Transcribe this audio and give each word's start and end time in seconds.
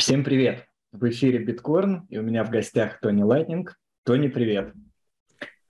Всем 0.00 0.24
привет! 0.24 0.64
В 0.92 1.10
эфире 1.10 1.40
Биткорн, 1.40 2.06
и 2.08 2.16
у 2.16 2.22
меня 2.22 2.42
в 2.42 2.48
гостях 2.48 3.00
Тони 3.00 3.22
Лайтнинг. 3.22 3.76
Тони, 4.02 4.28
привет! 4.28 4.72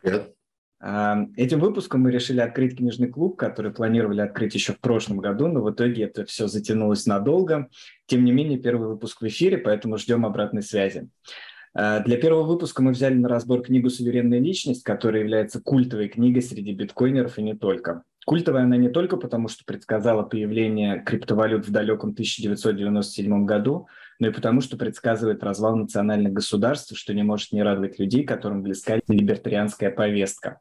Привет! 0.00 0.32
А, 0.78 1.26
этим 1.36 1.58
выпуском 1.58 2.02
мы 2.02 2.12
решили 2.12 2.38
открыть 2.38 2.76
книжный 2.76 3.08
клуб, 3.08 3.36
который 3.36 3.72
планировали 3.72 4.20
открыть 4.20 4.54
еще 4.54 4.72
в 4.72 4.78
прошлом 4.78 5.18
году, 5.18 5.48
но 5.48 5.60
в 5.60 5.72
итоге 5.72 6.04
это 6.04 6.24
все 6.26 6.46
затянулось 6.46 7.06
надолго. 7.06 7.70
Тем 8.06 8.24
не 8.24 8.30
менее, 8.30 8.60
первый 8.60 8.90
выпуск 8.90 9.20
в 9.20 9.26
эфире, 9.26 9.58
поэтому 9.58 9.98
ждем 9.98 10.24
обратной 10.24 10.62
связи. 10.62 11.08
А, 11.74 11.98
для 11.98 12.16
первого 12.16 12.44
выпуска 12.44 12.82
мы 12.84 12.92
взяли 12.92 13.14
на 13.14 13.28
разбор 13.28 13.62
книгу 13.62 13.90
«Суверенная 13.90 14.38
личность», 14.38 14.84
которая 14.84 15.22
является 15.22 15.60
культовой 15.60 16.08
книгой 16.08 16.42
среди 16.42 16.72
биткоинеров 16.72 17.36
и 17.36 17.42
не 17.42 17.56
только. 17.56 18.04
Культовая 18.26 18.62
она 18.62 18.76
не 18.76 18.90
только 18.90 19.16
потому, 19.16 19.48
что 19.48 19.64
предсказала 19.64 20.22
появление 20.22 21.02
криптовалют 21.04 21.66
в 21.66 21.72
далеком 21.72 22.10
1997 22.10 23.44
году, 23.44 23.88
но 24.20 24.28
и 24.28 24.32
потому, 24.32 24.60
что 24.60 24.76
предсказывает 24.76 25.42
развал 25.42 25.76
национальных 25.76 26.32
государств, 26.32 26.96
что 26.96 27.12
не 27.12 27.24
может 27.24 27.52
не 27.52 27.62
радовать 27.62 27.98
людей, 27.98 28.24
которым 28.24 28.62
близка 28.62 29.00
либертарианская 29.08 29.90
повестка. 29.90 30.60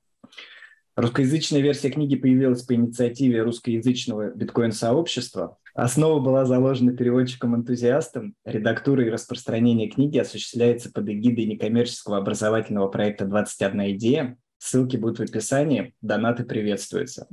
Русскоязычная 0.96 1.62
версия 1.62 1.92
книги 1.92 2.16
появилась 2.16 2.64
по 2.64 2.74
инициативе 2.74 3.44
русскоязычного 3.44 4.32
биткоин-сообщества. 4.32 5.58
Основа 5.74 6.20
была 6.20 6.46
заложена 6.46 6.94
переводчиком-энтузиастом. 6.94 8.34
Редактура 8.44 9.06
и 9.06 9.10
распространение 9.10 9.90
книги 9.90 10.18
осуществляется 10.18 10.92
под 10.92 11.08
эгидой 11.08 11.46
некоммерческого 11.46 12.18
образовательного 12.18 12.88
проекта 12.88 13.26
«21 13.26 13.92
идея», 13.92 14.38
Ссылки 14.62 14.98
будут 14.98 15.20
в 15.20 15.22
описании, 15.22 15.96
донаты 16.02 16.44
приветствуются. 16.44 17.28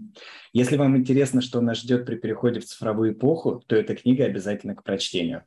Если 0.52 0.76
вам 0.76 0.96
интересно, 0.96 1.40
что 1.40 1.60
нас 1.60 1.78
ждет 1.78 2.06
при 2.06 2.14
переходе 2.14 2.60
в 2.60 2.66
цифровую 2.66 3.14
эпоху, 3.14 3.64
то 3.66 3.74
эта 3.74 3.96
книга 3.96 4.26
обязательно 4.26 4.76
к 4.76 4.84
прочтению. 4.84 5.42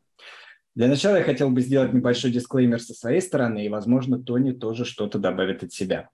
Для 0.76 0.88
начала 0.88 1.18
я 1.18 1.24
хотел 1.24 1.50
бы 1.50 1.62
сделать 1.62 1.94
небольшой 1.94 2.32
дисклеймер 2.32 2.80
со 2.80 2.94
своей 2.94 3.22
стороны, 3.22 3.66
и, 3.66 3.70
возможно, 3.70 4.22
Тони 4.22 4.52
тоже 4.52 4.86
что-то 4.86 5.20
добавит 5.20 5.64
от 5.64 5.74
себя. 5.74 6.10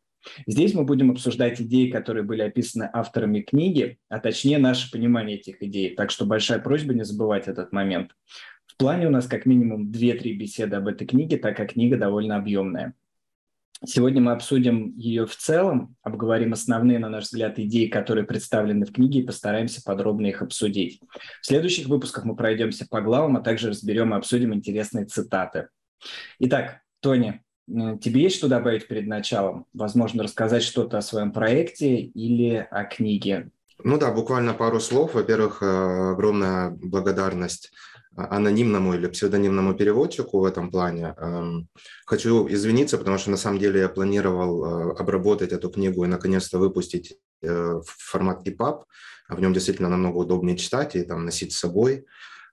Здесь 0.47 0.73
мы 0.73 0.85
будем 0.85 1.11
обсуждать 1.11 1.61
идеи, 1.61 1.89
которые 1.89 2.23
были 2.23 2.41
описаны 2.41 2.89
авторами 2.91 3.41
книги, 3.41 3.99
а 4.09 4.19
точнее 4.19 4.57
наше 4.57 4.89
понимание 4.91 5.38
этих 5.38 5.61
идей. 5.61 5.95
Так 5.95 6.09
что 6.09 6.25
большая 6.25 6.59
просьба 6.59 6.93
не 6.93 7.03
забывать 7.03 7.47
этот 7.47 7.71
момент. 7.71 8.11
В 8.65 8.77
плане 8.77 9.07
у 9.07 9.11
нас 9.11 9.27
как 9.27 9.45
минимум 9.45 9.91
2-3 9.91 10.33
беседы 10.33 10.75
об 10.77 10.87
этой 10.87 11.05
книге, 11.05 11.37
так 11.37 11.55
как 11.55 11.73
книга 11.73 11.97
довольно 11.97 12.37
объемная. 12.37 12.93
Сегодня 13.83 14.21
мы 14.21 14.31
обсудим 14.31 14.93
ее 14.95 15.25
в 15.25 15.35
целом, 15.35 15.95
обговорим 16.01 16.53
основные, 16.53 16.97
на 16.97 17.09
наш 17.09 17.25
взгляд, 17.25 17.59
идеи, 17.59 17.87
которые 17.87 18.25
представлены 18.25 18.85
в 18.85 18.93
книге, 18.93 19.19
и 19.19 19.25
постараемся 19.25 19.81
подробно 19.83 20.27
их 20.27 20.41
обсудить. 20.41 21.01
В 21.41 21.45
следующих 21.45 21.87
выпусках 21.87 22.23
мы 22.23 22.35
пройдемся 22.35 22.87
по 22.89 23.01
главам, 23.01 23.35
а 23.35 23.41
также 23.41 23.69
разберем 23.69 24.13
и 24.13 24.17
обсудим 24.17 24.53
интересные 24.53 25.05
цитаты. 25.05 25.67
Итак, 26.39 26.81
Тони, 27.01 27.41
тебе 27.67 28.23
есть 28.23 28.37
что 28.37 28.47
добавить 28.47 28.87
перед 28.87 29.07
началом? 29.07 29.65
Возможно, 29.73 30.23
рассказать 30.23 30.63
что-то 30.63 30.97
о 30.97 31.01
своем 31.01 31.31
проекте 31.31 31.97
или 31.97 32.67
о 32.71 32.85
книге? 32.85 33.51
Ну 33.83 33.97
да, 33.99 34.11
буквально 34.11 34.53
пару 34.53 34.79
слов. 34.79 35.13
Во-первых, 35.13 35.61
э, 35.61 36.11
огромная 36.13 36.71
благодарность 36.71 37.71
анонимному 38.16 38.94
или 38.94 39.08
псевдонимному 39.08 39.73
переводчику 39.73 40.39
в 40.39 40.45
этом 40.45 40.71
плане. 40.71 41.13
Эм, 41.17 41.67
хочу 42.05 42.47
извиниться, 42.47 42.97
потому 42.97 43.17
что 43.17 43.31
на 43.31 43.38
самом 43.38 43.59
деле 43.59 43.81
я 43.81 43.89
планировал 43.89 44.66
э, 44.66 44.95
обработать 44.97 45.52
эту 45.52 45.69
книгу 45.69 46.03
и 46.05 46.08
наконец-то 46.08 46.58
выпустить 46.58 47.17
э, 47.41 47.49
в 47.52 47.86
формат 47.86 48.47
EPUB. 48.47 48.83
В 49.30 49.39
нем 49.39 49.53
действительно 49.53 49.89
намного 49.89 50.17
удобнее 50.17 50.58
читать 50.58 50.95
и 50.95 51.03
там 51.03 51.25
носить 51.25 51.53
с 51.53 51.59
собой. 51.59 52.05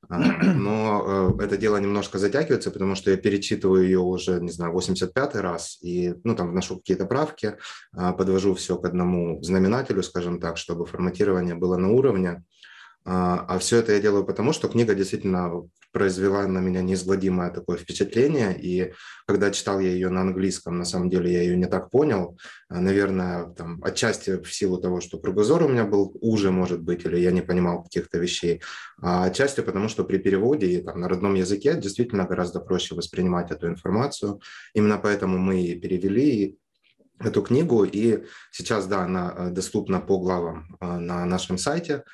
А, 0.08 0.18
но 0.54 1.34
э, 1.38 1.44
это 1.44 1.56
дело 1.56 1.76
немножко 1.76 2.18
затягивается, 2.18 2.70
потому 2.70 2.94
что 2.94 3.10
я 3.10 3.16
перечитываю 3.16 3.84
ее 3.84 4.00
уже, 4.00 4.40
не 4.40 4.50
знаю, 4.50 4.72
85 4.72 5.36
раз, 5.36 5.78
и, 5.80 6.14
ну, 6.24 6.34
там, 6.34 6.50
вношу 6.50 6.76
какие-то 6.76 7.06
правки, 7.06 7.56
а, 7.92 8.12
подвожу 8.12 8.54
все 8.54 8.76
к 8.76 8.84
одному 8.84 9.42
знаменателю, 9.42 10.02
скажем 10.02 10.40
так, 10.40 10.56
чтобы 10.56 10.86
форматирование 10.86 11.54
было 11.54 11.76
на 11.76 11.90
уровне. 11.90 12.44
А, 13.04 13.44
а 13.48 13.58
все 13.58 13.78
это 13.78 13.92
я 13.92 14.00
делаю 14.00 14.24
потому, 14.24 14.52
что 14.52 14.68
книга 14.68 14.94
действительно 14.94 15.50
произвела 15.92 16.46
на 16.46 16.58
меня 16.58 16.82
неизгладимое 16.82 17.50
такое 17.50 17.76
впечатление. 17.76 18.58
И 18.58 18.92
когда 19.26 19.50
читал 19.50 19.80
я 19.80 19.90
ее 19.90 20.08
на 20.08 20.22
английском, 20.22 20.78
на 20.78 20.84
самом 20.84 21.10
деле 21.10 21.32
я 21.32 21.42
ее 21.42 21.56
не 21.56 21.66
так 21.66 21.90
понял. 21.90 22.38
А, 22.68 22.80
наверное, 22.80 23.46
там, 23.46 23.82
отчасти 23.82 24.42
в 24.42 24.52
силу 24.52 24.78
того, 24.78 25.00
что 25.00 25.18
кругозор 25.18 25.62
у 25.64 25.68
меня 25.68 25.84
был 25.84 26.16
уже, 26.20 26.50
может 26.50 26.80
быть, 26.80 27.04
или 27.04 27.18
я 27.18 27.32
не 27.32 27.42
понимал 27.42 27.82
каких-то 27.82 28.18
вещей. 28.18 28.62
А 29.00 29.24
отчасти 29.24 29.60
потому, 29.60 29.88
что 29.88 30.04
при 30.04 30.18
переводе 30.18 30.66
и 30.66 30.82
там, 30.82 31.00
на 31.00 31.08
родном 31.08 31.34
языке 31.34 31.76
действительно 31.76 32.24
гораздо 32.24 32.60
проще 32.60 32.94
воспринимать 32.94 33.50
эту 33.50 33.68
информацию. 33.68 34.40
Именно 34.74 34.98
поэтому 34.98 35.38
мы 35.38 35.62
и 35.62 35.78
перевели 35.78 36.58
эту 37.20 37.42
книгу. 37.42 37.84
И 37.84 38.24
сейчас, 38.50 38.86
да, 38.86 39.04
она 39.04 39.34
э, 39.36 39.50
доступна 39.50 40.00
по 40.00 40.18
главам 40.18 40.76
э, 40.80 40.98
на 40.98 41.24
нашем 41.24 41.58
сайте. 41.58 42.04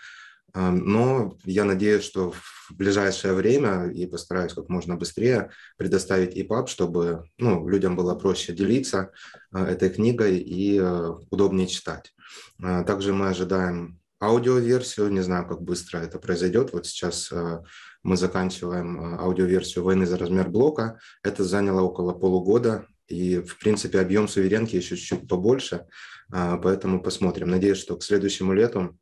Но 0.54 1.36
я 1.44 1.64
надеюсь, 1.64 2.04
что 2.04 2.32
в 2.32 2.74
ближайшее 2.76 3.34
время 3.34 3.86
и 3.86 4.06
постараюсь 4.06 4.52
как 4.52 4.68
можно 4.68 4.96
быстрее 4.96 5.50
предоставить 5.76 6.36
EPUB, 6.36 6.66
чтобы 6.66 7.24
ну, 7.38 7.68
людям 7.68 7.96
было 7.96 8.14
проще 8.14 8.52
делиться 8.52 9.10
а, 9.50 9.66
этой 9.66 9.90
книгой 9.90 10.38
и 10.38 10.78
э, 10.78 11.14
удобнее 11.30 11.66
читать. 11.66 12.12
Также 12.58 13.12
мы 13.12 13.28
ожидаем 13.28 14.00
аудиоверсию, 14.20 15.10
не 15.10 15.20
знаю, 15.20 15.46
как 15.46 15.62
быстро 15.62 15.98
это 15.98 16.18
произойдет. 16.18 16.72
Вот 16.72 16.86
сейчас 16.86 17.30
э, 17.30 17.62
мы 18.02 18.16
заканчиваем 18.16 19.00
э, 19.00 19.18
аудиоверсию 19.18 19.84
«Войны 19.84 20.06
за 20.06 20.18
размер 20.18 20.48
блока». 20.48 20.98
Это 21.22 21.44
заняло 21.44 21.82
около 21.82 22.12
полугода, 22.12 22.86
и, 23.06 23.38
в 23.38 23.58
принципе, 23.58 24.00
объем 24.00 24.28
суверенки 24.28 24.76
еще 24.76 24.96
чуть-чуть 24.96 25.28
побольше, 25.28 25.86
поэтому 26.30 27.00
посмотрим. 27.02 27.48
Надеюсь, 27.48 27.78
что 27.78 27.96
к 27.96 28.02
следующему 28.02 28.52
лету 28.52 28.98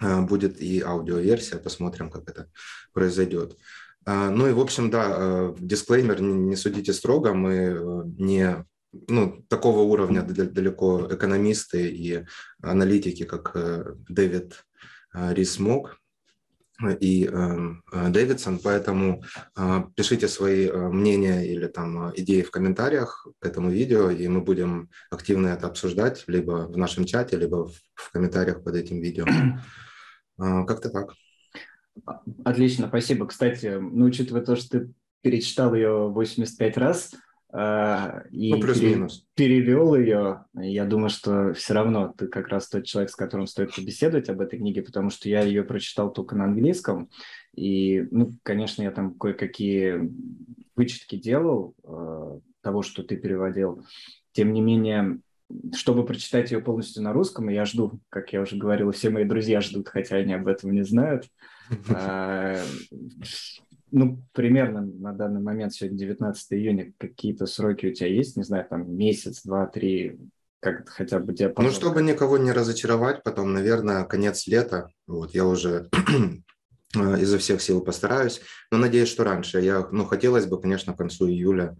будет 0.00 0.60
и 0.60 0.80
аудиоверсия, 0.80 1.58
посмотрим, 1.58 2.10
как 2.10 2.28
это 2.28 2.48
произойдет. 2.92 3.56
А, 4.06 4.30
ну 4.30 4.48
и, 4.48 4.52
в 4.52 4.60
общем, 4.60 4.90
да, 4.90 5.06
э, 5.10 5.54
дисклеймер, 5.58 6.20
не 6.20 6.56
судите 6.56 6.92
строго, 6.92 7.34
мы 7.34 7.52
э, 7.52 8.02
не 8.18 8.64
ну, 9.08 9.44
такого 9.48 9.80
уровня 9.80 10.22
далеко 10.22 11.06
экономисты 11.10 11.88
и 11.88 12.24
аналитики, 12.62 13.24
как 13.24 13.52
э, 13.54 13.94
Дэвид 14.08 14.64
Рисмок 15.12 15.99
и 17.00 17.28
Дэвидсон, 17.92 18.58
поэтому 18.58 19.22
пишите 19.96 20.28
свои 20.28 20.70
мнения 20.70 21.46
или 21.46 21.66
там 21.66 22.12
идеи 22.16 22.42
в 22.42 22.50
комментариях 22.50 23.26
к 23.38 23.46
этому 23.46 23.70
видео, 23.70 24.10
и 24.10 24.26
мы 24.28 24.40
будем 24.40 24.88
активно 25.10 25.48
это 25.48 25.66
обсуждать 25.66 26.24
либо 26.26 26.68
в 26.68 26.76
нашем 26.76 27.04
чате, 27.04 27.36
либо 27.36 27.68
в 27.94 28.12
комментариях 28.12 28.62
под 28.62 28.74
этим 28.74 29.00
видео. 29.00 29.26
А, 30.42 30.64
как-то 30.64 30.88
так. 30.88 31.12
Отлично, 32.44 32.88
спасибо. 32.88 33.26
Кстати, 33.26 33.78
ну, 33.78 34.06
учитывая 34.06 34.42
то, 34.42 34.56
что 34.56 34.80
ты 34.80 34.92
перечитал 35.22 35.74
ее 35.74 36.08
85 36.08 36.76
раз 36.78 37.12
э, 37.12 37.16
и 37.52 38.54
ну, 38.54 38.60
пере, 38.60 39.08
перевел 39.34 39.96
ее, 39.96 40.44
я 40.54 40.84
думаю, 40.84 41.10
что 41.10 41.52
все 41.54 41.74
равно 41.74 42.14
ты 42.16 42.28
как 42.28 42.48
раз 42.48 42.68
тот 42.68 42.84
человек, 42.84 43.10
с 43.10 43.16
которым 43.16 43.48
стоит 43.48 43.74
побеседовать 43.74 44.28
об 44.28 44.40
этой 44.40 44.58
книге, 44.58 44.82
потому 44.82 45.10
что 45.10 45.28
я 45.28 45.42
ее 45.42 45.64
прочитал 45.64 46.12
только 46.12 46.36
на 46.36 46.44
английском, 46.44 47.10
и, 47.54 48.06
ну, 48.12 48.30
конечно, 48.44 48.82
я 48.82 48.92
там 48.92 49.14
кое-какие 49.14 50.12
вычетки 50.76 51.16
делал 51.16 51.74
э, 51.82 52.38
того, 52.62 52.82
что 52.82 53.02
ты 53.02 53.16
переводил. 53.16 53.84
Тем 54.32 54.52
не 54.52 54.60
менее, 54.60 55.18
чтобы 55.74 56.06
прочитать 56.06 56.52
ее 56.52 56.60
полностью 56.60 57.02
на 57.02 57.12
русском, 57.12 57.48
я 57.48 57.64
жду, 57.64 58.00
как 58.10 58.32
я 58.32 58.42
уже 58.42 58.56
говорил, 58.56 58.92
все 58.92 59.10
мои 59.10 59.24
друзья 59.24 59.60
ждут, 59.60 59.88
хотя 59.88 60.16
они 60.16 60.34
об 60.34 60.46
этом 60.46 60.70
не 60.70 60.82
знают. 60.82 61.26
Ну, 63.92 64.22
примерно 64.32 64.82
на 64.82 65.12
данный 65.12 65.40
момент, 65.40 65.72
сегодня 65.72 65.98
19 65.98 66.52
июня, 66.52 66.92
какие-то 66.98 67.46
сроки 67.46 67.86
у 67.86 67.94
тебя 67.94 68.08
есть? 68.08 68.36
Не 68.36 68.42
знаю, 68.42 68.66
там 68.68 68.94
месяц, 68.94 69.42
два, 69.42 69.66
три, 69.66 70.18
как 70.60 70.88
хотя 70.88 71.18
бы 71.18 71.32
диапазон? 71.32 71.70
Ну, 71.70 71.76
чтобы 71.76 72.02
никого 72.02 72.38
не 72.38 72.52
разочаровать, 72.52 73.22
потом, 73.22 73.52
наверное, 73.52 74.04
конец 74.04 74.46
лета. 74.46 74.88
Вот, 75.06 75.34
я 75.34 75.46
уже 75.46 75.88
э, 76.96 77.20
изо 77.20 77.38
всех 77.38 77.62
сил 77.62 77.80
постараюсь, 77.80 78.40
но 78.70 78.78
надеюсь, 78.78 79.08
что 79.08 79.24
раньше. 79.24 79.60
Я, 79.60 79.88
ну, 79.90 80.04
хотелось 80.04 80.46
бы, 80.46 80.60
конечно, 80.60 80.92
к 80.92 80.98
концу 80.98 81.28
июля 81.28 81.76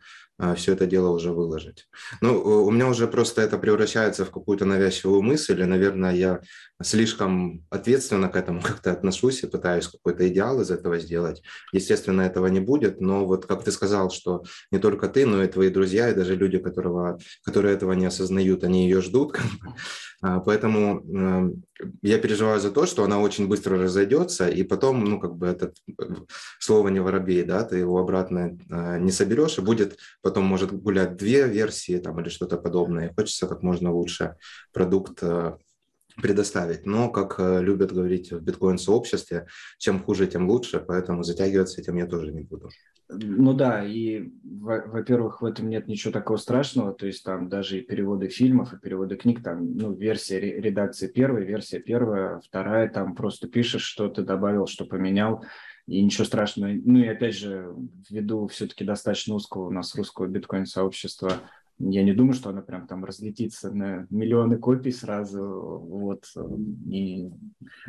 все 0.57 0.73
это 0.73 0.87
дело 0.87 1.11
уже 1.11 1.33
выложить. 1.33 1.89
Ну, 2.21 2.41
у 2.41 2.71
меня 2.71 2.89
уже 2.89 3.07
просто 3.07 3.43
это 3.43 3.59
превращается 3.59 4.25
в 4.25 4.31
какую-то 4.31 4.65
навязчивую 4.65 5.23
мысль, 5.23 5.61
и, 5.61 5.65
наверное, 5.65 6.15
я 6.15 6.41
слишком 6.83 7.65
ответственно 7.71 8.29
к 8.29 8.37
этому 8.37 8.63
как-то 8.65 8.93
отношусь 8.93 9.43
и 9.43 9.47
пытаюсь 9.47 9.89
какой-то 9.89 10.29
идеал 10.29 10.61
из 10.61 10.71
этого 10.71 10.99
сделать. 10.99 11.43
Естественно, 11.73 12.23
этого 12.23 12.47
не 12.47 12.61
будет, 12.61 13.01
но 13.01 13.27
вот 13.27 13.47
как 13.47 13.65
ты 13.65 13.73
сказал, 13.73 14.11
что 14.11 14.45
не 14.71 14.79
только 14.79 15.09
ты, 15.09 15.27
но 15.27 15.43
и 15.43 15.49
твои 15.49 15.71
друзья, 15.71 16.11
и 16.11 16.15
даже 16.15 16.37
люди, 16.37 16.59
которого, 16.59 17.19
которые 17.45 17.75
этого 17.75 17.93
не 17.93 18.07
осознают, 18.07 18.65
они 18.65 18.85
ее 18.85 19.01
ждут, 19.01 19.39
Поэтому 20.21 21.01
эм, 21.01 21.65
я 22.03 22.19
переживаю 22.19 22.61
за 22.61 22.71
то, 22.71 22.85
что 22.85 23.05
она 23.05 23.21
очень 23.21 23.49
быстро 23.49 23.79
разойдется, 23.79 24.49
и 24.49 24.63
потом, 24.63 25.03
ну, 25.03 25.19
как 25.19 25.37
бы 25.37 25.47
это 25.47 25.73
слово 26.59 26.89
не 26.89 27.01
воробей, 27.01 27.43
да, 27.43 27.65
ты 27.65 27.79
его 27.79 27.99
обратно 27.99 28.59
не 28.99 29.11
соберешь, 29.11 29.57
и 29.57 29.63
будет 29.63 29.99
потом 30.31 30.45
может 30.45 30.73
гулять 30.73 31.17
две 31.17 31.49
версии 31.49 31.99
там 31.99 32.21
или 32.21 32.29
что-то 32.29 32.57
подобное. 32.57 33.13
Хочется 33.17 33.49
как 33.49 33.63
можно 33.63 33.93
лучше 33.93 34.37
продукт 34.73 35.25
предоставить. 36.21 36.87
Но, 36.87 37.11
как 37.11 37.37
э, 37.39 37.63
любят 37.63 37.93
говорить 37.93 38.31
в 38.31 38.41
биткоин-сообществе, 38.41 39.47
чем 39.79 40.03
хуже, 40.03 40.27
тем 40.27 40.49
лучше, 40.49 40.81
поэтому 40.87 41.23
затягиваться 41.23 41.81
этим 41.81 41.97
я 41.97 42.07
тоже 42.07 42.33
не 42.33 42.43
буду. 42.43 42.69
Ну 43.09 43.55
да, 43.55 43.85
и, 43.85 44.31
во-первых, 44.45 45.43
в 45.43 45.45
этом 45.45 45.69
нет 45.69 45.89
ничего 45.89 46.13
такого 46.13 46.37
страшного, 46.37 46.93
то 46.93 47.07
есть 47.07 47.25
там 47.25 47.49
даже 47.49 47.79
и 47.79 47.83
переводы 47.83 48.29
фильмов, 48.29 48.73
и 48.73 48.79
переводы 48.79 49.17
книг, 49.17 49.43
там, 49.43 49.77
ну, 49.77 49.93
версия 49.95 50.39
редакции 50.39 51.09
первая, 51.09 51.45
версия 51.45 51.81
первая, 51.81 52.41
вторая, 52.41 52.89
там 52.89 53.17
просто 53.17 53.49
пишешь, 53.49 53.83
что 53.83 54.09
ты 54.09 54.23
добавил, 54.23 54.69
что 54.69 54.85
поменял, 54.85 55.45
и 55.91 56.03
ничего 56.03 56.25
страшного. 56.25 56.71
Ну 56.73 57.01
и 57.01 57.09
опять 57.09 57.35
же, 57.35 57.75
ввиду 58.09 58.47
все-таки 58.47 58.85
достаточно 58.85 59.35
узкого 59.35 59.67
у 59.67 59.71
нас 59.71 59.95
русского 59.97 60.27
биткоин-сообщества, 60.29 61.33
я 61.79 62.03
не 62.03 62.13
думаю, 62.13 62.35
что 62.35 62.51
она 62.51 62.61
прям 62.61 62.87
там 62.87 63.05
разлетится 63.05 63.73
на 63.73 64.07
миллионы 64.11 64.59
копий 64.59 64.93
сразу. 64.93 65.43
Вот. 65.43 66.27
И 66.91 67.31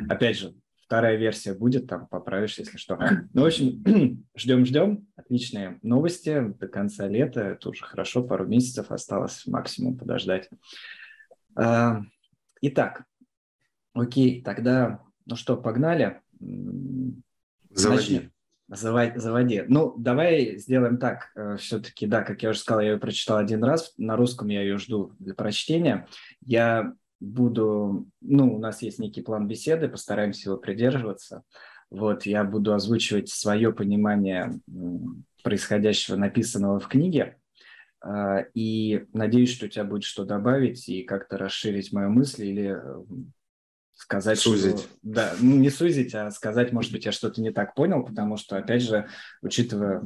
опять 0.08 0.38
же, 0.38 0.54
вторая 0.84 1.16
версия 1.16 1.54
будет, 1.54 1.86
там 1.86 2.08
поправишь, 2.08 2.58
если 2.58 2.78
что. 2.78 2.98
Ну, 3.34 3.42
в 3.42 3.46
общем, 3.46 4.24
ждем-ждем. 4.36 5.06
Отличные 5.14 5.78
новости 5.82 6.54
до 6.58 6.68
конца 6.68 7.06
лета. 7.06 7.40
Это 7.40 7.68
уже 7.68 7.84
хорошо, 7.84 8.24
пару 8.24 8.46
месяцев 8.46 8.90
осталось 8.90 9.46
максимум 9.46 9.96
подождать. 9.96 10.48
А, 11.54 12.00
итак, 12.62 13.04
окей, 13.92 14.42
тогда, 14.42 15.02
ну 15.26 15.36
что, 15.36 15.56
погнали? 15.56 16.20
Заводи. 17.74 18.30
Начнем. 18.68 19.20
Заводи. 19.20 19.64
Ну, 19.68 19.94
давай 19.98 20.56
сделаем 20.56 20.98
так. 20.98 21.30
Э, 21.34 21.56
Все-таки, 21.58 22.06
да, 22.06 22.22
как 22.22 22.42
я 22.42 22.50
уже 22.50 22.58
сказал, 22.58 22.80
я 22.80 22.92
ее 22.92 22.98
прочитал 22.98 23.38
один 23.38 23.62
раз. 23.64 23.92
На 23.98 24.16
русском 24.16 24.48
я 24.48 24.62
ее 24.62 24.78
жду 24.78 25.12
для 25.18 25.34
прочтения. 25.34 26.06
Я 26.44 26.94
буду... 27.20 28.08
Ну, 28.20 28.54
у 28.54 28.58
нас 28.58 28.82
есть 28.82 28.98
некий 28.98 29.22
план 29.22 29.46
беседы, 29.46 29.88
постараемся 29.88 30.48
его 30.48 30.58
придерживаться. 30.58 31.42
Вот, 31.90 32.24
я 32.24 32.44
буду 32.44 32.72
озвучивать 32.72 33.28
свое 33.28 33.72
понимание 33.72 34.58
происходящего, 35.42 36.16
написанного 36.16 36.80
в 36.80 36.88
книге. 36.88 37.36
Э, 38.04 38.46
и 38.54 39.04
надеюсь, 39.12 39.52
что 39.52 39.66
у 39.66 39.68
тебя 39.68 39.84
будет 39.84 40.04
что 40.04 40.24
добавить 40.24 40.88
и 40.88 41.02
как-то 41.02 41.36
расширить 41.36 41.92
мою 41.92 42.10
мысль 42.10 42.46
или 42.46 42.76
э, 42.76 43.04
сказать, 44.12 44.38
сузить. 44.38 44.80
Что, 44.80 44.88
да, 45.02 45.34
ну, 45.40 45.56
не 45.56 45.70
сузить, 45.70 46.14
а 46.14 46.30
сказать, 46.30 46.72
может 46.72 46.92
быть, 46.92 47.04
я 47.06 47.12
что-то 47.12 47.40
не 47.40 47.50
так 47.50 47.74
понял, 47.74 48.04
потому 48.04 48.36
что, 48.36 48.56
опять 48.56 48.82
же, 48.82 49.08
учитывая 49.40 50.02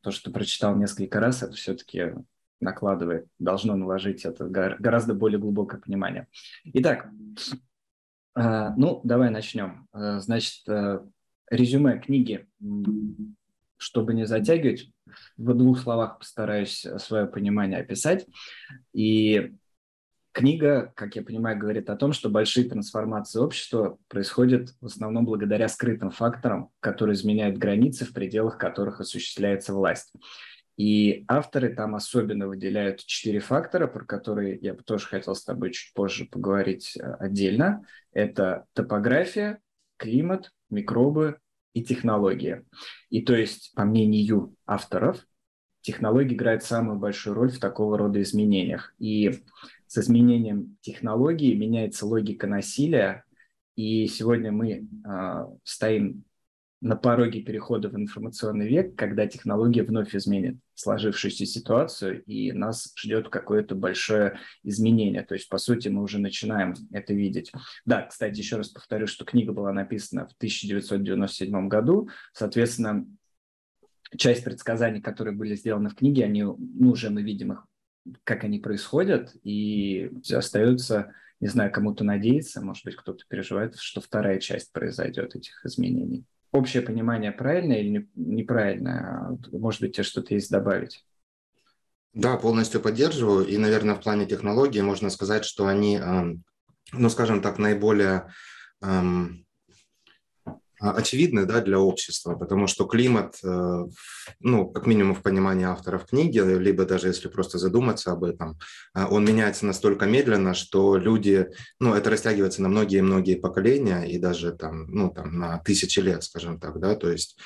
то, 0.00 0.10
что 0.10 0.30
прочитал 0.30 0.76
несколько 0.76 1.20
раз, 1.20 1.42
это 1.42 1.52
все-таки 1.52 2.14
накладывает, 2.60 3.26
должно 3.38 3.76
наложить 3.76 4.24
это 4.24 4.46
гораздо 4.46 5.14
более 5.14 5.38
глубокое 5.38 5.80
понимание. 5.80 6.26
Итак, 6.64 7.08
э, 8.36 8.70
ну, 8.76 9.00
давай 9.04 9.30
начнем. 9.30 9.86
Э, 9.92 10.18
значит, 10.20 10.66
э, 10.68 11.00
резюме 11.50 11.98
книги, 11.98 12.46
чтобы 13.76 14.14
не 14.14 14.26
затягивать, 14.26 14.90
в 15.36 15.52
двух 15.54 15.80
словах 15.80 16.18
постараюсь 16.18 16.86
свое 16.98 17.26
понимание 17.26 17.80
описать. 17.80 18.26
И 18.94 19.52
Книга, 20.34 20.92
как 20.96 21.14
я 21.14 21.22
понимаю, 21.22 21.56
говорит 21.56 21.88
о 21.88 21.96
том, 21.96 22.12
что 22.12 22.28
большие 22.28 22.68
трансформации 22.68 23.38
общества 23.38 23.98
происходят 24.08 24.70
в 24.80 24.86
основном 24.86 25.26
благодаря 25.26 25.68
скрытым 25.68 26.10
факторам, 26.10 26.70
которые 26.80 27.14
изменяют 27.14 27.56
границы, 27.56 28.04
в 28.04 28.12
пределах 28.12 28.58
которых 28.58 28.98
осуществляется 28.98 29.72
власть. 29.72 30.12
И 30.76 31.24
авторы 31.28 31.72
там 31.72 31.94
особенно 31.94 32.48
выделяют 32.48 33.04
четыре 33.04 33.38
фактора, 33.38 33.86
про 33.86 34.04
которые 34.04 34.58
я 34.60 34.74
бы 34.74 34.82
тоже 34.82 35.06
хотел 35.06 35.36
с 35.36 35.44
тобой 35.44 35.70
чуть 35.70 35.94
позже 35.94 36.24
поговорить 36.24 36.96
э, 36.96 37.14
отдельно. 37.20 37.86
Это 38.12 38.64
топография, 38.72 39.60
климат, 39.98 40.50
микробы 40.68 41.38
и 41.74 41.84
технология. 41.84 42.64
И 43.08 43.22
то 43.22 43.36
есть, 43.36 43.72
по 43.76 43.84
мнению 43.84 44.56
авторов, 44.66 45.24
технологии 45.84 46.34
играют 46.34 46.64
самую 46.64 46.98
большую 46.98 47.34
роль 47.34 47.50
в 47.50 47.60
такого 47.60 47.98
рода 47.98 48.20
изменениях. 48.22 48.94
И 48.98 49.42
с 49.86 49.98
изменением 49.98 50.76
технологий 50.80 51.54
меняется 51.54 52.06
логика 52.06 52.46
насилия, 52.46 53.24
и 53.76 54.06
сегодня 54.06 54.50
мы 54.50 54.88
э, 55.06 55.46
стоим 55.62 56.24
на 56.80 56.96
пороге 56.96 57.42
перехода 57.42 57.88
в 57.88 57.96
информационный 57.96 58.68
век, 58.68 58.94
когда 58.96 59.26
технология 59.26 59.82
вновь 59.82 60.14
изменит 60.14 60.56
сложившуюся 60.74 61.44
ситуацию, 61.44 62.22
и 62.24 62.52
нас 62.52 62.92
ждет 62.96 63.28
какое-то 63.28 63.74
большое 63.74 64.38
изменение. 64.62 65.22
То 65.22 65.34
есть, 65.34 65.48
по 65.48 65.58
сути, 65.58 65.88
мы 65.88 66.02
уже 66.02 66.18
начинаем 66.18 66.74
это 66.92 67.12
видеть. 67.12 67.52
Да, 67.84 68.02
кстати, 68.02 68.38
еще 68.38 68.56
раз 68.56 68.68
повторю, 68.68 69.06
что 69.06 69.24
книга 69.24 69.52
была 69.52 69.72
написана 69.72 70.26
в 70.26 70.32
1997 70.32 71.68
году. 71.68 72.08
Соответственно, 72.32 73.06
часть 74.16 74.44
предсказаний, 74.44 75.00
которые 75.00 75.34
были 75.34 75.54
сделаны 75.54 75.90
в 75.90 75.94
книге, 75.94 76.24
они, 76.24 76.42
ну, 76.42 76.90
уже 76.90 77.10
мы 77.10 77.22
видим 77.22 77.52
их 77.52 77.66
как 78.24 78.44
они 78.44 78.58
происходят, 78.58 79.34
и 79.42 80.10
остается, 80.30 81.12
не 81.40 81.48
знаю, 81.48 81.72
кому-то 81.72 82.04
надеяться, 82.04 82.60
может 82.60 82.84
быть, 82.84 82.96
кто-то 82.96 83.24
переживает, 83.28 83.76
что 83.76 84.00
вторая 84.00 84.38
часть 84.38 84.72
произойдет 84.72 85.34
этих 85.34 85.64
изменений. 85.64 86.24
Общее 86.52 86.82
понимание 86.82 87.32
правильное 87.32 87.78
или 87.78 88.08
неправильное? 88.14 89.38
Может 89.50 89.80
быть, 89.80 89.94
тебе 89.94 90.04
что-то 90.04 90.34
есть 90.34 90.50
добавить? 90.50 91.04
Да, 92.12 92.36
полностью 92.36 92.80
поддерживаю. 92.80 93.46
И, 93.46 93.58
наверное, 93.58 93.96
в 93.96 94.00
плане 94.00 94.26
технологий 94.26 94.80
можно 94.82 95.10
сказать, 95.10 95.44
что 95.44 95.66
они, 95.66 95.96
эм, 95.96 96.44
ну, 96.92 97.08
скажем 97.08 97.42
так, 97.42 97.58
наиболее 97.58 98.28
эм, 98.80 99.43
а, 99.43 99.43
очевидны 100.92 101.46
да, 101.46 101.60
для 101.60 101.78
общества, 101.78 102.34
потому 102.34 102.66
что 102.66 102.84
климат, 102.84 103.36
э, 103.42 103.84
ну, 104.40 104.68
как 104.68 104.86
минимум 104.86 105.14
в 105.14 105.22
понимании 105.22 105.66
авторов 105.66 106.06
книги, 106.06 106.38
либо 106.38 106.84
даже 106.84 107.08
если 107.08 107.28
просто 107.28 107.58
задуматься 107.58 108.12
об 108.12 108.24
этом, 108.24 108.58
а, 108.92 109.08
он 109.08 109.24
меняется 109.24 109.66
настолько 109.66 110.06
медленно, 110.06 110.54
что 110.54 110.96
люди, 110.96 111.48
ну, 111.80 111.94
это 111.94 112.10
растягивается 112.10 112.62
на 112.62 112.68
многие-многие 112.68 113.36
поколения 113.36 114.04
и 114.04 114.18
даже 114.18 114.52
там, 114.52 114.86
ну, 114.88 115.10
там 115.10 115.38
на 115.38 115.58
тысячи 115.58 116.00
лет, 116.00 116.24
скажем 116.24 116.58
так, 116.58 116.78
да, 116.80 116.94
то 116.94 117.10
есть 117.10 117.38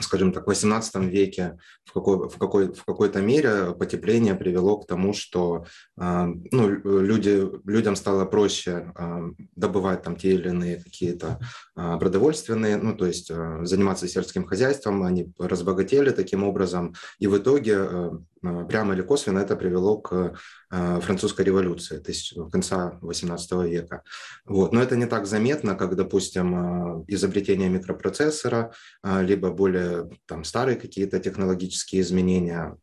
скажем 0.00 0.32
так, 0.32 0.46
в 0.46 0.50
XVIII 0.50 1.08
веке 1.08 1.58
в, 1.84 1.92
какой, 1.92 2.28
в, 2.28 2.38
какой, 2.38 2.72
в 2.72 2.84
какой-то 2.84 3.20
мере 3.20 3.72
потепление 3.72 4.34
привело 4.34 4.78
к 4.78 4.86
тому, 4.86 5.12
что 5.12 5.66
э, 6.00 6.26
ну, 6.50 6.68
люди, 6.68 7.46
людям 7.64 7.96
стало 7.96 8.24
проще 8.24 8.92
э, 8.96 9.30
добывать 9.56 10.02
там 10.02 10.16
те 10.16 10.32
или 10.32 10.48
иные 10.48 10.82
какие-то 10.82 11.40
э, 11.76 11.98
продовольственные, 11.98 12.76
ну, 12.76 12.96
то 12.96 13.06
есть 13.06 13.28
заниматься 13.28 14.08
сельским 14.08 14.44
хозяйством, 14.44 15.02
они 15.02 15.32
разбогатели 15.38 16.10
таким 16.10 16.44
образом, 16.44 16.94
и 17.18 17.26
в 17.26 17.36
итоге 17.36 18.10
прямо 18.42 18.94
или 18.94 19.02
косвенно 19.02 19.38
это 19.38 19.56
привело 19.56 19.98
к 19.98 20.34
э, 20.70 21.00
французской 21.00 21.44
революции 21.44 21.98
тысяч, 21.98 22.34
конца 22.50 22.98
XVIII 23.02 23.68
века. 23.68 24.02
Вот. 24.44 24.72
Но 24.72 24.82
это 24.82 24.96
не 24.96 25.06
так 25.06 25.26
заметно, 25.26 25.74
как, 25.74 25.96
допустим, 25.96 26.54
э, 26.54 27.04
изобретение 27.08 27.68
микропроцессора, 27.68 28.72
э, 29.02 29.22
либо 29.22 29.50
более 29.50 30.10
там, 30.26 30.44
старые 30.44 30.76
какие-то 30.76 31.20
технологические 31.20 32.02
изменения. 32.02 32.76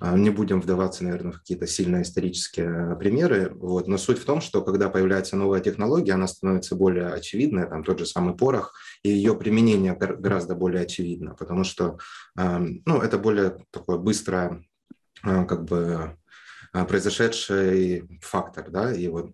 Не 0.00 0.30
будем 0.30 0.60
вдаваться, 0.60 1.04
наверное, 1.04 1.32
в 1.32 1.38
какие-то 1.40 1.66
сильные 1.66 2.02
исторические 2.02 2.96
примеры. 2.96 3.50
Вот. 3.54 3.86
Но 3.86 3.98
суть 3.98 4.18
в 4.18 4.24
том, 4.24 4.40
что 4.40 4.62
когда 4.62 4.88
появляется 4.88 5.36
новая 5.36 5.60
технология, 5.60 6.14
она 6.14 6.26
становится 6.26 6.74
более 6.74 7.08
очевидной, 7.08 7.68
там 7.68 7.84
тот 7.84 7.98
же 7.98 8.06
самый 8.06 8.34
порох, 8.34 8.74
и 9.02 9.10
ее 9.10 9.34
применение 9.34 9.94
гораздо 9.94 10.54
более 10.54 10.82
очевидно, 10.82 11.34
потому 11.34 11.64
что 11.64 11.98
ну, 12.34 13.00
это 13.02 13.18
более 13.18 13.58
такое 13.70 13.98
быстрое 13.98 14.64
как 15.22 15.64
бы 15.64 16.16
произошедший 16.72 18.20
фактор, 18.22 18.70
да, 18.70 18.94
и 18.94 19.08
вот 19.08 19.32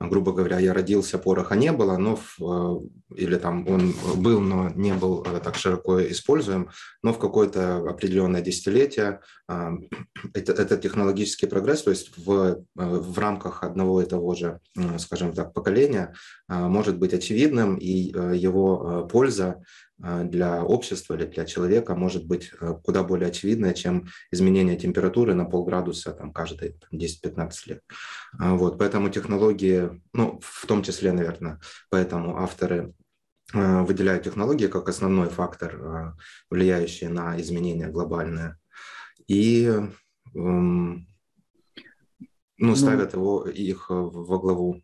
грубо 0.00 0.32
говоря, 0.32 0.58
я 0.58 0.74
родился, 0.74 1.18
пороха 1.18 1.54
не 1.54 1.72
было, 1.72 1.96
но 1.96 2.16
в, 2.16 2.36
э, 2.40 3.16
или 3.16 3.36
там 3.36 3.66
он 3.68 3.94
был, 4.16 4.40
но 4.40 4.68
не 4.70 4.92
был 4.94 5.22
э, 5.22 5.40
так 5.40 5.56
широко 5.56 6.02
используем, 6.10 6.70
но 7.02 7.12
в 7.12 7.18
какое-то 7.18 7.78
определенное 7.78 8.42
десятилетие 8.42 9.20
это, 9.46 10.52
это 10.52 10.76
технологический 10.78 11.46
прогресс, 11.46 11.82
то 11.82 11.90
есть 11.90 12.16
в, 12.16 12.64
в 12.74 13.18
рамках 13.18 13.62
одного 13.62 14.00
и 14.00 14.06
того 14.06 14.34
же, 14.34 14.58
скажем 14.98 15.34
так, 15.34 15.52
поколения 15.52 16.14
может 16.48 16.98
быть 16.98 17.12
очевидным, 17.12 17.76
и 17.76 17.88
его 18.38 19.06
польза 19.10 19.62
для 19.98 20.64
общества 20.64 21.14
или 21.14 21.24
для 21.24 21.44
человека 21.44 21.94
может 21.94 22.26
быть 22.26 22.50
э, 22.60 22.74
куда 22.82 23.04
более 23.04 23.28
очевидное, 23.28 23.74
чем 23.74 24.08
изменение 24.32 24.76
температуры 24.76 25.34
на 25.34 25.44
полградуса 25.44 26.12
там, 26.12 26.32
каждые 26.32 26.76
10-15 26.92 27.50
лет. 27.66 27.82
А, 28.38 28.54
вот, 28.54 28.76
поэтому 28.76 29.08
технологии, 29.08 30.02
ну, 30.12 30.40
в 30.42 30.66
том 30.66 30.82
числе, 30.82 31.12
наверное, 31.12 31.60
поэтому 31.90 32.38
авторы 32.38 32.92
выделяют 33.52 34.24
технологии 34.24 34.66
как 34.66 34.88
основной 34.88 35.28
фактор, 35.28 36.16
влияющий 36.50 37.08
на 37.08 37.40
изменения 37.40 37.88
глобальные. 37.88 38.56
И 39.28 39.70
эм, 40.34 41.06
ну, 42.58 42.68
ну, 42.68 42.76
ставят 42.76 43.14
его, 43.14 43.46
их 43.46 43.90
во 43.90 44.38
главу 44.38 44.82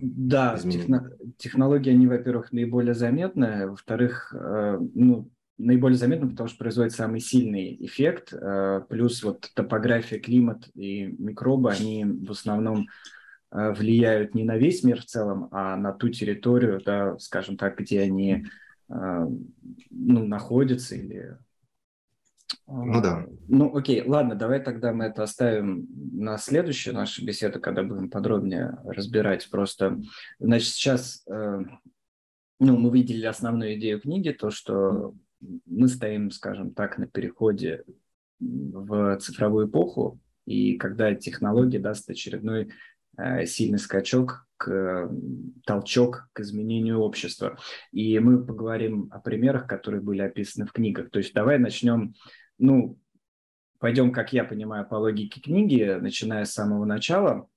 да, 0.00 0.56
техно, 0.58 1.10
технологии, 1.38 1.90
они, 1.90 2.06
во-первых, 2.06 2.52
наиболее 2.52 2.94
заметны, 2.94 3.68
во-вторых, 3.68 4.34
э, 4.38 4.78
ну, 4.94 5.30
наиболее 5.58 5.96
заметны, 5.96 6.30
потому 6.30 6.48
что 6.48 6.58
производит 6.58 6.92
самый 6.92 7.20
сильный 7.20 7.76
эффект, 7.80 8.32
э, 8.32 8.82
плюс 8.88 9.22
вот 9.22 9.50
топография, 9.54 10.18
климат 10.18 10.68
и 10.74 11.06
микробы, 11.18 11.70
они 11.70 12.04
в 12.04 12.30
основном 12.30 12.88
э, 13.52 13.72
влияют 13.72 14.34
не 14.34 14.44
на 14.44 14.56
весь 14.56 14.82
мир 14.82 15.00
в 15.00 15.06
целом, 15.06 15.48
а 15.52 15.76
на 15.76 15.92
ту 15.92 16.08
территорию, 16.08 16.80
да, 16.84 17.18
скажем 17.18 17.56
так, 17.56 17.78
где 17.78 18.02
они 18.02 18.46
ну, 18.88 20.26
находятся 20.26 20.94
или 20.94 21.36
ну 22.66 23.02
да. 23.02 23.26
Ну 23.48 23.76
окей, 23.76 24.02
ладно, 24.06 24.34
давай 24.34 24.60
тогда 24.60 24.92
мы 24.92 25.06
это 25.06 25.22
оставим 25.22 25.88
на 26.12 26.38
следующую 26.38 26.94
нашу 26.94 27.24
беседу, 27.24 27.60
когда 27.60 27.82
будем 27.82 28.10
подробнее 28.10 28.78
разбирать. 28.84 29.48
Просто, 29.50 30.00
значит, 30.38 30.68
сейчас 30.68 31.24
э, 31.28 31.64
ну, 32.58 32.76
мы 32.78 32.90
видели 32.90 33.26
основную 33.26 33.74
идею 33.74 34.00
книги, 34.00 34.30
то, 34.30 34.50
что 34.50 35.14
мы 35.66 35.88
стоим, 35.88 36.30
скажем 36.30 36.72
так, 36.72 36.98
на 36.98 37.06
переходе 37.06 37.84
в 38.38 39.18
цифровую 39.18 39.68
эпоху, 39.68 40.18
и 40.46 40.76
когда 40.76 41.14
технология 41.14 41.78
даст 41.78 42.08
очередной 42.08 42.72
сильный 43.46 43.78
скачок, 43.78 44.46
к, 44.56 45.10
толчок 45.66 46.28
к 46.32 46.40
изменению 46.40 47.00
общества. 47.00 47.58
И 47.92 48.18
мы 48.18 48.44
поговорим 48.44 49.08
о 49.12 49.20
примерах, 49.20 49.66
которые 49.66 50.00
были 50.00 50.22
описаны 50.22 50.66
в 50.66 50.72
книгах. 50.72 51.10
То 51.10 51.18
есть 51.18 51.34
давай 51.34 51.58
начнем 51.58 52.14
ну, 52.58 52.98
пойдем, 53.78 54.12
как 54.12 54.32
я 54.32 54.44
понимаю, 54.44 54.86
по 54.88 54.96
логике 54.96 55.40
книги, 55.40 55.98
начиная 56.00 56.44
с 56.44 56.52
самого 56.52 56.84
начала, 56.84 57.48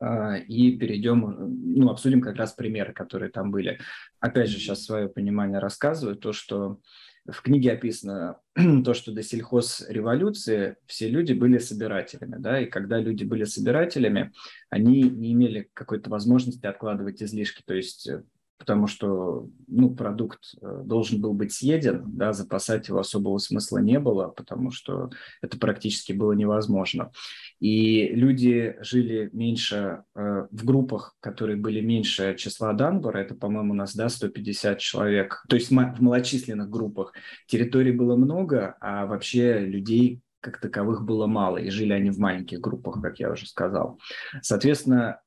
а, 0.00 0.36
и 0.36 0.76
перейдем, 0.76 1.20
ну, 1.76 1.90
обсудим 1.90 2.20
как 2.20 2.36
раз 2.36 2.52
примеры, 2.52 2.92
которые 2.92 3.30
там 3.30 3.50
были. 3.50 3.78
Опять 4.20 4.48
же, 4.48 4.58
сейчас 4.58 4.84
свое 4.84 5.08
понимание 5.08 5.58
рассказываю, 5.58 6.16
то, 6.16 6.32
что 6.32 6.78
в 7.26 7.42
книге 7.42 7.72
описано 7.72 8.38
то, 8.84 8.94
что 8.94 9.12
до 9.12 9.22
сельхозреволюции 9.22 10.76
все 10.86 11.08
люди 11.08 11.32
были 11.32 11.58
собирателями, 11.58 12.36
да, 12.38 12.60
и 12.60 12.66
когда 12.66 12.98
люди 12.98 13.24
были 13.24 13.44
собирателями, 13.44 14.32
они 14.70 15.02
не 15.02 15.32
имели 15.32 15.70
какой-то 15.72 16.10
возможности 16.10 16.66
откладывать 16.66 17.22
излишки, 17.22 17.62
то 17.64 17.74
есть 17.74 18.08
потому 18.62 18.86
что 18.86 19.48
ну, 19.66 19.92
продукт 19.92 20.54
э, 20.60 20.82
должен 20.84 21.20
был 21.20 21.32
быть 21.32 21.52
съеден, 21.52 22.04
да, 22.16 22.32
запасать 22.32 22.86
его 22.86 23.00
особого 23.00 23.38
смысла 23.38 23.78
не 23.78 23.98
было, 23.98 24.28
потому 24.28 24.70
что 24.70 25.10
это 25.40 25.58
практически 25.58 26.12
было 26.12 26.30
невозможно. 26.30 27.10
И 27.62 28.08
люди 28.08 28.76
жили 28.80 29.30
меньше 29.32 30.02
э, 30.16 30.48
в 30.50 30.64
группах, 30.64 31.14
которые 31.20 31.56
были 31.56 31.80
меньше 31.80 32.34
числа 32.36 32.72
Данбора, 32.72 33.18
это, 33.18 33.36
по-моему, 33.36 33.70
у 33.70 33.76
нас 33.76 33.94
да, 33.94 34.08
150 34.08 34.80
человек, 34.80 35.44
то 35.48 35.54
есть 35.54 35.70
в 35.70 35.72
малочисленных 36.02 36.68
группах. 36.68 37.12
Территорий 37.46 37.92
было 37.92 38.16
много, 38.16 38.74
а 38.80 39.06
вообще 39.06 39.60
людей 39.60 40.22
как 40.40 40.58
таковых 40.58 41.04
было 41.04 41.28
мало, 41.28 41.58
и 41.58 41.70
жили 41.70 41.92
они 41.92 42.10
в 42.10 42.18
маленьких 42.18 42.58
группах, 42.58 43.00
как 43.00 43.20
я 43.20 43.30
уже 43.30 43.46
сказал. 43.46 44.00
Соответственно, 44.40 45.20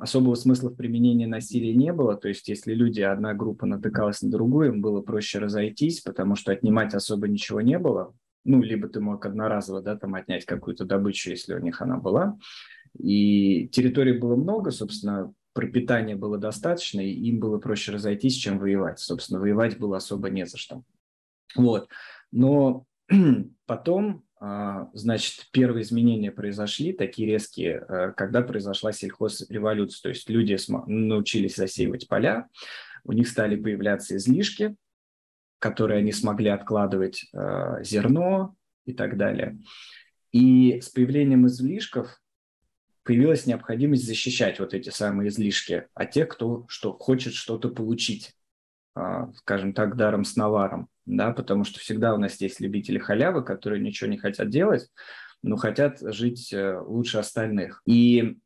особого 0.00 0.36
смысла 0.36 0.70
в 0.70 0.76
применении 0.76 1.26
насилия 1.26 1.74
не 1.74 1.92
было. 1.92 2.16
То 2.16 2.28
есть, 2.28 2.46
если 2.46 2.74
люди, 2.74 3.00
одна 3.00 3.34
группа 3.34 3.66
натыкалась 3.66 4.22
на 4.22 4.30
другую, 4.30 4.74
им 4.74 4.82
было 4.82 5.00
проще 5.00 5.40
разойтись, 5.40 6.00
потому 6.00 6.36
что 6.36 6.52
отнимать 6.52 6.94
особо 6.94 7.26
ничего 7.26 7.60
не 7.60 7.80
было. 7.80 8.14
Ну, 8.44 8.60
либо 8.62 8.88
ты 8.88 9.00
мог 9.00 9.24
одноразово, 9.24 9.82
да, 9.82 9.96
там 9.96 10.14
отнять 10.14 10.44
какую-то 10.44 10.84
добычу, 10.84 11.30
если 11.30 11.54
у 11.54 11.60
них 11.60 11.80
она 11.80 11.96
была. 11.96 12.38
И 12.98 13.68
территорий 13.68 14.18
было 14.18 14.36
много, 14.36 14.70
собственно, 14.70 15.32
пропитания 15.52 16.16
было 16.16 16.38
достаточно, 16.38 17.00
и 17.00 17.12
им 17.12 17.38
было 17.38 17.58
проще 17.58 17.92
разойтись, 17.92 18.34
чем 18.34 18.58
воевать. 18.58 18.98
Собственно, 18.98 19.40
воевать 19.40 19.78
было 19.78 19.98
особо 19.98 20.30
не 20.30 20.46
за 20.46 20.58
что. 20.58 20.82
Вот. 21.54 21.88
Но 22.30 22.86
потом 23.66 24.24
а, 24.44 24.88
значит, 24.92 25.46
первые 25.52 25.84
изменения 25.84 26.32
произошли, 26.32 26.92
такие 26.92 27.28
резкие, 27.28 27.84
э, 27.88 28.12
когда 28.16 28.42
произошла 28.42 28.90
сельхозреволюция. 28.90 30.02
То 30.02 30.08
есть 30.08 30.28
люди 30.28 30.56
научились 30.88 31.54
засеивать 31.54 32.08
поля, 32.08 32.48
у 33.04 33.12
них 33.12 33.28
стали 33.28 33.54
появляться 33.54 34.16
излишки, 34.16 34.74
которые 35.62 35.98
они 35.98 36.12
смогли 36.12 36.50
откладывать 36.50 37.24
э, 37.32 37.82
зерно 37.84 38.54
и 38.84 38.92
так 38.92 39.16
далее. 39.16 39.58
И 40.32 40.80
с 40.80 40.88
появлением 40.88 41.46
излишков 41.46 42.20
появилась 43.04 43.46
необходимость 43.46 44.06
защищать 44.06 44.60
вот 44.60 44.74
эти 44.74 44.90
самые 44.90 45.28
излишки 45.28 45.86
от 45.94 46.10
тех, 46.10 46.28
кто 46.28 46.66
что, 46.68 46.92
хочет 46.92 47.34
что-то 47.34 47.68
получить, 47.68 48.34
а, 48.94 49.32
скажем 49.34 49.72
так, 49.72 49.96
даром 49.96 50.24
с 50.24 50.36
наваром 50.36 50.88
да, 51.06 51.32
потому 51.32 51.64
что 51.64 51.80
всегда 51.80 52.14
у 52.14 52.18
нас 52.18 52.40
есть 52.40 52.60
любители 52.60 52.98
халявы, 52.98 53.44
которые 53.44 53.82
ничего 53.82 54.08
не 54.08 54.18
хотят 54.18 54.48
делать, 54.50 54.88
но 55.42 55.56
хотят 55.56 55.98
жить 56.00 56.52
э, 56.52 56.78
лучше 56.78 57.18
остальных. 57.18 57.82
И 57.86 58.38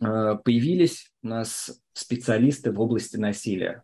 э, 0.00 0.36
появились 0.44 1.12
у 1.22 1.28
нас 1.28 1.80
специалисты 1.92 2.70
в 2.70 2.80
области 2.80 3.16
насилия, 3.16 3.82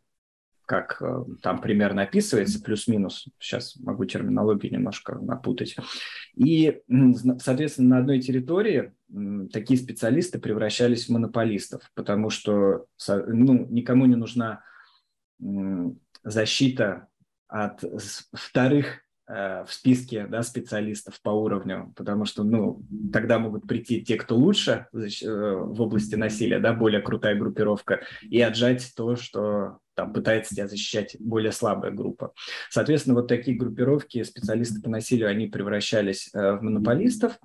как 0.70 1.02
э, 1.02 1.24
там 1.42 1.60
примерно 1.60 2.02
описывается, 2.02 2.62
плюс-минус, 2.62 3.26
сейчас 3.40 3.74
могу 3.80 4.04
терминологию 4.04 4.72
немножко 4.72 5.16
напутать. 5.16 5.74
И, 6.36 6.80
соответственно, 7.40 7.96
на 7.96 7.98
одной 7.98 8.20
территории 8.20 8.92
такие 9.52 9.80
специалисты 9.80 10.38
превращались 10.38 11.06
в 11.06 11.08
монополистов, 11.08 11.90
потому 11.96 12.30
что 12.30 12.86
ну, 13.08 13.66
никому 13.68 14.06
не 14.06 14.14
нужна 14.14 14.62
защита 16.22 17.08
от 17.48 17.82
вторых 18.32 19.00
э, 19.26 19.64
в 19.64 19.72
списке 19.72 20.28
да, 20.28 20.44
специалистов 20.44 21.20
по 21.20 21.30
уровню, 21.30 21.92
потому 21.96 22.26
что 22.26 22.44
ну, 22.44 22.84
тогда 23.12 23.40
могут 23.40 23.66
прийти 23.66 24.02
те, 24.04 24.14
кто 24.16 24.36
лучше 24.36 24.86
э, 24.92 24.98
в 25.00 25.80
области 25.82 26.14
насилия, 26.14 26.60
да, 26.60 26.74
более 26.74 27.00
крутая 27.00 27.34
группировка, 27.34 28.02
и 28.22 28.40
отжать 28.40 28.92
то, 28.94 29.16
что 29.16 29.78
там 30.00 30.14
пытается 30.14 30.54
тебя 30.54 30.66
защищать 30.66 31.14
более 31.18 31.52
слабая 31.52 31.90
группа. 31.90 32.32
Соответственно, 32.70 33.16
вот 33.16 33.28
такие 33.28 33.54
группировки, 33.54 34.22
специалисты 34.22 34.80
по 34.80 34.88
насилию, 34.88 35.28
они 35.28 35.46
превращались 35.46 36.30
э, 36.32 36.52
в 36.52 36.62
монополистов, 36.62 37.38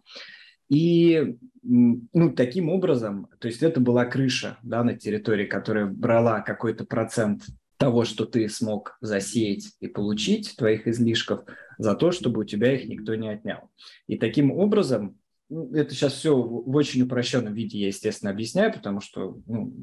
и 0.70 1.36
ну, 1.64 2.34
таким 2.34 2.70
образом, 2.70 3.28
то 3.40 3.50
есть 3.50 3.62
это 3.62 3.82
была 3.82 4.06
крыша 4.06 4.58
да, 4.64 4.86
на 4.86 4.96
территории, 4.96 5.46
которая 5.46 5.86
брала 5.86 6.40
какой-то 6.40 6.86
процент 6.86 7.44
того, 7.76 8.06
что 8.06 8.26
ты 8.26 8.48
смог 8.48 8.98
засеять 9.02 9.74
и 9.82 9.88
получить, 9.88 10.56
твоих 10.56 10.88
излишков, 10.88 11.42
за 11.78 11.94
то, 11.94 12.12
чтобы 12.12 12.42
у 12.42 12.46
тебя 12.46 12.74
их 12.74 12.88
никто 12.88 13.16
не 13.16 13.28
отнял. 13.28 13.70
И 14.08 14.18
таким 14.18 14.50
образом, 14.50 15.20
ну, 15.50 15.72
это 15.74 15.94
сейчас 15.94 16.14
все 16.14 16.36
в 16.36 16.74
очень 16.74 17.02
упрощенном 17.02 17.54
виде 17.54 17.80
я, 17.80 17.88
естественно, 17.88 18.32
объясняю, 18.32 18.72
потому 18.72 19.02
что 19.02 19.42
ну, 19.46 19.74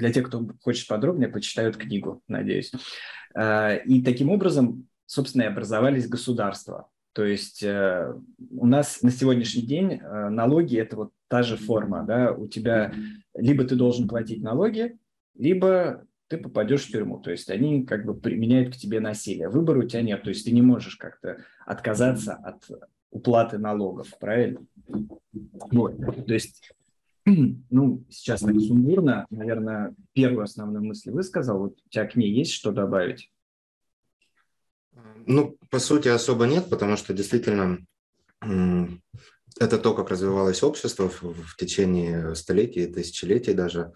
для 0.00 0.12
тех, 0.12 0.26
кто 0.26 0.46
хочет 0.62 0.88
подробнее, 0.88 1.28
почитают 1.28 1.76
книгу, 1.76 2.22
надеюсь. 2.26 2.72
А, 3.34 3.74
и 3.74 4.02
таким 4.02 4.30
образом, 4.30 4.88
собственно, 5.06 5.42
и 5.42 5.46
образовались 5.46 6.08
государства. 6.08 6.88
То 7.12 7.24
есть 7.24 7.62
э, 7.62 8.14
у 8.50 8.66
нас 8.66 9.02
на 9.02 9.10
сегодняшний 9.10 9.62
день 9.62 9.94
э, 9.94 10.28
налоги– 10.28 10.76
это 10.78 10.96
вот 10.96 11.10
та 11.28 11.42
же 11.42 11.56
форма. 11.56 12.04
Да? 12.06 12.32
У 12.32 12.46
тебя 12.46 12.94
либо 13.34 13.64
ты 13.64 13.74
должен 13.74 14.06
платить 14.06 14.42
налоги, 14.42 14.96
либо 15.36 16.06
ты 16.28 16.38
попадешь 16.38 16.84
в 16.84 16.92
тюрьму. 16.92 17.18
То 17.18 17.32
есть 17.32 17.50
они 17.50 17.84
как 17.84 18.04
бы 18.04 18.14
применяют 18.14 18.74
к 18.74 18.78
тебе 18.78 19.00
насилие. 19.00 19.48
Выбора 19.48 19.80
у 19.80 19.88
тебя 19.88 20.02
нет. 20.02 20.22
То 20.22 20.28
есть 20.28 20.44
ты 20.44 20.52
не 20.52 20.62
можешь 20.62 20.96
как-то 20.96 21.38
отказаться 21.66 22.34
от 22.34 22.68
уплаты 23.10 23.58
налогов, 23.58 24.08
правильно? 24.20 24.60
Вот. 25.72 25.96
То 26.26 26.32
есть, 26.32 26.72
ну, 27.70 28.04
сейчас 28.10 28.40
так 28.40 28.58
сумбурно, 28.60 29.26
наверное, 29.30 29.94
первую 30.12 30.44
основную 30.44 30.84
мысль 30.84 31.10
высказал. 31.10 31.58
Вот 31.58 31.78
у 31.84 31.88
тебя 31.88 32.06
к 32.06 32.16
ней 32.16 32.32
есть 32.32 32.52
что 32.52 32.72
добавить? 32.72 33.32
Ну, 35.26 35.56
по 35.70 35.78
сути, 35.78 36.08
особо 36.08 36.46
нет, 36.46 36.68
потому 36.70 36.96
что 36.96 37.14
действительно 37.14 37.78
это 38.42 39.78
то, 39.78 39.94
как 39.94 40.10
развивалось 40.10 40.62
общество 40.62 41.08
в, 41.08 41.56
течение 41.56 42.34
столетий, 42.34 42.86
тысячелетий 42.86 43.54
даже. 43.54 43.92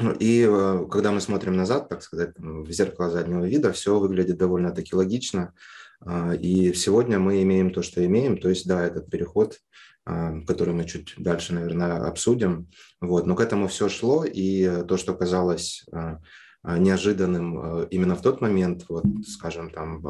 Ну, 0.00 0.12
и 0.18 0.44
э, 0.46 0.86
когда 0.90 1.12
мы 1.12 1.20
смотрим 1.20 1.56
назад, 1.56 1.88
так 1.88 2.02
сказать, 2.02 2.34
в 2.36 2.70
зеркало 2.70 3.10
заднего 3.10 3.46
вида, 3.46 3.72
все 3.72 3.98
выглядит 3.98 4.36
довольно-таки 4.36 4.94
логично. 4.94 5.54
А, 6.00 6.34
и 6.34 6.74
сегодня 6.74 7.20
мы 7.20 7.42
имеем 7.42 7.72
то, 7.72 7.82
что 7.82 8.04
имеем. 8.04 8.36
То 8.36 8.48
есть, 8.48 8.66
да, 8.66 8.84
этот 8.84 9.08
переход, 9.08 9.60
который 10.04 10.74
мы 10.74 10.84
чуть 10.84 11.14
дальше, 11.16 11.54
наверное, 11.54 12.06
обсудим. 12.06 12.68
Вот. 13.00 13.26
Но 13.26 13.34
к 13.34 13.40
этому 13.40 13.68
все 13.68 13.88
шло, 13.88 14.24
и 14.24 14.84
то, 14.86 14.96
что 14.96 15.14
казалось 15.14 15.84
а, 15.92 16.20
неожиданным 16.62 17.84
именно 17.84 18.14
в 18.14 18.22
тот 18.22 18.40
момент, 18.40 18.84
вот, 18.88 19.04
скажем, 19.26 19.70
там, 19.70 20.02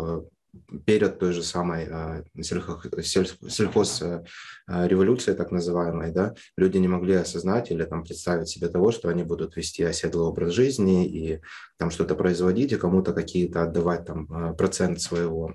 перед 0.84 1.18
той 1.18 1.32
же 1.32 1.42
самой 1.42 1.88
э, 1.88 2.22
сельхозреволюцией, 2.42 5.36
так 5.36 5.50
называемой, 5.50 6.12
да, 6.12 6.34
люди 6.56 6.78
не 6.78 6.88
могли 6.88 7.14
осознать 7.14 7.70
или 7.70 7.84
там 7.84 8.02
представить 8.04 8.48
себе 8.48 8.68
того, 8.68 8.90
что 8.92 9.08
они 9.08 9.24
будут 9.24 9.56
вести 9.56 9.82
оседлый 9.82 10.26
образ 10.26 10.52
жизни 10.52 11.06
и 11.06 11.40
там 11.76 11.90
что-то 11.90 12.14
производить, 12.14 12.72
и 12.72 12.76
кому-то 12.76 13.12
какие-то 13.12 13.62
отдавать 13.62 14.06
там 14.06 14.32
э, 14.32 14.54
процент 14.54 15.00
своего 15.00 15.52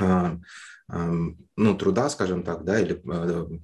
э, 0.00 0.36
ну, 1.56 1.74
труда, 1.78 2.10
скажем 2.10 2.42
так, 2.42 2.64
да, 2.64 2.78
или 2.78 2.94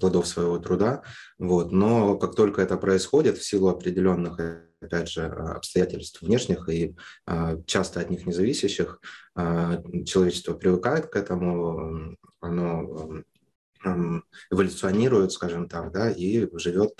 плодов 0.00 0.26
своего 0.26 0.58
труда, 0.58 1.02
вот, 1.38 1.72
но 1.72 2.16
как 2.16 2.34
только 2.34 2.62
это 2.62 2.76
происходит 2.78 3.36
в 3.36 3.44
силу 3.44 3.68
определенных 3.68 4.38
опять 4.80 5.08
же, 5.08 5.26
обстоятельств 5.26 6.22
внешних 6.22 6.68
и 6.68 6.94
а, 7.26 7.56
часто 7.66 8.00
от 8.00 8.10
них 8.10 8.26
независящих, 8.26 9.00
а, 9.34 9.82
человечество 10.04 10.54
привыкает 10.54 11.06
к 11.06 11.16
этому, 11.16 12.16
оно 12.40 13.22
эволюционирует, 14.50 15.32
скажем 15.32 15.68
так, 15.68 15.92
да, 15.92 16.10
и 16.10 16.48
живет 16.58 16.92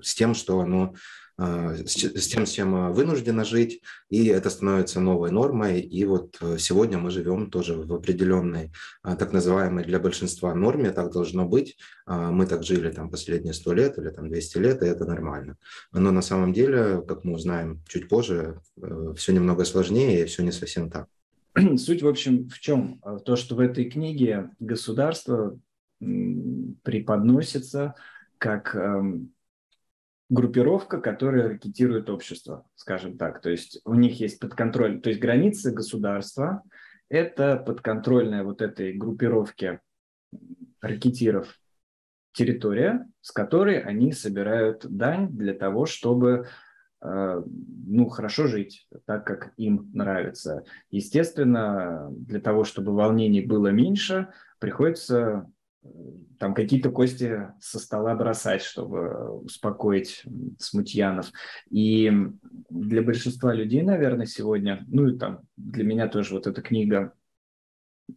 с 0.00 0.14
тем, 0.14 0.34
что 0.34 0.60
оно 0.60 0.94
а, 0.94 0.96
с 1.44 2.28
тем, 2.28 2.46
с 2.46 2.50
чем 2.50 2.74
а, 2.74 2.90
вынуждена 2.90 3.44
жить, 3.44 3.82
и 4.10 4.26
это 4.26 4.50
становится 4.50 5.00
новой 5.00 5.30
нормой. 5.30 5.80
И 5.80 6.04
вот 6.04 6.36
э, 6.40 6.58
сегодня 6.58 6.98
мы 6.98 7.10
живем 7.10 7.50
тоже 7.50 7.74
в 7.74 7.92
определенной, 7.92 8.70
а, 9.02 9.16
так 9.16 9.32
называемой 9.32 9.84
для 9.84 9.98
большинства 9.98 10.54
норме, 10.54 10.92
так 10.92 11.12
должно 11.12 11.46
быть. 11.46 11.76
Мы 12.06 12.46
так 12.46 12.64
жили 12.64 12.90
там 12.90 13.10
последние 13.10 13.54
сто 13.54 13.72
лет 13.72 13.96
или 13.96 14.10
там 14.10 14.28
200 14.28 14.58
лет, 14.58 14.82
и 14.82 14.86
это 14.86 15.04
нормально. 15.04 15.56
Но 15.92 16.10
на 16.10 16.22
самом 16.22 16.52
деле, 16.52 17.02
как 17.06 17.24
мы 17.24 17.34
узнаем 17.34 17.80
чуть 17.88 18.08
позже, 18.08 18.60
э, 18.80 19.14
все 19.16 19.32
немного 19.32 19.64
сложнее, 19.64 20.22
и 20.22 20.26
все 20.26 20.42
не 20.42 20.52
совсем 20.52 20.90
так. 20.90 21.06
Суть, 21.76 22.02
в 22.02 22.08
общем, 22.08 22.48
в 22.48 22.58
чем? 22.60 23.00
То, 23.24 23.36
что 23.36 23.54
в 23.54 23.60
этой 23.60 23.88
книге 23.88 24.50
государство 24.58 25.58
преподносится 26.82 27.94
как 28.38 28.74
эм, 28.74 29.32
группировка, 30.32 30.98
которая 30.98 31.50
ракетирует 31.50 32.08
общество, 32.08 32.64
скажем 32.74 33.18
так. 33.18 33.42
То 33.42 33.50
есть 33.50 33.82
у 33.84 33.94
них 33.94 34.18
есть 34.18 34.40
подконтроль, 34.40 35.00
то 35.02 35.10
есть 35.10 35.20
границы 35.20 35.72
государства– 35.72 36.62
это 37.10 37.58
подконтрольная 37.58 38.42
вот 38.42 38.62
этой 38.62 38.94
группировке 38.94 39.80
ракетиров 40.80 41.60
территория, 42.32 43.06
с 43.20 43.30
которой 43.30 43.78
они 43.78 44.12
собирают 44.12 44.86
дань 44.88 45.28
для 45.28 45.52
того, 45.52 45.84
чтобы 45.84 46.46
э, 47.02 47.42
ну, 47.86 48.08
хорошо 48.08 48.46
жить 48.46 48.88
так, 49.04 49.26
как 49.26 49.52
им 49.58 49.90
нравится. 49.92 50.64
Естественно, 50.90 52.08
для 52.10 52.40
того, 52.40 52.64
чтобы 52.64 52.94
волнений 52.94 53.42
было 53.42 53.68
меньше, 53.68 54.28
приходится 54.58 55.46
там 56.38 56.54
какие-то 56.54 56.90
кости 56.90 57.48
со 57.60 57.78
стола 57.78 58.14
бросать, 58.14 58.62
чтобы 58.62 59.40
успокоить 59.40 60.24
смутьянов. 60.58 61.32
И 61.70 62.12
для 62.70 63.02
большинства 63.02 63.52
людей, 63.52 63.82
наверное, 63.82 64.26
сегодня, 64.26 64.84
ну 64.88 65.08
и 65.08 65.18
там 65.18 65.40
для 65.56 65.84
меня 65.84 66.08
тоже 66.08 66.34
вот 66.34 66.46
эта 66.46 66.62
книга, 66.62 67.12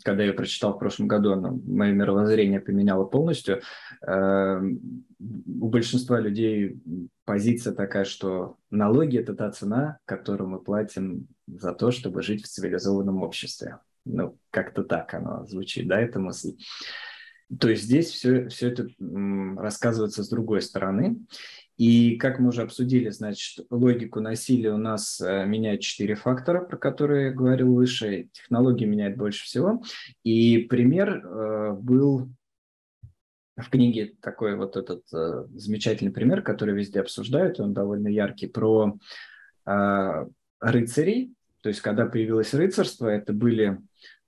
когда 0.04 0.24
я 0.24 0.30
ее 0.30 0.34
прочитал 0.34 0.74
в 0.74 0.80
прошлом 0.80 1.08
году, 1.08 1.32
она 1.32 1.52
мое 1.66 1.94
мировоззрение 1.94 2.60
поменяла 2.60 3.06
полностью. 3.06 3.62
Э, 4.06 4.60
у 4.62 5.70
большинства 5.70 6.20
людей 6.20 6.82
позиция 7.26 7.74
такая, 7.74 8.06
что 8.06 8.58
налоги– 8.70 9.18
это 9.20 9.34
та 9.34 9.52
цена, 9.52 10.00
которую 10.06 10.50
мы 10.50 10.60
платим 10.60 11.28
за 11.48 11.74
то, 11.74 11.92
чтобы 11.92 12.22
жить 12.22 12.44
в 12.44 12.48
цивилизованном 12.48 13.24
обществе. 13.24 13.80
Ну, 14.04 14.38
как-то 14.52 14.84
так 14.84 15.14
оно 15.14 15.46
звучит, 15.46 15.88
да, 15.88 16.00
эта 16.00 16.20
мысль. 16.20 16.58
То 17.60 17.70
есть 17.70 17.84
здесь 17.84 18.10
все, 18.10 18.48
все 18.50 18.70
это 18.70 18.88
рассказывается 19.58 20.24
с 20.24 20.30
другой 20.30 20.62
стороны. 20.62 21.18
И 21.78 22.16
как 22.16 22.40
мы 22.40 22.50
уже 22.50 22.62
обсудили, 22.62 23.10
значит, 23.10 23.66
логику 23.70 24.22
насилия 24.22 24.72
у 24.72 24.78
нас 24.78 25.20
э, 25.20 25.46
меняет 25.46 25.82
четыре 25.82 26.16
фактора, 26.16 26.64
про 26.64 26.78
которые 26.78 27.28
я 27.28 27.32
говорил 27.34 27.74
выше. 27.74 28.30
Технологии 28.32 28.86
меняют 28.86 29.18
больше 29.18 29.44
всего. 29.44 29.84
И 30.24 30.60
пример 30.70 31.18
э, 31.18 31.74
был 31.74 32.30
в 33.58 33.70
книге 33.70 34.16
такой 34.22 34.56
вот 34.56 34.78
этот 34.78 35.04
э, 35.14 35.48
замечательный 35.54 36.12
пример, 36.12 36.42
который 36.44 36.76
везде 36.76 37.02
обсуждают, 37.02 37.60
он 37.60 37.74
довольно 37.74 38.08
яркий, 38.08 38.48
про 38.48 38.98
рыцарей. 40.60 41.34
То 41.62 41.70
есть, 41.70 41.82
когда 41.82 42.06
появилось 42.06 42.54
рыцарство, 42.54 43.08
это 43.08 43.34
были 43.34 43.80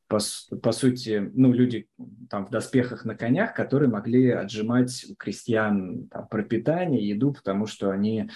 по, 0.08 0.20
по 0.62 0.72
сути, 0.72 1.32
ну, 1.34 1.52
люди 1.52 1.88
там 2.30 2.46
в 2.46 2.50
доспехах 2.50 3.06
на 3.06 3.16
конях, 3.16 3.54
которые 3.54 3.90
могли 3.90 4.30
отжимать 4.30 5.06
у 5.10 5.16
крестьян 5.16 6.08
там, 6.10 6.28
пропитание, 6.28 7.08
еду, 7.08 7.34
потому 7.34 7.66
что 7.66 7.92
они, 7.92 8.30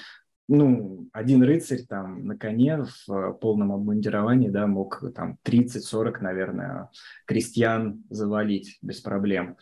ну, 0.48 1.08
один 1.14 1.44
рыцарь 1.44 1.84
там 1.88 2.26
на 2.26 2.38
коне 2.38 2.84
в 3.08 3.34
полном 3.42 3.72
обмундировании, 3.72 4.50
да, 4.50 4.68
мог 4.68 5.04
там 5.16 5.38
30-40, 5.46 6.22
наверное, 6.22 6.90
крестьян 7.26 8.04
завалить 8.10 8.78
без 8.82 9.00
проблем. 9.00 9.58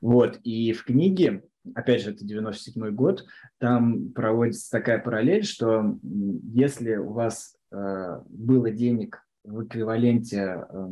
Вот, 0.00 0.38
и 0.44 0.72
в 0.72 0.84
книге 0.84 1.42
опять 1.74 2.02
же, 2.02 2.10
это 2.10 2.24
97 2.24 2.90
год, 2.90 3.24
там 3.58 4.10
проводится 4.10 4.70
такая 4.70 4.98
параллель, 4.98 5.44
что 5.44 5.98
если 6.02 6.96
у 6.96 7.12
вас 7.12 7.56
э, 7.72 8.20
было 8.28 8.70
денег 8.70 9.24
в 9.44 9.64
эквиваленте 9.64 10.66
э, 10.68 10.88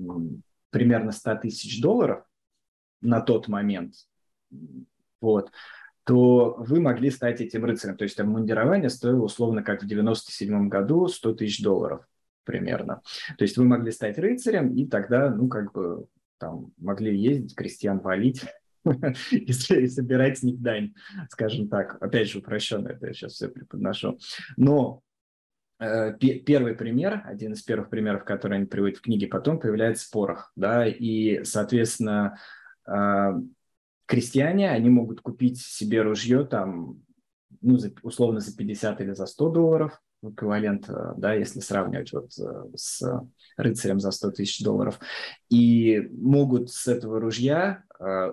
примерно 0.72 1.12
100 1.12 1.36
тысяч 1.36 1.80
долларов 1.80 2.24
на 3.00 3.20
тот 3.20 3.46
момент, 3.46 3.94
вот, 5.20 5.52
то 6.04 6.56
вы 6.58 6.80
могли 6.80 7.10
стать 7.10 7.40
этим 7.40 7.64
рыцарем. 7.64 7.96
То 7.96 8.04
есть 8.04 8.18
обмундирование 8.18 8.90
стоило 8.90 9.22
условно 9.22 9.62
как 9.62 9.82
в 9.82 9.86
97 9.86 10.68
году 10.68 11.06
100 11.06 11.34
тысяч 11.34 11.62
долларов 11.62 12.04
примерно. 12.44 13.02
То 13.38 13.44
есть 13.44 13.56
вы 13.56 13.64
могли 13.64 13.92
стать 13.92 14.18
рыцарем 14.18 14.74
и 14.74 14.86
тогда, 14.86 15.30
ну, 15.30 15.48
как 15.48 15.72
бы 15.72 16.06
там 16.38 16.72
могли 16.78 17.16
ездить, 17.16 17.54
крестьян 17.54 18.00
валить 18.00 18.44
и 19.30 19.52
собирать 19.52 20.38
с 20.38 20.42
них 20.42 20.60
дань, 20.60 20.94
скажем 21.30 21.68
так. 21.68 22.02
Опять 22.02 22.30
же, 22.30 22.38
упрощенно 22.38 22.88
это 22.88 23.06
я 23.06 23.12
сейчас 23.12 23.34
все 23.34 23.48
преподношу. 23.48 24.18
Но 24.56 25.02
первый 26.18 26.74
пример, 26.74 27.22
один 27.24 27.54
из 27.54 27.62
первых 27.62 27.90
примеров, 27.90 28.24
который 28.24 28.58
они 28.58 28.66
приводят 28.66 28.98
в 28.98 29.02
книге, 29.02 29.26
потом 29.26 29.58
появляется 29.58 30.08
порох, 30.10 30.52
да, 30.54 30.86
и, 30.86 31.42
соответственно, 31.44 32.38
э, 32.86 33.32
крестьяне, 34.06 34.70
они 34.70 34.90
могут 34.90 35.20
купить 35.20 35.60
себе 35.60 36.02
ружье 36.02 36.44
там, 36.44 37.02
ну, 37.60 37.78
условно, 38.02 38.40
за 38.40 38.56
50 38.56 39.00
или 39.00 39.12
за 39.12 39.26
100 39.26 39.50
долларов, 39.50 40.00
эквивалент, 40.22 40.88
э, 40.88 41.14
да, 41.16 41.34
если 41.34 41.58
сравнивать 41.58 42.12
вот 42.12 42.32
с 42.32 43.02
рыцарем 43.56 43.98
за 43.98 44.12
100 44.12 44.30
тысяч 44.30 44.62
долларов, 44.62 45.00
и 45.50 46.08
могут 46.12 46.70
с 46.70 46.86
этого 46.86 47.18
ружья 47.20 47.84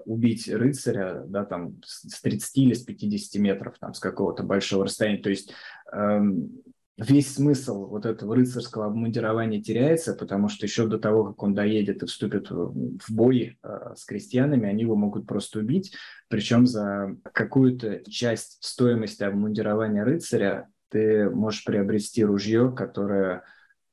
убить 0.06 0.50
рыцаря, 0.50 1.26
да, 1.28 1.46
там, 1.46 1.80
с 1.86 2.20
30 2.22 2.58
или 2.58 2.74
с 2.74 2.82
50 2.82 3.40
метров, 3.40 3.78
там, 3.80 3.94
с 3.94 4.00
какого-то 4.00 4.42
большого 4.42 4.86
расстояния, 4.86 5.22
то 5.22 5.30
есть 5.30 5.54
эм, 5.94 6.64
весь 7.00 7.34
смысл 7.34 7.88
вот 7.88 8.06
этого 8.06 8.36
рыцарского 8.36 8.88
обмундирования 8.88 9.62
теряется, 9.62 10.14
потому 10.14 10.50
что 10.50 10.66
еще 10.66 10.88
до 10.88 11.00
того, 11.00 11.24
как 11.26 11.42
он 11.42 11.54
доедет 11.54 12.04
и 12.04 12.06
вступит 12.06 12.52
в 12.52 13.04
бой 13.10 13.58
э, 13.64 13.94
с 13.96 14.06
крестьянами, 14.06 14.70
они 14.70 14.84
его 14.84 14.96
могут 14.96 15.26
просто 15.26 15.60
убить, 15.60 15.96
причем 16.28 16.68
за 16.68 17.16
какую-то 17.34 18.04
часть 18.10 18.58
стоимости 18.62 19.24
обмундирования 19.24 20.04
рыцаря 20.04 20.68
ты 20.90 21.30
можешь 21.30 21.64
приобрести 21.64 22.24
ружье, 22.24 22.74
которое 22.76 23.44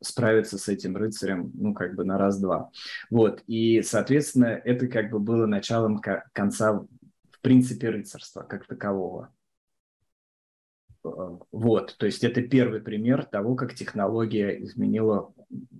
справиться 0.03 0.59
с 0.59 0.69
этим 0.69 0.97
рыцарем, 0.97 1.53
ну, 1.55 1.75
как 1.75 1.95
бы 1.95 2.05
на 2.05 2.19
раз-два. 2.19 2.71
Вот, 3.11 3.43
и, 3.47 3.83
соответственно, 3.83 4.61
это 4.65 4.89
как 4.89 5.11
бы 5.11 5.19
было 5.19 5.47
началом 5.47 6.01
конца, 6.33 6.73
в 6.73 7.41
принципе, 7.41 7.91
рыцарства 7.91 8.43
как 8.43 8.67
такового. 8.67 9.31
Вот, 11.53 11.97
то 11.99 12.07
есть 12.07 12.25
это 12.25 12.43
первый 12.43 12.81
пример 12.81 13.25
того, 13.25 13.55
как 13.55 13.75
технология 13.75 14.63
изменила 14.63 15.33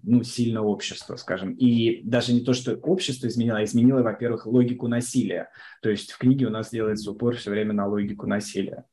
ну, 0.03 0.23
сильно 0.23 0.63
общество, 0.63 1.17
скажем. 1.17 1.53
И 1.53 2.03
даже 2.03 2.33
не 2.33 2.41
то, 2.41 2.53
что 2.53 2.75
общество 2.77 3.27
изменило, 3.27 3.59
а 3.59 3.65
изменило, 3.65 4.03
во-первых, 4.03 4.47
логику 4.47 4.89
насилия. 4.89 5.51
То 5.83 5.91
есть 5.91 6.13
в 6.13 6.19
книге 6.19 6.47
у 6.47 6.51
нас 6.51 6.71
делается 6.71 7.11
упор 7.11 7.37
все 7.37 7.51
время 7.51 7.73
на 7.73 7.87
логику 7.87 8.27
насилия. 8.27 8.85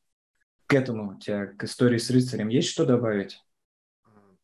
К 0.67 0.73
этому 0.73 1.15
у 1.15 1.19
тебя, 1.19 1.47
к 1.47 1.63
истории 1.63 1.97
с 1.97 2.09
рыцарем, 2.09 2.47
есть 2.47 2.69
что 2.69 2.85
добавить? 2.85 3.39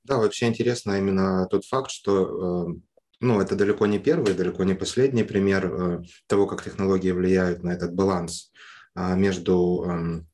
Да, 0.04 0.18
вообще 0.18 0.48
интересно 0.48 0.98
именно 0.98 1.48
тот 1.48 1.66
факт, 1.66 1.92
что 1.92 2.70
э, 2.70 2.80
ну, 3.22 3.42
это 3.42 3.56
далеко 3.56 3.86
не 3.86 4.00
первый, 4.00 4.34
далеко 4.34 4.64
не 4.64 4.74
последний 4.74 5.24
пример 5.24 5.66
э, 5.66 6.02
того, 6.28 6.48
как 6.48 6.64
технологии 6.64 7.12
влияют 7.12 7.64
на 7.64 7.72
этот 7.72 7.94
баланс 7.94 8.52
а, 8.96 9.16
между, 9.16 9.86
эм, 9.88 10.29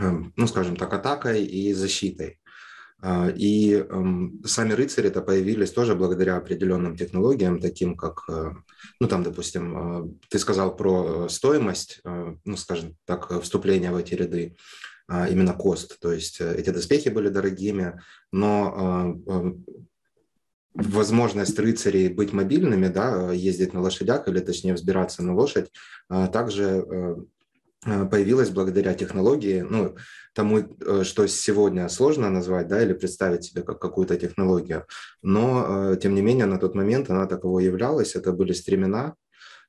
ну, 0.00 0.46
скажем 0.46 0.76
так, 0.76 0.92
атакой 0.92 1.44
и 1.44 1.72
защитой. 1.72 2.38
А, 3.02 3.28
и 3.28 3.74
эм, 3.74 4.42
сами 4.44 4.72
рыцари 4.72 5.08
это 5.08 5.20
появились 5.20 5.70
тоже 5.70 5.94
благодаря 5.94 6.36
определенным 6.36 6.96
технологиям, 6.96 7.60
таким 7.60 7.96
как, 7.96 8.24
э, 8.28 8.52
ну 9.00 9.08
там, 9.08 9.22
допустим, 9.22 10.18
ты 10.30 10.38
сказал 10.38 10.74
про 10.74 11.28
стоимость, 11.28 12.00
ну, 12.04 12.56
скажем 12.56 12.96
так, 13.04 13.42
вступления 13.42 13.92
в 13.92 13.96
эти 13.96 14.14
ряды, 14.14 14.56
а, 15.08 15.28
именно 15.28 15.52
кост, 15.52 16.00
то 16.00 16.10
есть 16.10 16.40
эти 16.40 16.70
доспехи 16.70 17.10
были 17.10 17.28
дорогими, 17.28 18.00
но 18.32 19.14
возможность 20.76 21.58
рыцарей 21.58 22.08
быть 22.08 22.32
мобильными, 22.32 22.88
да, 22.88 23.32
ездить 23.32 23.72
на 23.72 23.80
лошадях 23.80 24.28
или 24.28 24.40
точнее 24.40 24.74
взбираться 24.74 25.22
на 25.22 25.34
лошадь, 25.34 25.70
также 26.08 26.64
э, 26.64 26.84
э, 26.90 27.16
появилась 28.10 28.50
благодаря 28.50 28.94
технологии, 28.94 29.60
ну, 29.60 29.96
тому, 30.34 30.58
э, 30.58 31.04
что 31.04 31.26
сегодня 31.26 31.88
сложно 31.88 32.30
назвать, 32.30 32.68
да, 32.68 32.82
или 32.82 32.92
представить 32.92 33.44
себе 33.44 33.62
как 33.62 33.80
какую-то 33.80 34.16
технологию, 34.16 34.86
но, 35.22 35.96
тем 35.96 36.14
не 36.14 36.22
менее, 36.22 36.46
на 36.46 36.58
тот 36.58 36.74
момент 36.74 37.10
она 37.10 37.26
таковой 37.26 37.64
являлась, 37.64 38.16
это 38.16 38.32
были 38.32 38.52
стремена, 38.52 39.14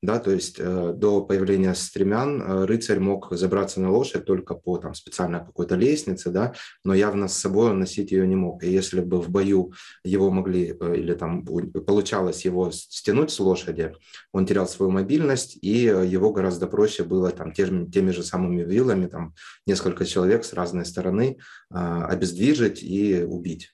да, 0.02 0.20
то 0.20 0.32
есть 0.32 0.58
э, 0.60 0.94
до 0.96 1.22
появления 1.22 1.74
стремян 1.74 2.42
э, 2.42 2.66
рыцарь 2.66 3.00
мог 3.00 3.30
забраться 3.32 3.82
на 3.82 3.92
лошадь 3.92 4.26
только 4.26 4.54
по 4.54 4.78
там, 4.78 4.94
специальной 4.94 5.40
какой-то 5.40 5.76
лестнице, 5.76 6.30
да, 6.30 6.54
но 6.84 6.94
явно 6.94 7.28
с 7.28 7.38
собой 7.38 7.72
он 7.72 7.80
носить 7.80 8.12
ее 8.12 8.28
не 8.28 8.36
мог. 8.36 8.64
И 8.64 8.72
если 8.72 9.02
бы 9.02 9.20
в 9.20 9.30
бою 9.30 9.74
его 10.04 10.30
могли 10.30 10.76
э, 10.80 10.96
или 10.98 11.14
там 11.14 11.44
получалось 11.44 12.46
его 12.46 12.70
стянуть 12.72 13.32
с 13.32 13.40
лошади, 13.40 13.94
он 14.32 14.46
терял 14.46 14.68
свою 14.68 14.92
мобильность, 14.92 15.58
и 15.62 15.78
его 15.84 16.32
гораздо 16.32 16.68
проще 16.68 17.04
было 17.04 17.32
там 17.32 17.52
теми, 17.52 17.90
теми 17.90 18.12
же 18.12 18.24
самыми 18.24 18.64
вилами, 18.64 19.08
там 19.08 19.34
несколько 19.66 20.06
человек 20.06 20.46
с 20.46 20.54
разной 20.54 20.86
стороны 20.86 21.38
обездвижить 21.70 22.84
и 22.84 23.24
убить. 23.24 23.74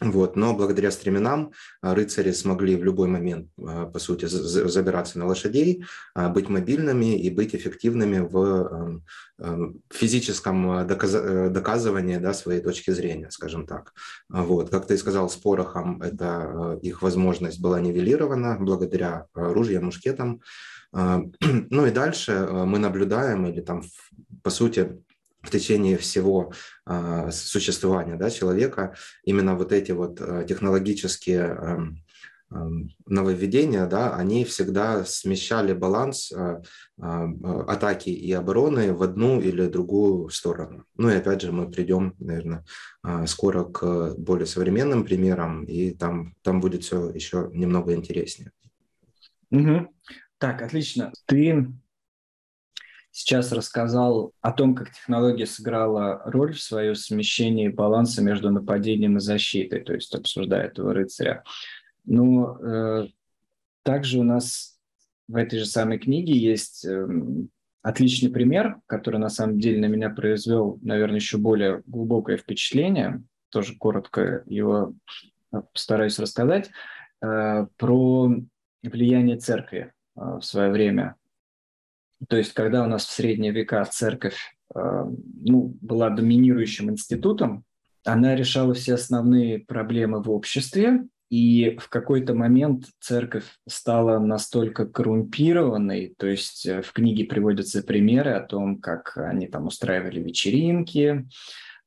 Вот. 0.00 0.36
Но 0.36 0.54
благодаря 0.54 0.92
стременам 0.92 1.52
а, 1.82 1.94
рыцари 1.94 2.30
смогли 2.30 2.76
в 2.76 2.84
любой 2.84 3.08
момент, 3.08 3.48
а, 3.60 3.86
по 3.86 3.98
сути, 3.98 4.26
забираться 4.26 5.18
на 5.18 5.26
лошадей, 5.26 5.84
а, 6.14 6.28
быть 6.28 6.48
мобильными 6.48 7.18
и 7.18 7.30
быть 7.30 7.54
эффективными 7.54 8.20
в 8.20 8.36
эм, 8.36 9.04
эм, 9.38 9.82
физическом 9.90 10.70
э, 10.70 10.84
доказывании 10.84 12.18
да, 12.18 12.32
своей 12.32 12.60
точки 12.60 12.92
зрения, 12.92 13.30
скажем 13.30 13.66
так. 13.66 13.92
Вот. 14.28 14.70
Как 14.70 14.86
ты 14.86 14.96
сказал, 14.96 15.28
с 15.28 15.36
порохом 15.36 16.00
это 16.00 16.78
их 16.80 17.02
возможность 17.02 17.60
была 17.60 17.80
нивелирована 17.80 18.56
благодаря 18.60 19.26
ружьям, 19.34 19.86
мушкетам. 19.86 20.40
Ну 21.70 21.86
и 21.86 21.90
дальше 21.90 22.48
мы 22.50 22.78
наблюдаем, 22.78 23.46
или 23.46 23.60
там, 23.60 23.82
по 24.42 24.48
сути, 24.48 25.02
в 25.42 25.50
течение 25.50 25.96
всего 25.96 26.52
э, 26.86 27.30
существования 27.30 28.16
да, 28.16 28.30
человека 28.30 28.96
именно 29.24 29.54
вот 29.54 29.72
эти 29.72 29.92
вот 29.92 30.20
э, 30.20 30.44
технологические 30.48 31.40
э, 31.40 31.78
э, 32.50 32.68
нововведения, 33.06 33.86
да, 33.86 34.16
они 34.16 34.44
всегда 34.44 35.04
смещали 35.04 35.74
баланс 35.74 36.32
э, 36.32 36.60
э, 37.00 37.02
атаки 37.68 38.10
и 38.10 38.32
обороны 38.32 38.92
в 38.92 39.02
одну 39.02 39.40
или 39.40 39.68
другую 39.68 40.28
сторону. 40.30 40.84
Ну 40.96 41.08
и 41.08 41.14
опять 41.14 41.42
же 41.42 41.52
мы 41.52 41.70
придем, 41.70 42.14
наверное, 42.18 42.64
скоро 43.26 43.64
к 43.64 44.14
более 44.18 44.46
современным 44.46 45.04
примерам, 45.04 45.64
и 45.64 45.92
там, 45.92 46.34
там 46.42 46.60
будет 46.60 46.82
все 46.82 47.10
еще 47.10 47.48
немного 47.52 47.94
интереснее. 47.94 48.50
Угу. 49.50 49.94
Так, 50.38 50.62
отлично. 50.62 51.12
Ты 51.26 51.72
сейчас 53.10 53.52
рассказал 53.52 54.32
о 54.40 54.52
том, 54.52 54.74
как 54.74 54.92
технология 54.92 55.46
сыграла 55.46 56.22
роль 56.26 56.54
в 56.54 56.62
свое 56.62 56.94
смещение 56.94 57.70
баланса 57.70 58.22
между 58.22 58.50
нападением 58.50 59.16
и 59.16 59.20
защитой, 59.20 59.80
то 59.80 59.94
есть 59.94 60.14
обсуждая 60.14 60.66
этого 60.66 60.94
рыцаря. 60.94 61.42
Но 62.04 62.58
э, 62.60 63.08
также 63.82 64.18
у 64.18 64.22
нас 64.22 64.78
в 65.28 65.36
этой 65.36 65.58
же 65.58 65.66
самой 65.66 65.98
книге 65.98 66.36
есть 66.36 66.84
э, 66.84 67.06
отличный 67.82 68.30
пример, 68.30 68.80
который 68.86 69.18
на 69.18 69.28
самом 69.28 69.58
деле 69.58 69.80
на 69.80 69.86
меня 69.86 70.10
произвел, 70.10 70.78
наверное, 70.82 71.16
еще 71.16 71.38
более 71.38 71.82
глубокое 71.86 72.36
впечатление. 72.36 73.22
Тоже 73.50 73.76
коротко 73.76 74.42
его 74.46 74.94
э, 75.52 75.62
постараюсь 75.72 76.18
рассказать 76.18 76.70
э, 77.22 77.66
про 77.76 78.30
влияние 78.82 79.38
церкви 79.38 79.92
э, 80.16 80.20
в 80.20 80.42
свое 80.42 80.70
время 80.70 81.16
то 82.26 82.36
есть, 82.36 82.52
когда 82.52 82.82
у 82.82 82.86
нас 82.86 83.04
в 83.04 83.10
средние 83.10 83.52
века 83.52 83.84
церковь 83.84 84.56
э, 84.74 84.78
ну, 84.80 85.76
была 85.80 86.10
доминирующим 86.10 86.90
институтом, 86.90 87.64
она 88.04 88.34
решала 88.34 88.74
все 88.74 88.94
основные 88.94 89.60
проблемы 89.60 90.22
в 90.22 90.30
обществе, 90.30 91.04
и 91.30 91.76
в 91.78 91.90
какой-то 91.90 92.34
момент 92.34 92.86
церковь 93.00 93.44
стала 93.68 94.18
настолько 94.18 94.86
коррумпированной, 94.86 96.14
то 96.16 96.26
есть 96.26 96.66
э, 96.66 96.82
в 96.82 96.92
книге 96.92 97.24
приводятся 97.24 97.82
примеры 97.82 98.32
о 98.32 98.40
том, 98.40 98.80
как 98.80 99.16
они 99.16 99.46
там 99.46 99.66
устраивали 99.66 100.20
вечеринки, 100.20 101.28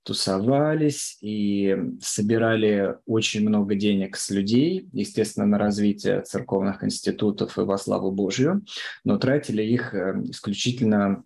тусовались 0.03 1.17
и 1.21 1.77
собирали 2.01 2.95
очень 3.05 3.47
много 3.47 3.75
денег 3.75 4.17
с 4.17 4.29
людей, 4.31 4.89
естественно, 4.93 5.45
на 5.45 5.57
развитие 5.57 6.21
церковных 6.21 6.83
институтов 6.83 7.57
и 7.57 7.61
во 7.61 7.77
славу 7.77 8.11
Божью, 8.11 8.65
но 9.03 9.17
тратили 9.17 9.63
их 9.63 9.93
э, 9.93 10.21
исключительно 10.25 11.23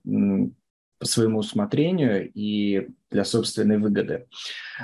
по 0.99 1.05
своему 1.05 1.39
усмотрению 1.39 2.31
и 2.33 2.89
для 3.11 3.25
собственной 3.25 3.77
выгоды. 3.77 4.27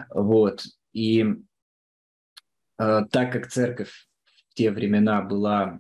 Вот. 0.10 0.64
И 0.94 1.26
э, 2.78 3.02
так 3.12 3.32
как 3.34 3.50
церковь 3.50 4.08
в 4.26 4.54
те 4.54 4.72
времена 4.72 5.22
была, 5.22 5.80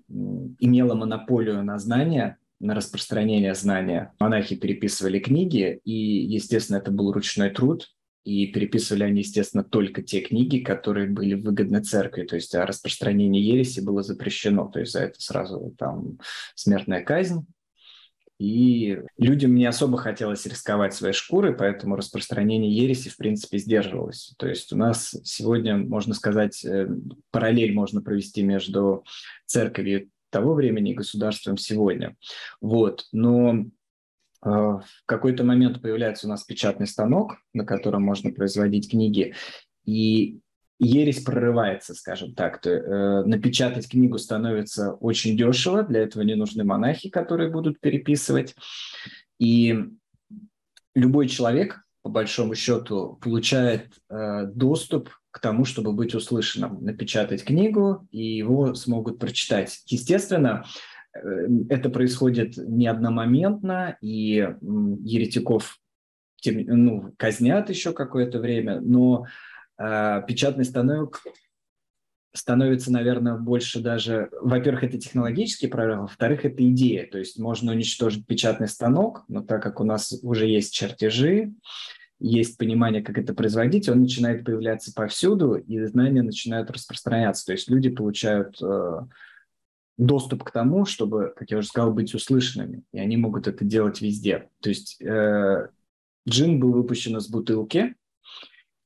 имела 0.59 0.95
монополию 0.95 1.63
на 1.63 1.77
знания, 1.79 2.37
на 2.59 2.75
распространение 2.75 3.55
знания. 3.55 4.13
Монахи 4.19 4.55
переписывали 4.55 5.19
книги, 5.19 5.81
и, 5.83 5.93
естественно, 5.93 6.77
это 6.77 6.91
был 6.91 7.11
ручной 7.11 7.49
труд, 7.49 7.89
и 8.23 8.47
переписывали 8.47 9.03
они, 9.03 9.21
естественно, 9.21 9.63
только 9.63 10.01
те 10.01 10.21
книги, 10.21 10.59
которые 10.59 11.07
были 11.07 11.33
выгодны 11.33 11.81
церкви, 11.81 12.23
то 12.23 12.35
есть 12.35 12.53
а 12.55 12.65
распространение 12.65 13.43
ереси 13.43 13.79
было 13.79 14.03
запрещено, 14.03 14.67
то 14.67 14.79
есть 14.79 14.91
за 14.91 14.99
это 15.01 15.19
сразу 15.19 15.73
там 15.77 16.19
смертная 16.55 17.03
казнь. 17.03 17.45
И 18.37 18.97
людям 19.19 19.53
не 19.53 19.67
особо 19.67 19.99
хотелось 19.99 20.47
рисковать 20.47 20.95
своей 20.95 21.13
шкурой, 21.13 21.53
поэтому 21.53 21.95
распространение 21.95 22.75
ереси, 22.75 23.09
в 23.09 23.17
принципе, 23.17 23.59
сдерживалось. 23.59 24.33
То 24.39 24.47
есть 24.47 24.73
у 24.73 24.77
нас 24.77 25.15
сегодня, 25.23 25.77
можно 25.77 26.15
сказать, 26.15 26.65
э, 26.65 26.89
параллель 27.29 27.71
можно 27.71 28.01
провести 28.01 28.41
между 28.41 29.05
церковью 29.45 30.09
того 30.31 30.55
времени 30.55 30.91
и 30.91 30.95
государством 30.95 31.57
сегодня. 31.57 32.15
Вот. 32.61 33.05
Но 33.11 33.67
в 34.41 34.83
какой-то 35.05 35.43
момент 35.43 35.81
появляется 35.81 36.27
у 36.27 36.29
нас 36.29 36.43
печатный 36.43 36.87
станок, 36.87 37.37
на 37.53 37.65
котором 37.65 38.03
можно 38.03 38.31
производить 38.31 38.89
книги, 38.89 39.35
и 39.85 40.39
ересь 40.79 41.21
прорывается, 41.21 41.93
скажем 41.93 42.33
так. 42.33 42.59
То, 42.59 42.71
э, 42.71 43.23
напечатать 43.25 43.87
книгу 43.87 44.17
становится 44.17 44.93
очень 44.93 45.37
дешево, 45.37 45.83
для 45.83 46.01
этого 46.01 46.23
не 46.23 46.35
нужны 46.35 46.63
монахи, 46.63 47.09
которые 47.09 47.51
будут 47.51 47.79
переписывать. 47.79 48.55
И 49.37 49.77
любой 50.95 51.27
человек, 51.27 51.81
по 52.01 52.09
большому 52.09 52.55
счету, 52.55 53.19
получает 53.21 53.93
э, 54.09 54.47
доступ 54.47 55.09
к 55.29 55.39
тому, 55.39 55.65
чтобы 55.65 55.93
быть 55.93 56.15
услышанным, 56.15 56.83
напечатать 56.83 57.43
книгу, 57.43 58.07
и 58.11 58.37
его 58.37 58.73
смогут 58.73 59.19
прочитать. 59.19 59.83
Естественно, 59.85 60.65
Эм, 60.65 60.65
это 61.13 61.89
происходит 61.89 62.57
не 62.57 62.87
одномоментно, 62.87 63.97
и 64.01 64.47
еретиков 64.61 65.77
ну, 66.45 67.13
казнят 67.17 67.69
еще 67.69 67.93
какое-то 67.93 68.39
время, 68.39 68.79
но 68.81 69.27
э, 69.77 70.21
печатный 70.27 70.65
станок 70.65 71.21
становится, 72.33 72.91
наверное, 72.91 73.35
больше 73.35 73.81
даже... 73.81 74.29
Во-первых, 74.41 74.85
это 74.85 74.97
технологический 74.97 75.67
прорыв, 75.67 75.99
во-вторых, 75.99 76.45
это 76.45 76.67
идея. 76.69 77.05
То 77.05 77.19
есть 77.19 77.37
можно 77.37 77.73
уничтожить 77.73 78.25
печатный 78.25 78.69
станок, 78.69 79.23
но 79.27 79.41
так 79.41 79.61
как 79.61 79.79
у 79.81 79.83
нас 79.83 80.17
уже 80.23 80.47
есть 80.47 80.73
чертежи, 80.73 81.51
есть 82.19 82.57
понимание, 82.57 83.01
как 83.01 83.17
это 83.17 83.33
производить, 83.33 83.89
он 83.89 84.01
начинает 84.01 84.45
появляться 84.45 84.93
повсюду, 84.93 85.55
и 85.55 85.83
знания 85.85 86.21
начинают 86.21 86.71
распространяться. 86.71 87.45
То 87.45 87.51
есть 87.51 87.69
люди 87.69 87.89
получают... 87.89 88.61
Э, 88.61 89.01
доступ 90.01 90.43
к 90.43 90.51
тому, 90.51 90.85
чтобы, 90.85 91.31
как 91.37 91.51
я 91.51 91.59
уже 91.59 91.67
сказал, 91.67 91.93
быть 91.93 92.15
услышанными. 92.15 92.83
И 92.91 92.99
они 92.99 93.17
могут 93.17 93.47
это 93.47 93.63
делать 93.63 94.01
везде. 94.01 94.49
То 94.59 94.69
есть 94.69 94.99
э, 94.99 95.67
джин 96.27 96.59
был 96.59 96.73
выпущен 96.73 97.17
из 97.17 97.29
бутылки, 97.29 97.93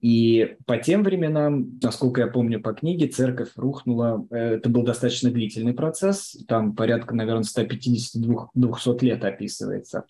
И 0.02 0.58
по 0.66 0.78
тем 0.78 1.04
временам, 1.04 1.80
насколько 1.82 2.20
я 2.20 2.28
помню 2.28 2.62
по 2.62 2.74
книге, 2.74 3.08
церковь 3.08 3.52
рухнула. 3.56 4.28
Э, 4.30 4.56
это 4.56 4.70
был 4.70 4.84
достаточно 4.84 5.32
длительный 5.32 5.74
процесс. 5.74 6.38
Там 6.50 6.76
порядка, 6.76 7.16
наверное, 7.16 7.44
150-200 7.44 9.00
лет 9.06 9.24
описывается. 9.24 10.04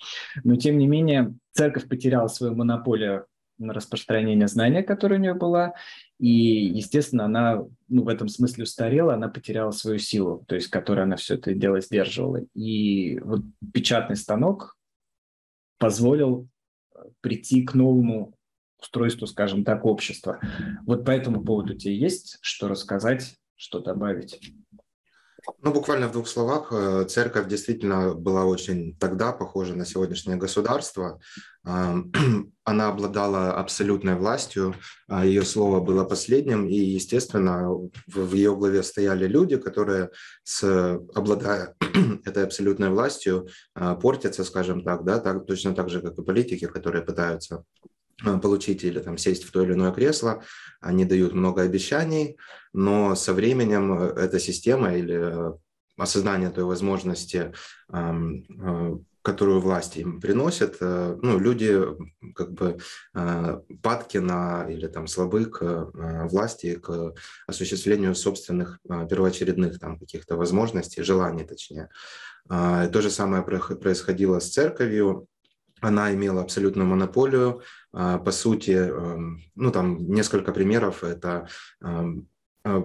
Но, 0.43 0.55
тем 0.55 0.79
не 0.79 0.87
менее, 0.87 1.35
церковь 1.51 1.87
потеряла 1.87 2.29
свою 2.29 2.55
монополию 2.55 3.27
на 3.59 3.73
распространение 3.73 4.47
знания, 4.47 4.81
которое 4.81 5.17
у 5.17 5.21
нее 5.21 5.35
была. 5.35 5.75
И, 6.19 6.29
естественно, 6.29 7.25
она 7.25 7.65
ну, 7.87 8.03
в 8.03 8.07
этом 8.07 8.29
смысле 8.29 8.63
устарела, 8.63 9.15
она 9.15 9.27
потеряла 9.27 9.71
свою 9.71 9.99
силу, 9.99 10.45
то 10.47 10.55
есть, 10.55 10.69
которой 10.69 11.03
она 11.03 11.17
все 11.17 11.35
это 11.35 11.53
дело 11.53 11.81
сдерживала. 11.81 12.41
И 12.53 13.19
вот 13.19 13.41
печатный 13.73 14.15
станок 14.15 14.77
позволил 15.77 16.47
прийти 17.21 17.63
к 17.63 17.73
новому 17.73 18.33
устройству, 18.79 19.27
скажем 19.27 19.63
так, 19.63 19.85
общества. 19.85 20.39
Вот 20.85 21.05
по 21.05 21.11
этому 21.11 21.43
поводу 21.43 21.75
тебе 21.75 21.97
есть 21.97 22.37
что 22.41 22.67
рассказать, 22.67 23.35
что 23.55 23.79
добавить? 23.79 24.53
Ну, 25.61 25.73
буквально 25.73 26.07
в 26.07 26.11
двух 26.11 26.27
словах, 26.27 26.71
э, 26.71 27.05
церковь 27.07 27.47
действительно 27.47 28.13
была 28.13 28.45
очень 28.45 28.95
тогда 28.97 29.31
похожа 29.31 29.75
на 29.75 29.85
сегодняшнее 29.85 30.37
государство. 30.37 31.19
Она 32.63 32.89
обладала 32.89 33.53
абсолютной 33.53 34.15
властью, 34.15 34.75
а 35.07 35.25
ее 35.25 35.43
слово 35.43 35.79
было 35.79 36.03
последним, 36.03 36.67
и, 36.67 36.75
естественно, 36.75 37.67
в 38.07 38.33
ее 38.33 38.55
главе 38.55 38.83
стояли 38.83 39.27
люди, 39.27 39.57
которые, 39.57 40.09
с, 40.43 40.63
обладая 41.13 41.75
этой 42.25 42.43
абсолютной 42.43 42.89
властью, 42.89 43.47
э, 43.75 43.95
портятся, 44.01 44.43
скажем 44.43 44.83
так, 44.83 45.03
да, 45.03 45.19
так, 45.19 45.45
точно 45.45 45.75
так 45.75 45.89
же, 45.89 46.01
как 46.01 46.17
и 46.17 46.23
политики, 46.23 46.65
которые 46.65 47.03
пытаются 47.03 47.63
получить 48.23 48.83
или 48.83 48.99
там 48.99 49.17
сесть 49.17 49.43
в 49.43 49.51
то 49.51 49.61
или 49.61 49.73
иное 49.73 49.91
кресло, 49.91 50.43
они 50.79 51.05
дают 51.05 51.33
много 51.33 51.63
обещаний, 51.63 52.37
но 52.73 53.15
со 53.15 53.33
временем 53.33 53.99
э, 53.99 54.13
эта 54.15 54.39
система 54.39 54.95
или 54.95 55.15
э, 55.15 55.53
осознание 55.97 56.49
той 56.49 56.65
возможности, 56.65 57.53
которую 59.21 59.61
власти 59.61 59.99
им 59.99 60.19
приносят, 60.19 60.81
ну, 60.81 61.39
люди 61.39 61.79
как 62.35 62.51
бы 62.51 62.77
падки 63.81 64.17
на 64.17 64.67
или 64.69 64.87
там 64.87 65.07
слабы 65.07 65.45
к 65.45 65.89
власти, 66.29 66.75
к 66.75 67.13
осуществлению 67.47 68.13
собственных 68.13 68.79
первоочередных 68.83 69.79
там 69.79 69.97
каких-то 69.97 70.35
возможностей, 70.35 71.01
желаний 71.01 71.45
точнее. 71.45 71.89
То 72.49 73.01
же 73.01 73.09
самое 73.09 73.41
происходило 73.41 74.39
с 74.39 74.49
церковью, 74.49 75.29
она 75.81 76.13
имела 76.13 76.41
абсолютную 76.41 76.87
монополию. 76.87 77.61
А, 77.97 78.17
по 78.17 78.31
сути, 78.31 78.71
эм, 78.71 79.41
ну 79.55 79.71
там 79.71 80.11
несколько 80.11 80.51
примеров. 80.51 81.03
Это 81.03 81.47
эм, 81.81 82.27
а, 82.65 82.83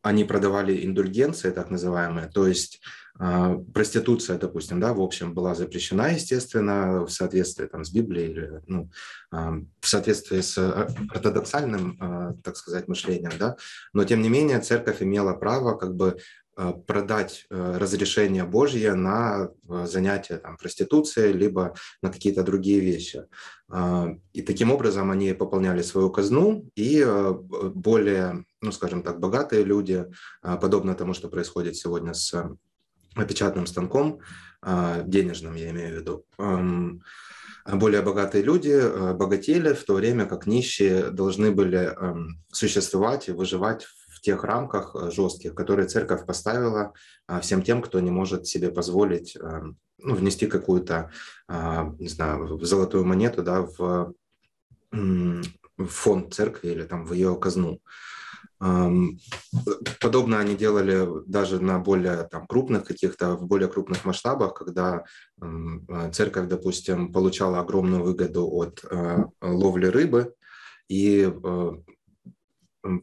они 0.00 0.24
продавали 0.24 0.86
индульгенции, 0.86 1.50
так 1.50 1.70
называемые, 1.70 2.28
то 2.28 2.46
есть 2.46 2.80
а, 3.18 3.56
проституция, 3.74 4.38
допустим, 4.38 4.80
да, 4.80 4.94
в 4.94 5.00
общем, 5.02 5.34
была 5.34 5.54
запрещена, 5.54 6.12
естественно, 6.12 7.04
в 7.04 7.10
соответствии 7.10 7.66
там, 7.66 7.84
с 7.84 7.92
Библией 7.92 8.30
или 8.30 8.62
ну, 8.66 8.90
в 9.30 9.86
соответствии 9.86 10.40
с 10.40 10.56
ортодоксальным, 10.58 12.38
так 12.42 12.56
сказать, 12.56 12.88
мышлением, 12.88 13.32
да, 13.38 13.56
но 13.92 14.04
тем 14.04 14.22
не 14.22 14.28
менее 14.28 14.60
церковь 14.60 15.02
имела 15.02 15.34
право 15.34 15.76
как 15.76 15.94
бы 15.94 16.18
Э, 16.18 16.45
продать 16.86 17.46
э, 17.50 17.76
разрешение 17.76 18.44
Божье 18.44 18.94
на 18.94 19.50
э, 19.68 19.86
занятия 19.86 20.38
там, 20.38 20.56
проституцией, 20.56 21.32
либо 21.32 21.74
на 22.02 22.10
какие-то 22.10 22.42
другие 22.42 22.80
вещи. 22.80 23.24
И 24.32 24.42
таким 24.42 24.70
образом 24.70 25.10
они 25.10 25.32
пополняли 25.32 25.82
свою 25.82 26.10
казну, 26.10 26.70
и 26.76 27.04
более, 27.74 28.44
ну 28.60 28.70
скажем 28.70 29.02
так, 29.02 29.18
богатые 29.18 29.64
люди, 29.64 30.06
подобно 30.40 30.94
тому, 30.94 31.14
что 31.14 31.28
происходит 31.28 31.74
сегодня 31.74 32.14
с 32.14 32.32
печатным 33.28 33.66
станком, 33.66 34.20
денежным 34.62 35.56
я 35.56 35.70
имею 35.70 35.96
в 35.96 36.00
виду, 36.00 36.24
более 37.66 38.02
богатые 38.02 38.44
люди 38.44 38.80
богатели, 39.14 39.72
в 39.72 39.84
то 39.84 39.94
время 39.94 40.26
как 40.26 40.46
нищие 40.46 41.10
должны 41.10 41.50
были 41.50 41.92
существовать 42.52 43.28
и 43.28 43.32
выживать 43.32 43.88
тех 44.26 44.42
рамках 44.42 44.96
э, 44.96 45.10
жестких, 45.12 45.54
которые 45.54 45.86
церковь 45.86 46.26
поставила 46.26 46.92
а, 47.28 47.40
всем 47.40 47.62
тем, 47.62 47.80
кто 47.80 48.00
не 48.00 48.10
может 48.10 48.46
себе 48.46 48.70
позволить 48.70 49.36
э, 49.36 49.62
ну, 49.98 50.14
внести 50.14 50.46
какую-то, 50.46 51.10
а, 51.48 51.94
не 52.00 52.08
знаю, 52.08 52.58
золотую 52.64 53.04
монету 53.04 53.42
да, 53.42 53.62
в, 53.62 54.12
фонд 55.78 56.34
церкви 56.34 56.70
или 56.70 56.82
там 56.82 57.06
в 57.06 57.12
ее 57.12 57.36
казну. 57.36 57.80
Подобно 60.00 60.40
они 60.40 60.56
делали 60.56 61.06
даже 61.26 61.60
на 61.60 61.78
более 61.78 62.24
там, 62.24 62.46
крупных 62.46 62.84
каких-то, 62.84 63.36
в 63.36 63.46
более 63.46 63.68
крупных 63.68 64.04
масштабах, 64.04 64.54
когда 64.54 65.04
э, 65.40 66.10
церковь, 66.12 66.48
допустим, 66.48 67.12
получала 67.12 67.60
огромную 67.60 68.02
выгоду 68.02 68.48
от 68.48 68.84
ловли 69.40 69.86
рыбы, 69.86 70.34
и 70.88 71.32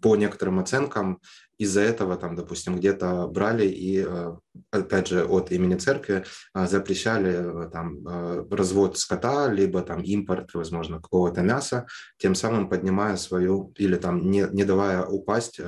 по 0.01 0.15
некоторым 0.15 0.59
оценкам 0.59 1.19
из-за 1.57 1.81
этого, 1.81 2.17
там, 2.17 2.35
допустим, 2.35 2.75
где-то 2.75 3.27
брали 3.27 3.67
и, 3.67 4.03
э, 4.05 4.35
опять 4.71 5.07
же, 5.07 5.25
от 5.25 5.51
имени 5.51 5.75
церкви 5.75 6.23
э, 6.55 6.67
запрещали 6.67 7.31
э, 7.31 7.69
там 7.69 8.05
развод 8.49 8.97
скота, 8.97 9.51
либо 9.51 9.81
там 9.81 10.01
импорт, 10.01 10.53
возможно, 10.53 10.99
какого-то 11.01 11.41
мяса, 11.41 11.85
тем 12.17 12.35
самым 12.35 12.69
поднимая 12.69 13.17
свою, 13.17 13.73
или 13.77 13.95
там 13.95 14.29
не, 14.29 14.47
не 14.51 14.63
давая 14.63 15.05
упасть 15.05 15.59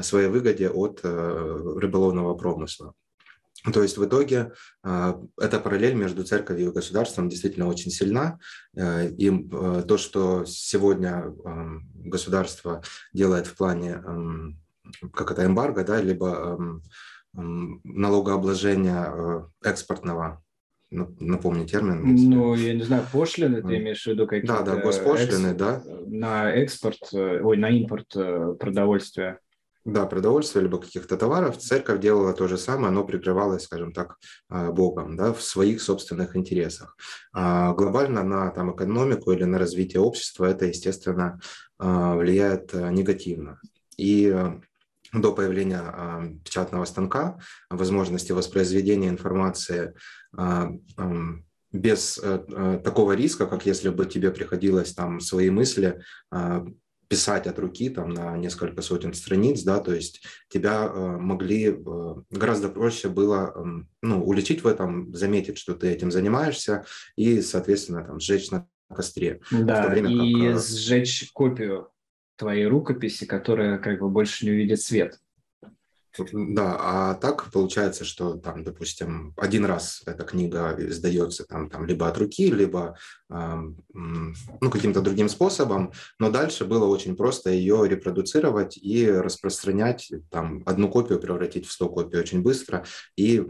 своей 0.00 0.28
выгоде 0.28 0.68
от 0.68 1.00
рыболовного 1.02 2.34
промысла. 2.34 2.92
То 3.72 3.82
есть 3.82 3.98
в 3.98 4.04
итоге 4.04 4.52
а, 4.82 5.20
эта 5.38 5.60
параллель 5.60 5.94
между 5.94 6.24
церковью 6.24 6.70
и 6.70 6.74
государством 6.74 7.28
действительно 7.28 7.66
очень 7.68 7.90
сильна. 7.90 8.38
Э, 8.76 9.08
и 9.08 9.28
э, 9.30 9.82
то, 9.86 9.98
что 9.98 10.44
сегодня 10.46 11.32
государство 11.94 12.82
делает 13.12 13.46
в 13.46 13.56
плане, 13.56 14.02
как 15.12 15.30
это 15.30 15.44
эмбарго, 15.44 15.84
да, 15.84 16.00
либо 16.00 16.80
налогообложения 17.32 19.06
э, 19.06 19.42
экспортного 19.68 20.42
напомни 20.90 21.64
термин. 21.66 22.04
Если... 22.10 22.26
Ну, 22.26 22.54
я 22.54 22.74
не 22.74 22.82
знаю, 22.82 23.04
пошлины 23.12 23.62
ты 23.62 23.76
имеешь 23.76 24.02
в 24.02 24.06
виду 24.08 24.26
какие-то? 24.26 24.64
Да, 24.64 24.74
да, 24.74 24.80
госпошлины, 24.80 25.48
экс... 25.48 25.56
да. 25.56 25.82
На 26.06 26.50
экспорт, 26.50 26.98
ой, 27.12 27.56
на 27.56 27.68
импорт 27.68 28.08
продовольствия. 28.58 29.38
Да, 29.86 30.04
продовольствия 30.04 30.60
либо 30.60 30.78
каких-то 30.78 31.16
товаров. 31.16 31.56
Церковь 31.56 32.00
делала 32.00 32.34
то 32.34 32.46
же 32.48 32.58
самое, 32.58 32.92
но 32.92 33.02
прикрывалась, 33.02 33.64
скажем 33.64 33.92
так, 33.92 34.16
а, 34.50 34.70
Богом 34.72 35.16
да, 35.16 35.32
в 35.32 35.42
своих 35.42 35.80
собственных 35.80 36.36
интересах. 36.36 36.96
А 37.32 37.72
глобально 37.72 38.22
на 38.22 38.50
там, 38.50 38.74
экономику 38.74 39.32
или 39.32 39.44
на 39.44 39.58
развитие 39.58 40.02
общества 40.02 40.44
это, 40.44 40.66
естественно, 40.66 41.40
а, 41.78 42.14
влияет 42.14 42.74
а, 42.74 42.90
негативно. 42.90 43.58
И 43.96 44.34
до 45.12 45.32
появления 45.32 46.38
печатного 46.44 46.84
станка, 46.84 47.40
возможности 47.68 48.30
воспроизведения 48.32 49.08
информации 49.08 49.94
без 51.72 52.14
такого 52.14 53.12
риска, 53.12 53.46
как 53.46 53.66
если 53.66 53.88
бы 53.88 54.06
тебе 54.06 54.30
приходилось 54.30 54.94
там 54.94 55.18
свои 55.20 55.50
мысли 55.50 56.00
писать 57.10 57.48
от 57.48 57.58
руки 57.58 57.90
там 57.90 58.10
на 58.10 58.36
несколько 58.36 58.82
сотен 58.82 59.14
страниц, 59.14 59.64
да, 59.64 59.80
то 59.80 59.92
есть 59.92 60.22
тебя 60.48 60.84
э, 60.86 61.16
могли 61.18 61.66
э, 61.66 62.14
гораздо 62.30 62.68
проще 62.68 63.08
было 63.08 63.52
э, 63.52 63.84
ну, 64.00 64.24
уличить 64.24 64.62
в 64.62 64.66
этом, 64.68 65.12
заметить, 65.12 65.58
что 65.58 65.74
ты 65.74 65.88
этим 65.88 66.12
занимаешься 66.12 66.86
и, 67.16 67.42
соответственно, 67.42 68.04
там 68.04 68.20
сжечь 68.20 68.52
на 68.52 68.68
костре. 68.94 69.40
Да, 69.50 69.88
время 69.88 70.24
и 70.24 70.34
как, 70.34 70.56
э... 70.56 70.58
сжечь 70.60 71.32
копию 71.32 71.88
твоей 72.36 72.66
рукописи, 72.66 73.24
которая 73.24 73.78
как 73.78 73.98
бы 73.98 74.08
больше 74.08 74.44
не 74.44 74.52
увидит 74.52 74.80
свет. 74.80 75.18
Да, 76.32 76.76
а 76.80 77.14
так 77.14 77.50
получается, 77.52 78.04
что 78.04 78.34
там, 78.34 78.64
допустим, 78.64 79.32
один 79.36 79.64
раз 79.64 80.02
эта 80.06 80.24
книга 80.24 80.74
издается 80.78 81.44
там, 81.44 81.70
там 81.70 81.86
либо 81.86 82.08
от 82.08 82.18
руки, 82.18 82.50
либо 82.50 82.96
э, 83.30 83.62
ну, 83.92 84.70
каким-то 84.70 85.02
другим 85.02 85.28
способом, 85.28 85.92
но 86.18 86.30
дальше 86.30 86.64
было 86.64 86.86
очень 86.86 87.16
просто 87.16 87.50
ее 87.50 87.86
репродуцировать 87.88 88.76
и 88.76 89.08
распространять, 89.08 90.12
там, 90.30 90.62
одну 90.66 90.90
копию 90.90 91.20
превратить 91.20 91.66
в 91.66 91.72
100 91.72 91.88
копий 91.88 92.18
очень 92.18 92.42
быстро, 92.42 92.84
и 93.16 93.46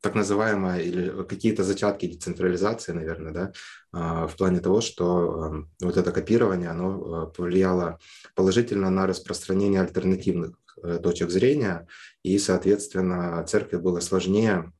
так 0.00 0.14
называемая 0.14 0.80
или 0.80 1.24
какие-то 1.24 1.64
зачатки 1.64 2.06
децентрализации, 2.06 2.92
наверное, 2.92 3.32
да, 3.32 3.52
а, 3.92 4.26
в 4.28 4.36
плане 4.36 4.60
того, 4.60 4.80
что 4.80 5.66
вот 5.80 5.96
это 5.96 6.12
копирование, 6.12 6.70
оно 6.70 6.88
а, 6.90 7.26
повлияло 7.26 7.98
положительно 8.34 8.90
на 8.90 9.06
распространение 9.06 9.80
альтернативных 9.80 10.56
точек 11.02 11.30
зрения, 11.30 11.86
и, 12.22 12.38
соответственно, 12.38 13.44
церкви 13.46 13.76
было 13.76 14.00
сложнее 14.00 14.72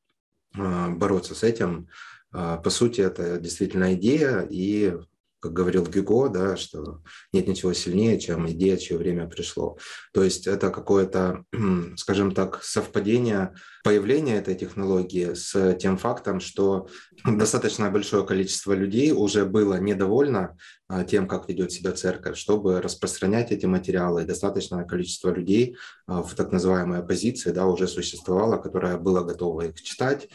а, 0.57 0.91
бороться 0.91 1.35
с 1.35 1.43
этим. 1.43 1.89
А, 2.33 2.57
по 2.59 2.71
сути, 2.71 3.01
это 3.01 3.39
действительно 3.39 3.95
идея, 3.95 4.47
и 4.49 4.95
как 5.41 5.53
говорил 5.53 5.85
Гюго, 5.85 6.29
да, 6.29 6.57
что 6.57 7.03
нет 7.33 7.47
ничего 7.47 7.73
сильнее, 7.73 8.19
чем 8.19 8.51
идея, 8.51 8.77
чье 8.77 8.99
время 8.99 9.27
пришло. 9.29 9.79
То 10.13 10.25
есть 10.25 10.47
это 10.47 10.71
какое-то, 10.71 11.45
скажем 11.97 12.35
так, 12.35 12.63
совпадение 12.63 13.55
появления 13.85 14.37
этой 14.37 14.55
технологии 14.55 15.35
с 15.35 15.75
тем 15.77 15.97
фактом, 15.97 16.41
что 16.41 16.89
достаточно 17.25 17.91
большое 17.91 18.27
количество 18.27 18.73
людей 18.73 19.13
уже 19.13 19.45
было 19.45 19.81
недовольно 19.81 20.57
а, 20.89 21.05
тем, 21.05 21.29
как 21.29 21.49
ведет 21.49 21.71
себя 21.71 21.93
церковь, 21.93 22.37
чтобы 22.37 22.81
распространять 22.81 23.53
эти 23.53 23.67
материалы. 23.67 24.23
И 24.23 24.27
достаточное 24.27 24.85
количество 24.85 25.31
людей 25.31 25.77
а, 26.07 26.23
в 26.23 26.35
так 26.35 26.51
называемой 26.51 26.99
оппозиции 26.99 27.51
да, 27.51 27.67
уже 27.67 27.87
существовало, 27.87 28.57
которое 28.57 28.97
было 28.97 29.23
готово 29.23 29.67
их 29.67 29.81
читать, 29.83 30.29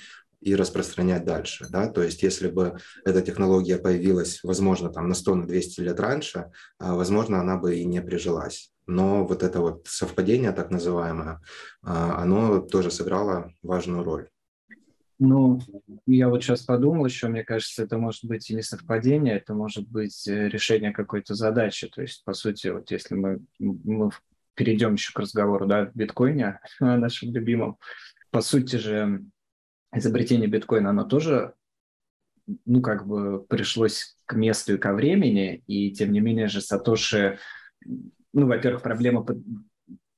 и 0.44 0.56
распространять 0.56 1.26
дальше. 1.26 1.66
Да? 1.70 1.88
То 1.88 2.04
есть 2.04 2.24
если 2.24 2.50
бы 2.50 2.78
эта 3.06 3.22
технология 3.22 3.78
появилась, 3.78 4.40
возможно, 4.44 4.90
там 4.90 5.08
на 5.08 5.16
100, 5.16 5.36
на 5.36 5.48
200 5.48 5.82
лет 5.82 6.00
раньше, 6.00 6.52
а, 6.80 6.96
возможно, 6.96 7.40
она 7.40 7.58
бы 7.58 7.76
и 7.76 7.86
не 7.86 8.02
прижилась. 8.02 8.74
Но 8.86 9.26
вот 9.26 9.44
это 9.44 9.62
вот 9.62 9.88
совпадение, 9.88 10.52
так 10.52 10.70
называемое, 10.70 11.40
а, 11.84 12.22
оно 12.22 12.60
тоже 12.60 12.92
сыграло 12.92 13.52
важную 13.62 14.04
роль. 14.04 14.28
Ну, 15.20 15.62
я 16.06 16.28
вот 16.28 16.44
сейчас 16.44 16.64
подумал 16.64 17.06
еще, 17.06 17.30
мне 17.30 17.44
кажется, 17.44 17.84
это 17.84 17.98
может 17.98 18.26
быть 18.26 18.50
и 18.50 18.56
не 18.56 18.62
совпадение, 18.62 19.38
это 19.38 19.54
может 19.54 19.88
быть 19.88 20.28
э, 20.28 20.50
решение 20.50 20.92
какой-то 20.92 21.34
задачи. 21.34 21.88
То 21.88 22.02
есть, 22.02 22.26
по 22.26 22.34
сути, 22.34 22.68
вот 22.68 22.92
если 22.92 23.16
мы, 23.16 23.40
мы 23.60 24.10
перейдем 24.56 24.96
еще 24.96 25.14
к 25.14 25.20
разговору 25.20 25.66
да, 25.66 25.80
о 25.80 25.92
биткоине, 25.94 26.60
о 26.80 26.98
нашем 26.98 27.32
любимом, 27.32 27.78
по 28.32 28.42
сути 28.42 28.76
же, 28.78 29.24
изобретение 29.96 30.48
биткоина, 30.48 30.90
оно 30.90 31.04
тоже, 31.04 31.54
ну, 32.66 32.82
как 32.82 33.08
бы 33.08 33.44
пришлось 33.44 34.16
к 34.26 34.34
месту 34.34 34.76
и 34.76 34.78
ко 34.78 34.94
времени, 34.94 35.64
и 35.68 35.92
тем 35.92 36.12
не 36.12 36.20
менее 36.20 36.48
же 36.48 36.62
Сатоши, 36.62 37.40
ну, 37.86 38.48
во-первых, 38.48 38.82
проблема 38.82 39.26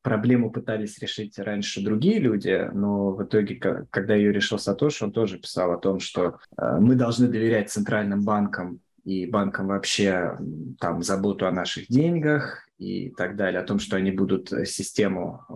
проблему 0.05 0.51
пытались 0.51 0.99
решить 0.99 1.39
раньше 1.39 1.83
другие 1.83 2.19
люди, 2.19 2.69
но 2.73 3.09
в 3.15 3.23
итоге, 3.23 3.55
когда 3.89 4.13
ее 4.13 4.31
решил 4.31 4.59
Сатоши, 4.59 5.03
он 5.03 5.11
тоже 5.11 5.39
писал 5.39 5.71
о 5.71 5.79
том, 5.79 5.99
что 5.99 6.37
э, 6.57 6.77
мы 6.79 6.93
должны 6.93 7.27
доверять 7.27 7.71
центральным 7.71 8.23
банкам 8.23 8.81
и 9.03 9.25
банкам 9.25 9.65
вообще 9.65 10.37
там 10.79 11.01
заботу 11.01 11.47
о 11.47 11.51
наших 11.51 11.87
деньгах, 11.87 12.64
и 12.77 13.09
так 13.11 13.35
далее, 13.37 13.61
о 13.61 13.65
том, 13.65 13.79
что 13.79 13.95
они 13.95 14.11
будут 14.11 14.51
э, 14.51 14.65
систему, 14.65 15.41
э, 15.49 15.53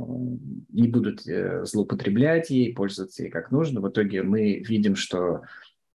не 0.69 0.87
будут 0.87 1.27
э, 1.27 1.65
злоупотреблять 1.65 2.49
ей, 2.49 2.73
пользоваться 2.73 3.23
ей 3.23 3.29
как 3.29 3.51
нужно. 3.51 3.81
В 3.81 3.89
итоге 3.89 4.23
мы 4.23 4.59
видим, 4.59 4.95
что 4.95 5.41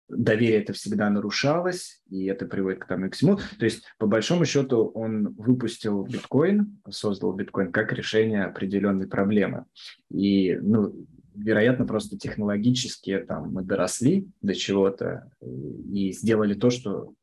доверие 0.08 0.60
это 0.60 0.74
всегда 0.74 1.08
нарушалось, 1.08 2.02
и 2.10 2.26
это 2.26 2.44
приводит 2.46 2.80
к 2.80 2.86
тому 2.86 3.06
и 3.06 3.08
к 3.08 3.14
всему. 3.14 3.38
То 3.58 3.64
есть, 3.64 3.84
по 3.98 4.06
большому 4.06 4.44
счету, 4.44 4.84
он 4.94 5.34
выпустил 5.34 6.04
биткоин, 6.04 6.78
создал 6.90 7.32
биткоин 7.32 7.72
как 7.72 7.92
решение 7.94 8.44
определенной 8.44 9.08
проблемы. 9.08 9.64
И, 10.10 10.58
ну, 10.60 11.06
вероятно, 11.34 11.86
просто 11.86 12.18
технологически 12.18 13.18
там 13.26 13.50
мы 13.50 13.62
доросли 13.62 14.28
до 14.42 14.54
чего-то 14.54 15.30
и 15.40 16.12
сделали 16.12 16.52
то, 16.52 16.68
что 16.68 17.14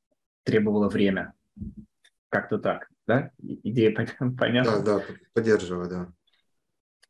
требовало 0.44 0.90
время. 0.90 1.34
Как-то 2.30 2.58
так 2.58 2.88
да? 3.12 3.32
Идея 3.63 3.93
понятна? 4.38 4.80
Да, 4.80 5.00
да, 5.00 5.06
поддерживаю, 5.34 5.89
да. 5.89 6.13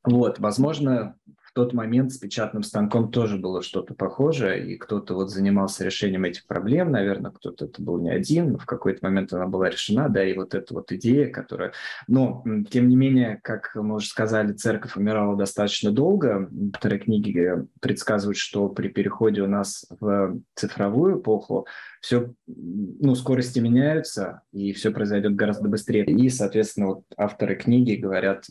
Вот, 0.04 0.40
возможно, 0.40 1.16
тот 1.54 1.74
момент 1.74 2.12
с 2.12 2.18
печатным 2.18 2.64
станком 2.64 3.12
тоже 3.12 3.38
было 3.38 3.62
что-то 3.62 3.94
похожее, 3.94 4.74
и 4.74 4.78
кто-то 4.78 5.14
вот 5.16 5.30
занимался 5.30 5.84
решением 5.84 6.24
этих 6.24 6.46
проблем, 6.46 6.92
наверное, 6.92 7.32
кто-то 7.32 7.66
это 7.66 7.82
был 7.82 8.00
не 8.00 8.10
один, 8.10 8.54
но 8.54 8.58
в 8.58 8.66
какой-то 8.66 9.00
момент 9.06 9.34
она 9.34 9.48
была 9.48 9.70
решена, 9.70 10.10
да, 10.10 10.24
и 10.24 10.36
вот 10.36 10.56
эта 10.56 10.74
вот 10.74 10.92
идея, 10.92 11.28
которая... 11.28 11.74
Но, 12.08 12.44
тем 12.70 12.88
не 12.88 12.96
менее, 12.96 13.40
как 13.44 13.72
мы 13.76 13.96
уже 13.96 14.08
сказали, 14.08 14.54
церковь 14.54 14.96
умирала 14.96 15.36
достаточно 15.36 15.92
долго. 15.92 16.48
Некоторые 16.52 17.00
книги 17.00 17.52
предсказывают, 17.80 18.38
что 18.38 18.70
при 18.70 18.88
переходе 18.88 19.42
у 19.42 19.48
нас 19.48 19.86
в 20.00 20.40
цифровую 20.56 21.20
эпоху 21.20 21.68
все, 22.02 22.34
ну, 22.48 23.16
скорости 23.16 23.60
меняются, 23.60 24.42
и 24.52 24.74
все 24.74 24.92
произойдет 24.92 25.36
гораздо 25.36 25.68
быстрее. 25.68 26.06
И, 26.06 26.30
соответственно, 26.30 26.88
вот 26.88 27.04
авторы 27.18 27.56
книги 27.56 27.96
говорят 27.96 28.46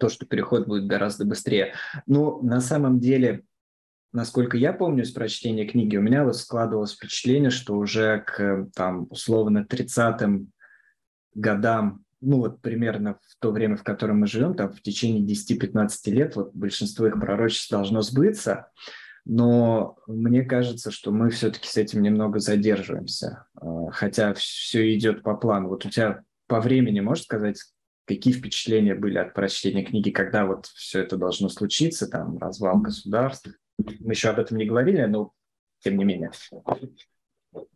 то, 0.00 0.08
что 0.08 0.26
переход 0.26 0.66
будет 0.66 0.86
гораздо 0.86 1.24
быстрее. 1.24 1.74
Но 2.06 2.40
на 2.40 2.60
самом 2.60 2.98
деле, 2.98 3.44
насколько 4.12 4.56
я 4.56 4.72
помню 4.72 5.04
из 5.04 5.12
прочтения 5.12 5.66
книги, 5.66 5.96
у 5.96 6.02
меня 6.02 6.24
вот 6.24 6.36
складывалось 6.36 6.94
впечатление, 6.94 7.50
что 7.50 7.76
уже 7.76 8.24
к 8.26 8.68
там 8.74 9.06
условно 9.10 9.66
30-м 9.68 10.50
годам, 11.34 12.04
ну 12.20 12.38
вот 12.38 12.60
примерно 12.60 13.18
в 13.22 13.36
то 13.38 13.52
время, 13.52 13.76
в 13.76 13.84
котором 13.84 14.20
мы 14.20 14.26
живем, 14.26 14.54
там 14.54 14.72
в 14.72 14.82
течение 14.82 15.22
10-15 15.22 15.88
лет, 16.06 16.34
вот 16.34 16.54
большинство 16.54 17.06
их 17.06 17.14
пророчеств 17.14 17.70
должно 17.70 18.02
сбыться, 18.02 18.70
но 19.24 19.96
мне 20.06 20.42
кажется, 20.42 20.90
что 20.90 21.12
мы 21.12 21.30
все-таки 21.30 21.68
с 21.68 21.76
этим 21.76 22.02
немного 22.02 22.40
задерживаемся, 22.40 23.46
а, 23.54 23.90
хотя 23.90 24.34
все 24.34 24.96
идет 24.96 25.22
по 25.22 25.36
плану. 25.36 25.68
Вот 25.68 25.84
у 25.84 25.90
тебя 25.90 26.22
по 26.46 26.60
времени, 26.60 27.00
можешь 27.00 27.24
сказать, 27.24 27.62
какие 28.14 28.32
впечатления 28.32 28.94
были 28.94 29.18
от 29.18 29.34
прочтения 29.34 29.84
книги, 29.84 30.10
когда 30.10 30.44
вот 30.44 30.66
все 30.66 31.00
это 31.00 31.16
должно 31.16 31.48
случиться, 31.48 32.08
там, 32.08 32.38
развал 32.38 32.78
государств. 32.78 33.50
Мы 33.78 34.12
еще 34.12 34.30
об 34.30 34.40
этом 34.40 34.56
не 34.58 34.66
говорили, 34.66 35.04
но 35.04 35.32
тем 35.78 35.96
не 35.96 36.04
менее. 36.04 36.32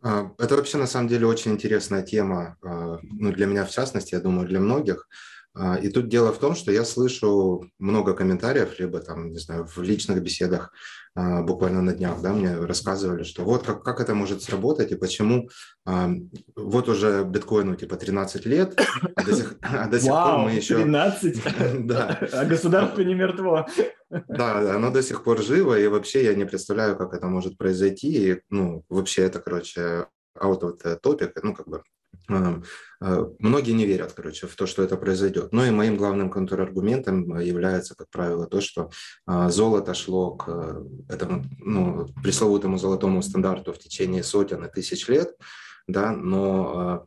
А, 0.02 0.32
это 0.38 0.56
вообще 0.56 0.78
на 0.78 0.86
самом 0.86 1.08
деле 1.08 1.26
очень 1.26 1.52
интересная 1.52 2.02
тема, 2.02 2.56
а, 2.62 2.98
ну, 3.02 3.32
для 3.32 3.46
меня 3.46 3.64
в 3.64 3.70
частности, 3.70 4.14
я 4.14 4.20
думаю, 4.20 4.48
для 4.48 4.60
многих. 4.60 5.08
А, 5.56 5.76
и 5.76 5.88
тут 5.88 6.08
дело 6.08 6.32
в 6.32 6.38
том, 6.38 6.56
что 6.56 6.72
я 6.72 6.84
слышу 6.84 7.70
много 7.78 8.14
комментариев, 8.14 8.78
либо 8.80 8.98
там, 8.98 9.30
не 9.30 9.38
знаю, 9.38 9.64
в 9.64 9.80
личных 9.80 10.20
беседах 10.20 10.72
а, 11.14 11.42
буквально 11.42 11.80
на 11.80 11.92
днях, 11.92 12.20
да, 12.20 12.32
мне 12.32 12.56
рассказывали, 12.56 13.22
что 13.22 13.44
вот 13.44 13.64
как, 13.64 13.84
как 13.84 14.00
это 14.00 14.14
может 14.14 14.42
сработать 14.42 14.90
и 14.90 14.96
почему 14.96 15.48
а, 15.86 16.10
вот 16.56 16.88
уже 16.88 17.22
биткоину 17.22 17.76
типа 17.76 17.96
13 17.96 18.46
лет, 18.46 18.80
а 19.14 19.22
до 19.22 19.32
сих, 19.32 19.56
а 19.62 19.86
до 19.86 20.00
сих 20.00 20.10
Вау, 20.10 20.38
пор 20.38 20.44
мы 20.44 20.52
еще... 20.52 20.76
13? 20.76 21.42
Да. 21.86 22.18
А 22.32 22.44
государство 22.44 23.02
не 23.02 23.14
мертво. 23.14 23.66
Да, 24.10 24.74
оно 24.74 24.90
до 24.90 25.02
сих 25.02 25.22
пор 25.22 25.40
живо, 25.40 25.78
и 25.78 25.86
вообще 25.86 26.24
я 26.24 26.34
не 26.34 26.44
представляю, 26.44 26.96
как 26.96 27.14
это 27.14 27.26
может 27.26 27.56
произойти. 27.56 28.32
И, 28.32 28.40
ну, 28.50 28.84
вообще 28.88 29.22
это, 29.22 29.40
короче, 29.40 30.06
out 30.36 30.60
of 30.62 30.82
the 30.82 30.98
topic, 31.00 31.32
ну, 31.42 31.54
как 31.54 31.68
бы 31.68 31.82
многие 32.28 33.72
не 33.72 33.86
верят, 33.86 34.12
короче, 34.12 34.46
в 34.46 34.54
то, 34.56 34.66
что 34.66 34.82
это 34.82 34.96
произойдет. 34.96 35.52
Но 35.52 35.64
и 35.64 35.70
моим 35.70 35.96
главным 35.96 36.30
контраргументом 36.30 37.38
является, 37.38 37.94
как 37.94 38.08
правило, 38.10 38.46
то, 38.46 38.60
что 38.60 38.90
а, 39.26 39.50
золото 39.50 39.94
шло 39.94 40.36
к 40.36 40.82
этому 41.08 41.44
ну, 41.58 42.08
пресловутому 42.22 42.78
золотому 42.78 43.22
стандарту 43.22 43.72
в 43.72 43.78
течение 43.78 44.22
сотен 44.22 44.64
и 44.64 44.70
тысяч 44.70 45.08
лет, 45.08 45.34
да, 45.86 46.12
но 46.12 46.64
Э, 46.64 47.04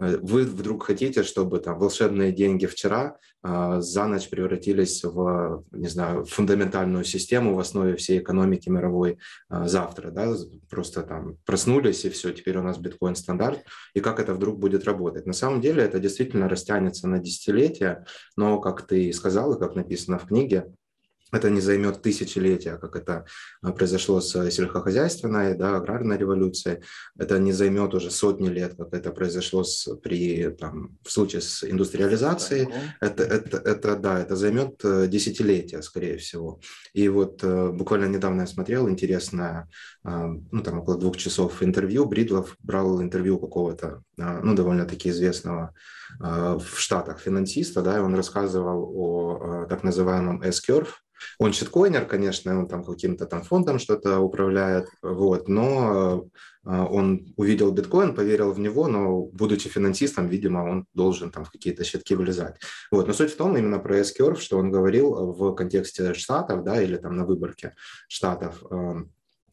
вы 0.00 0.44
вдруг 0.44 0.84
хотите, 0.84 1.22
чтобы 1.22 1.58
там 1.58 1.78
волшебные 1.78 2.32
деньги 2.32 2.64
вчера 2.64 3.18
э, 3.42 3.80
за 3.80 4.06
ночь 4.06 4.30
превратились 4.30 5.04
в, 5.04 5.64
не 5.72 5.88
знаю, 5.88 6.24
фундаментальную 6.24 7.04
систему 7.04 7.54
в 7.54 7.60
основе 7.60 7.96
всей 7.96 8.20
экономики 8.20 8.70
мировой 8.70 9.18
э, 9.50 9.66
завтра, 9.66 10.10
да, 10.10 10.34
просто 10.70 11.02
там 11.02 11.36
проснулись 11.44 12.04
и 12.06 12.10
все, 12.10 12.32
теперь 12.32 12.56
у 12.56 12.62
нас 12.62 12.78
биткоин 12.78 13.14
стандарт, 13.14 13.62
и 13.92 14.00
как 14.00 14.20
это 14.20 14.32
вдруг 14.32 14.58
будет 14.58 14.84
работать. 14.84 15.26
На 15.26 15.34
самом 15.34 15.60
деле 15.60 15.82
это 15.82 16.00
действительно 16.00 16.48
растянется 16.48 17.06
на 17.06 17.18
десятилетия, 17.18 18.06
но, 18.36 18.58
как 18.58 18.86
ты 18.86 19.12
сказал 19.12 19.54
и 19.54 19.60
как 19.60 19.74
написано 19.74 20.18
в 20.18 20.26
книге, 20.26 20.72
это 21.32 21.50
не 21.50 21.60
займет 21.60 22.02
тысячелетия, 22.02 22.76
как 22.76 22.96
это 22.96 23.24
а, 23.62 23.72
произошло 23.72 24.20
с 24.20 24.50
сельскохозяйственной, 24.50 25.54
да, 25.54 25.76
аграрной 25.76 26.18
революцией. 26.18 26.82
Это 27.18 27.38
не 27.38 27.52
займет 27.52 27.94
уже 27.94 28.10
сотни 28.10 28.48
лет, 28.48 28.74
как 28.76 28.92
это 28.92 29.12
произошло 29.12 29.64
с, 29.64 29.94
при, 29.96 30.50
там, 30.50 30.98
в 31.02 31.10
случае 31.10 31.42
с 31.42 31.62
индустриализацией. 31.64 32.68
Это, 33.00 33.22
это, 33.22 33.58
это, 33.58 33.96
да, 33.96 34.20
это 34.20 34.36
займет 34.36 34.84
э, 34.84 35.06
десятилетия, 35.06 35.82
скорее 35.82 36.16
всего. 36.16 36.60
И 36.92 37.08
вот 37.08 37.44
э, 37.44 37.70
буквально 37.70 38.06
недавно 38.06 38.42
я 38.42 38.46
смотрел 38.46 38.88
интересное, 38.88 39.68
а, 40.02 40.26
ну, 40.50 40.62
там 40.62 40.80
около 40.80 40.98
двух 40.98 41.16
часов 41.16 41.62
интервью. 41.62 42.06
Бридлов 42.06 42.56
брал 42.60 43.00
интервью 43.00 43.38
какого-то, 43.38 44.02
а, 44.18 44.40
ну, 44.42 44.54
довольно-таки 44.54 45.10
известного 45.10 45.74
в 46.18 46.76
Штатах 46.76 47.20
финансиста, 47.20 47.82
да, 47.82 47.96
и 47.96 48.00
он 48.00 48.16
рассказывал 48.16 48.92
о 48.96 49.66
так 49.68 49.84
называемом 49.84 50.42
S-curve, 50.42 50.88
он 51.38 51.52
щиткоинер, 51.52 52.06
конечно, 52.06 52.58
он 52.58 52.68
там 52.68 52.84
каким-то 52.84 53.26
там 53.26 53.42
фондом 53.42 53.78
что-то 53.78 54.20
управляет, 54.20 54.88
вот, 55.02 55.48
но 55.48 56.28
э, 56.64 56.70
он 56.70 57.32
увидел 57.36 57.72
биткоин, 57.72 58.14
поверил 58.14 58.52
в 58.52 58.58
него, 58.58 58.88
но 58.88 59.22
будучи 59.22 59.68
финансистом, 59.68 60.28
видимо, 60.28 60.60
он 60.60 60.86
должен 60.94 61.30
там 61.30 61.44
в 61.44 61.50
какие-то 61.50 61.84
щитки 61.84 62.14
влезать. 62.14 62.60
Вот, 62.90 63.06
но 63.06 63.12
суть 63.12 63.32
в 63.32 63.36
том 63.36 63.56
именно 63.56 63.78
про 63.78 63.98
S-Curve, 63.98 64.38
что 64.38 64.58
он 64.58 64.70
говорил 64.70 65.32
в 65.32 65.54
контексте 65.54 66.14
штатов, 66.14 66.64
да, 66.64 66.80
или 66.82 66.96
там 66.96 67.16
на 67.16 67.24
выборке 67.24 67.74
штатов, 68.08 68.62
эм, 68.70 69.12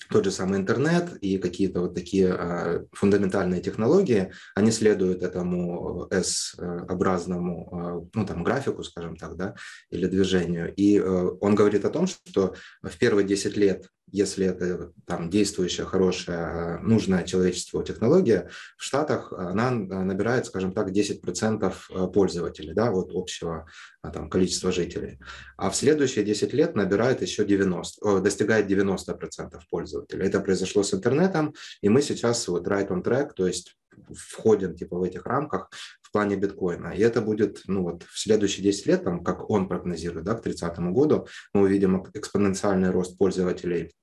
тот 0.10 0.26
же 0.26 0.32
самый 0.32 0.60
интернет 0.60 1.18
и 1.22 1.38
какие-то 1.38 1.82
вот 1.82 1.96
такие 1.96 2.34
а, 2.34 2.86
фундаментальные 2.94 3.62
технологии, 3.62 4.32
они 4.56 4.72
следуют 4.72 5.24
этому 5.24 6.08
S-образному 6.12 7.70
а, 7.72 8.08
ну, 8.14 8.26
там, 8.26 8.44
графику, 8.44 8.84
скажем 8.84 9.16
так, 9.16 9.36
да, 9.36 9.56
или 9.90 10.08
движению. 10.08 10.74
И 10.76 11.00
а, 11.00 11.28
он 11.42 11.56
говорит 11.56 11.86
о 11.86 11.90
том, 11.90 12.08
что 12.08 12.56
в 12.82 12.98
первые 12.98 13.28
10 13.28 13.58
лет 13.58 13.90
если 14.12 14.48
это 14.48 14.92
там 15.06 15.30
действующая, 15.30 15.86
хорошая, 15.86 16.80
нужная 16.80 17.24
человечеству 17.24 17.84
технология, 17.84 18.50
в 18.78 18.84
Штатах 18.84 19.34
она 19.34 19.72
набирает, 19.72 20.46
скажем 20.46 20.74
так, 20.74 20.92
10% 20.92 21.74
э, 21.90 22.08
пользователей, 22.08 22.74
да, 22.74 22.92
вот 22.92 23.12
общего 23.14 23.68
а, 24.02 24.10
там, 24.10 24.30
количества 24.30 24.72
жителей. 24.72 25.20
А 25.58 25.70
в 25.70 25.76
следующие 25.76 26.24
10 26.24 26.54
лет 26.54 26.76
набирает 26.76 27.22
еще 27.22 27.46
90, 27.46 28.22
достигает 28.22 28.72
90% 28.72 29.60
пользователей. 29.70 30.26
Это 30.26 30.40
произошло 30.40 30.84
с 30.84 30.94
интернетом, 30.94 31.54
и 31.82 31.90
мы 31.90 32.02
сейчас 32.02 32.48
вот 32.48 32.68
right 32.68 32.88
on 32.88 33.04
track, 33.04 33.32
то 33.36 33.46
есть 33.46 33.78
входим 34.14 34.76
типа 34.76 34.98
в 34.98 35.04
этих 35.04 35.26
рамках 35.26 35.70
в 36.02 36.12
плане 36.12 36.36
биткоина. 36.36 36.90
И 36.90 37.00
это 37.00 37.22
будет, 37.22 37.64
ну 37.68 37.84
вот, 37.84 38.04
в 38.04 38.20
следующие 38.20 38.64
10 38.64 38.86
лет, 38.88 39.04
там, 39.04 39.24
как 39.24 39.50
он 39.50 39.68
прогнозирует, 39.68 40.26
да, 40.26 40.36
к 40.36 40.42
30 40.42 40.80
году, 40.80 41.28
мы 41.54 41.62
увидим 41.62 42.06
экспоненциальный 42.14 42.92
рост 42.92 43.18
пользователей 43.18 43.94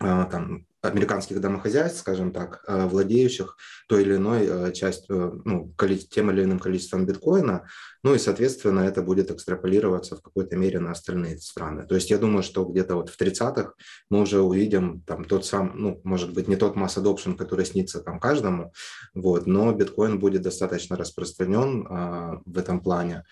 а, 0.00 0.24
там, 0.24 0.66
американских 0.84 1.40
домохозяйств, 1.40 2.00
скажем 2.00 2.32
так, 2.32 2.62
э, 2.66 2.86
владеющих 2.86 3.56
той 3.88 4.02
или 4.02 4.16
иной 4.16 4.46
э, 4.46 4.72
частью, 4.72 5.42
ну, 5.44 5.74
тем 6.10 6.30
или 6.30 6.44
иным 6.44 6.58
количеством 6.58 7.06
биткоина, 7.06 7.66
ну 8.02 8.14
и, 8.14 8.18
соответственно, 8.18 8.80
это 8.80 9.02
будет 9.02 9.30
экстраполироваться 9.30 10.16
в 10.16 10.22
какой-то 10.22 10.56
мере 10.56 10.78
на 10.78 10.90
остальные 10.90 11.38
страны. 11.38 11.86
То 11.86 11.94
есть 11.94 12.10
я 12.10 12.18
думаю, 12.18 12.42
что 12.42 12.64
где-то 12.64 12.96
вот 12.96 13.08
в 13.08 13.20
30-х 13.20 13.72
мы 14.10 14.20
уже 14.20 14.40
увидим 14.40 15.00
там 15.06 15.24
тот 15.24 15.46
сам, 15.46 15.72
ну, 15.74 16.00
может 16.04 16.34
быть, 16.34 16.48
не 16.48 16.56
тот 16.56 16.76
масс 16.76 16.98
adoption, 16.98 17.36
который 17.36 17.64
снится 17.64 18.00
там 18.00 18.20
каждому, 18.20 18.72
вот, 19.14 19.46
но 19.46 19.72
биткоин 19.72 20.18
будет 20.18 20.42
достаточно 20.42 20.96
распространен 20.96 21.86
а, 21.88 22.40
в 22.44 22.58
этом 22.58 22.80
плане. 22.80 23.24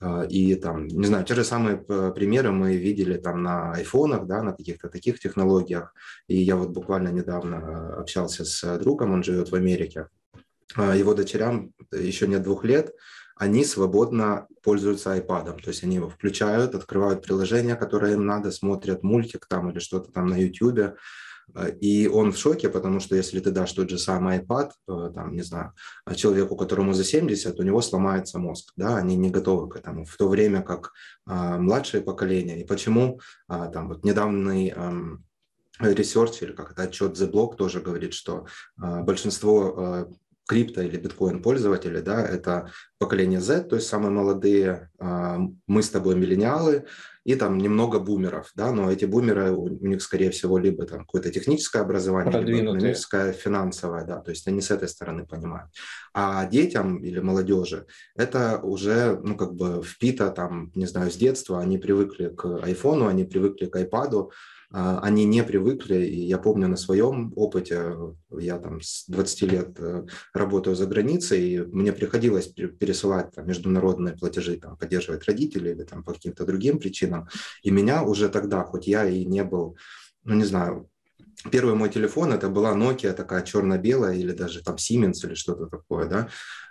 А, 0.00 0.22
и 0.22 0.54
там, 0.54 0.86
не 0.86 1.06
знаю, 1.06 1.24
те 1.24 1.34
же 1.34 1.44
самые 1.44 1.84
э, 1.88 2.12
примеры 2.14 2.52
мы 2.52 2.76
видели 2.76 3.16
там 3.16 3.42
на 3.42 3.72
айфонах, 3.72 4.26
да, 4.26 4.42
на 4.42 4.52
каких-то 4.52 4.88
таких 4.88 5.18
технологиях. 5.18 5.92
И 6.28 6.36
я 6.36 6.56
вот 6.56 6.70
буквально 6.70 7.08
недавно 7.08 7.56
э, 7.56 8.00
общался 8.00 8.44
с 8.44 8.78
другом, 8.78 9.12
он 9.12 9.24
живет 9.24 9.50
в 9.50 9.54
Америке. 9.54 10.06
А, 10.76 10.94
его 10.94 11.14
дочерям 11.14 11.72
еще 11.92 12.28
нет 12.28 12.42
двух 12.42 12.64
лет, 12.64 12.94
они 13.36 13.64
свободно 13.64 14.46
пользуются 14.62 15.16
iPad. 15.16 15.62
То 15.62 15.70
есть 15.70 15.82
они 15.82 15.96
его 15.96 16.08
включают, 16.08 16.74
открывают 16.74 17.24
приложение, 17.24 17.74
которое 17.74 18.14
им 18.14 18.24
надо, 18.24 18.52
смотрят 18.52 19.02
мультик 19.02 19.46
там 19.46 19.70
или 19.70 19.80
что-то 19.80 20.12
там 20.12 20.26
на 20.26 20.36
YouTube, 20.36 20.96
и 21.80 22.08
он 22.08 22.32
в 22.32 22.38
шоке, 22.38 22.68
потому 22.68 23.00
что 23.00 23.16
если 23.16 23.40
ты 23.40 23.50
дашь 23.50 23.72
тот 23.72 23.90
же 23.90 23.98
самый 23.98 24.38
iPad, 24.38 24.70
э, 24.88 25.10
там, 25.14 25.34
не 25.34 25.42
знаю, 25.42 25.72
человеку, 26.14 26.56
которому 26.56 26.92
за 26.92 27.04
70, 27.04 27.58
у 27.58 27.62
него 27.62 27.80
сломается 27.80 28.38
мозг, 28.38 28.72
да, 28.76 28.96
они 28.96 29.16
не 29.16 29.30
готовы 29.30 29.68
к 29.68 29.76
этому, 29.76 30.04
в 30.04 30.16
то 30.16 30.28
время 30.28 30.62
как 30.62 30.92
а, 31.26 31.58
младшее 31.58 32.02
поколение. 32.02 32.60
И 32.60 32.64
почему 32.64 33.20
а, 33.48 33.68
там 33.68 33.88
вот 33.88 34.04
недавний 34.04 34.72
а, 34.74 34.92
research, 35.80 36.42
или 36.42 36.52
как 36.52 36.72
это 36.72 36.82
отчет 36.82 37.12
The 37.12 37.30
Block 37.30 37.56
тоже 37.56 37.80
говорит, 37.80 38.14
что 38.14 38.46
а, 38.80 39.02
большинство 39.02 39.74
а, 39.76 40.08
крипто 40.48 40.80
или 40.80 40.96
биткоин 40.96 41.42
пользователи, 41.42 42.00
да, 42.00 42.24
это 42.24 42.70
поколение 42.98 43.40
Z, 43.40 43.64
то 43.64 43.76
есть 43.76 43.86
самые 43.86 44.10
молодые, 44.10 44.90
а, 44.98 45.38
мы 45.66 45.82
с 45.82 45.90
тобой 45.90 46.16
миллениалы, 46.16 46.86
и 47.24 47.34
там 47.34 47.58
немного 47.58 47.98
бумеров, 47.98 48.50
да, 48.54 48.72
но 48.72 48.90
эти 48.90 49.04
бумеры, 49.04 49.52
у, 49.52 49.68
них, 49.68 50.00
скорее 50.00 50.30
всего, 50.30 50.56
либо 50.56 50.86
там 50.86 51.00
какое-то 51.00 51.30
техническое 51.30 51.82
образование, 51.82 52.40
либо 52.40 52.60
экономическое, 52.60 53.32
финансовое, 53.32 54.06
да, 54.06 54.20
то 54.20 54.30
есть 54.30 54.48
они 54.48 54.62
с 54.62 54.70
этой 54.70 54.88
стороны 54.88 55.26
понимают. 55.26 55.70
А 56.14 56.46
детям 56.46 57.04
или 57.04 57.20
молодежи 57.20 57.84
это 58.16 58.58
уже, 58.62 59.20
ну, 59.22 59.36
как 59.36 59.54
бы 59.54 59.82
впито 59.82 60.30
там, 60.30 60.72
не 60.74 60.86
знаю, 60.86 61.10
с 61.10 61.16
детства, 61.16 61.60
они 61.60 61.76
привыкли 61.76 62.28
к 62.28 62.64
айфону, 62.64 63.06
они 63.06 63.24
привыкли 63.24 63.66
к 63.66 63.76
айпаду, 63.76 64.32
они 64.70 65.24
не 65.24 65.42
привыкли, 65.42 66.04
и 66.04 66.20
я 66.26 66.38
помню 66.38 66.68
на 66.68 66.76
своем 66.76 67.32
опыте, 67.36 67.94
я 68.30 68.58
там 68.58 68.82
с 68.82 69.06
20 69.08 69.42
лет 69.42 69.76
э, 69.78 70.06
работаю 70.34 70.76
за 70.76 70.86
границей, 70.86 71.40
и 71.40 71.58
мне 71.58 71.92
приходилось 71.92 72.48
пересылать 72.48 73.34
там, 73.34 73.46
международные 73.46 74.14
платежи, 74.14 74.56
там, 74.56 74.76
поддерживать 74.76 75.24
родителей 75.24 75.72
или 75.72 75.84
там, 75.84 76.04
по 76.04 76.12
каким-то 76.12 76.44
другим 76.44 76.78
причинам, 76.78 77.28
и 77.62 77.70
меня 77.70 78.02
уже 78.02 78.28
тогда, 78.28 78.62
хоть 78.64 78.86
я 78.86 79.08
и 79.08 79.24
не 79.24 79.42
был, 79.42 79.78
ну 80.24 80.34
не 80.34 80.44
знаю, 80.44 80.90
Первый 81.52 81.74
мой 81.74 81.88
телефон 81.88 82.32
это 82.32 82.48
была 82.48 82.74
Nokia 82.74 83.12
такая 83.12 83.42
черно-белая 83.42 84.16
или 84.16 84.32
даже 84.32 84.62
там 84.62 84.74
Siemens 84.74 85.24
или 85.24 85.34
что-то 85.34 85.66
такое, 85.66 86.08
да, 86.08 86.28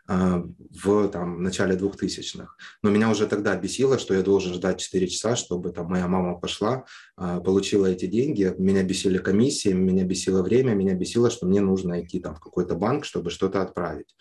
а, 0.09 0.43
в 0.83 1.07
там, 1.07 1.41
начале 1.41 1.75
2000-х. 1.75 2.49
Но 2.83 2.89
меня 2.89 3.09
уже 3.09 3.27
тогда 3.27 3.55
бесило, 3.55 3.97
что 3.97 4.13
я 4.13 4.21
должен 4.23 4.53
ждать 4.53 4.79
4 4.81 5.07
часа, 5.07 5.37
чтобы 5.37 5.71
там 5.71 5.87
моя 5.87 6.07
мама 6.07 6.37
пошла, 6.37 6.83
а, 7.15 7.39
получила 7.39 7.85
эти 7.85 8.07
деньги. 8.07 8.53
Меня 8.57 8.83
бесили 8.83 9.19
комиссии, 9.19 9.69
меня 9.69 10.03
бесило 10.03 10.43
время, 10.43 10.73
меня 10.73 10.95
бесило, 10.95 11.29
что 11.29 11.45
мне 11.45 11.61
нужно 11.61 12.01
идти 12.03 12.19
там 12.19 12.35
в 12.35 12.41
какой-то 12.41 12.75
банк, 12.75 13.05
чтобы 13.05 13.29
что-то 13.29 13.61
отправить. 13.61 14.15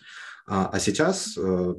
А, 0.47 0.69
а 0.71 0.79
сейчас 0.79 1.37
э, 1.37 1.75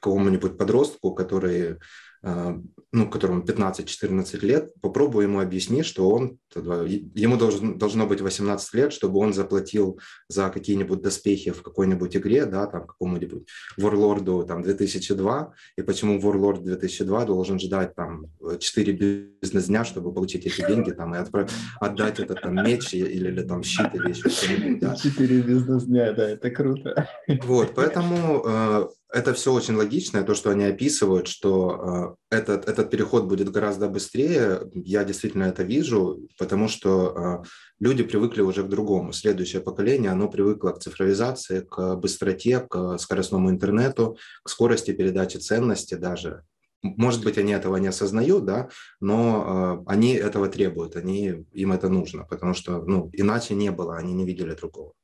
кому-нибудь 0.00 0.56
подростку, 0.56 1.12
который 1.12 1.78
ну, 2.22 3.10
которому 3.10 3.42
15-14 3.42 4.46
лет, 4.46 4.70
попробуй 4.80 5.24
ему 5.24 5.40
объяснить, 5.40 5.86
что 5.86 6.08
он, 6.10 6.38
ему 6.54 7.36
должен, 7.36 7.78
должно 7.78 8.06
быть 8.06 8.20
18 8.20 8.74
лет, 8.74 8.92
чтобы 8.92 9.18
он 9.18 9.32
заплатил 9.32 9.98
за 10.28 10.50
какие-нибудь 10.50 11.00
доспехи 11.00 11.50
в 11.50 11.62
какой-нибудь 11.62 12.16
игре, 12.16 12.44
да, 12.44 12.66
там, 12.66 12.86
какому-нибудь 12.86 13.48
Warlord 13.78 14.46
там 14.46 14.62
2002, 14.62 15.52
и 15.78 15.82
почему 15.82 16.20
Warlord 16.20 16.62
2002 16.62 17.24
должен 17.24 17.58
ждать 17.58 17.94
там 17.94 18.26
4 18.58 18.92
бизнес-дня, 18.92 19.84
чтобы 19.84 20.12
получить 20.12 20.46
эти 20.46 20.64
деньги, 20.66 20.90
там, 20.90 21.14
и 21.14 21.18
отправ... 21.18 21.50
отдать 21.80 22.20
этот 22.20 22.42
там 22.42 22.54
меч 22.54 22.94
или, 22.94 23.28
или 23.28 23.42
там 23.42 23.62
щит 23.62 23.94
или 23.94 24.10
еще 24.10 24.28
что-нибудь, 24.28 24.80
да. 24.80 24.94
4 24.94 25.40
бизнес-дня, 25.40 26.12
да, 26.12 26.28
это 26.28 26.50
круто. 26.50 27.08
Вот, 27.42 27.72
поэтому 27.74 28.44
э, 28.46 28.86
это 29.12 29.34
все 29.34 29.52
очень 29.52 29.74
логично, 29.74 30.22
то, 30.22 30.34
что 30.34 30.50
они 30.50 30.64
описывают, 30.64 31.28
что 31.28 32.16
э, 32.30 32.36
этот, 32.36 32.66
этот 32.66 32.90
переход 32.90 33.24
будет 33.24 33.50
гораздо 33.50 33.88
быстрее, 33.88 34.62
я 34.74 35.04
действительно 35.04 35.44
это 35.44 35.62
вижу, 35.62 36.26
потому 36.38 36.66
что 36.68 37.42
э, 37.44 37.48
люди 37.78 38.02
привыкли 38.02 38.40
уже 38.40 38.62
к 38.62 38.68
другому. 38.68 39.12
Следующее 39.12 39.60
поколение, 39.60 40.10
оно 40.10 40.28
привыкло 40.28 40.70
к 40.70 40.78
цифровизации, 40.78 41.60
к 41.60 41.96
быстроте, 41.96 42.60
к 42.60 42.96
скоростному 42.98 43.50
интернету, 43.50 44.16
к 44.42 44.48
скорости 44.48 44.92
передачи 44.92 45.36
ценности 45.36 45.94
даже. 45.94 46.44
Может 46.82 47.22
быть, 47.22 47.38
они 47.38 47.52
этого 47.52 47.76
не 47.76 47.88
осознают, 47.88 48.46
да, 48.46 48.70
но 48.98 49.84
э, 49.86 49.90
они 49.90 50.14
этого 50.14 50.48
требуют, 50.48 50.96
они, 50.96 51.44
им 51.52 51.72
это 51.72 51.90
нужно, 51.90 52.24
потому 52.24 52.54
что 52.54 52.82
ну, 52.82 53.10
иначе 53.12 53.54
не 53.54 53.70
было, 53.70 53.98
они 53.98 54.14
не 54.14 54.24
видели 54.24 54.54
другого. 54.54 54.94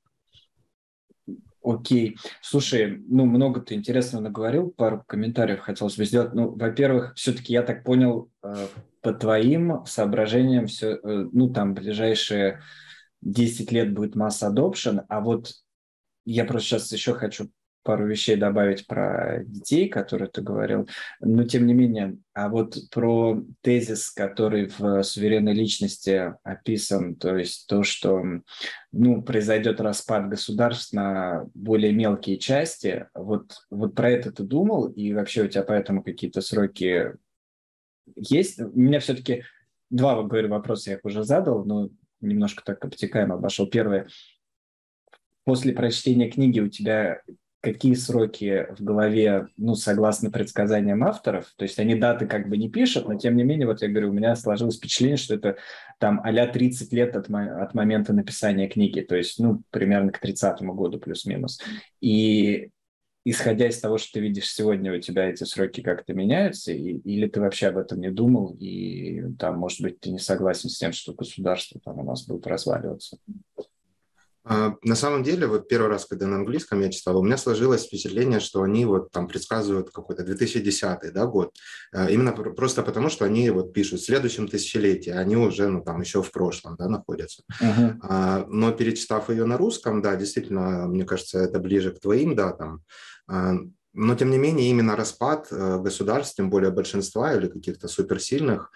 Окей. 1.69 2.17
Слушай, 2.41 2.99
ну, 3.09 3.27
много 3.27 3.61
ты 3.61 3.75
интересного 3.75 4.23
наговорил, 4.23 4.71
пару 4.71 5.05
комментариев 5.07 5.61
хотелось 5.61 5.99
бы 5.99 6.07
сделать. 6.07 6.33
Ну, 6.33 6.57
во-первых, 6.57 7.13
все-таки 7.15 7.53
я 7.53 7.63
так 7.63 7.85
понял, 7.85 8.31
э, 8.43 8.69
по 9.03 9.13
твоим 9.13 9.85
соображениям, 9.85 10.67
все, 10.67 10.93
э, 10.95 11.29
ну, 11.31 11.53
там, 11.53 11.75
ближайшие 11.75 12.63
10 13.21 13.71
лет 13.71 13.93
будет 13.93 14.15
масса 14.15 14.51
adoption, 14.51 15.05
а 15.11 15.21
вот 15.21 15.53
я 16.25 16.47
просто 16.47 16.69
сейчас 16.69 16.91
еще 16.91 17.13
хочу 17.13 17.51
пару 17.89 18.07
вещей 18.07 18.37
добавить 18.37 18.87
про 18.87 19.43
детей, 19.47 19.89
которые 19.89 20.29
ты 20.29 20.43
говорил. 20.43 20.87
Но 21.21 21.45
тем 21.45 21.67
не 21.67 21.73
менее, 21.73 22.19
а 22.35 22.51
вот 22.51 22.77
про 22.91 23.43
тезис, 23.63 24.11
который 24.11 24.71
в 24.77 25.03
суверенной 25.03 25.55
личности 25.55 26.35
описан, 26.43 27.15
то 27.15 27.39
есть 27.39 27.67
то, 27.67 27.85
что 27.85 28.23
ну, 28.93 29.23
произойдет 29.23 29.81
распад 29.81 30.29
государств 30.29 30.93
на 30.93 31.47
более 31.55 31.95
мелкие 31.95 32.37
части, 32.37 33.07
вот, 33.15 33.57
вот 33.71 33.95
про 33.95 34.11
это 34.11 34.33
ты 34.33 34.43
думал? 34.43 34.89
И 34.89 35.15
вообще 35.15 35.45
у 35.45 35.49
тебя 35.49 35.63
поэтому 35.63 36.03
какие-то 36.03 36.43
сроки 36.43 37.15
есть? 38.17 38.61
У 38.61 38.79
меня 38.79 39.01
все-таки 39.01 39.45
два, 39.89 40.23
говорю, 40.23 40.51
вопроса 40.51 40.91
я 40.91 40.97
их 40.97 41.07
уже 41.07 41.25
задал, 41.25 41.65
но 41.65 41.89
немножко 42.21 42.63
так 42.63 42.85
обтекаемо 42.85 43.37
обошел. 43.37 43.67
Первое, 43.67 44.09
после 45.45 45.73
прочтения 45.73 46.31
книги 46.31 46.61
у 46.61 46.69
тебя 46.69 47.23
какие 47.61 47.95
сроки 47.95 48.69
в 48.79 48.83
голове, 48.85 49.49
ну, 49.57 49.75
согласно 49.75 50.31
предсказаниям 50.31 51.03
авторов, 51.03 51.53
то 51.57 51.65
есть 51.65 51.79
они 51.79 51.97
даты 51.97 52.27
как 52.27 52.49
бы 52.49 52.57
не 52.57 52.71
пишут, 52.71 53.09
но 53.09 53.17
тем 53.17 53.37
не 53.37 53.43
менее, 53.43 53.67
вот 53.67 53.83
я 53.83 53.89
говорю, 53.89 54.11
у 54.11 54.13
меня 54.13 54.37
сложилось 54.37 54.77
впечатление, 54.77 55.17
что 55.17 55.35
это 55.35 55.57
там 55.99 56.21
а 56.23 56.47
30 56.47 56.93
лет 56.93 57.17
от, 57.17 57.29
от 57.29 57.75
момента 57.75 58.13
написания 58.13 58.69
книги, 58.69 59.01
то 59.01 59.17
есть, 59.17 59.41
ну, 59.41 59.63
примерно 59.71 60.13
к 60.13 60.21
30 60.21 60.63
году 60.63 60.99
плюс-минус. 60.99 61.61
И 62.01 62.71
исходя 63.25 63.69
из 63.69 63.81
того, 63.81 63.99
что 63.99 64.15
ты 64.15 64.21
видишь 64.21 64.53
сегодня, 64.53 64.95
у 64.95 65.01
тебя 65.01 65.29
эти 65.29 65.43
сроки 65.43 65.83
как-то 65.83 66.15
меняются, 66.15 66.73
и, 66.73 66.99
или 66.99 67.27
ты 67.29 67.41
вообще 67.41 67.67
об 67.69 67.79
этом 67.79 68.01
не 68.01 68.11
думал, 68.11 68.57
и 68.61 69.33
там, 69.39 69.59
может 69.59 69.81
быть, 69.81 69.99
ты 69.99 70.11
не 70.11 70.19
согласен 70.19 70.71
с 70.71 70.79
тем, 70.79 70.93
что 70.93 71.13
государство 71.13 71.81
там 71.85 71.99
у 71.99 72.05
нас 72.05 72.25
будет 72.25 72.47
разваливаться? 72.47 73.19
А, 74.49 74.77
на 74.83 74.95
самом 74.95 75.23
деле, 75.23 75.47
вот 75.47 75.69
первый 75.69 75.91
раз, 75.91 76.07
когда 76.07 76.27
на 76.27 76.37
английском 76.37 76.81
я 76.81 76.89
читал, 76.89 77.19
у 77.19 77.23
меня 77.23 77.37
сложилось 77.37 77.85
впечатление, 77.85 78.41
что 78.41 78.63
они 78.63 78.87
вот 78.87 79.11
там 79.11 79.29
предсказывают 79.29 79.91
какой-то 79.91 80.25
2010 80.25 81.13
да, 81.13 81.27
год. 81.27 81.55
А, 81.93 82.09
именно 82.09 82.33
просто 82.33 82.83
потому, 82.83 83.11
что 83.11 83.27
они 83.27 83.51
вот 83.51 83.75
пишут 83.75 84.01
в 84.01 84.05
следующем 84.07 84.49
тысячелетии, 84.49 85.11
они 85.11 85.37
уже, 85.37 85.69
ну, 85.69 85.83
там, 85.83 86.01
еще 86.01 86.23
в 86.23 86.33
прошлом, 86.33 86.77
да, 86.77 86.89
находятся. 86.89 87.43
Uh-huh. 87.61 88.47
Но 88.49 88.73
перечитав 88.73 89.29
ее 89.31 89.45
на 89.45 89.59
русском, 89.59 90.01
да, 90.01 90.17
действительно, 90.17 90.87
мне 90.87 91.05
кажется, 91.05 91.39
это 91.39 91.59
ближе 91.59 91.91
к 91.93 92.01
твоим 92.01 92.35
датам. 92.35 92.85
Но, 93.27 94.15
тем 94.15 94.31
не 94.31 94.39
менее, 94.39 94.71
именно 94.71 94.97
распад 94.97 95.49
э, 95.51 95.79
государств, 95.79 96.37
тем 96.37 96.51
более 96.51 96.71
большинства 96.71 97.35
или 97.35 97.49
каких-то 97.49 97.89
суперсильных, 97.89 98.71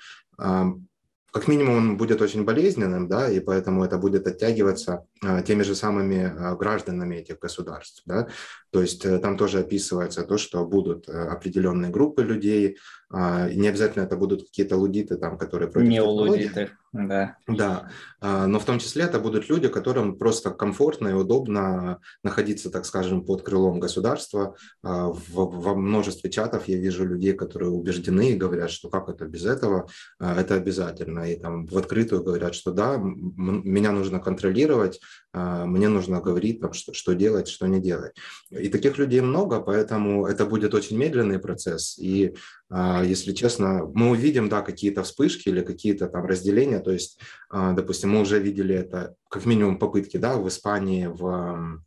как 1.33 1.49
минимум 1.49 1.77
он 1.77 1.97
будет 1.97 2.21
очень 2.21 2.45
болезненным, 2.45 3.09
да, 3.09 3.31
и 3.31 3.41
поэтому 3.41 3.85
это 3.85 3.97
будет 3.97 4.27
оттягиваться 4.27 5.07
а, 5.23 5.41
теми 5.43 5.63
же 5.63 5.75
самыми 5.75 6.25
а, 6.25 6.55
гражданами 6.57 7.17
этих 7.17 7.39
государств, 7.39 8.03
да, 8.05 8.29
то 8.71 8.83
есть 8.83 9.05
э, 9.05 9.19
там 9.19 9.37
тоже 9.37 9.61
описывается 9.61 10.25
то, 10.25 10.39
что 10.39 10.65
будут 10.67 11.09
э, 11.09 11.13
определенные 11.13 11.91
группы 11.91 12.23
людей, 12.23 12.77
а, 13.02 13.02
не 13.13 13.69
обязательно 13.69 14.05
это 14.05 14.17
будут 14.17 14.45
какие-то 14.45 14.77
лудиты, 14.77 15.17
там, 15.17 15.37
которые 15.37 15.71
против 15.71 15.89
Не 15.89 16.01
лудиты, 16.01 16.71
да. 16.93 17.37
Да, 17.47 17.91
но 18.21 18.59
в 18.59 18.65
том 18.65 18.79
числе 18.79 19.05
это 19.05 19.19
будут 19.19 19.49
люди, 19.49 19.69
которым 19.69 20.17
просто 20.17 20.51
комфортно 20.51 21.09
и 21.09 21.13
удобно 21.13 22.01
находиться, 22.23 22.71
так 22.71 22.87
скажем, 22.87 23.25
под 23.25 23.43
крылом 23.43 23.81
государства. 23.81 24.57
Во 24.83 25.75
множестве 25.75 26.31
чатов 26.31 26.69
я 26.69 26.79
вижу 26.79 27.05
людей, 27.05 27.35
которые 27.35 27.71
убеждены 27.71 28.31
и 28.31 28.37
говорят, 28.37 28.71
что 28.71 28.89
как 28.89 29.09
это 29.09 29.27
без 29.27 29.45
этого, 29.45 29.89
это 30.19 30.55
обязательно. 30.55 31.31
И 31.31 31.37
там 31.37 31.67
в 31.67 31.77
открытую 31.77 32.23
говорят, 32.23 32.55
что 32.55 32.73
да, 32.73 32.97
меня 32.99 33.93
нужно 33.93 34.21
контролировать, 34.21 35.01
мне 35.35 35.89
нужно 35.89 36.21
говорить, 36.21 36.61
там, 36.61 36.73
что, 36.75 36.93
что 36.93 37.15
делать, 37.15 37.49
что 37.49 37.67
не 37.67 37.81
делать. 37.81 38.13
И 38.51 38.69
таких 38.69 38.99
людей 38.99 39.21
много, 39.21 39.61
поэтому 39.61 40.27
это 40.27 40.45
будет 40.45 40.75
очень 40.75 40.99
медленный 40.99 41.39
процесс. 41.39 41.99
И, 41.99 42.37
а, 42.69 43.03
если 43.03 43.33
честно, 43.33 43.87
мы 43.95 44.11
увидим, 44.11 44.49
да, 44.49 44.61
какие-то 44.61 45.03
вспышки 45.03 45.49
или 45.49 45.63
какие-то 45.63 46.09
там 46.09 46.27
разделения. 46.27 46.81
То 46.81 46.91
есть, 46.91 47.19
а, 47.49 47.73
допустим, 47.73 48.11
мы 48.11 48.21
уже 48.21 48.39
видели 48.41 48.75
это, 48.75 49.15
как 49.31 49.47
минимум, 49.47 49.79
попытки, 49.79 50.19
да, 50.19 50.37
в 50.37 50.47
Испании, 50.49 51.07
в... 51.07 51.83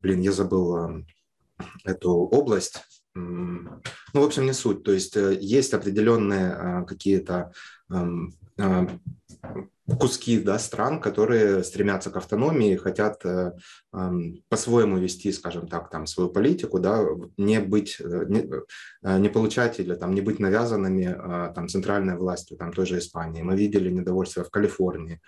Блин, 0.00 0.20
я 0.20 0.32
забыл 0.32 1.04
эту 1.84 2.12
область. 2.12 2.82
Ну, 3.14 3.80
в 4.14 4.24
общем, 4.24 4.46
не 4.46 4.52
суть. 4.52 4.84
То 4.84 4.92
есть 4.92 5.16
э, 5.16 5.36
есть 5.40 5.74
определенные 5.74 6.52
а, 6.52 6.84
какие-то 6.84 7.52
куски 9.98 10.40
да, 10.40 10.58
стран, 10.58 11.00
которые 11.00 11.64
стремятся 11.64 12.10
к 12.10 12.16
автономии, 12.16 12.76
хотят 12.76 13.24
э, 13.24 13.52
э, 13.92 14.10
по-своему 14.48 14.98
вести, 14.98 15.32
скажем 15.32 15.66
так, 15.66 15.90
там 15.90 16.06
свою 16.06 16.28
политику, 16.28 16.78
да, 16.78 17.04
не 17.36 17.60
быть, 17.60 17.96
э, 18.00 18.24
не, 18.28 18.48
э, 19.02 19.18
не 19.18 19.28
получать 19.28 19.80
или 19.80 19.94
там 19.94 20.14
не 20.14 20.20
быть 20.20 20.40
навязанными 20.40 21.04
э, 21.04 21.52
там 21.54 21.68
центральной 21.68 22.16
властью, 22.16 22.58
там 22.58 22.72
той 22.72 22.86
же 22.86 22.98
Испании. 22.98 23.42
Мы 23.42 23.56
видели 23.56 23.90
недовольство 23.90 24.44
в 24.44 24.50
Калифорнии, 24.50 25.20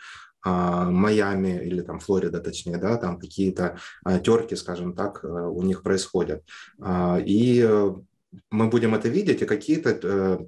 э, 0.47 0.51
Майами 0.51 1.61
или 1.64 1.81
там 1.81 1.99
Флорида, 1.99 2.41
точнее, 2.41 2.77
да, 2.77 2.97
там 2.97 3.18
какие-то 3.18 3.79
э, 4.07 4.21
терки, 4.21 4.57
скажем 4.57 4.95
так, 4.95 5.25
у 5.25 5.62
них 5.62 5.83
происходят. 5.83 6.43
Э, 6.79 7.18
и 7.25 7.66
мы 8.51 8.68
будем 8.68 8.95
это 8.95 9.09
видеть, 9.09 9.43
и 9.43 9.47
какие-то 9.47 9.99
а, 10.03 10.47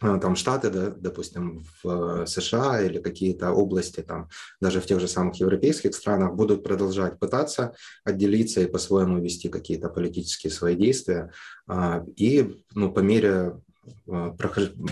там 0.00 0.34
штаты, 0.34 0.70
да, 0.70 0.90
допустим, 0.90 1.64
в 1.82 2.22
э, 2.22 2.26
США 2.26 2.82
или 2.82 2.98
какие-то 2.98 3.52
области, 3.52 4.00
там, 4.00 4.28
даже 4.60 4.80
в 4.80 4.86
тех 4.86 5.00
же 5.00 5.06
самых 5.06 5.36
европейских 5.36 5.94
странах, 5.94 6.34
будут 6.34 6.64
продолжать 6.64 7.18
пытаться 7.18 7.74
отделиться 8.04 8.60
и 8.60 8.66
по-своему 8.66 9.20
вести 9.20 9.48
какие-то 9.48 9.88
политические 9.88 10.50
свои 10.50 10.74
действия. 10.74 11.32
А, 11.68 12.04
и 12.16 12.60
ну, 12.74 12.92
по 12.92 13.00
мере 13.00 13.54
Э, 14.06 14.32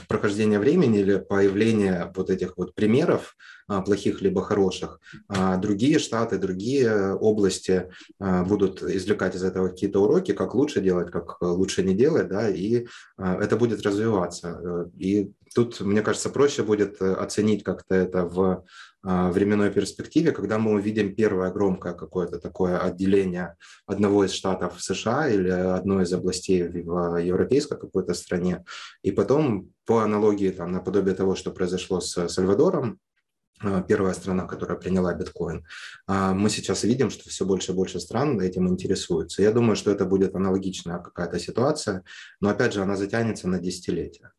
прохождения 0.09 0.59
времени 0.59 1.01
или 1.01 1.19
появления 1.19 2.13
вот 2.15 2.31
этих 2.31 2.57
вот 2.57 2.75
примеров, 2.75 3.37
а, 3.62 3.62
плохих 3.81 4.20
либо 4.20 4.43
хороших, 4.43 5.01
а, 5.29 5.57
другие 5.57 5.99
штаты, 5.99 6.39
другие 6.39 7.14
области 7.14 7.89
а, 8.18 8.45
будут 8.45 8.83
извлекать 8.83 9.35
из 9.35 9.43
этого 9.43 9.68
какие-то 9.68 10.03
уроки, 10.03 10.33
как 10.33 10.55
лучше 10.55 10.81
делать, 10.81 11.11
как 11.11 11.41
лучше 11.41 11.83
не 11.83 11.95
делать, 11.95 12.29
да, 12.29 12.49
и 12.49 12.87
это 13.16 13.57
будет 13.57 13.83
развиваться. 13.83 14.91
И 14.99 15.33
тут, 15.55 15.81
мне 15.81 16.03
кажется, 16.03 16.31
проще 16.31 16.62
будет 16.62 17.01
э, 17.01 17.12
оценить 17.12 17.62
как-то 17.62 17.95
это 17.95 18.25
в 18.25 18.64
а, 19.05 19.31
временной 19.31 19.70
перспективе, 19.70 20.33
когда 20.33 20.59
мы 20.59 20.73
увидим 20.75 21.14
первое 21.14 21.51
громкое 21.51 21.93
какое-то 21.93 22.39
такое 22.39 22.79
отделение 22.79 23.57
одного 23.87 24.25
из 24.25 24.33
штатов 24.33 24.83
США 24.83 25.29
или 25.29 25.51
одной 25.51 26.05
из 26.05 26.12
областей 26.12 26.62
в 26.68 27.16
европейской 27.18 27.79
какой-то 27.79 28.14
стране, 28.14 28.64
и 29.03 29.11
потом 29.11 29.70
по 29.87 30.01
аналогии 30.01 30.51
там, 30.51 30.73
наподобие 30.73 31.14
того, 31.14 31.35
что 31.35 31.51
произошло 31.51 32.01
с 32.01 32.29
Сальвадором, 32.29 32.93
а, 32.93 33.12
первая 33.89 34.15
страна, 34.15 34.47
которая 34.47 34.79
приняла 34.79 35.15
биткоин, 35.15 35.65
а, 36.07 36.35
мы 36.35 36.51
сейчас 36.51 36.85
видим, 36.85 37.11
что 37.11 37.29
все 37.29 37.45
больше 37.45 37.73
и 37.73 37.75
больше 37.75 38.01
стран 38.01 38.41
этим 38.41 38.69
интересуются. 38.69 39.43
Я 39.43 39.53
думаю, 39.53 39.77
что 39.77 39.91
это 39.91 40.05
будет 40.05 40.35
аналогичная 40.35 40.99
какая-то 40.99 41.39
ситуация, 41.39 42.03
но 42.41 42.49
опять 42.49 42.73
же 42.73 42.83
она 42.83 42.97
затянется 42.97 43.49
на 43.49 43.59
десятилетия. 43.59 44.33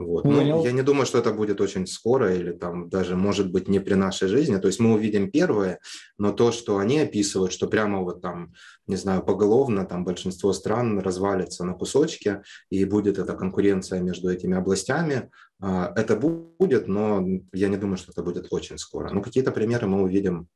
Вот. 0.00 0.24
Ну, 0.24 0.64
я 0.64 0.72
не 0.72 0.82
думаю, 0.82 1.04
что 1.04 1.18
это 1.18 1.30
будет 1.30 1.60
очень 1.60 1.86
скоро 1.86 2.34
или 2.34 2.52
там 2.52 2.88
даже, 2.88 3.16
может 3.16 3.52
быть, 3.52 3.68
не 3.68 3.80
при 3.80 3.94
нашей 3.94 4.28
жизни. 4.28 4.56
То 4.56 4.66
есть 4.66 4.80
мы 4.80 4.94
увидим 4.94 5.30
первое, 5.30 5.78
но 6.16 6.32
то, 6.32 6.52
что 6.52 6.78
они 6.78 7.00
описывают, 7.00 7.52
что 7.52 7.66
прямо 7.66 8.00
вот 8.00 8.22
там, 8.22 8.54
не 8.86 8.96
знаю, 8.96 9.22
поголовно 9.22 9.84
там 9.84 10.04
большинство 10.04 10.54
стран 10.54 10.98
развалится 11.00 11.64
на 11.64 11.74
кусочки 11.74 12.40
и 12.70 12.84
будет 12.86 13.18
эта 13.18 13.34
конкуренция 13.34 14.00
между 14.00 14.30
этими 14.30 14.56
областями, 14.56 15.30
а, 15.60 15.92
это 15.94 16.16
будет, 16.16 16.88
но 16.88 17.22
я 17.52 17.68
не 17.68 17.76
думаю, 17.76 17.98
что 17.98 18.12
это 18.12 18.22
будет 18.22 18.46
очень 18.50 18.78
скоро. 18.78 19.10
Ну, 19.12 19.20
какие-то 19.20 19.52
примеры 19.52 19.86
мы 19.86 20.02
увидим 20.02 20.48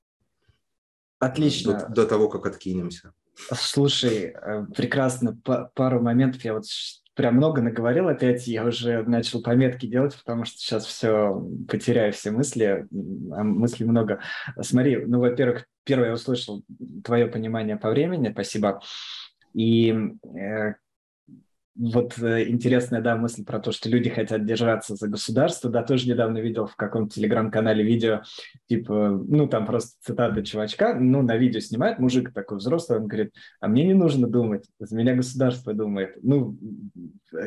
Отлично. 1.18 1.86
До, 1.88 2.02
до 2.02 2.06
того, 2.06 2.28
как 2.28 2.46
откинемся. 2.46 3.12
Слушай, 3.52 4.34
э, 4.34 4.66
прекрасно. 4.74 5.38
Пару 5.74 6.00
моментов 6.00 6.44
я 6.44 6.54
вот 6.54 6.64
прям 7.14 7.36
много 7.36 7.62
наговорил 7.62 8.08
опять, 8.08 8.46
я 8.46 8.64
уже 8.64 9.02
начал 9.04 9.42
пометки 9.42 9.86
делать, 9.86 10.16
потому 10.16 10.44
что 10.44 10.58
сейчас 10.58 10.84
все, 10.84 11.42
потеряю 11.68 12.12
все 12.12 12.30
мысли, 12.30 12.86
а 13.32 13.42
мыслей 13.42 13.86
много. 13.86 14.20
Смотри, 14.60 15.04
ну, 15.04 15.20
во-первых, 15.20 15.66
первое 15.84 16.08
я 16.08 16.14
услышал 16.14 16.64
твое 17.04 17.26
понимание 17.26 17.76
по 17.76 17.90
времени, 17.90 18.30
спасибо. 18.30 18.80
И 19.52 19.94
э, 20.36 20.74
вот 21.76 22.18
э, 22.18 22.48
интересная, 22.48 23.00
да, 23.00 23.16
мысль 23.16 23.44
про 23.44 23.58
то, 23.58 23.72
что 23.72 23.88
люди 23.88 24.08
хотят 24.08 24.46
держаться 24.46 24.94
за 24.94 25.08
государство, 25.08 25.70
да, 25.70 25.82
тоже 25.82 26.08
недавно 26.08 26.38
видел 26.38 26.66
в 26.66 26.76
каком-то 26.76 27.14
телеграм-канале 27.14 27.82
видео, 27.82 28.22
типа, 28.68 29.08
ну, 29.26 29.48
там 29.48 29.66
просто 29.66 29.92
цитата 30.00 30.44
чувачка, 30.44 30.94
ну, 30.94 31.22
на 31.22 31.36
видео 31.36 31.60
снимает 31.60 31.98
мужик 31.98 32.32
такой 32.32 32.58
взрослый, 32.58 32.98
он 32.98 33.08
говорит, 33.08 33.34
а 33.60 33.68
мне 33.68 33.84
не 33.84 33.94
нужно 33.94 34.28
думать, 34.28 34.64
за 34.78 34.96
меня 34.96 35.14
государство 35.14 35.74
думает. 35.74 36.16
Ну, 36.22 36.56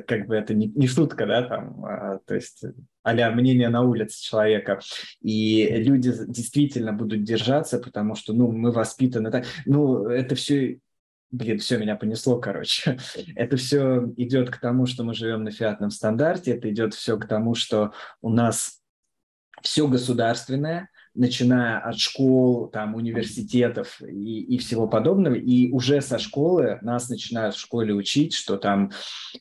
как 0.06 0.28
бы 0.28 0.36
это 0.36 0.54
не, 0.54 0.68
не 0.68 0.88
шутка, 0.88 1.26
да, 1.26 1.44
там, 1.44 1.86
а, 1.86 2.20
то 2.26 2.36
есть 2.36 2.64
а 3.04 3.32
мнение 3.32 3.70
на 3.70 3.84
улице 3.84 4.22
человека. 4.22 4.82
И 5.22 5.66
люди 5.78 6.12
действительно 6.28 6.92
будут 6.92 7.24
держаться, 7.24 7.80
потому 7.80 8.16
что, 8.16 8.34
ну, 8.34 8.52
мы 8.52 8.72
воспитаны 8.72 9.32
так. 9.32 9.46
Ну, 9.66 10.08
это 10.08 10.36
все 10.36 10.80
Блин, 11.30 11.60
все, 11.60 11.78
меня 11.78 11.96
понесло, 11.96 12.40
короче. 12.40 12.98
Это 13.36 13.58
все 13.58 14.14
идет 14.18 14.50
к 14.50 14.60
тому, 14.60 14.86
что 14.86 15.04
мы 15.04 15.14
живем 15.14 15.44
на 15.44 15.52
фиатном 15.52 15.92
стандарте, 15.92 16.52
это 16.52 16.70
идет 16.72 16.94
все 16.94 17.18
к 17.18 17.28
тому, 17.28 17.54
что 17.54 17.94
у 18.22 18.30
нас 18.30 18.82
все 19.62 19.88
государственное, 19.88 20.90
начиная 21.14 21.80
от 21.80 21.98
школ, 21.98 22.68
там, 22.70 22.94
университетов 22.96 24.00
и, 24.02 24.56
и 24.56 24.58
всего 24.60 24.88
подобного, 24.88 25.34
и 25.34 25.72
уже 25.72 26.00
со 26.02 26.20
школы 26.20 26.78
нас 26.84 27.10
начинают 27.10 27.56
в 27.56 27.60
школе 27.60 27.94
учить, 27.94 28.34
что 28.34 28.58
там, 28.58 28.92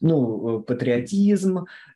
ну, 0.00 0.60
патриотизм, 0.60 1.66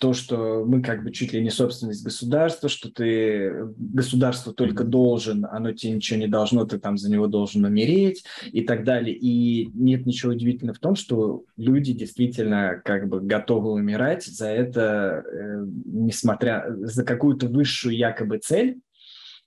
то, 0.00 0.12
что 0.12 0.64
мы 0.66 0.82
как 0.82 1.02
бы 1.02 1.10
чуть 1.10 1.32
ли 1.32 1.42
не 1.42 1.48
собственность 1.48 2.04
государства, 2.04 2.68
что 2.68 2.92
ты 2.92 3.68
государство 3.78 4.52
только 4.52 4.84
должен, 4.84 5.46
оно 5.50 5.72
тебе 5.72 5.92
ничего 5.94 6.20
не 6.20 6.26
должно, 6.26 6.66
ты 6.66 6.78
там 6.78 6.98
за 6.98 7.10
него 7.10 7.26
должен 7.26 7.64
умереть 7.64 8.24
и 8.52 8.60
так 8.62 8.84
далее. 8.84 9.16
И 9.16 9.70
нет 9.72 10.04
ничего 10.04 10.32
удивительного 10.32 10.76
в 10.76 10.80
том, 10.80 10.94
что 10.94 11.44
люди 11.56 11.94
действительно 11.94 12.82
как 12.84 13.08
бы 13.08 13.22
готовы 13.22 13.72
умирать 13.72 14.24
за 14.26 14.48
это, 14.48 15.24
э, 15.26 15.64
несмотря 15.86 16.66
за 16.68 17.02
какую-то 17.02 17.46
высшую 17.46 17.96
якобы 17.96 18.38
цель, 18.38 18.78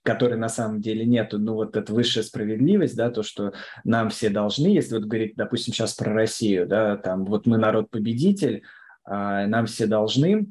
которой 0.02 0.38
на 0.38 0.48
самом 0.48 0.80
деле 0.80 1.04
нету, 1.04 1.38
ну 1.38 1.54
вот 1.54 1.76
эта 1.76 1.92
высшая 1.92 2.22
справедливость, 2.22 2.96
да, 2.96 3.10
то, 3.10 3.22
что 3.22 3.52
нам 3.84 4.10
все 4.10 4.28
должны, 4.30 4.68
если 4.68 4.94
вот 4.94 5.04
говорить, 5.04 5.34
допустим, 5.36 5.72
сейчас 5.72 5.94
про 5.94 6.12
Россию, 6.12 6.66
да, 6.66 6.96
там 6.96 7.24
вот 7.24 7.46
мы 7.46 7.58
народ-победитель, 7.58 8.62
нам 9.08 9.66
все 9.66 9.86
должны, 9.86 10.46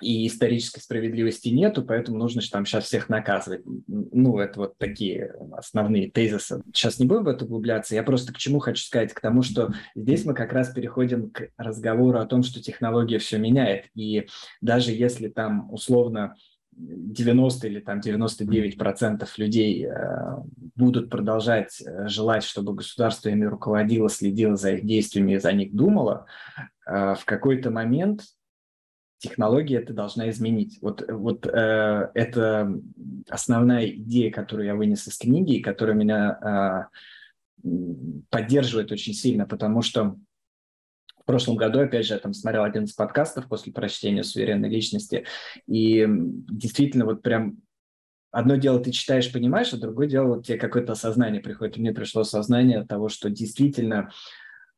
и 0.00 0.26
исторической 0.26 0.80
справедливости 0.80 1.48
нету, 1.48 1.82
поэтому 1.82 2.18
нужно 2.18 2.40
там 2.50 2.64
сейчас 2.64 2.84
всех 2.84 3.08
наказывать. 3.08 3.62
Ну, 3.86 4.38
это 4.38 4.60
вот 4.60 4.78
такие 4.78 5.34
основные 5.52 6.10
тезисы. 6.10 6.62
Сейчас 6.72 6.98
не 6.98 7.06
будем 7.06 7.24
в 7.24 7.28
это 7.28 7.44
углубляться. 7.44 7.94
Я 7.94 8.02
просто 8.02 8.32
к 8.32 8.38
чему 8.38 8.60
хочу 8.60 8.82
сказать? 8.84 9.12
К 9.12 9.20
тому, 9.20 9.42
что 9.42 9.72
здесь 9.94 10.24
мы 10.24 10.34
как 10.34 10.52
раз 10.52 10.70
переходим 10.70 11.30
к 11.30 11.48
разговору 11.56 12.18
о 12.18 12.26
том, 12.26 12.42
что 12.42 12.62
технология 12.62 13.18
все 13.18 13.38
меняет. 13.38 13.86
И 13.94 14.28
даже 14.60 14.92
если 14.92 15.28
там 15.28 15.72
условно 15.72 16.34
90 16.78 17.66
или 17.66 17.80
там 17.80 18.00
99 18.00 18.78
процентов 18.78 19.36
людей 19.36 19.84
э, 19.84 19.90
будут 20.76 21.10
продолжать 21.10 21.82
э, 21.84 22.06
желать, 22.06 22.44
чтобы 22.44 22.74
государство 22.74 23.30
ими 23.30 23.44
руководило, 23.46 24.08
следило 24.08 24.54
за 24.54 24.74
их 24.74 24.86
действиями 24.86 25.38
за 25.38 25.52
них 25.52 25.74
думало, 25.74 26.26
в 26.88 27.24
какой-то 27.26 27.70
момент 27.70 28.22
технология 29.18 29.78
это 29.78 29.92
должна 29.92 30.30
изменить. 30.30 30.78
Вот, 30.80 31.04
вот 31.08 31.46
э, 31.46 32.10
это 32.14 32.72
основная 33.28 33.86
идея, 33.88 34.30
которую 34.30 34.66
я 34.66 34.74
вынес 34.74 35.06
из 35.08 35.18
книги, 35.18 35.56
и 35.56 35.62
которая 35.62 35.96
меня 35.96 36.88
э, 37.64 37.68
поддерживает 38.30 38.92
очень 38.92 39.12
сильно, 39.12 39.46
потому 39.46 39.82
что 39.82 40.16
в 41.20 41.24
прошлом 41.24 41.56
году, 41.56 41.80
опять 41.80 42.06
же, 42.06 42.14
я 42.14 42.20
там 42.20 42.32
смотрел 42.32 42.64
один 42.64 42.84
из 42.84 42.92
подкастов 42.94 43.48
после 43.48 43.72
прочтения 43.72 44.22
«Суверенной 44.22 44.70
личности», 44.70 45.26
и 45.66 46.06
действительно 46.08 47.04
вот 47.04 47.22
прям 47.22 47.58
одно 48.30 48.56
дело 48.56 48.80
ты 48.80 48.92
читаешь, 48.92 49.30
понимаешь, 49.30 49.72
а 49.72 49.78
другое 49.78 50.06
дело 50.06 50.36
вот 50.36 50.46
тебе 50.46 50.58
какое-то 50.58 50.92
осознание 50.92 51.42
приходит. 51.42 51.76
И 51.76 51.80
мне 51.80 51.92
пришло 51.92 52.22
осознание 52.22 52.84
того, 52.84 53.08
что 53.08 53.28
действительно 53.28 54.10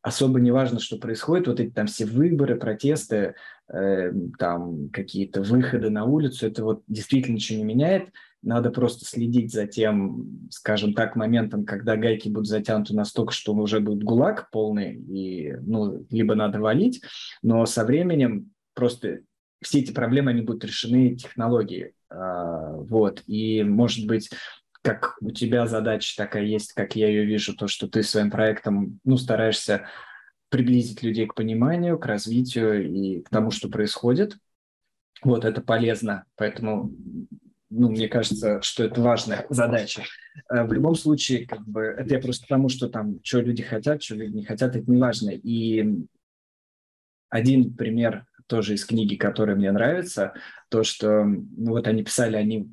особо 0.02 0.40
не 0.40 0.50
важно, 0.50 0.80
что 0.80 0.98
происходит, 0.98 1.46
вот 1.46 1.60
эти 1.60 1.70
там 1.70 1.86
все 1.86 2.06
выборы, 2.06 2.56
протесты, 2.56 3.34
э, 3.72 4.12
там 4.38 4.88
какие-то 4.90 5.42
выходы 5.42 5.90
на 5.90 6.04
улицу, 6.04 6.46
это 6.46 6.64
вот 6.64 6.82
действительно 6.86 7.34
ничего 7.34 7.58
не 7.58 7.64
меняет. 7.64 8.10
Надо 8.42 8.70
просто 8.70 9.04
следить 9.04 9.52
за 9.52 9.66
тем, 9.66 10.48
скажем 10.50 10.94
так, 10.94 11.14
моментом, 11.14 11.66
когда 11.66 11.96
гайки 11.96 12.28
будут 12.30 12.48
затянуты 12.48 12.94
настолько, 12.94 13.32
что 13.32 13.54
уже 13.54 13.80
будет 13.80 14.02
гулаг 14.02 14.48
полный, 14.50 14.94
и, 14.94 15.54
ну, 15.60 16.06
либо 16.10 16.34
надо 16.34 16.58
валить, 16.58 17.02
но 17.42 17.66
со 17.66 17.84
временем 17.84 18.50
просто 18.74 19.20
все 19.62 19.80
эти 19.80 19.92
проблемы, 19.92 20.30
они 20.30 20.40
будут 20.40 20.64
решены 20.64 21.16
технологией. 21.16 21.92
А, 22.08 22.72
вот, 22.72 23.22
и, 23.26 23.62
может 23.62 24.06
быть, 24.06 24.30
как 24.82 25.16
у 25.20 25.30
тебя 25.30 25.66
задача 25.66 26.16
такая 26.16 26.44
есть, 26.44 26.72
как 26.72 26.96
я 26.96 27.08
ее 27.08 27.24
вижу, 27.24 27.54
то, 27.54 27.66
что 27.66 27.88
ты 27.88 28.02
своим 28.02 28.30
проектом, 28.30 29.00
ну, 29.04 29.16
стараешься 29.16 29.86
приблизить 30.48 31.02
людей 31.02 31.26
к 31.26 31.34
пониманию, 31.34 31.98
к 31.98 32.06
развитию 32.06 32.90
и 32.90 33.20
к 33.20 33.28
тому, 33.28 33.50
что 33.50 33.68
происходит. 33.68 34.36
Вот, 35.22 35.44
это 35.44 35.60
полезно, 35.60 36.24
поэтому, 36.36 36.92
ну, 37.68 37.90
мне 37.90 38.08
кажется, 38.08 38.62
что 38.62 38.84
это 38.84 39.02
важная 39.02 39.46
задача. 39.50 40.02
Э, 40.50 40.64
в 40.64 40.72
любом 40.72 40.94
случае, 40.94 41.46
как 41.46 41.60
бы, 41.66 41.82
это 41.82 42.14
я 42.14 42.20
просто 42.20 42.46
потому, 42.46 42.70
что 42.70 42.88
там, 42.88 43.20
что 43.22 43.40
люди 43.40 43.62
хотят, 43.62 44.02
что 44.02 44.14
люди 44.14 44.34
не 44.34 44.44
хотят, 44.44 44.74
это 44.74 44.90
не 44.90 44.98
важно. 44.98 45.30
И 45.30 46.06
один 47.28 47.74
пример 47.74 48.24
тоже 48.46 48.74
из 48.74 48.84
книги, 48.84 49.14
который 49.14 49.54
мне 49.54 49.70
нравится, 49.70 50.32
то, 50.70 50.82
что, 50.82 51.24
ну, 51.24 51.70
вот 51.72 51.86
они 51.86 52.02
писали, 52.02 52.36
они 52.36 52.72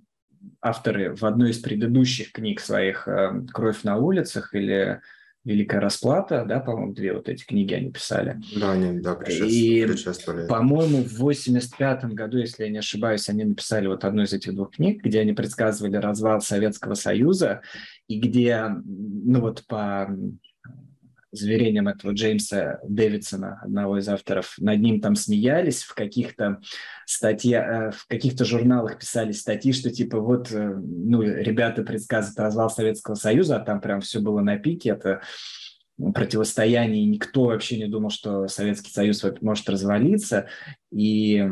авторы 0.62 1.16
в 1.16 1.24
одной 1.24 1.52
из 1.52 1.60
предыдущих 1.60 2.32
книг 2.32 2.60
своих 2.60 3.08
э, 3.08 3.44
«Кровь 3.54 3.84
на 3.84 3.98
улицах» 3.98 4.54
или 4.54 5.02
«Великая 5.44 5.80
расплата», 5.80 6.44
да, 6.46 6.60
по-моему, 6.60 6.94
две 6.94 7.14
вот 7.14 7.30
эти 7.30 7.46
книги 7.46 7.74
они 7.74 7.92
писали. 7.92 8.40
Да, 8.56 8.74
они, 8.74 9.00
да, 9.00 9.16
предшествовали. 9.16 10.46
И, 10.46 10.48
по-моему, 10.48 11.04
в 11.04 11.14
85 11.20 12.06
году, 12.06 12.38
если 12.38 12.66
я 12.66 12.70
не 12.70 12.80
ошибаюсь, 12.80 13.30
они 13.30 13.46
написали 13.46 13.88
вот 13.88 14.04
одну 14.04 14.24
из 14.24 14.34
этих 14.34 14.54
двух 14.54 14.72
книг, 14.72 15.04
где 15.04 15.22
они 15.22 15.34
предсказывали 15.34 15.96
развал 15.96 16.42
Советского 16.42 16.96
Союза, 16.96 17.62
и 18.08 18.20
где, 18.20 18.68
ну 18.84 19.42
вот 19.42 19.66
по 19.68 20.10
заверением 21.32 21.88
этого 21.88 22.12
Джеймса 22.14 22.80
Дэвидсона, 22.88 23.60
одного 23.62 23.98
из 23.98 24.08
авторов, 24.08 24.56
над 24.58 24.80
ним 24.80 25.02
там 25.02 25.16
смеялись, 25.16 25.84
в 25.84 25.94
каких-то 25.94 26.60
статьях, 27.06 27.66
э, 27.68 27.92
в 27.92 28.08
каких-то 28.08 28.46
журналах 28.46 29.00
писали 29.00 29.32
статьи, 29.32 29.74
что 29.74 29.90
типа 29.90 30.20
вот, 30.20 30.52
э, 30.52 30.74
ну, 30.76 31.22
ребята 31.22 31.84
предсказывают 31.84 32.40
развал 32.40 32.70
Советского 32.70 33.16
Союза, 33.16 33.58
а 33.58 33.60
там 33.60 33.82
прям 33.82 34.02
все 34.02 34.20
было 34.20 34.42
на 34.42 34.58
пике, 34.58 34.92
это 34.92 35.22
противостояние, 36.14 37.04
и 37.04 37.08
никто 37.08 37.46
вообще 37.46 37.78
не 37.78 37.88
думал, 37.88 38.10
что 38.10 38.48
Советский 38.48 38.92
Союз 38.92 39.24
может 39.42 39.68
развалиться, 39.70 40.48
и 40.92 41.50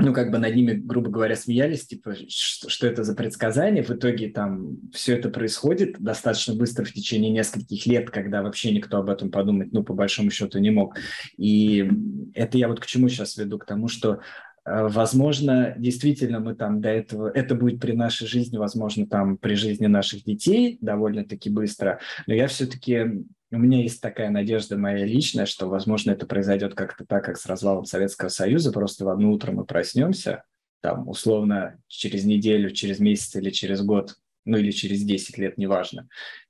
ну, 0.00 0.12
как 0.12 0.30
бы 0.30 0.38
над 0.38 0.54
ними, 0.54 0.72
грубо 0.72 1.10
говоря, 1.10 1.34
смеялись, 1.34 1.86
типа, 1.86 2.14
что, 2.28 2.68
что 2.68 2.86
это 2.86 3.02
за 3.02 3.14
предсказание. 3.14 3.82
В 3.82 3.90
итоге 3.90 4.28
там 4.28 4.78
все 4.92 5.16
это 5.16 5.28
происходит 5.28 5.98
достаточно 5.98 6.54
быстро 6.54 6.84
в 6.84 6.92
течение 6.92 7.30
нескольких 7.30 7.84
лет, 7.86 8.10
когда 8.10 8.42
вообще 8.42 8.72
никто 8.72 8.98
об 8.98 9.10
этом 9.10 9.30
подумать, 9.30 9.72
ну, 9.72 9.82
по 9.82 9.94
большому 9.94 10.30
счету, 10.30 10.58
не 10.60 10.70
мог. 10.70 10.96
И 11.36 11.90
это 12.34 12.58
я 12.58 12.68
вот 12.68 12.78
к 12.78 12.86
чему 12.86 13.08
сейчас 13.08 13.36
веду, 13.36 13.58
к 13.58 13.66
тому, 13.66 13.88
что 13.88 14.20
э, 14.64 14.88
Возможно, 14.88 15.74
действительно 15.76 16.38
мы 16.38 16.54
там 16.54 16.80
до 16.80 16.90
этого, 16.90 17.28
это 17.28 17.56
будет 17.56 17.80
при 17.80 17.92
нашей 17.92 18.28
жизни, 18.28 18.56
возможно, 18.56 19.04
там 19.06 19.36
при 19.36 19.54
жизни 19.54 19.86
наших 19.86 20.22
детей 20.22 20.78
довольно-таки 20.80 21.50
быстро, 21.50 21.98
но 22.28 22.34
я 22.34 22.46
все-таки 22.46 23.24
у 23.50 23.58
меня 23.58 23.82
есть 23.82 24.00
такая 24.00 24.30
надежда 24.30 24.76
моя 24.76 25.04
личная, 25.04 25.46
что, 25.46 25.68
возможно, 25.68 26.10
это 26.10 26.26
произойдет 26.26 26.74
как-то 26.74 27.04
так, 27.06 27.24
как 27.24 27.38
с 27.38 27.46
развалом 27.46 27.84
Советского 27.84 28.28
Союза. 28.28 28.72
Просто 28.72 29.04
в 29.04 29.08
одно 29.08 29.30
утро 29.32 29.52
мы 29.52 29.64
проснемся, 29.64 30.44
там, 30.80 31.08
условно, 31.08 31.80
через 31.86 32.24
неделю, 32.24 32.70
через 32.70 32.98
месяц 32.98 33.34
или 33.36 33.50
через 33.50 33.82
год, 33.82 34.16
ну 34.44 34.58
или 34.58 34.70
через 34.70 35.02
10 35.02 35.38
лет, 35.38 35.58
неважно. 35.58 36.08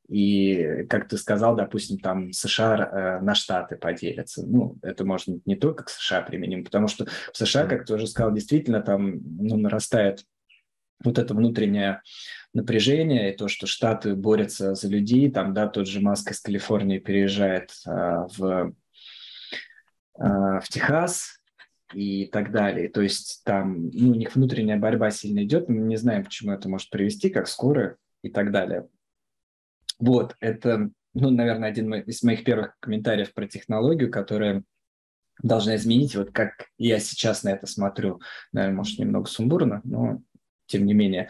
И, 0.08 0.86
как 0.88 1.08
ты 1.08 1.18
сказал, 1.18 1.54
допустим, 1.54 1.98
там 1.98 2.32
США 2.32 3.18
э, 3.20 3.24
на 3.24 3.34
штаты 3.34 3.76
поделятся. 3.76 4.44
Ну, 4.46 4.78
это 4.82 5.04
может 5.04 5.46
не 5.46 5.54
только 5.54 5.84
к 5.84 5.90
США 5.90 6.22
применим, 6.22 6.64
потому 6.64 6.88
что 6.88 7.06
в 7.32 7.36
США, 7.36 7.66
как 7.66 7.84
ты 7.84 7.94
уже 7.94 8.06
сказал, 8.06 8.32
действительно 8.32 8.80
там 8.80 9.20
ну, 9.38 9.56
нарастает 9.56 10.24
вот 11.04 11.18
это 11.18 11.34
внутреннее 11.34 12.02
напряжение 12.54 13.32
и 13.32 13.36
то, 13.36 13.48
что 13.48 13.66
Штаты 13.66 14.14
борются 14.14 14.74
за 14.74 14.88
людей, 14.88 15.30
там, 15.30 15.54
да, 15.54 15.68
тот 15.68 15.86
же 15.86 16.00
Маск 16.00 16.30
из 16.30 16.40
Калифорнии 16.40 16.98
переезжает 16.98 17.72
а, 17.86 18.26
в, 18.36 18.74
а, 20.18 20.60
в 20.60 20.68
Техас 20.68 21.40
и 21.94 22.26
так 22.26 22.50
далее. 22.50 22.88
То 22.88 23.02
есть 23.02 23.42
там 23.44 23.90
ну, 23.90 24.10
у 24.10 24.14
них 24.14 24.34
внутренняя 24.34 24.78
борьба 24.78 25.10
сильно 25.10 25.44
идет, 25.44 25.68
мы 25.68 25.76
не 25.76 25.96
знаем, 25.96 26.24
к 26.24 26.28
чему 26.28 26.52
это 26.52 26.68
может 26.68 26.90
привести, 26.90 27.30
как 27.30 27.48
скоро 27.48 27.96
и 28.22 28.30
так 28.30 28.50
далее. 28.50 28.88
Вот, 29.98 30.36
это, 30.40 30.90
ну, 31.14 31.30
наверное, 31.30 31.68
один 31.68 31.92
из 31.94 32.22
моих 32.22 32.44
первых 32.44 32.76
комментариев 32.80 33.32
про 33.34 33.46
технологию, 33.46 34.10
которая 34.10 34.62
должна 35.42 35.76
изменить, 35.76 36.16
вот 36.16 36.30
как 36.32 36.66
я 36.78 36.98
сейчас 36.98 37.42
на 37.42 37.50
это 37.50 37.66
смотрю. 37.66 38.20
Наверное, 38.52 38.76
может, 38.76 38.98
немного 38.98 39.28
сумбурно, 39.28 39.80
но 39.84 40.20
тем 40.68 40.86
не 40.86 40.94
менее. 40.94 41.28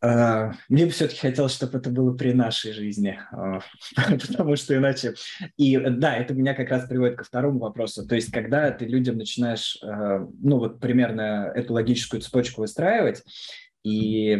А, 0.00 0.52
мне 0.68 0.84
бы 0.84 0.90
все-таки 0.90 1.20
хотелось, 1.20 1.54
чтобы 1.54 1.78
это 1.78 1.90
было 1.90 2.14
при 2.14 2.32
нашей 2.32 2.72
жизни, 2.72 3.18
а, 3.32 3.60
потому 3.96 4.56
что 4.56 4.76
иначе... 4.76 5.14
И 5.56 5.78
да, 5.78 6.16
это 6.16 6.34
меня 6.34 6.54
как 6.54 6.68
раз 6.70 6.86
приводит 6.86 7.16
ко 7.16 7.24
второму 7.24 7.60
вопросу. 7.60 8.06
То 8.06 8.14
есть, 8.14 8.30
когда 8.30 8.70
ты 8.70 8.84
людям 8.84 9.16
начинаешь, 9.16 9.78
а, 9.82 10.28
ну 10.42 10.58
вот 10.58 10.80
примерно 10.80 11.50
эту 11.54 11.72
логическую 11.72 12.20
цепочку 12.20 12.60
выстраивать, 12.60 13.22
и, 13.84 14.36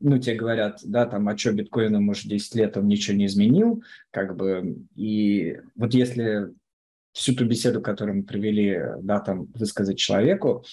ну, 0.00 0.18
тебе 0.18 0.36
говорят, 0.36 0.78
да, 0.84 1.04
там, 1.04 1.28
а 1.28 1.36
что 1.36 1.52
биткоином 1.52 2.08
уже 2.08 2.28
10 2.28 2.54
лет 2.54 2.76
он 2.76 2.86
ничего 2.86 3.16
не 3.16 3.26
изменил, 3.26 3.82
как 4.12 4.36
бы, 4.36 4.76
и 4.94 5.58
вот 5.74 5.94
если 5.94 6.52
всю 7.12 7.34
ту 7.34 7.44
беседу, 7.44 7.82
которую 7.82 8.18
мы 8.18 8.22
провели, 8.22 8.80
да, 9.02 9.18
там, 9.18 9.46
высказать 9.46 9.98
человеку, 9.98 10.64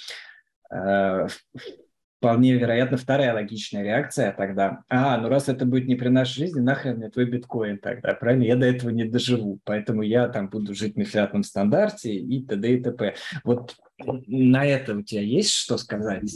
вполне 2.17 2.53
вероятно 2.53 2.97
вторая 2.97 3.33
логичная 3.33 3.83
реакция 3.83 4.31
тогда. 4.31 4.83
А, 4.89 5.17
ну 5.17 5.29
раз 5.29 5.49
это 5.49 5.65
будет 5.65 5.87
не 5.87 5.95
при 5.95 6.09
нашей 6.09 6.39
жизни, 6.39 6.59
нахрен 6.59 6.97
мне 6.97 7.09
твой 7.09 7.25
биткоин 7.25 7.77
тогда, 7.77 8.13
правильно? 8.13 8.43
Я 8.43 8.55
до 8.55 8.65
этого 8.65 8.89
не 8.89 9.05
доживу, 9.05 9.59
поэтому 9.63 10.01
я 10.01 10.27
там 10.29 10.49
буду 10.49 10.73
жить 10.73 10.97
на 10.97 11.05
фиатном 11.05 11.43
стандарте 11.43 12.13
и 12.13 12.43
т.д. 12.43 12.73
и 12.73 12.81
т.п. 12.81 13.15
Вот 13.43 13.75
на 13.99 14.65
это 14.65 14.95
у 14.95 15.01
тебя 15.01 15.21
есть 15.21 15.51
что 15.51 15.77
сказать? 15.77 16.35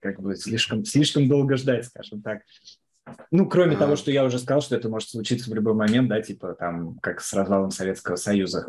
Как 0.00 0.20
бы 0.20 0.36
слишком, 0.36 0.84
слишком 0.84 1.28
долго 1.28 1.56
ждать, 1.56 1.86
скажем 1.86 2.22
так. 2.22 2.42
Ну, 3.30 3.48
кроме 3.48 3.76
а... 3.76 3.78
того, 3.78 3.96
что 3.96 4.10
я 4.10 4.24
уже 4.24 4.38
сказал, 4.38 4.62
что 4.62 4.76
это 4.76 4.88
может 4.88 5.10
случиться 5.10 5.50
в 5.50 5.54
любой 5.54 5.74
момент, 5.74 6.08
да, 6.08 6.20
типа 6.20 6.54
там, 6.54 6.98
как 7.00 7.20
с 7.20 7.32
развалом 7.32 7.70
Советского 7.70 8.16
Союза. 8.16 8.66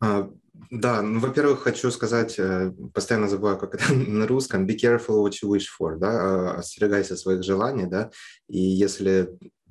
А, 0.00 0.30
да, 0.70 1.02
ну, 1.02 1.20
во-первых, 1.20 1.60
хочу 1.60 1.90
сказать, 1.90 2.38
э, 2.38 2.72
постоянно 2.92 3.28
забываю, 3.28 3.58
как 3.58 3.74
это 3.74 3.92
на 3.94 4.26
русском, 4.26 4.66
be 4.66 4.76
careful 4.76 5.24
what 5.24 5.32
you 5.42 5.50
wish 5.50 5.66
for, 5.80 5.96
да, 5.96 6.10
а, 6.10 6.58
остерегайся 6.58 7.16
своих 7.16 7.42
желаний, 7.42 7.86
да, 7.86 8.10
и 8.48 8.58
если 8.58 9.28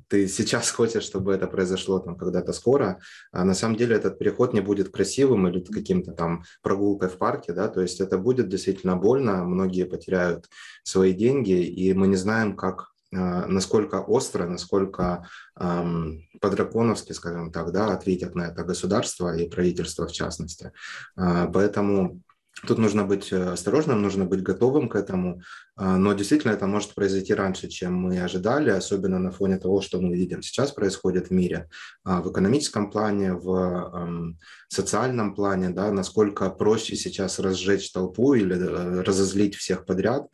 ты 0.07 0.27
сейчас 0.27 0.71
хочешь, 0.77 1.03
чтобы 1.03 1.33
это 1.33 1.47
произошло 1.47 1.99
там 1.99 2.17
когда-то 2.17 2.53
скоро, 2.53 2.99
а 3.31 3.43
на 3.43 3.53
самом 3.53 3.75
деле 3.75 3.95
этот 3.95 4.19
переход 4.19 4.53
не 4.53 4.61
будет 4.61 4.89
красивым 4.89 5.47
или 5.47 5.59
каким-то 5.59 6.11
там 6.11 6.43
прогулкой 6.61 7.09
в 7.09 7.17
парке, 7.17 7.53
да, 7.53 7.67
то 7.67 7.81
есть 7.81 8.01
это 8.01 8.17
будет 8.17 8.49
действительно 8.49 8.95
больно, 8.95 9.43
многие 9.43 9.85
потеряют 9.85 10.47
свои 10.83 11.13
деньги, 11.13 11.63
и 11.63 11.93
мы 11.93 12.07
не 12.07 12.15
знаем, 12.15 12.55
как 12.55 12.94
насколько 13.16 14.01
остро, 14.01 14.47
насколько 14.47 15.28
эм, 15.59 16.22
по-драконовски, 16.41 17.13
скажем 17.13 17.51
так, 17.51 17.72
да, 17.72 17.93
ответят 17.93 18.36
на 18.36 18.47
это 18.47 18.63
государство 18.63 19.36
и 19.36 19.49
правительство 19.49 20.07
в 20.07 20.11
частности. 20.11 20.72
Э, 21.18 21.47
поэтому 21.53 22.22
Тут 22.66 22.78
нужно 22.78 23.03
быть 23.03 23.34
э, 23.34 23.51
осторожным, 23.51 24.01
нужно 24.01 24.26
быть 24.26 24.41
готовым 24.41 24.88
к 24.88 24.95
этому, 24.95 25.41
а, 25.76 25.97
но 25.97 26.13
действительно 26.13 26.53
это 26.53 26.68
может 26.68 26.95
произойти 26.95 27.34
раньше, 27.34 27.68
чем 27.68 27.93
мы 27.93 28.22
ожидали, 28.22 28.70
особенно 28.70 29.20
на 29.20 29.32
фоне 29.32 29.57
того, 29.57 29.82
что 29.82 29.99
мы 29.99 30.16
видим 30.16 30.41
сейчас 30.41 30.72
происходит 30.72 31.28
в 31.28 31.32
мире, 31.32 31.68
а, 32.05 32.22
в 32.22 32.32
экономическом 32.32 32.91
плане, 32.91 33.34
в 33.34 34.36
социальном 34.70 35.36
плане, 35.36 35.70
да, 35.70 35.91
насколько 35.91 36.49
проще 36.49 36.95
сейчас 36.95 37.39
разжечь 37.39 37.91
толпу 37.91 38.34
или 38.34 38.55
э, 38.55 39.01
разозлить 39.01 39.55
всех 39.55 39.86
подряд. 39.86 40.28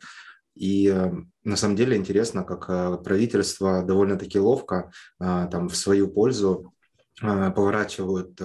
И 0.54 0.88
э, 0.88 1.10
на 1.44 1.56
самом 1.56 1.76
деле 1.76 1.96
интересно, 1.96 2.44
как 2.44 3.02
правительство 3.02 3.82
довольно-таки 3.82 4.38
ловко 4.38 4.92
там, 5.18 5.68
в 5.68 5.76
свою 5.76 6.08
пользу 6.08 6.72
поворачивают 7.20 8.40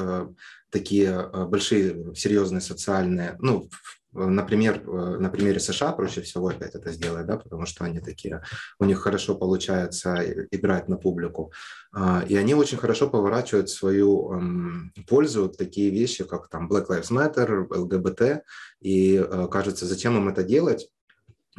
такие 0.70 1.10
э, 1.10 1.46
большие 1.46 2.16
серьезные 2.16 2.62
социальные, 2.62 3.38
ну, 3.40 3.70
например, 4.12 4.84
э, 4.86 5.18
на 5.20 5.30
примере 5.30 5.60
США 5.60 5.92
проще 5.94 6.22
всего 6.22 6.48
опять 6.50 6.76
это 6.76 6.92
сделать, 6.92 7.26
да, 7.26 7.38
потому 7.38 7.66
что 7.66 7.86
они 7.86 8.00
такие, 8.00 8.42
у 8.80 8.86
них 8.86 9.00
хорошо 9.00 9.36
получается 9.36 10.24
играть 10.52 10.90
на 10.90 10.98
публику, 10.98 11.52
а, 11.94 12.24
и 12.28 12.36
они 12.36 12.54
очень 12.54 12.78
хорошо 12.78 13.10
поворачивают 13.10 13.70
свою 13.70 14.34
эм, 14.34 14.94
пользу 15.08 15.50
такие 15.50 15.90
вещи, 15.90 16.24
как 16.24 16.50
там 16.50 16.70
Black 16.70 16.88
Lives 16.88 17.12
Matter, 17.12 17.68
ЛГБТ, 17.70 18.44
и 18.82 19.18
э, 19.18 19.48
кажется, 19.50 19.86
зачем 19.86 20.18
им 20.18 20.28
это 20.28 20.44
делать? 20.44 20.90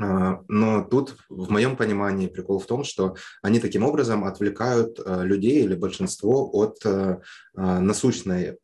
А, 0.01 0.41
но 0.49 0.85
тут, 0.85 1.17
в 1.29 1.51
моем 1.51 1.77
понимании, 1.77 2.29
прикол 2.29 2.59
в 2.59 2.67
том, 2.67 2.85
что 2.85 3.17
они 3.43 3.61
таким 3.61 3.85
образом 3.85 4.25
отвлекают 4.25 4.99
людей 5.07 5.65
или 5.65 5.75
большинство 5.75 6.49
от 6.53 6.79
насущной 7.55 8.53
Э, 8.53 8.55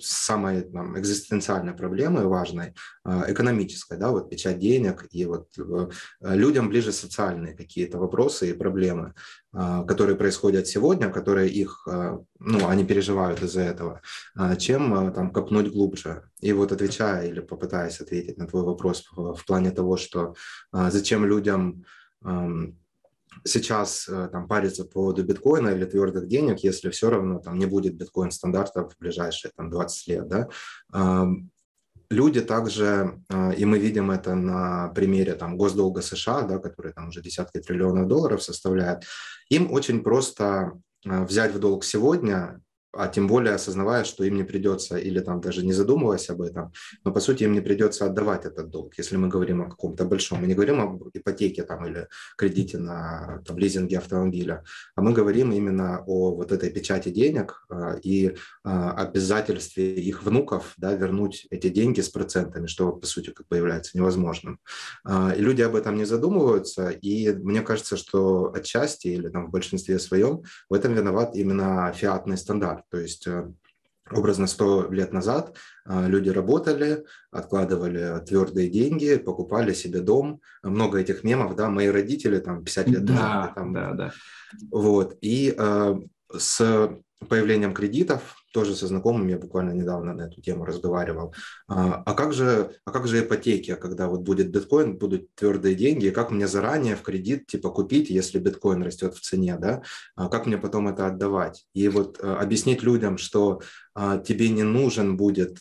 самой 0.00 0.62
там, 0.62 0.98
экзистенциальной 0.98 1.74
проблемой 1.74 2.26
важной, 2.26 2.74
а, 3.04 3.24
экономической, 3.28 3.98
да, 3.98 4.10
вот 4.10 4.30
печать 4.30 4.58
денег, 4.58 5.06
и 5.10 5.24
вот 5.24 5.48
э, 5.58 5.88
людям 6.20 6.68
ближе 6.68 6.92
социальные 6.92 7.54
какие-то 7.54 7.98
вопросы 7.98 8.50
и 8.50 8.52
проблемы, 8.52 9.14
которые 9.52 10.16
происходят 10.16 10.66
сегодня, 10.66 11.10
которые 11.10 11.48
их, 11.48 11.88
ну, 12.38 12.68
они 12.68 12.84
переживают 12.84 13.42
из-за 13.42 13.62
этого, 13.62 14.02
чем 14.58 15.12
там 15.14 15.30
копнуть 15.30 15.72
глубже. 15.72 16.28
И 16.42 16.52
вот 16.52 16.72
отвечая 16.72 17.26
или 17.26 17.40
попытаясь 17.40 18.00
ответить 18.00 18.36
на 18.36 18.46
твой 18.46 18.64
вопрос 18.64 19.06
в 19.16 19.42
плане 19.46 19.70
того, 19.70 19.96
что 19.96 20.34
зачем 20.72 21.24
людям 21.24 21.84
сейчас 23.44 24.08
э, 24.08 24.28
там 24.30 24.48
париться 24.48 24.84
по 24.84 24.90
поводу 24.90 25.24
биткоина 25.24 25.68
или 25.68 25.84
твердых 25.84 26.28
денег, 26.28 26.60
если 26.60 26.90
все 26.90 27.10
равно 27.10 27.38
там 27.38 27.58
не 27.58 27.66
будет 27.66 27.94
биткоин-стандартов 27.96 28.92
в 28.92 28.98
ближайшие 28.98 29.52
там 29.56 29.70
20 29.70 30.08
лет, 30.08 30.28
да, 30.28 30.48
люди 32.10 32.40
также, 32.40 33.20
э, 33.28 33.54
и 33.54 33.64
мы 33.64 33.78
видим 33.78 34.10
это 34.10 34.34
на 34.34 34.88
примере 34.88 35.34
там, 35.34 35.56
госдолга 35.56 36.02
США, 36.02 36.42
да, 36.42 36.58
который 36.58 36.92
там 36.92 37.08
уже 37.08 37.22
десятки 37.22 37.58
триллионов 37.58 38.08
долларов 38.08 38.42
составляет, 38.42 39.04
им 39.48 39.72
очень 39.72 40.02
просто 40.02 40.72
э, 41.04 41.24
взять 41.24 41.54
в 41.54 41.58
долг 41.58 41.84
сегодня 41.84 42.60
а 42.98 43.08
тем 43.08 43.26
более 43.26 43.54
осознавая, 43.54 44.04
что 44.04 44.24
им 44.24 44.36
не 44.36 44.44
придется, 44.44 44.96
или 44.96 45.20
там 45.20 45.40
даже 45.40 45.64
не 45.64 45.72
задумываясь 45.72 46.30
об 46.30 46.42
этом, 46.42 46.72
но 47.04 47.12
по 47.12 47.20
сути 47.20 47.44
им 47.44 47.52
не 47.52 47.60
придется 47.60 48.06
отдавать 48.06 48.44
этот 48.46 48.70
долг, 48.70 48.94
если 48.98 49.16
мы 49.16 49.28
говорим 49.28 49.62
о 49.62 49.70
каком-то 49.70 50.04
большом. 50.04 50.40
Мы 50.40 50.46
не 50.46 50.54
говорим 50.54 50.80
об 50.80 51.08
ипотеке 51.14 51.62
там, 51.62 51.86
или 51.86 52.08
кредите 52.36 52.78
на 52.78 53.42
там, 53.46 53.58
лизинге 53.58 53.98
автомобиля, 53.98 54.64
а 54.94 55.02
мы 55.02 55.12
говорим 55.12 55.52
именно 55.52 56.02
о 56.06 56.34
вот 56.34 56.52
этой 56.52 56.70
печати 56.70 57.10
денег 57.10 57.66
а, 57.68 57.96
и 58.02 58.36
а, 58.64 58.92
обязательстве 58.92 59.94
их 59.94 60.22
внуков 60.22 60.74
да, 60.76 60.94
вернуть 60.94 61.46
эти 61.50 61.68
деньги 61.68 62.00
с 62.00 62.08
процентами, 62.08 62.66
что 62.66 62.92
по 62.92 63.06
сути 63.06 63.30
как 63.30 63.46
бы 63.48 63.56
является 63.56 63.96
невозможным. 63.96 64.58
А, 65.04 65.32
и 65.36 65.40
люди 65.40 65.62
об 65.62 65.74
этом 65.74 65.96
не 65.96 66.04
задумываются, 66.04 66.90
и 66.90 67.32
мне 67.32 67.62
кажется, 67.62 67.96
что 67.96 68.52
отчасти 68.54 69.08
или 69.08 69.28
там, 69.28 69.46
в 69.46 69.50
большинстве 69.50 69.98
своем 69.98 70.42
в 70.70 70.74
этом 70.74 70.94
виноват 70.94 71.36
именно 71.36 71.92
фиатный 71.92 72.36
стандарт 72.36 72.85
то 72.90 72.98
есть 72.98 73.26
э, 73.26 73.50
образно 74.10 74.46
100 74.46 74.90
лет 74.92 75.12
назад 75.12 75.56
э, 75.86 76.08
люди 76.08 76.30
работали, 76.30 77.04
откладывали 77.30 78.24
твердые 78.24 78.68
деньги, 78.68 79.16
покупали 79.16 79.72
себе 79.72 80.00
дом. 80.00 80.40
Много 80.62 80.98
этих 80.98 81.24
мемов, 81.24 81.56
да, 81.56 81.68
мои 81.68 81.88
родители 81.88 82.38
там 82.38 82.64
50 82.64 82.88
лет 82.88 83.02
назад. 83.02 83.16
Да, 83.16 83.52
там, 83.54 83.72
да, 83.72 83.92
да. 83.92 84.12
Вот. 84.70 85.16
И 85.20 85.54
э, 85.56 85.94
с 86.36 86.90
появлением 87.28 87.74
кредитов 87.74 88.36
тоже 88.56 88.74
со 88.74 88.86
знакомыми, 88.86 89.32
я 89.32 89.38
буквально 89.38 89.72
недавно 89.72 90.14
на 90.14 90.22
эту 90.22 90.40
тему 90.40 90.64
разговаривал. 90.64 91.34
А, 91.68 92.02
а 92.06 92.14
как 92.14 92.32
же, 92.32 92.70
а 92.86 92.90
как 92.90 93.06
же 93.06 93.20
ипотеки, 93.20 93.74
когда 93.74 94.08
вот 94.08 94.22
будет 94.22 94.50
биткоин, 94.50 94.96
будут 94.96 95.34
твердые 95.34 95.74
деньги, 95.74 96.08
как 96.08 96.30
мне 96.30 96.48
заранее 96.48 96.96
в 96.96 97.02
кредит 97.02 97.46
типа 97.46 97.68
купить, 97.68 98.08
если 98.08 98.38
биткоин 98.38 98.82
растет 98.82 99.14
в 99.14 99.20
цене, 99.20 99.58
да? 99.60 99.82
А 100.14 100.30
как 100.30 100.46
мне 100.46 100.56
потом 100.56 100.88
это 100.88 101.06
отдавать? 101.06 101.66
И 101.74 101.86
вот 101.88 102.18
а, 102.22 102.38
объяснить 102.40 102.82
людям, 102.82 103.18
что 103.18 103.60
а, 103.94 104.16
тебе 104.16 104.48
не 104.48 104.62
нужен 104.62 105.18
будет 105.18 105.58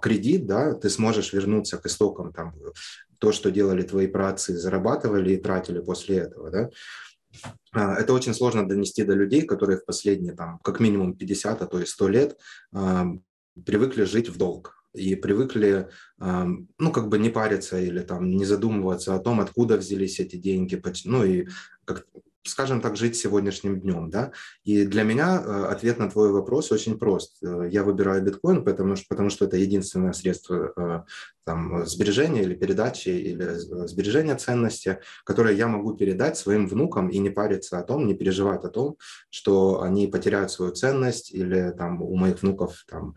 кредит, 0.00 0.46
да, 0.46 0.72
ты 0.72 0.88
сможешь 0.88 1.34
вернуться 1.34 1.76
к 1.76 1.84
истокам 1.84 2.32
там 2.32 2.54
то, 3.18 3.30
что 3.30 3.50
делали 3.50 3.82
твои 3.82 4.06
працы, 4.06 4.56
зарабатывали 4.56 5.34
и 5.34 5.36
тратили 5.36 5.80
после 5.80 6.16
этого, 6.16 6.50
да, 6.50 6.70
это 7.72 8.12
очень 8.12 8.34
сложно 8.34 8.68
донести 8.68 9.04
до 9.04 9.14
людей, 9.14 9.42
которые 9.42 9.78
в 9.78 9.84
последние, 9.84 10.34
там, 10.34 10.58
как 10.58 10.80
минимум 10.80 11.16
50, 11.16 11.62
а 11.62 11.66
то 11.66 11.80
и 11.80 11.86
100 11.86 12.08
лет 12.08 12.38
а, 12.72 13.06
привыкли 13.64 14.04
жить 14.04 14.28
в 14.28 14.36
долг 14.36 14.84
и 14.94 15.14
привыкли, 15.14 15.88
а, 16.18 16.46
ну, 16.78 16.92
как 16.92 17.08
бы 17.08 17.18
не 17.18 17.30
париться 17.30 17.80
или 17.80 18.00
там 18.00 18.30
не 18.30 18.44
задумываться 18.44 19.14
о 19.14 19.18
том, 19.18 19.40
откуда 19.40 19.76
взялись 19.76 20.20
эти 20.20 20.36
деньги, 20.36 20.80
ну, 21.04 21.24
и 21.24 21.46
как, 21.84 22.06
скажем 22.44 22.80
так, 22.80 22.96
жить 22.96 23.16
сегодняшним 23.16 23.80
днем, 23.80 24.10
да. 24.10 24.32
И 24.64 24.84
для 24.84 25.04
меня 25.04 25.40
э, 25.40 25.64
ответ 25.66 25.98
на 25.98 26.10
твой 26.10 26.32
вопрос 26.32 26.72
очень 26.72 26.98
прост. 26.98 27.36
Э, 27.42 27.68
я 27.70 27.84
выбираю 27.84 28.22
биткоин, 28.22 28.64
потому 28.64 28.96
что, 28.96 29.06
потому 29.08 29.30
что 29.30 29.44
это 29.44 29.56
единственное 29.56 30.12
средство 30.12 30.72
э, 30.76 31.02
там, 31.44 31.86
сбережения 31.86 32.42
или 32.42 32.54
передачи, 32.54 33.10
или 33.10 33.44
сбережения 33.86 34.34
ценности, 34.34 34.98
которое 35.24 35.54
я 35.54 35.68
могу 35.68 35.94
передать 35.94 36.36
своим 36.36 36.66
внукам 36.66 37.08
и 37.08 37.18
не 37.18 37.30
париться 37.30 37.78
о 37.78 37.82
том, 37.82 38.06
не 38.06 38.14
переживать 38.14 38.64
о 38.64 38.68
том, 38.68 38.96
что 39.30 39.82
они 39.82 40.08
потеряют 40.08 40.50
свою 40.50 40.72
ценность 40.72 41.32
или 41.32 41.72
там 41.76 42.02
у 42.02 42.16
моих 42.16 42.42
внуков 42.42 42.84
там 42.88 43.14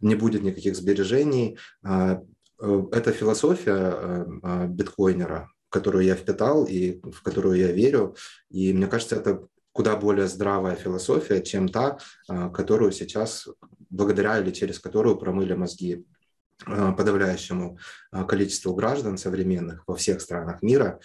не 0.00 0.14
будет 0.14 0.42
никаких 0.42 0.76
сбережений. 0.76 1.58
Это 1.82 3.12
философия 3.12 4.26
биткоинера, 4.68 5.51
которую 5.72 6.04
я 6.04 6.14
впитал 6.14 6.64
и 6.64 7.00
в 7.02 7.22
которую 7.22 7.58
я 7.58 7.72
верю. 7.72 8.14
И 8.50 8.72
мне 8.72 8.86
кажется, 8.86 9.16
это 9.16 9.46
куда 9.72 9.96
более 9.96 10.28
здравая 10.28 10.76
философия, 10.76 11.42
чем 11.42 11.68
та, 11.68 11.98
а, 12.28 12.50
которую 12.50 12.92
сейчас, 12.92 13.48
благодаря 13.90 14.38
или 14.38 14.50
через 14.50 14.78
которую 14.78 15.16
промыли 15.16 15.54
мозги 15.54 16.04
а, 16.66 16.92
подавляющему 16.92 17.78
а, 18.10 18.24
количеству 18.24 18.74
граждан 18.74 19.16
современных 19.16 19.82
во 19.86 19.96
всех 19.96 20.20
странах 20.20 20.62
мира, 20.62 21.00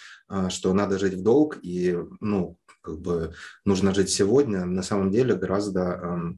что 0.49 0.74
надо 0.74 0.99
жить 0.99 1.13
в 1.13 1.24
долг 1.24 1.57
и, 1.61 1.97
ну, 2.20 2.57
как 2.82 2.99
бы 2.99 3.34
нужно 3.65 3.93
жить 3.93 4.09
сегодня, 4.09 4.65
на 4.65 4.84
самом 4.84 5.11
деле 5.11 5.36
гораздо 5.36 6.38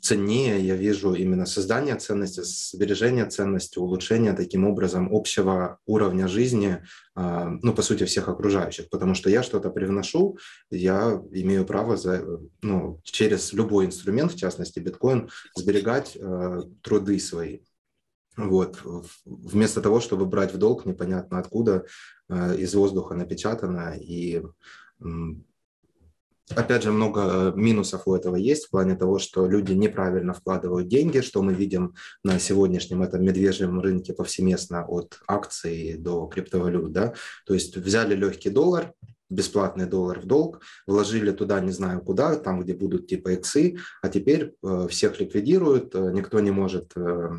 ценнее 0.00 0.60
я 0.60 0.76
вижу 0.76 1.14
именно 1.14 1.46
создание 1.46 1.96
ценности, 1.96 2.40
сбережение 2.42 3.26
ценности, 3.26 3.78
улучшение 3.78 4.32
таким 4.32 4.66
образом 4.66 5.08
общего 5.12 5.78
уровня 5.86 6.28
жизни, 6.28 6.82
а, 7.14 7.50
ну, 7.62 7.74
по 7.74 7.82
сути, 7.82 8.04
всех 8.04 8.28
окружающих, 8.28 8.88
потому 8.90 9.14
что 9.14 9.30
я 9.30 9.42
что-то 9.42 9.70
привношу, 9.70 10.38
я 10.70 11.22
имею 11.32 11.64
право 11.64 11.96
за, 11.96 12.24
ну, 12.62 13.00
через 13.04 13.52
любой 13.52 13.86
инструмент, 13.86 14.32
в 14.32 14.36
частности 14.36 14.78
биткоин, 14.78 15.30
сберегать 15.56 16.16
э, 16.16 16.62
труды 16.82 17.18
свои. 17.20 17.60
Вот. 18.36 18.78
Вместо 19.24 19.80
того, 19.82 20.00
чтобы 20.00 20.24
брать 20.26 20.54
в 20.54 20.58
долг 20.58 20.86
непонятно 20.86 21.38
откуда, 21.38 21.84
э, 22.28 22.56
из 22.56 22.74
воздуха 22.74 23.14
напечатано 23.14 23.96
и 23.98 24.42
Опять 26.56 26.82
же, 26.82 26.90
много 26.90 27.20
э, 27.20 27.52
минусов 27.54 28.02
у 28.06 28.14
этого 28.14 28.36
есть 28.36 28.66
в 28.66 28.70
плане 28.70 28.96
того, 28.96 29.18
что 29.18 29.46
люди 29.46 29.72
неправильно 29.72 30.34
вкладывают 30.34 30.88
деньги, 30.88 31.20
что 31.20 31.42
мы 31.42 31.54
видим 31.54 31.94
на 32.24 32.38
сегодняшнем 32.40 33.02
этом 33.02 33.24
медвежьем 33.24 33.80
рынке 33.80 34.12
повсеместно 34.12 34.84
от 34.84 35.20
акций 35.28 35.96
до 35.96 36.26
криптовалют. 36.26 36.92
Да? 36.92 37.14
То 37.46 37.54
есть 37.54 37.76
взяли 37.76 38.16
легкий 38.16 38.50
доллар, 38.50 38.92
бесплатный 39.30 39.86
доллар 39.86 40.20
в 40.20 40.26
долг, 40.26 40.60
вложили 40.86 41.30
туда 41.30 41.60
не 41.60 41.70
знаю 41.70 42.00
куда, 42.00 42.34
там, 42.34 42.60
где 42.60 42.74
будут 42.74 43.06
типа 43.06 43.34
иксы, 43.34 43.78
а 44.02 44.08
теперь 44.08 44.54
э, 44.62 44.88
всех 44.90 45.20
ликвидируют, 45.20 45.94
э, 45.94 46.10
никто 46.12 46.40
не 46.40 46.50
может 46.50 46.92
э, 46.96 47.30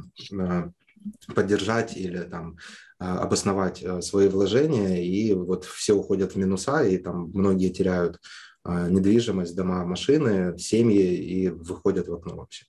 поддержать 1.36 1.98
или 1.98 2.20
там 2.20 2.58
обосновать 3.00 3.84
свои 4.02 4.28
вложения, 4.28 5.04
и 5.04 5.34
вот 5.34 5.66
все 5.66 5.94
уходят 5.94 6.34
в 6.34 6.36
минуса, 6.36 6.84
и 6.84 7.00
там 7.00 7.32
многие 7.34 7.70
теряют 7.70 8.20
недвижимость, 8.66 9.56
дома, 9.56 9.86
машины, 9.86 10.58
семьи 10.58 11.16
и 11.16 11.50
выходят 11.50 12.08
в 12.08 12.14
окно 12.14 12.36
вообще. 12.36 12.66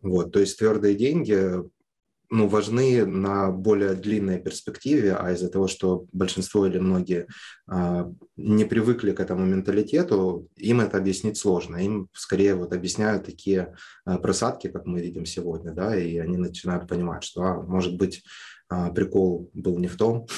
Вот, 0.00 0.32
то 0.32 0.40
есть 0.40 0.58
твердые 0.58 0.94
деньги 0.94 1.62
ну, 2.30 2.46
важны 2.46 3.06
на 3.06 3.50
более 3.50 3.94
длинной 3.94 4.38
перспективе, 4.38 5.14
а 5.14 5.32
из-за 5.32 5.48
того, 5.48 5.66
что 5.66 6.06
большинство 6.12 6.66
или 6.66 6.78
многие 6.78 7.26
а, 7.66 8.10
не 8.36 8.64
привыкли 8.64 9.12
к 9.12 9.20
этому 9.20 9.46
менталитету, 9.46 10.48
им 10.56 10.80
это 10.80 10.98
объяснить 10.98 11.38
сложно. 11.38 11.76
Им 11.76 12.08
скорее 12.12 12.54
вот 12.54 12.72
объясняют 12.72 13.24
такие 13.24 13.74
а, 14.04 14.18
просадки, 14.18 14.68
как 14.68 14.84
мы 14.84 15.00
видим 15.00 15.24
сегодня, 15.24 15.72
да, 15.72 15.96
и 15.96 16.18
они 16.18 16.36
начинают 16.36 16.86
понимать, 16.86 17.24
что, 17.24 17.42
а, 17.42 17.62
может 17.62 17.96
быть, 17.96 18.22
а, 18.68 18.90
прикол 18.90 19.50
был 19.54 19.78
не 19.78 19.88
в 19.88 19.96
том. 19.96 20.26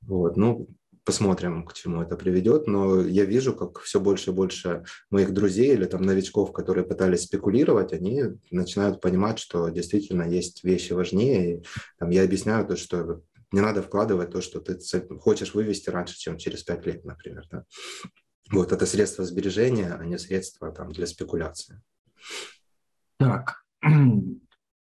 Вот, 0.00 0.38
ну, 0.38 0.66
посмотрим, 1.08 1.64
к 1.64 1.72
чему 1.72 2.02
это 2.02 2.18
приведет, 2.18 2.66
но 2.66 3.00
я 3.00 3.24
вижу, 3.24 3.54
как 3.54 3.78
все 3.80 3.98
больше 3.98 4.30
и 4.30 4.34
больше 4.34 4.84
моих 5.08 5.32
друзей 5.32 5.72
или 5.72 5.86
там 5.86 6.02
новичков, 6.02 6.52
которые 6.52 6.84
пытались 6.84 7.22
спекулировать, 7.22 7.94
они 7.94 8.24
начинают 8.50 9.00
понимать, 9.00 9.38
что 9.38 9.70
действительно 9.70 10.24
есть 10.24 10.64
вещи 10.64 10.92
важнее. 10.92 11.60
И, 11.60 11.64
там, 11.98 12.10
я 12.10 12.24
объясняю 12.24 12.66
то, 12.66 12.76
что 12.76 13.22
не 13.52 13.62
надо 13.62 13.80
вкладывать 13.80 14.32
то, 14.32 14.42
что 14.42 14.60
ты 14.60 14.78
хочешь 15.18 15.54
вывести 15.54 15.88
раньше, 15.88 16.18
чем 16.18 16.36
через 16.36 16.62
пять 16.62 16.84
лет, 16.84 17.06
например. 17.06 17.46
Да? 17.50 17.64
Вот 18.50 18.72
это 18.72 18.84
средство 18.84 19.24
сбережения, 19.24 19.96
а 19.98 20.04
не 20.04 20.18
средство 20.18 20.70
там, 20.72 20.92
для 20.92 21.06
спекуляции. 21.06 21.80
Так, 23.18 23.64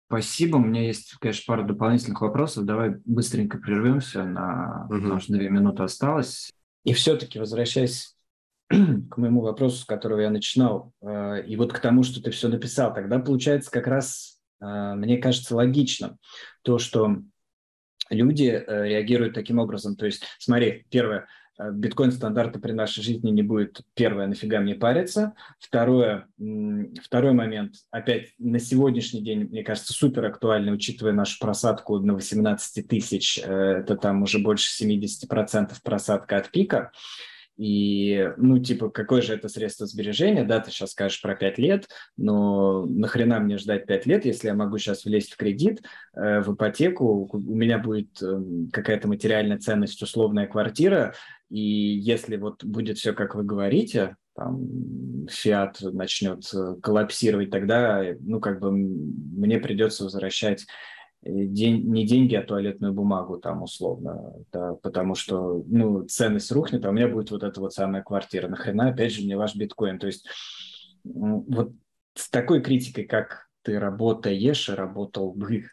Спасибо. 0.08 0.56
У 0.56 0.62
меня 0.62 0.84
есть, 0.84 1.16
конечно, 1.20 1.44
пара 1.48 1.64
дополнительных 1.64 2.22
вопросов. 2.22 2.66
Давай 2.66 2.96
быстренько 3.06 3.58
прервемся. 3.58 4.24
На 4.24 4.88
угу. 4.90 5.14
Аж 5.14 5.28
две 5.28 5.50
минуты 5.50 5.84
осталось. 5.84 6.50
И 6.86 6.94
все-таки 6.94 7.40
возвращаясь 7.40 8.16
к 8.70 9.18
моему 9.18 9.42
вопросу, 9.42 9.78
с 9.78 9.86
которого 9.86 10.22
я 10.22 10.30
начинал, 10.30 10.94
э, 11.02 11.44
и 11.46 11.58
вот 11.58 11.74
к 11.74 11.80
тому, 11.80 12.04
что 12.04 12.22
ты 12.22 12.32
все 12.32 12.48
написал, 12.48 12.94
тогда 12.94 13.20
получается 13.20 13.70
как 13.70 13.88
раз, 13.88 14.40
э, 14.62 14.94
мне 14.96 15.18
кажется, 15.18 15.56
логично 15.56 16.18
то, 16.62 16.78
что 16.78 17.18
люди 18.10 18.46
э, 18.46 18.88
реагируют 18.88 19.34
таким 19.34 19.60
образом. 19.60 19.98
То 19.98 20.06
есть, 20.06 20.24
смотри, 20.40 20.86
первое, 20.90 21.28
биткоин-стандарта 21.60 22.60
при 22.60 22.72
нашей 22.72 23.04
жизни 23.04 23.32
не 23.32 23.42
будет. 23.42 23.82
Первое, 23.96 24.28
нафига 24.28 24.60
мне 24.60 24.76
париться. 24.76 25.34
Второе, 25.60 26.28
второй 27.04 27.34
момент, 27.34 27.76
опять 27.92 28.30
на 28.38 28.60
сегодняшний 28.60 29.22
день, 29.22 29.46
мне 29.46 29.64
кажется, 29.64 29.94
супер 29.94 30.26
актуальный, 30.26 30.74
учитывая 30.74 31.14
нашу 31.14 31.40
просадку 31.40 32.00
на 32.00 32.14
18 32.14 32.88
тысяч, 32.88 33.40
э, 33.44 33.52
это 33.80 33.96
там 33.96 34.24
уже 34.24 34.40
больше 34.40 34.72
70% 34.84 35.72
просадка 35.84 36.38
от 36.38 36.52
пика. 36.52 36.92
И, 37.58 38.32
ну, 38.38 38.60
типа, 38.60 38.90
какое 38.90 39.24
же 39.24 39.34
это 39.34 39.50
средство 39.50 39.88
сбережения, 39.88 40.44
да, 40.44 40.60
ты 40.60 40.70
сейчас 40.70 40.92
скажешь 40.92 41.22
про 41.22 41.36
5 41.36 41.58
лет, 41.58 41.88
но 42.16 42.86
нахрена 42.86 43.40
мне 43.40 43.58
ждать 43.58 43.88
5 43.88 44.06
лет, 44.06 44.26
если 44.26 44.48
я 44.48 44.54
могу 44.54 44.78
сейчас 44.78 45.06
влезть 45.06 45.34
в 45.34 45.38
кредит, 45.38 45.82
э, 46.14 46.42
в 46.42 46.54
ипотеку, 46.54 47.28
у 47.32 47.56
меня 47.56 47.80
будет 47.80 48.22
э, 48.22 48.42
какая-то 48.72 49.08
материальная 49.08 49.58
ценность, 49.58 50.02
условная 50.04 50.46
квартира, 50.46 51.16
и 51.50 51.60
если 51.60 52.38
вот 52.38 52.64
будет 52.64 52.98
все, 52.98 53.14
как 53.14 53.36
вы 53.36 53.44
говорите, 53.44 54.16
там, 54.36 55.28
фиат 55.30 55.80
начнет 55.82 56.44
э, 56.54 56.76
коллапсировать, 56.82 57.50
тогда, 57.50 58.04
ну, 58.20 58.40
как 58.40 58.60
бы 58.60 58.72
мне 58.72 59.60
придется 59.60 60.04
возвращать 60.04 60.66
день, 61.24 61.84
не 61.90 62.06
деньги, 62.06 62.36
а 62.36 62.44
туалетную 62.44 62.94
бумагу 62.94 63.38
там 63.38 63.64
условно, 63.64 64.34
да, 64.52 64.74
потому 64.76 65.16
что, 65.16 65.64
ну, 65.68 66.04
ценность 66.04 66.52
рухнет, 66.52 66.86
а 66.86 66.90
у 66.90 66.92
меня 66.92 67.08
будет 67.08 67.32
вот 67.32 67.44
эта 67.44 67.60
вот 67.60 67.74
самая 67.74 68.04
квартира. 68.04 68.48
Нахрена, 68.48 68.90
опять 68.90 69.14
же, 69.14 69.24
мне 69.24 69.38
ваш 69.38 69.56
биткоин? 69.56 70.00
То 70.00 70.08
есть 70.08 70.28
вот 71.04 71.74
с 72.14 72.30
такой 72.30 72.62
критикой, 72.62 73.06
как 73.06 73.48
ты 73.64 73.80
работаешь 73.80 74.70
и 74.70 74.74
работал 74.74 75.34
бы, 75.34 75.66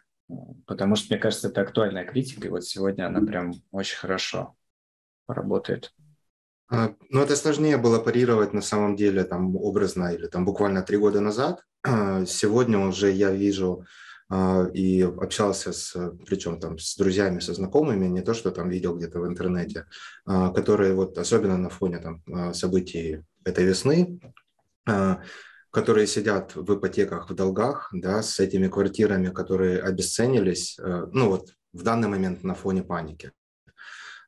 потому 0.66 0.96
что, 0.96 1.12
мне 1.12 1.20
кажется, 1.20 1.48
это 1.48 1.60
актуальная 1.60 2.06
критика, 2.06 2.46
и 2.46 2.50
вот 2.50 2.64
сегодня 2.64 3.06
она 3.06 3.20
прям 3.20 3.52
очень 3.72 3.98
хорошо 3.98 4.54
работает. 5.26 5.92
А, 6.70 6.94
ну, 7.10 7.20
это 7.20 7.36
сложнее 7.36 7.76
было 7.76 7.98
парировать 7.98 8.52
на 8.52 8.62
самом 8.62 8.96
деле 8.96 9.24
там 9.24 9.56
образно 9.56 10.12
или 10.14 10.26
там 10.26 10.44
буквально 10.44 10.82
три 10.82 10.96
года 10.96 11.20
назад. 11.20 11.62
Сегодня 12.26 12.78
уже 12.78 13.10
я 13.10 13.30
вижу 13.30 13.84
а, 14.30 14.68
и 14.72 15.02
общался 15.02 15.72
с, 15.72 15.94
причем 16.26 16.58
там 16.58 16.78
с 16.78 16.96
друзьями, 16.96 17.40
со 17.40 17.54
знакомыми, 17.54 18.06
не 18.06 18.22
то, 18.22 18.34
что 18.34 18.50
там 18.50 18.70
видел 18.70 18.96
где-то 18.96 19.20
в 19.20 19.26
интернете, 19.26 19.86
а, 20.24 20.50
которые 20.50 20.94
вот 20.94 21.18
особенно 21.18 21.58
на 21.58 21.68
фоне 21.68 21.98
там 21.98 22.22
а, 22.32 22.54
событий 22.54 23.22
этой 23.44 23.64
весны, 23.64 24.18
которые 25.70 26.06
сидят 26.06 26.56
в 26.56 26.74
ипотеках, 26.74 27.28
в 27.28 27.34
долгах, 27.34 27.90
да, 27.92 28.22
с 28.22 28.40
этими 28.40 28.68
квартирами, 28.68 29.28
которые 29.28 29.80
обесценились, 29.80 30.78
ну 30.78 31.28
вот 31.28 31.50
в 31.72 31.82
данный 31.82 32.08
момент 32.08 32.42
на 32.42 32.54
фоне 32.54 32.82
паники. 32.82 33.32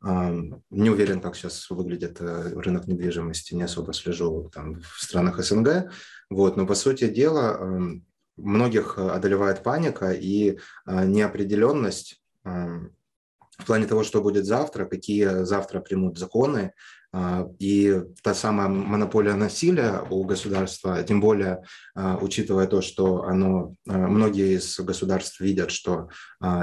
Не 0.03 0.91
уверен, 0.91 1.21
как 1.21 1.37
сейчас 1.37 1.71
выглядит 1.71 2.19
э, 2.21 2.53
рынок 2.55 2.87
недвижимости, 2.87 3.55
не 3.55 3.63
особо 3.63 3.93
слежу 3.93 4.51
там 4.55 4.81
в 4.81 5.03
странах 5.03 5.43
СНГ, 5.43 5.91
вот, 6.31 6.57
но 6.57 6.67
по 6.67 6.75
сути 6.75 7.09
дела 7.09 8.01
многих 8.37 8.95
э, 8.99 9.09
одолевает 9.09 9.63
паника 9.63 10.13
и 10.13 10.59
э, 10.87 11.05
неопределенность 11.05 12.23
в 12.45 13.65
плане 13.67 13.87
того, 13.87 14.05
что 14.05 14.23
будет 14.23 14.45
завтра, 14.45 14.85
какие 14.85 15.45
завтра 15.45 15.81
примут 15.81 16.19
законы, 16.19 16.73
э, 17.13 17.49
и 17.59 18.03
та 18.23 18.35
самая 18.35 18.69
монополия 18.69 19.35
насилия 19.35 20.03
у 20.11 20.25
государства, 20.25 21.03
тем 21.03 21.21
более 21.21 21.63
учитывая 21.95 22.67
то, 22.67 22.83
что 22.83 23.25
оно, 23.25 23.75
многие 23.85 24.57
из 24.57 24.79
государств 24.81 25.41
видят, 25.41 25.71
что 25.71 26.09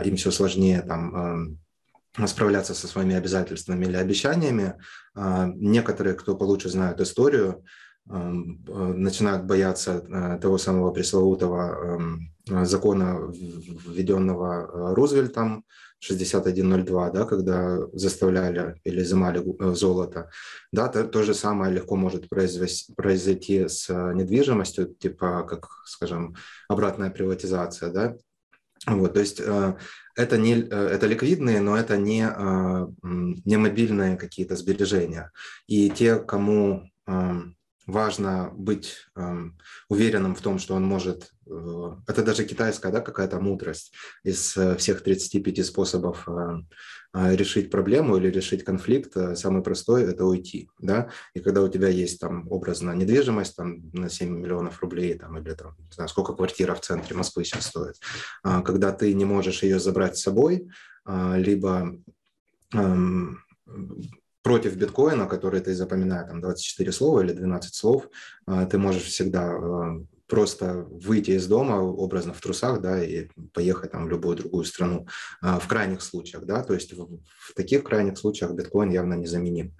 им 0.05 0.15
все 0.15 0.31
сложнее 0.31 0.81
там 0.81 1.57
справляться 2.28 2.74
со 2.74 2.88
своими 2.88 3.16
обязательствами 3.16 3.86
или 3.86 3.95
обещаниями. 3.95 4.76
Некоторые, 5.16 6.16
кто 6.16 6.36
получше 6.36 6.70
знают 6.70 7.01
историю, 7.01 7.64
Э, 8.09 8.16
начинают 8.16 9.45
бояться 9.45 10.03
э, 10.09 10.39
того 10.39 10.57
самого 10.57 10.91
пресловутого 10.91 11.97
эм, 12.49 12.66
закона, 12.66 13.18
введенного 13.32 14.91
э, 14.91 14.93
Рузвельтом 14.93 15.64
6102, 15.99 17.11
да, 17.11 17.24
когда 17.24 17.80
заставляли 17.93 18.76
или 18.84 19.01
изымали 19.01 19.41
золото. 19.74 20.30
Да, 20.74 20.89
то, 20.89 21.05
то 21.05 21.24
же 21.24 21.34
самое 21.34 21.74
легко 21.74 21.95
может 21.95 22.28
произойти 22.28 23.70
с 23.70 23.88
недвижимостью, 24.14 24.88
типа, 24.88 25.43
как, 25.43 25.70
скажем, 25.86 26.36
обратная 26.68 27.09
приватизация. 27.09 27.89
Да? 27.89 28.16
Вот, 28.86 29.13
то 29.13 29.19
есть 29.21 29.39
это, 29.39 30.38
не, 30.38 30.59
это 30.59 31.07
ликвидные, 31.07 31.61
но 31.61 31.77
это 31.77 31.97
не, 31.97 32.27
не 33.01 33.57
мобильные 33.57 34.17
какие-то 34.17 34.55
сбережения. 34.55 35.31
И 35.67 35.89
те, 35.89 36.17
кому 36.17 36.89
эм, 37.07 37.55
важно 37.88 38.51
быть 38.53 39.07
э, 39.15 39.49
уверенным 39.89 40.36
в 40.36 40.41
том, 40.41 40.59
что 40.59 40.75
он 40.75 40.84
может... 40.84 41.34
Э, 41.47 41.95
это 42.07 42.23
даже 42.23 42.45
китайская 42.45 42.91
да, 42.91 43.01
какая-то 43.01 43.39
мудрость 43.39 43.93
из 44.23 44.55
э, 44.57 44.75
всех 44.77 45.03
35 45.03 45.65
способов 45.65 46.27
э, 46.27 46.61
э, 47.13 47.36
решить 47.36 47.69
проблему 47.69 48.17
или 48.17 48.27
решить 48.27 48.63
конфликт. 48.63 49.17
Э, 49.17 49.36
самый 49.36 49.61
простой– 49.61 50.03
это 50.09 50.25
уйти. 50.25 50.69
Да? 50.79 51.09
И 51.34 51.39
когда 51.39 51.61
у 51.61 51.67
тебя 51.67 51.89
есть 51.89 52.19
там 52.19 52.47
образно 52.49 52.91
недвижимость 52.91 53.55
там, 53.55 53.89
на 53.91 54.09
7 54.09 54.29
миллионов 54.29 54.81
рублей 54.81 55.17
там, 55.17 55.38
или 55.38 55.53
там, 55.53 55.75
не 55.77 55.91
знаю, 55.91 56.09
сколько 56.09 56.34
квартира 56.34 56.75
в 56.75 56.81
центре 56.81 57.15
Москвы 57.15 57.43
сейчас 57.43 57.67
стоит, 57.67 57.95
когда 58.43 58.91
ты 58.91 59.13
не 59.13 59.25
можешь 59.25 59.63
ее 59.63 59.79
забрать 59.79 60.17
с 60.17 60.23
собой, 60.23 60.69
либо 61.05 61.97
против 64.43 64.75
биткоина, 64.75 65.25
который 65.25 65.61
ты 65.61 65.73
запоминаешь, 65.73 66.27
там 66.27 66.41
24 66.41 66.91
слова 66.91 67.21
или 67.21 67.31
12 67.31 67.73
слов, 67.73 68.09
а, 68.45 68.65
ты 68.65 68.77
можешь 68.77 69.03
всегда 69.03 69.51
а, 69.51 69.99
просто 70.27 70.85
выйти 70.89 71.31
из 71.31 71.47
дома 71.47 71.81
образно 71.81 72.33
в 72.33 72.41
трусах, 72.41 72.81
да, 72.81 73.03
и 73.03 73.29
поехать 73.53 73.91
там 73.91 74.05
в 74.05 74.09
любую 74.09 74.37
другую 74.37 74.65
страну 74.65 75.07
а, 75.41 75.59
в 75.59 75.67
крайних 75.67 76.01
случаях, 76.01 76.45
да, 76.45 76.61
то 76.63 76.73
есть 76.73 76.93
в, 76.93 77.19
в 77.39 77.53
таких 77.55 77.83
крайних 77.83 78.17
случаях 78.17 78.51
биткоин 78.51 78.91
явно 78.91 79.13
незаменим. 79.13 79.75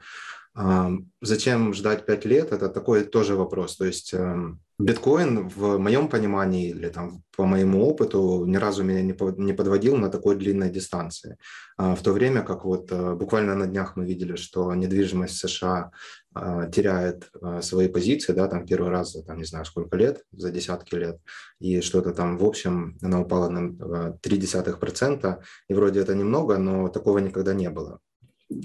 Зачем 1.22 1.74
ждать 1.74 2.06
5 2.06 2.26
лет? 2.26 2.52
Это 2.52 2.70
такой 2.70 3.04
тоже 3.04 3.36
вопрос. 3.36 3.76
То 3.76 3.86
есть 3.86 4.14
эм, 4.14 4.62
биткоин 4.80 5.48
в 5.48 5.78
моем 5.78 6.08
понимании 6.08 6.70
или 6.70 6.90
там 6.90 7.24
по 7.36 7.46
моему 7.46 7.88
опыту 7.88 8.46
ни 8.46 8.58
разу 8.58 8.84
меня 8.84 9.02
не 9.02 9.54
подводил 9.54 9.98
на 9.98 10.10
такой 10.10 10.36
длинной 10.36 10.70
дистанции. 10.70 11.38
А, 11.78 11.96
в 11.96 12.02
то 12.02 12.12
время 12.12 12.42
как 12.42 12.66
вот 12.66 12.92
э, 12.92 13.14
буквально 13.16 13.56
на 13.56 13.68
днях 13.68 13.96
мы 13.96 14.06
видели, 14.06 14.36
что 14.36 14.74
недвижимость 14.74 15.36
в 15.36 15.48
США 15.48 15.92
а, 16.34 16.68
теряет 16.68 17.30
а, 17.42 17.62
свои 17.62 17.88
позиции, 17.88 18.34
да, 18.34 18.48
там 18.48 18.66
первый 18.66 18.90
раз 18.90 19.14
за, 19.14 19.24
там, 19.24 19.38
не 19.38 19.46
знаю, 19.46 19.66
сколько 19.66 19.96
лет, 19.98 20.24
за 20.32 20.52
десятки 20.52 20.96
лет, 20.96 21.20
и 21.60 21.82
что-то 21.82 22.14
там, 22.14 22.38
в 22.38 22.46
общем, 22.46 22.98
она 23.02 23.22
упала 23.22 23.50
на 23.50 23.70
0,3%, 23.70 25.44
и 25.70 25.74
вроде 25.74 26.00
это 26.00 26.16
немного, 26.16 26.58
но 26.58 26.90
такого 26.90 27.20
никогда 27.20 27.54
не 27.54 27.70
было. 27.70 28.00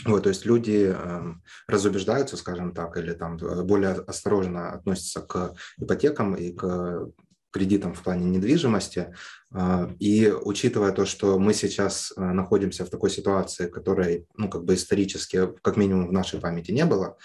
Вот, 0.04 0.24
то 0.24 0.28
есть 0.28 0.44
люди 0.44 0.92
э, 0.94 1.34
разубеждаются, 1.66 2.36
скажем 2.36 2.74
так, 2.74 2.96
или 2.96 3.12
там 3.12 3.36
э, 3.36 3.62
более 3.62 3.92
осторожно 3.92 4.72
относятся 4.72 5.20
к 5.20 5.54
ипотекам 5.78 6.34
и 6.34 6.52
к 6.52 7.10
кредитам 7.50 7.94
в 7.94 8.02
плане 8.02 8.26
недвижимости. 8.26 9.14
Э, 9.54 9.88
и 9.98 10.30
учитывая 10.30 10.92
то, 10.92 11.06
что 11.06 11.38
мы 11.38 11.54
сейчас 11.54 12.12
э, 12.16 12.20
находимся 12.20 12.84
в 12.84 12.90
такой 12.90 13.10
ситуации, 13.10 13.68
которой, 13.68 14.26
ну, 14.36 14.48
как 14.50 14.64
бы 14.64 14.74
исторически, 14.74 15.48
как 15.62 15.76
минимум 15.76 16.08
в 16.08 16.12
нашей 16.12 16.40
памяти 16.40 16.72
не 16.72 16.84
было, 16.84 17.16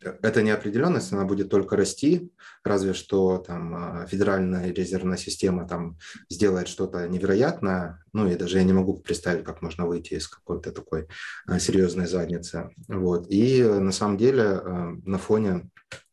эта 0.00 0.42
неопределенность, 0.42 1.12
она 1.12 1.24
будет 1.24 1.48
только 1.50 1.76
расти, 1.76 2.30
разве 2.62 2.94
что 2.94 3.38
там 3.38 3.74
а, 3.74 4.06
федеральная 4.06 4.72
резервная 4.72 5.16
система 5.16 5.66
там 5.66 5.98
сделает 6.28 6.68
что-то 6.68 7.08
невероятное, 7.08 8.02
ну 8.12 8.28
и 8.28 8.36
даже 8.36 8.58
я 8.58 8.64
не 8.64 8.72
могу 8.72 8.94
представить, 8.98 9.44
как 9.44 9.62
можно 9.62 9.86
выйти 9.86 10.14
из 10.14 10.28
какой-то 10.28 10.72
такой 10.72 11.08
а, 11.46 11.58
серьезной 11.58 12.06
задницы. 12.06 12.70
Вот. 12.86 13.26
И 13.28 13.62
на 13.62 13.92
самом 13.92 14.16
деле 14.16 14.42
а, 14.42 14.96
на 15.04 15.18
фоне 15.18 15.68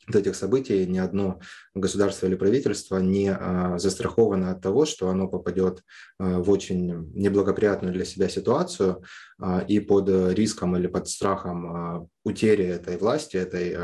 вот 0.07 0.15
этих 0.15 0.35
событий 0.35 0.85
ни 0.85 0.97
одно 0.97 1.39
государство 1.73 2.27
или 2.27 2.35
правительство 2.35 2.97
не 2.97 3.29
а, 3.29 3.77
застраховано 3.79 4.51
от 4.51 4.61
того, 4.61 4.85
что 4.85 5.09
оно 5.09 5.27
попадет 5.27 5.83
а, 6.19 6.39
в 6.39 6.49
очень 6.49 7.11
неблагоприятную 7.13 7.93
для 7.93 8.05
себя 8.05 8.29
ситуацию 8.29 9.03
а, 9.39 9.59
и 9.67 9.79
под 9.79 10.09
риском 10.33 10.75
или 10.77 10.87
под 10.87 11.07
страхом 11.07 12.09
утери 12.23 12.65
этой 12.65 12.97
власти, 12.97 13.37
этой 13.37 13.77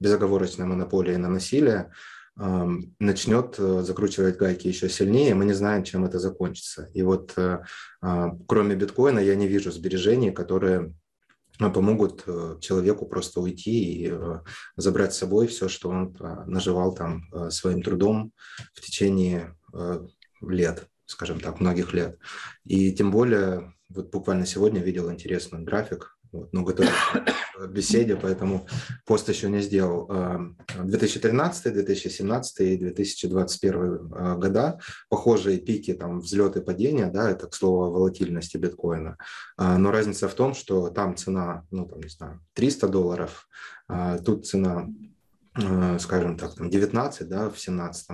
безоговорочной 0.00 0.66
монополии 0.66 1.16
на 1.16 1.28
насилие, 1.28 1.92
начнет 2.98 3.54
закручивать 3.56 4.36
гайки 4.36 4.66
еще 4.66 4.88
сильнее, 4.88 5.36
мы 5.36 5.44
не 5.44 5.52
знаем, 5.52 5.84
чем 5.84 6.04
это 6.04 6.18
закончится. 6.18 6.90
И 6.92 7.02
вот 7.02 7.32
кроме 8.48 8.74
биткоина 8.74 9.20
я 9.20 9.36
не 9.36 9.46
вижу 9.46 9.70
сбережений, 9.70 10.32
которые 10.32 10.94
помогут 11.58 12.24
э, 12.26 12.56
человеку 12.60 13.06
просто 13.06 13.40
уйти 13.40 14.02
и 14.02 14.10
э, 14.10 14.40
забрать 14.76 15.14
с 15.14 15.18
собой 15.18 15.46
все, 15.46 15.68
что 15.68 15.88
он 15.88 16.16
э, 16.18 16.44
наживал 16.46 16.94
там 16.94 17.24
своим 17.50 17.82
трудом 17.82 18.32
в 18.72 18.80
течение 18.80 19.56
лет, 20.40 20.88
скажем 21.06 21.40
так, 21.40 21.60
многих 21.60 21.92
лет. 21.92 22.18
И 22.64 22.92
тем 22.92 23.10
более, 23.10 23.74
вот 23.88 24.10
буквально 24.10 24.46
сегодня 24.46 24.80
видел 24.80 25.10
интересный 25.10 25.62
график, 25.62 26.13
вот, 26.34 26.52
но 26.52 26.64
готовился 26.64 27.24
к 27.56 27.70
беседе, 27.70 28.16
поэтому 28.16 28.66
пост 29.06 29.28
еще 29.28 29.48
не 29.48 29.60
сделал. 29.60 30.10
2013, 30.82 31.72
2017 31.72 32.60
и 32.60 32.76
2021 32.76 34.12
а, 34.12 34.36
года 34.36 34.80
похожие 35.08 35.58
пики, 35.58 35.94
там, 35.94 36.20
взлеты, 36.20 36.60
падения, 36.60 37.06
да, 37.06 37.30
это, 37.30 37.46
к 37.46 37.54
слову, 37.54 37.84
о 37.84 37.90
волатильности 37.90 38.56
биткоина. 38.56 39.16
А, 39.56 39.78
но 39.78 39.92
разница 39.92 40.28
в 40.28 40.34
том, 40.34 40.54
что 40.54 40.90
там 40.90 41.16
цена, 41.16 41.64
ну, 41.70 41.86
там, 41.86 42.00
не 42.00 42.08
знаю, 42.08 42.40
300 42.54 42.88
долларов, 42.88 43.48
тут 44.24 44.46
цена 44.46 44.88
Э, 44.88 45.13
скажем 45.98 46.36
так, 46.36 46.54
там 46.54 46.70
19, 46.70 47.28
да, 47.28 47.48
в 47.48 47.58
17 47.58 48.06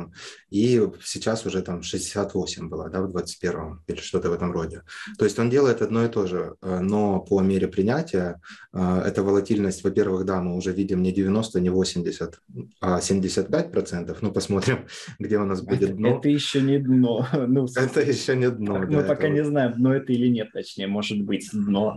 и 0.50 0.82
сейчас 1.02 1.46
уже 1.46 1.62
там 1.62 1.82
68 1.82 2.68
было, 2.68 2.90
да, 2.90 3.00
в 3.00 3.08
21 3.08 3.80
или 3.86 3.96
что-то 3.96 4.30
в 4.30 4.32
этом 4.32 4.52
роде. 4.52 4.82
То 5.18 5.24
есть 5.24 5.38
он 5.38 5.50
делает 5.50 5.82
одно 5.82 6.04
и 6.04 6.08
то 6.08 6.26
же, 6.26 6.54
э, 6.62 6.80
но 6.80 7.20
по 7.20 7.40
мере 7.40 7.68
принятия 7.68 8.40
э, 8.72 9.02
эта 9.06 9.22
волатильность, 9.22 9.84
во-первых, 9.84 10.24
да, 10.24 10.40
мы 10.40 10.56
уже 10.56 10.72
видим 10.72 11.02
не 11.02 11.12
90, 11.12 11.60
не 11.60 11.70
80, 11.70 12.40
а 12.80 13.00
75 13.00 13.72
процентов. 13.72 14.18
Ну, 14.22 14.32
посмотрим, 14.32 14.86
где 15.18 15.38
у 15.38 15.44
нас 15.44 15.62
будет 15.62 15.96
дно. 15.96 16.18
Это 16.18 16.28
еще 16.28 16.60
не 16.60 16.78
дно. 16.78 17.26
Ну, 17.50 17.66
это 17.74 18.00
еще 18.00 18.36
не 18.36 18.50
дно. 18.50 18.78
Мы 18.78 19.02
пока 19.02 19.28
не 19.28 19.44
знаем, 19.44 19.74
дно 19.74 19.94
это 19.94 20.12
или 20.12 20.28
нет, 20.28 20.52
точнее, 20.52 20.86
может 20.86 21.22
быть, 21.22 21.48
дно. 21.52 21.96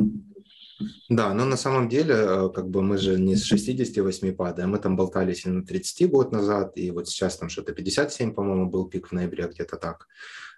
Да, 1.10 1.34
но 1.34 1.46
на 1.46 1.58
самом 1.58 1.90
деле, 1.90 2.16
э, 2.16 2.50
как 2.54 2.70
бы 2.70 2.82
мы 2.82 2.98
же 2.98 3.20
не 3.20 3.36
с 3.36 3.44
68 3.44 4.36
падаем, 4.36 4.72
мы 4.72 4.80
там 4.80 4.96
болтались 4.96 5.46
и 5.46 5.50
на 5.50 5.64
30 5.64 6.10
год 6.10 6.32
назад, 6.32 6.78
и 6.78 6.92
вот 6.92 7.08
сейчас 7.08 7.38
там 7.38 7.50
что-то 7.50 7.74
57, 7.74 8.34
по-моему, 8.34 8.70
был 8.70 8.90
пик 8.90 9.08
в 9.08 9.12
ноябре, 9.12 9.48
где-то 9.48 9.78
так. 9.78 10.08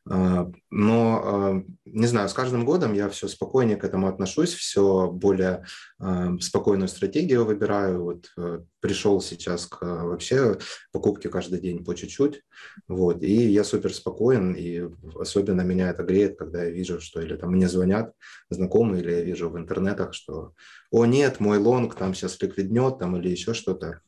А, 0.08 0.52
но, 0.70 1.22
а, 1.24 1.64
не 1.86 2.08
знаю, 2.08 2.30
с 2.30 2.34
каждым 2.34 2.64
годом 2.64 2.94
я 2.94 3.10
все 3.10 3.28
спокойнее 3.28 3.76
к 3.76 3.84
этому 3.84 4.08
отношусь, 4.08 4.54
все 4.54 5.10
более 5.10 5.66
а, 6.00 6.38
спокойную 6.40 6.88
стратегию 6.88 7.46
выбираю. 7.46 8.04
Вот 8.04 8.32
э, 8.38 8.60
пришел 8.82 9.20
сейчас 9.22 9.66
к 9.66 9.82
вообще 9.82 10.60
покупке 10.92 11.30
каждый 11.30 11.60
день 11.60 11.84
по 11.84 11.96
чуть-чуть. 11.96 12.44
Вот, 12.88 13.24
и 13.24 13.34
я 13.34 13.64
супер 13.64 13.94
спокоен, 13.94 14.54
и 14.54 14.84
особенно 15.20 15.62
меня 15.62 15.90
это 15.90 16.04
греет, 16.04 16.38
когда 16.38 16.64
я 16.64 16.70
вижу, 16.70 17.02
что 17.02 17.22
или 17.22 17.36
там 17.36 17.52
мне 17.52 17.68
звонят 17.68 18.14
знакомые, 18.50 19.02
или 19.02 19.12
я 19.12 19.22
вижу 19.22 19.50
в 19.50 19.58
интернетах, 19.58 20.14
что 20.14 20.54
«О, 20.92 21.06
нет, 21.06 21.40
мой 21.40 21.58
лонг 21.58 21.96
там 21.96 22.14
сейчас 22.14 22.40
ликвиднет», 22.42 23.00
там, 23.00 23.18
или 23.18 23.30
еще 23.30 23.54
что-то. 23.54 24.02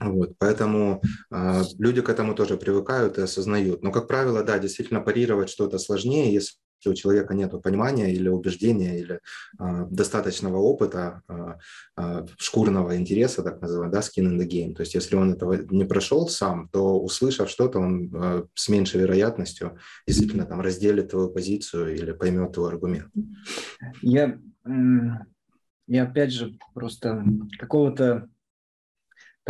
Вот, 0.00 0.32
поэтому 0.38 1.02
э, 1.30 1.62
люди 1.78 2.00
к 2.00 2.08
этому 2.08 2.34
тоже 2.34 2.56
привыкают 2.56 3.18
и 3.18 3.22
осознают. 3.22 3.82
Но, 3.82 3.92
как 3.92 4.08
правило, 4.08 4.42
да, 4.42 4.58
действительно 4.58 5.00
парировать 5.00 5.50
что-то 5.50 5.78
сложнее, 5.78 6.32
если 6.32 6.54
у 6.86 6.94
человека 6.94 7.34
нет 7.34 7.52
понимания 7.62 8.12
или 8.12 8.28
убеждения, 8.28 8.98
или 8.98 9.20
э, 9.58 9.86
достаточного 9.90 10.56
опыта, 10.56 11.20
э, 11.28 11.54
э, 11.98 12.26
шкурного 12.38 12.96
интереса, 12.96 13.42
так 13.42 13.60
называемого, 13.60 13.92
да, 13.92 14.00
skin 14.00 14.26
in 14.26 14.38
the 14.38 14.48
game. 14.48 14.74
То 14.74 14.80
есть 14.80 14.94
если 14.94 15.16
он 15.16 15.34
этого 15.34 15.54
не 15.70 15.84
прошел 15.84 16.28
сам, 16.28 16.68
то, 16.70 16.98
услышав 16.98 17.50
что-то, 17.50 17.78
он 17.78 18.10
э, 18.14 18.44
с 18.54 18.68
меньшей 18.70 19.00
вероятностью 19.02 19.78
действительно 20.06 20.46
там 20.46 20.60
разделит 20.60 21.10
твою 21.10 21.28
позицию 21.28 21.94
или 21.94 22.12
поймет 22.12 22.52
твой 22.52 22.70
аргумент. 22.70 23.12
Я, 24.00 24.38
я 25.86 26.02
опять 26.04 26.32
же 26.32 26.56
просто 26.72 27.22
какого-то 27.58 28.28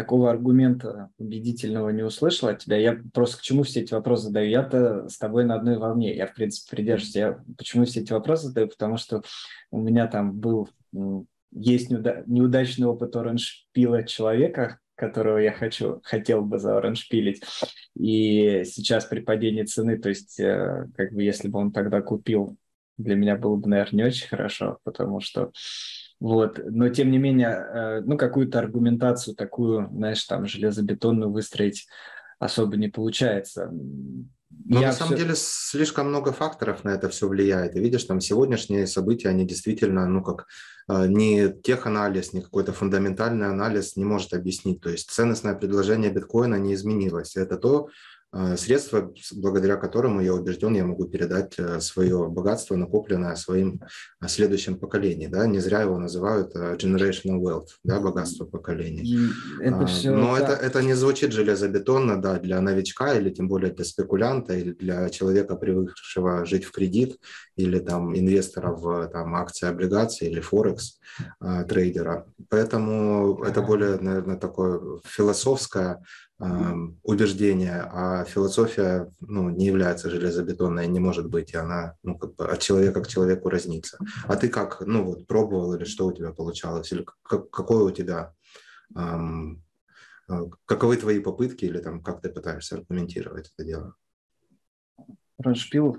такого 0.00 0.30
аргумента 0.30 1.10
убедительного 1.18 1.90
не 1.90 2.02
услышал 2.02 2.48
от 2.48 2.60
тебя. 2.60 2.78
Я 2.78 2.98
просто 3.12 3.36
к 3.36 3.42
чему 3.42 3.64
все 3.64 3.80
эти 3.82 3.92
вопросы 3.92 4.24
задаю? 4.24 4.48
Я-то 4.48 5.06
с 5.10 5.18
тобой 5.18 5.44
на 5.44 5.56
одной 5.56 5.76
волне. 5.76 6.16
Я, 6.16 6.26
в 6.26 6.32
принципе, 6.32 6.74
придерживаюсь. 6.74 7.16
Я 7.16 7.44
почему 7.58 7.84
все 7.84 8.00
эти 8.00 8.10
вопросы 8.10 8.46
задаю? 8.46 8.68
Потому 8.68 8.96
что 8.96 9.22
у 9.70 9.78
меня 9.78 10.06
там 10.06 10.32
был, 10.32 10.70
есть 11.52 11.90
неуда- 11.90 12.24
неудачный 12.26 12.86
опыт 12.86 13.14
оранж-пила 13.14 14.04
человека, 14.04 14.78
которого 14.94 15.36
я 15.36 15.52
хочу, 15.52 16.00
хотел 16.02 16.40
бы 16.40 16.58
за 16.58 16.78
оранж 16.78 17.06
пилить. 17.06 17.42
И 17.94 18.64
сейчас 18.64 19.04
при 19.04 19.20
падении 19.20 19.64
цены, 19.64 19.98
то 19.98 20.08
есть, 20.08 20.40
э, 20.40 20.86
как 20.96 21.12
бы, 21.12 21.22
если 21.22 21.48
бы 21.48 21.58
он 21.58 21.72
тогда 21.72 22.00
купил, 22.00 22.56
для 22.96 23.16
меня 23.16 23.36
было 23.36 23.56
бы, 23.56 23.68
наверное, 23.68 24.04
не 24.04 24.04
очень 24.04 24.28
хорошо, 24.28 24.78
потому 24.82 25.20
что 25.20 25.52
вот. 26.20 26.60
Но, 26.64 26.88
тем 26.90 27.10
не 27.10 27.18
менее, 27.18 27.48
э, 27.48 28.00
ну, 28.02 28.18
какую-то 28.18 28.58
аргументацию 28.58 29.34
такую, 29.34 29.88
знаешь, 29.92 30.22
там, 30.24 30.46
железобетонную 30.46 31.32
выстроить 31.32 31.88
особо 32.38 32.76
не 32.76 32.88
получается. 32.88 33.70
Но 34.66 34.80
Я 34.80 34.88
на 34.88 34.92
самом 34.92 35.16
деле 35.16 35.34
слишком 35.34 36.08
много 36.08 36.32
факторов 36.32 36.84
на 36.84 36.90
это 36.90 37.08
все 37.08 37.26
влияет. 37.26 37.74
И 37.74 37.80
видишь, 37.80 38.04
там 38.04 38.20
сегодняшние 38.20 38.86
события, 38.86 39.28
они 39.28 39.46
действительно, 39.46 40.06
ну 40.06 40.22
как, 40.22 40.46
э, 40.88 41.06
ни 41.06 41.48
теханализ, 41.62 42.32
ни 42.32 42.40
какой-то 42.40 42.72
фундаментальный 42.72 43.46
анализ 43.46 43.96
не 43.96 44.04
может 44.04 44.34
объяснить. 44.34 44.80
То 44.80 44.90
есть 44.90 45.10
ценностное 45.10 45.54
предложение 45.54 46.10
биткоина 46.10 46.56
не 46.56 46.74
изменилось. 46.74 47.36
Это 47.36 47.56
то, 47.56 47.88
Э, 48.32 48.56
средство, 48.56 49.12
благодаря 49.32 49.76
которому, 49.76 50.20
я 50.20 50.32
убежден, 50.34 50.74
я 50.74 50.84
могу 50.84 51.06
передать 51.06 51.54
э, 51.58 51.80
свое 51.80 52.28
богатство, 52.28 52.76
накопленное 52.76 53.34
своим 53.34 53.80
э, 54.22 54.28
следующим 54.28 54.78
поколениям. 54.78 55.32
Да? 55.32 55.46
Не 55.46 55.58
зря 55.58 55.82
его 55.82 55.98
называют 55.98 56.54
generational 56.54 57.40
wealth, 57.40 57.70
да, 57.82 57.98
богатство 57.98 58.44
поколений. 58.44 59.30
Это 59.60 59.84
все, 59.86 60.12
Но 60.12 60.36
да. 60.36 60.42
это, 60.42 60.52
это 60.52 60.82
не 60.82 60.94
звучит 60.94 61.32
железобетонно 61.32 62.22
да, 62.22 62.38
для 62.38 62.60
новичка 62.60 63.14
или 63.14 63.30
тем 63.30 63.48
более 63.48 63.72
для 63.72 63.84
спекулянта 63.84 64.54
или 64.54 64.72
для 64.72 65.10
человека, 65.10 65.56
привыкшего 65.56 66.46
жить 66.46 66.64
в 66.64 66.70
кредит 66.70 67.18
или 67.56 67.80
там 67.80 68.16
инвестора 68.16 68.70
в 68.70 69.08
там, 69.08 69.34
акции, 69.34 69.66
облигации 69.66 70.30
или 70.30 70.40
форекс 70.40 71.00
трейдера. 71.68 72.26
Поэтому 72.48 73.42
это 73.42 73.60
более, 73.60 73.98
наверное, 73.98 74.36
такое 74.36 75.00
философское 75.04 76.00
э, 76.40 76.74
убеждение, 77.02 77.82
а 77.92 78.24
философия 78.24 79.12
ну, 79.20 79.50
не 79.50 79.66
является 79.66 80.10
железобетонной, 80.10 80.86
не 80.86 81.00
может 81.00 81.28
быть, 81.28 81.52
и 81.52 81.56
она 81.56 81.96
ну, 82.02 82.18
как 82.18 82.34
бы 82.34 82.46
от 82.46 82.60
человека 82.60 83.02
к 83.02 83.08
человеку 83.08 83.48
разнится. 83.48 83.98
А 84.24 84.36
ты 84.36 84.48
как, 84.48 84.80
ну 84.80 85.04
вот, 85.04 85.26
пробовал 85.26 85.74
или 85.74 85.84
что 85.84 86.06
у 86.06 86.12
тебя 86.12 86.32
получалось, 86.32 86.90
или 86.92 87.04
как, 87.22 87.50
какое 87.50 87.84
у 87.84 87.90
тебя, 87.90 88.34
эм, 88.96 89.62
каковы 90.66 90.96
твои 90.96 91.20
попытки, 91.20 91.64
или 91.64 91.78
там 91.78 92.02
как 92.02 92.20
ты 92.20 92.28
пытаешься 92.28 92.76
аргументировать 92.76 93.52
это 93.54 93.66
дело? 93.66 93.94
Роншпил. 95.38 95.98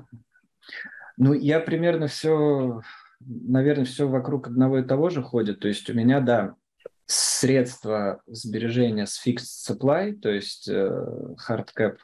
Ну, 1.18 1.34
я 1.34 1.60
примерно 1.60 2.08
все 2.08 2.82
наверное, 3.26 3.86
все 3.86 4.08
вокруг 4.08 4.48
одного 4.48 4.80
и 4.80 4.84
того 4.84 5.10
же 5.10 5.22
ходит. 5.22 5.60
То 5.60 5.68
есть 5.68 5.89
у 5.89 5.94
меня, 5.94 6.20
да, 6.20 6.56
средства 7.12 8.22
сбережения 8.28 9.05
с 9.05 9.22
fixed 9.26 9.68
supply, 9.68 10.14
то 10.14 10.30
есть 10.30 10.68
э, 10.70 10.74
hard 11.47 11.68
cap 11.78 11.97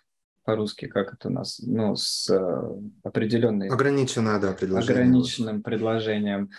по-русски, 0.43 0.87
как 0.87 1.13
это 1.13 1.27
у 1.27 1.31
нас, 1.31 1.59
ну, 1.59 1.95
с 1.95 2.29
э, 2.29 2.79
определенной... 3.03 3.67
Ограниченное, 3.67 4.39
да, 4.39 4.53
предложение. 4.53 5.03
Ограниченным 5.03 5.61
предложением, 5.61 6.49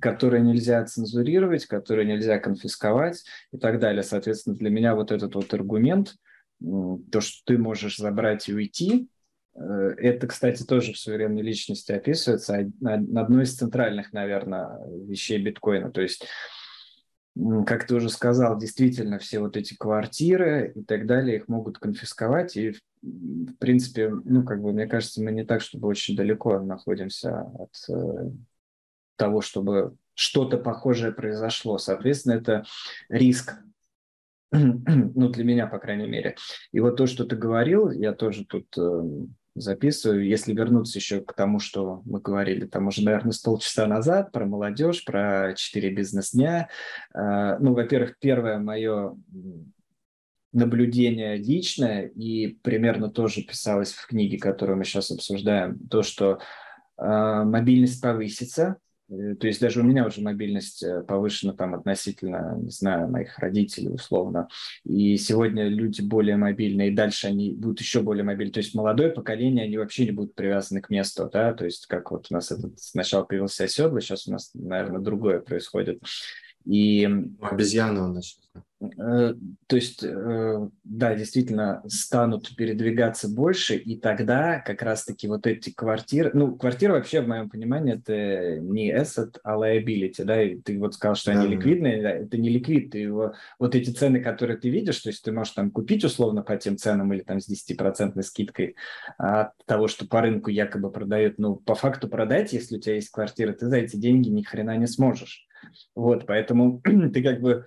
которое 0.00 0.42
нельзя 0.42 0.84
цензурировать, 0.84 1.66
которое 1.66 2.06
нельзя 2.06 2.38
конфисковать 2.38 3.24
и 3.52 3.58
так 3.58 3.78
далее. 3.78 4.02
Соответственно, 4.02 4.56
для 4.56 4.70
меня 4.70 4.94
вот 4.94 5.12
этот 5.12 5.34
вот 5.34 5.52
аргумент, 5.54 6.16
то, 6.60 7.20
что 7.20 7.42
ты 7.46 7.56
можешь 7.56 7.96
забрать 7.96 8.48
и 8.48 8.54
уйти, 8.54 9.08
Э, 9.58 9.94
это, 9.98 10.26
кстати, 10.26 10.62
тоже 10.64 10.92
в 10.92 10.98
суверенной 10.98 11.42
личности 11.42 11.92
описывается. 11.92 12.56
Одной 12.56 13.44
из 13.44 13.54
центральных, 13.54 14.12
наверное, 14.12 14.78
вещей 15.06 15.40
биткоина. 15.42 15.90
То 15.90 16.00
есть, 16.00 16.26
как 17.66 17.86
ты 17.86 17.94
уже 17.94 18.08
сказал, 18.08 18.58
действительно 18.58 19.18
все 19.18 19.40
вот 19.40 19.56
эти 19.56 19.74
квартиры 19.74 20.72
и 20.74 20.82
так 20.82 21.06
далее, 21.06 21.36
их 21.36 21.48
могут 21.48 21.78
конфисковать. 21.78 22.56
И, 22.56 22.74
в 23.02 23.54
принципе, 23.58 24.08
ну, 24.08 24.44
как 24.44 24.60
бы, 24.60 24.72
мне 24.72 24.86
кажется, 24.86 25.22
мы 25.22 25.30
не 25.30 25.44
так, 25.44 25.60
чтобы 25.60 25.88
очень 25.88 26.16
далеко 26.16 26.58
находимся 26.60 27.42
от 27.58 27.70
э, 27.88 28.30
того, 29.16 29.40
чтобы 29.40 29.96
что-то 30.14 30.58
похожее 30.58 31.12
произошло. 31.12 31.78
Соответственно, 31.78 32.34
это 32.34 32.64
риск 33.08 33.54
ну, 34.50 35.28
для 35.28 35.44
меня, 35.44 35.66
по 35.66 35.78
крайней 35.78 36.08
мере. 36.08 36.36
И 36.72 36.80
вот 36.80 36.96
то, 36.96 37.06
что 37.06 37.24
ты 37.24 37.36
говорил, 37.36 37.90
я 37.90 38.12
тоже 38.12 38.44
тут 38.44 38.66
эм, 38.76 39.36
записываю. 39.60 40.26
Если 40.26 40.54
вернуться 40.54 40.98
еще 40.98 41.20
к 41.20 41.32
тому, 41.32 41.58
что 41.58 42.02
мы 42.04 42.20
говорили 42.20 42.66
там 42.66 42.86
уже, 42.88 43.02
наверное, 43.04 43.32
с 43.32 43.38
полчаса 43.38 43.86
назад 43.86 44.32
про 44.32 44.46
молодежь, 44.46 45.04
про 45.04 45.54
четыре 45.56 45.90
бизнес-дня. 45.90 46.68
А, 47.14 47.58
ну, 47.58 47.74
во-первых, 47.74 48.18
первое 48.18 48.58
мое 48.58 49.16
наблюдение 50.52 51.36
личное 51.36 52.06
и 52.06 52.48
примерно 52.62 53.10
тоже 53.10 53.42
писалось 53.42 53.92
в 53.92 54.06
книге, 54.06 54.38
которую 54.38 54.78
мы 54.78 54.84
сейчас 54.84 55.10
обсуждаем, 55.10 55.78
то, 55.88 56.02
что 56.02 56.38
э, 56.96 57.04
мобильность 57.44 58.00
повысится, 58.00 58.78
Э, 58.78 58.87
то 59.08 59.46
есть 59.46 59.60
даже 59.60 59.80
у 59.80 59.84
меня 59.84 60.06
уже 60.06 60.20
мобильность 60.20 60.82
э, 60.82 61.02
повышена 61.02 61.54
там 61.54 61.74
относительно, 61.74 62.58
не 62.60 62.70
знаю, 62.70 63.08
моих 63.08 63.38
родителей 63.38 63.94
условно. 63.94 64.48
И 64.84 65.16
сегодня 65.16 65.66
люди 65.68 66.02
более 66.02 66.36
мобильные, 66.36 66.90
и 66.90 66.94
дальше 66.94 67.26
они 67.26 67.54
будут 67.54 67.80
еще 67.80 68.02
более 68.02 68.24
мобильны. 68.24 68.52
То 68.52 68.60
есть 68.60 68.74
молодое 68.74 69.10
поколение, 69.10 69.64
они 69.64 69.78
вообще 69.78 70.04
не 70.04 70.12
будут 70.12 70.34
привязаны 70.34 70.82
к 70.82 70.90
месту, 70.90 71.28
да, 71.32 71.54
то 71.54 71.64
есть 71.64 71.86
как 71.86 72.10
вот 72.10 72.26
у 72.30 72.34
нас 72.34 72.52
этот 72.52 72.78
сначала 72.78 73.24
появился 73.24 73.64
оседлый, 73.64 74.02
сейчас 74.02 74.28
у 74.28 74.32
нас, 74.32 74.50
наверное, 74.52 75.00
другое 75.00 75.40
происходит. 75.40 76.02
И... 76.68 77.08
Обезьяна 77.40 78.04
у 78.04 78.12
нас 78.12 78.26
сейчас. 78.26 78.62
Э, 78.80 79.34
то 79.66 79.76
есть, 79.76 80.04
э, 80.04 80.68
да, 80.84 81.14
действительно, 81.14 81.82
станут 81.88 82.54
передвигаться 82.54 83.28
больше, 83.28 83.74
и 83.74 83.98
тогда 83.98 84.60
как 84.60 84.82
раз-таки 84.82 85.26
вот 85.26 85.46
эти 85.46 85.70
квартиры, 85.70 86.30
ну, 86.32 86.56
квартира 86.56 86.92
вообще, 86.92 87.20
в 87.20 87.28
моем 87.28 87.50
понимании, 87.50 87.94
это 87.94 88.60
не 88.60 88.92
asset, 88.92 89.36
а 89.42 89.56
liability, 89.56 90.22
да, 90.24 90.42
и 90.42 90.60
ты 90.60 90.78
вот 90.78 90.94
сказал, 90.94 91.16
что 91.16 91.32
они 91.32 91.48
да, 91.48 91.54
ликвидные, 91.54 92.02
да, 92.02 92.10
это 92.10 92.38
не 92.38 92.50
ликвид, 92.50 92.90
ты 92.90 92.98
его, 92.98 93.32
вот 93.58 93.74
эти 93.74 93.90
цены, 93.90 94.20
которые 94.20 94.58
ты 94.58 94.68
видишь, 94.68 95.00
то 95.00 95.08
есть 95.08 95.24
ты 95.24 95.32
можешь 95.32 95.54
там 95.54 95.72
купить 95.72 96.04
условно 96.04 96.42
по 96.42 96.56
тем 96.56 96.76
ценам 96.76 97.12
или 97.12 97.22
там 97.22 97.40
с 97.40 97.48
10% 97.50 98.22
скидкой 98.22 98.76
от 99.16 99.52
того, 99.66 99.88
что 99.88 100.06
по 100.06 100.20
рынку 100.20 100.50
якобы 100.50 100.92
продают, 100.92 101.38
ну, 101.38 101.56
по 101.56 101.74
факту 101.74 102.08
продать, 102.08 102.52
если 102.52 102.76
у 102.76 102.80
тебя 102.80 102.94
есть 102.94 103.10
квартира, 103.10 103.52
ты 103.54 103.66
за 103.66 103.78
эти 103.78 103.96
деньги 103.96 104.28
ни 104.28 104.42
хрена 104.42 104.76
не 104.76 104.86
сможешь. 104.86 105.47
Вот, 105.94 106.26
поэтому 106.26 106.80
ты 107.12 107.22
как 107.22 107.40
бы 107.40 107.66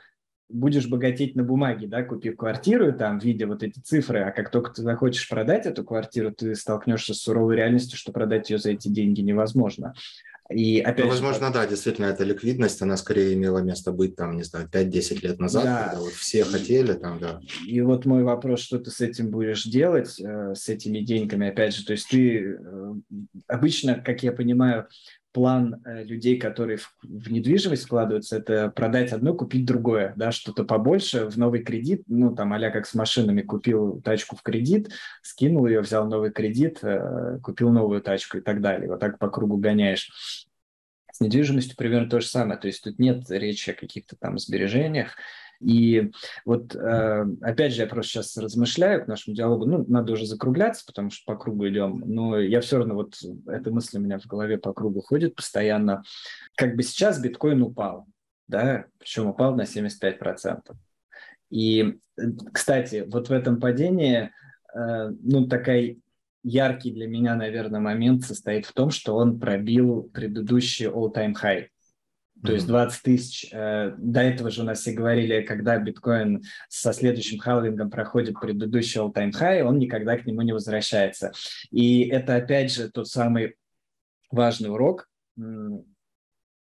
будешь 0.50 0.88
богатеть 0.88 1.36
на 1.36 1.44
бумаге, 1.44 1.88
да, 1.88 2.04
купив 2.04 2.36
квартиру, 2.36 2.92
там, 2.94 3.20
видя 3.20 3.48
вот 3.48 3.64
эти 3.64 3.80
цифры, 3.80 4.20
а 4.20 4.32
как 4.32 4.52
только 4.52 4.72
ты 4.72 4.82
захочешь 4.82 5.28
продать 5.30 5.66
эту 5.66 5.84
квартиру, 5.84 6.32
ты 6.32 6.56
столкнешься 6.56 7.14
с 7.14 7.22
суровой 7.22 7.56
реальностью, 7.56 7.98
что 7.98 8.12
продать 8.12 8.50
ее 8.50 8.58
за 8.58 8.72
эти 8.72 8.88
деньги 8.88 9.22
невозможно. 9.22 9.94
И 10.54 10.82
опять 10.82 11.06
ну, 11.06 11.12
возможно, 11.12 11.48
же, 11.48 11.54
да, 11.54 11.66
действительно, 11.66 12.06
эта 12.08 12.24
ликвидность, 12.24 12.82
она 12.82 12.98
скорее 12.98 13.34
имела 13.34 13.60
место 13.60 13.92
быть 13.92 14.16
там, 14.16 14.36
не 14.36 14.44
знаю, 14.44 14.68
5-10 14.70 15.22
лет 15.22 15.40
назад, 15.40 15.64
да. 15.64 15.84
когда 15.84 16.02
вот 16.02 16.12
все 16.12 16.44
хотели 16.44 16.94
там, 16.94 17.20
да. 17.20 17.40
И 17.66 17.80
вот 17.82 18.06
мой 18.06 18.24
вопрос, 18.24 18.60
что 18.60 18.78
ты 18.78 18.92
с 18.92 19.00
этим 19.00 19.30
будешь 19.30 19.64
делать, 19.64 20.20
э, 20.20 20.54
с 20.54 20.68
этими 20.68 21.00
деньгами, 21.00 21.48
опять 21.48 21.74
же, 21.74 21.86
то 21.86 21.94
есть 21.94 22.10
ты 22.10 22.58
э, 22.60 22.94
обычно, 23.48 23.96
как 23.96 24.24
я 24.24 24.34
понимаю, 24.34 24.88
план 25.32 25.82
э, 25.86 26.04
людей, 26.04 26.38
которые 26.38 26.78
в, 26.78 26.92
недвижимость 27.04 27.86
вкладываются, 27.86 28.38
это 28.38 28.70
продать 28.70 29.12
одно, 29.12 29.34
купить 29.34 29.66
другое, 29.66 30.14
да, 30.16 30.32
что-то 30.32 30.64
побольше 30.64 31.26
в 31.30 31.38
новый 31.38 31.64
кредит, 31.64 32.04
ну, 32.08 32.36
там, 32.36 32.54
а 32.54 32.72
как 32.72 32.86
с 32.86 32.94
машинами, 32.94 33.42
купил 33.42 34.02
тачку 34.02 34.36
в 34.36 34.42
кредит, 34.42 34.92
скинул 35.22 35.68
ее, 35.68 35.82
взял 35.82 36.08
новый 36.08 36.32
кредит, 36.32 36.80
э, 36.84 37.40
купил 37.42 37.72
новую 37.72 38.02
тачку 38.02 38.38
и 38.38 38.42
так 38.42 38.62
далее. 38.62 38.90
Вот 38.90 39.00
так 39.00 39.20
по 39.20 39.30
кругу 39.30 39.58
гоняешь. 39.58 40.48
С 41.12 41.20
недвижимостью 41.20 41.76
примерно 41.76 42.10
то 42.10 42.22
же 42.22 42.28
самое, 42.28 42.60
то 42.60 42.68
есть 42.68 42.84
тут 42.84 42.98
нет 42.98 43.30
речи 43.30 43.72
о 43.72 43.74
каких-то 43.74 44.16
там 44.16 44.38
сбережениях, 44.38 45.16
и 45.62 46.12
вот, 46.46 46.76
э, 46.76 47.26
опять 47.42 47.74
же, 47.74 47.82
я 47.82 47.88
просто 47.88 48.12
сейчас 48.12 48.38
размышляю 48.38 49.04
к 49.04 49.08
нашему 49.08 49.36
диалогу, 49.36 49.66
ну, 49.66 49.86
надо 49.88 50.14
уже 50.14 50.26
закругляться, 50.26 50.84
потому 50.86 51.12
что 51.12 51.24
по 51.26 51.38
кругу 51.38 51.68
идем, 51.68 52.04
но 52.06 52.40
я 52.40 52.62
все 52.62 52.78
равно, 52.78 52.96
вот 52.96 53.16
эта 53.48 53.72
мысль 53.72 53.98
у 53.98 54.02
меня 54.02 54.18
в 54.20 54.26
голове 54.26 54.58
по 54.58 54.74
кругу 54.74 55.02
ходит 55.02 55.36
постоянно. 55.36 56.04
Как 56.56 56.76
бы 56.76 56.84
сейчас 56.84 57.22
биткоин 57.22 57.62
упал, 57.62 58.08
да, 58.48 58.86
причем 58.98 59.28
упал 59.28 59.56
на 59.56 59.62
75%. 59.62 60.62
И, 61.52 62.00
кстати, 62.54 63.06
вот 63.08 63.30
в 63.30 63.32
этом 63.32 63.60
падении, 63.60 64.32
э, 64.74 65.12
ну, 65.22 65.48
такая 65.48 65.98
яркий 66.44 66.92
для 66.92 67.08
меня, 67.08 67.36
наверное, 67.36 67.80
момент 67.80 68.24
состоит 68.24 68.66
в 68.66 68.74
том, 68.74 68.90
что 68.90 69.16
он 69.16 69.40
пробил 69.40 70.10
предыдущий 70.14 70.88
all-time 70.88 71.36
high. 71.42 71.68
То 72.44 72.54
есть 72.54 72.68
20 72.68 73.04
тысяч. 73.04 73.50
Э, 73.52 73.94
до 73.98 74.22
этого 74.22 74.50
же 74.50 74.62
у 74.62 74.66
нас 74.66 74.80
все 74.80 74.94
говорили, 74.94 75.42
когда 75.42 75.78
биткоин 75.78 76.44
со 76.70 76.94
следующим 76.94 77.40
халвингом 77.40 77.90
проходит 77.90 78.40
предыдущий 78.40 79.00
all-time 79.00 79.32
high, 79.32 79.62
он 79.64 79.80
никогда 79.80 80.18
к 80.18 80.26
нему 80.26 80.42
не 80.42 80.54
возвращается. 80.54 81.32
И 81.70 82.08
это 82.08 82.36
опять 82.36 82.72
же 82.72 82.90
тот 82.90 83.08
самый 83.08 83.56
важный 84.32 84.70
урок, 84.70 85.10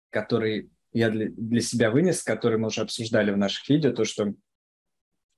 который 0.10 0.70
я 0.94 1.10
для, 1.10 1.28
для 1.30 1.62
себя 1.62 1.92
вынес, 1.92 2.24
который 2.24 2.58
мы 2.58 2.68
уже 2.68 2.82
обсуждали 2.82 3.32
в 3.32 3.38
наших 3.38 3.68
видео, 3.70 3.92
то, 3.92 4.06
что 4.06 4.34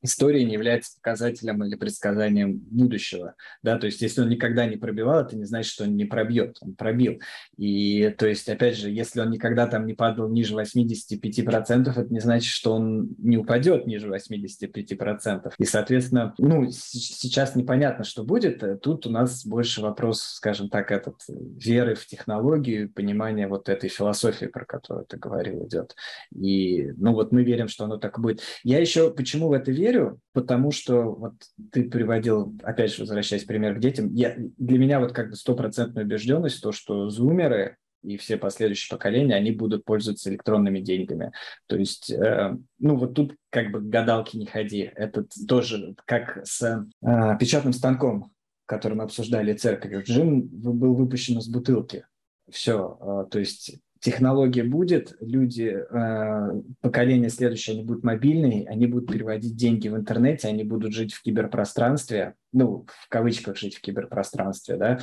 история 0.01 0.43
не 0.45 0.53
является 0.53 0.95
показателем 0.97 1.63
или 1.63 1.75
предсказанием 1.75 2.57
будущего. 2.57 3.35
Да? 3.63 3.77
То 3.77 3.87
есть 3.87 4.01
если 4.01 4.21
он 4.21 4.29
никогда 4.29 4.65
не 4.65 4.77
пробивал, 4.77 5.21
это 5.21 5.35
не 5.35 5.45
значит, 5.45 5.71
что 5.71 5.83
он 5.83 5.95
не 5.95 6.05
пробьет. 6.05 6.57
Он 6.61 6.75
пробил. 6.75 7.19
И 7.57 8.13
то 8.17 8.27
есть, 8.27 8.47
опять 8.49 8.77
же, 8.77 8.89
если 8.89 9.21
он 9.21 9.31
никогда 9.31 9.67
там 9.67 9.85
не 9.85 9.93
падал 9.93 10.29
ниже 10.29 10.55
85%, 10.55 11.89
это 11.89 12.13
не 12.13 12.19
значит, 12.19 12.51
что 12.51 12.73
он 12.73 13.09
не 13.17 13.37
упадет 13.37 13.87
ниже 13.87 14.07
85%. 14.07 15.53
И, 15.57 15.65
соответственно, 15.65 16.33
ну, 16.37 16.69
сейчас 16.71 17.55
непонятно, 17.55 18.03
что 18.03 18.23
будет. 18.23 18.63
Тут 18.81 19.07
у 19.07 19.09
нас 19.09 19.45
больше 19.45 19.81
вопрос, 19.81 20.21
скажем 20.21 20.69
так, 20.69 20.91
этот 20.91 21.15
веры 21.27 21.95
в 21.95 22.05
технологию, 22.05 22.89
понимания 22.89 23.47
вот 23.47 23.69
этой 23.69 23.89
философии, 23.89 24.45
про 24.45 24.65
которую 24.65 25.05
ты 25.05 25.17
говорил, 25.17 25.65
идет. 25.67 25.95
И, 26.33 26.91
ну, 26.97 27.13
вот 27.13 27.31
мы 27.31 27.43
верим, 27.43 27.67
что 27.67 27.85
оно 27.85 27.97
так 27.97 28.19
будет. 28.19 28.41
Я 28.63 28.80
еще 28.80 29.11
почему 29.11 29.49
в 29.49 29.53
это 29.53 29.71
верю? 29.71 29.89
Верю, 29.90 30.20
потому 30.34 30.72
что 30.72 31.14
вот 31.14 31.34
ты 31.72 31.90
приводил, 31.90 32.56
опять 32.64 32.94
же, 32.94 33.02
возвращаясь 33.02 33.44
пример 33.44 33.76
к 33.76 33.80
детям, 33.80 34.14
я, 34.14 34.36
для 34.38 34.78
меня 34.78 34.99
вот 34.99 35.14
как 35.14 35.30
бы 35.30 35.36
стопроцентная 35.36 36.03
убежденность 36.03 36.61
то, 36.61 36.72
что 36.72 37.10
зумеры 37.10 37.78
и 38.03 38.18
все 38.18 38.38
последующие 38.38 38.95
поколения, 38.95 39.36
они 39.36 39.52
будут 39.52 39.84
пользоваться 39.84 40.30
электронными 40.30 40.80
деньгами. 40.80 41.32
То 41.68 41.76
есть, 41.76 42.11
э, 42.11 42.56
ну 42.80 42.95
вот 42.95 43.14
тут 43.14 43.36
как 43.49 43.72
бы 43.72 43.82
гадалки 43.82 44.38
не 44.38 44.45
ходи. 44.45 44.90
Это 44.95 45.26
тоже 45.48 45.95
как 46.06 46.40
с 46.45 46.61
э, 46.61 47.38
печатным 47.40 47.74
станком, 47.74 48.32
который 48.66 48.94
мы 48.94 49.03
обсуждали 49.03 49.53
церковь. 49.53 50.06
Джин 50.06 50.48
был 50.48 50.94
выпущен 50.94 51.40
из 51.40 51.49
бутылки. 51.49 52.06
Все, 52.49 52.98
э, 53.02 53.30
то 53.30 53.40
есть 53.40 53.80
технология 53.99 54.63
будет, 54.63 55.15
люди, 55.19 55.77
э, 55.89 56.61
поколение 56.81 57.30
следующее, 57.30 57.76
они 57.76 57.84
будут 57.84 58.03
мобильные, 58.03 58.67
они 58.67 58.88
будут 58.88 59.11
переводить 59.11 59.55
деньги 59.55 59.88
в 59.89 59.95
интернете, 59.95 60.47
они 60.47 60.63
будут 60.63 60.93
жить 60.93 61.13
в 61.13 61.21
киберпространстве, 61.21 62.35
ну, 62.53 62.85
в 62.88 63.09
кавычках 63.09 63.57
жить 63.57 63.76
в 63.76 63.81
киберпространстве, 63.81 64.77
да, 64.77 64.99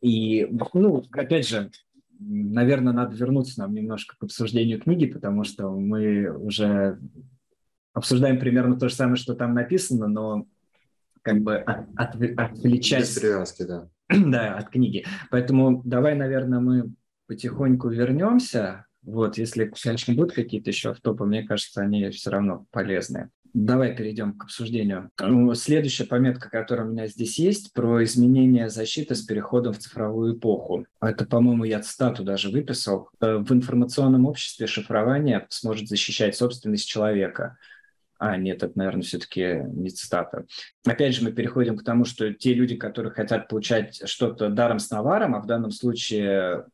и, 0.00 0.48
ну, 0.72 1.04
опять 1.12 1.48
же, 1.48 1.70
наверное, 2.20 2.92
надо 2.92 3.16
вернуться 3.16 3.60
нам 3.60 3.74
немножко 3.74 4.16
к 4.16 4.22
обсуждению 4.24 4.80
книги, 4.80 5.06
потому 5.06 5.44
что 5.44 5.70
мы 5.70 6.30
уже 6.30 6.98
обсуждаем 7.92 8.38
примерно 8.38 8.78
то 8.78 8.88
же 8.88 8.94
самое, 8.94 9.16
что 9.16 9.34
там 9.34 9.54
написано, 9.54 10.06
но 10.06 10.46
как 11.22 11.40
бы 11.42 11.56
от, 11.56 11.86
от, 11.96 12.14
отвлечаясь... 12.36 13.14
Без 13.14 13.20
привязки, 13.20 13.62
да. 13.64 13.88
да, 14.08 14.54
от 14.56 14.70
книги. 14.70 15.04
Поэтому 15.30 15.82
давай, 15.84 16.14
наверное, 16.14 16.60
мы 16.60 16.92
потихоньку 17.28 17.88
вернемся. 17.88 18.86
Вот, 19.02 19.38
если, 19.38 19.70
конечно, 19.80 20.14
будут 20.14 20.32
какие-то 20.32 20.70
еще 20.70 20.90
автопы, 20.90 21.24
мне 21.24 21.44
кажется, 21.44 21.82
они 21.82 22.10
все 22.10 22.30
равно 22.30 22.66
полезные. 22.72 23.30
Давай 23.54 23.96
перейдем 23.96 24.34
к 24.34 24.44
обсуждению. 24.44 25.10
Ну, 25.20 25.54
следующая 25.54 26.04
пометка, 26.04 26.50
которая 26.50 26.86
у 26.86 26.90
меня 26.90 27.06
здесь 27.06 27.38
есть, 27.38 27.72
про 27.72 28.04
изменение 28.04 28.68
защиты 28.68 29.14
с 29.14 29.22
переходом 29.22 29.72
в 29.72 29.78
цифровую 29.78 30.36
эпоху. 30.36 30.86
Это, 31.00 31.24
по-моему, 31.24 31.64
я 31.64 31.80
цитату 31.80 32.24
даже 32.24 32.50
выписал. 32.50 33.08
Э, 33.20 33.38
в 33.38 33.50
информационном 33.52 34.26
обществе 34.26 34.66
шифрование 34.66 35.46
сможет 35.48 35.88
защищать 35.88 36.36
собственность 36.36 36.88
человека. 36.88 37.56
А, 38.18 38.36
нет, 38.36 38.62
это, 38.62 38.76
наверное, 38.76 39.02
все-таки 39.02 39.62
не 39.72 39.90
цитата. 39.90 40.44
Опять 40.84 41.14
же, 41.14 41.24
мы 41.24 41.32
переходим 41.32 41.78
к 41.78 41.84
тому, 41.84 42.04
что 42.04 42.34
те 42.34 42.52
люди, 42.52 42.76
которые 42.76 43.12
хотят 43.12 43.48
получать 43.48 44.02
что-то 44.08 44.50
даром 44.50 44.80
с 44.80 44.90
наваром, 44.90 45.36
а 45.36 45.40
в 45.40 45.46
данном 45.46 45.70
случае 45.70 46.64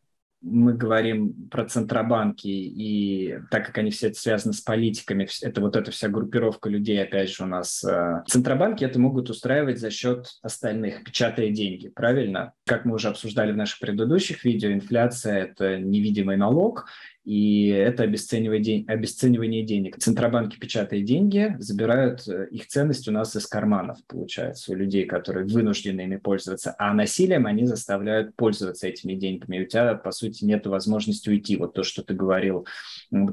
мы 0.45 0.75
говорим 0.75 1.49
про 1.51 1.65
центробанки, 1.65 2.47
и 2.47 3.39
так 3.51 3.67
как 3.67 3.79
они 3.79 3.91
все 3.91 4.13
связаны 4.13 4.53
с 4.53 4.61
политиками, 4.61 5.27
это 5.43 5.61
вот 5.61 5.75
эта 5.75 5.91
вся 5.91 6.09
группировка 6.09 6.69
людей, 6.69 7.03
опять 7.03 7.31
же, 7.31 7.45
у 7.45 7.47
нас. 7.47 7.83
Э, 7.83 8.23
центробанки 8.27 8.85
это 8.85 9.01
могут 9.01 9.31
устраивать 9.31 9.81
за 9.81 9.91
счет 9.91 10.27
остальных, 10.43 11.03
печатая 11.03 11.49
деньги, 11.49 11.89
правильно? 11.89 12.53
Как 12.67 12.85
мы 12.85 12.95
уже 12.95 13.09
обсуждали 13.09 13.53
в 13.53 13.57
наших 13.57 13.81
предыдущих 13.81 14.45
видео, 14.45 14.71
инфляция– 14.71 15.45
это 15.45 15.79
невидимый 15.79 16.37
налог, 16.37 16.87
и 17.25 17.69
это 17.69 18.03
обесценивание, 18.03 18.63
день, 18.63 18.85
обесценивание 18.87 19.65
денег. 19.65 19.97
Центробанки, 19.97 20.59
печатая 20.59 21.01
деньги, 21.01 21.57
забирают 21.59 22.29
э, 22.29 22.49
их 22.51 22.67
ценность 22.67 23.09
у 23.09 23.13
нас 23.13 23.35
из 23.35 23.47
карманов, 23.47 23.99
получается, 24.07 24.73
у 24.73 24.75
людей, 24.75 25.07
которые 25.07 25.47
вынуждены 25.47 26.03
ими 26.03 26.17
пользоваться, 26.17 26.75
а 26.79 26.93
насилием 26.93 27.47
они 27.47 27.65
заставляют 27.65 28.37
пользоваться 28.37 28.87
этими 28.89 29.15
деньгами. 29.15 29.57
И 29.57 29.63
у 29.63 29.67
тебя, 29.67 29.95
по 29.95 30.11
сути, 30.11 30.45
нет 30.45 30.67
возможности 30.67 31.31
уйти. 31.31 31.57
Вот 31.57 31.73
то, 31.73 31.83
что 31.83 32.03
ты 32.03 32.13
говорил, 32.13 32.67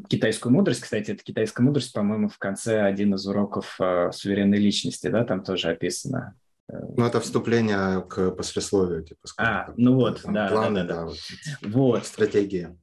китайскую 0.07 0.53
мудрость, 0.53 0.81
кстати, 0.81 1.11
это 1.11 1.21
китайская 1.21 1.63
мудрость, 1.63 1.91
по-моему, 1.91 2.29
в 2.29 2.37
конце 2.37 2.81
один 2.83 3.15
из 3.15 3.27
уроков 3.27 3.75
э, 3.81 4.11
суверенной 4.13 4.59
личности, 4.59 5.07
да, 5.07 5.25
там 5.25 5.43
тоже 5.43 5.69
описано. 5.69 6.35
Э, 6.71 6.77
ну, 6.95 7.05
это 7.05 7.19
вступление 7.19 8.01
к 8.07 8.31
послесловию, 8.31 9.03
типа. 9.03 9.19
А, 9.37 9.73
ну 9.75 9.95
вот, 9.95 10.21
да, 10.23 10.47
планы, 10.47 10.85
да, 10.85 10.87
да, 10.87 10.93
да. 10.93 11.05
Вот, 11.05 11.17
вот. 11.63 12.05
Стратегия. 12.05 12.77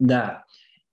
Да, 0.00 0.44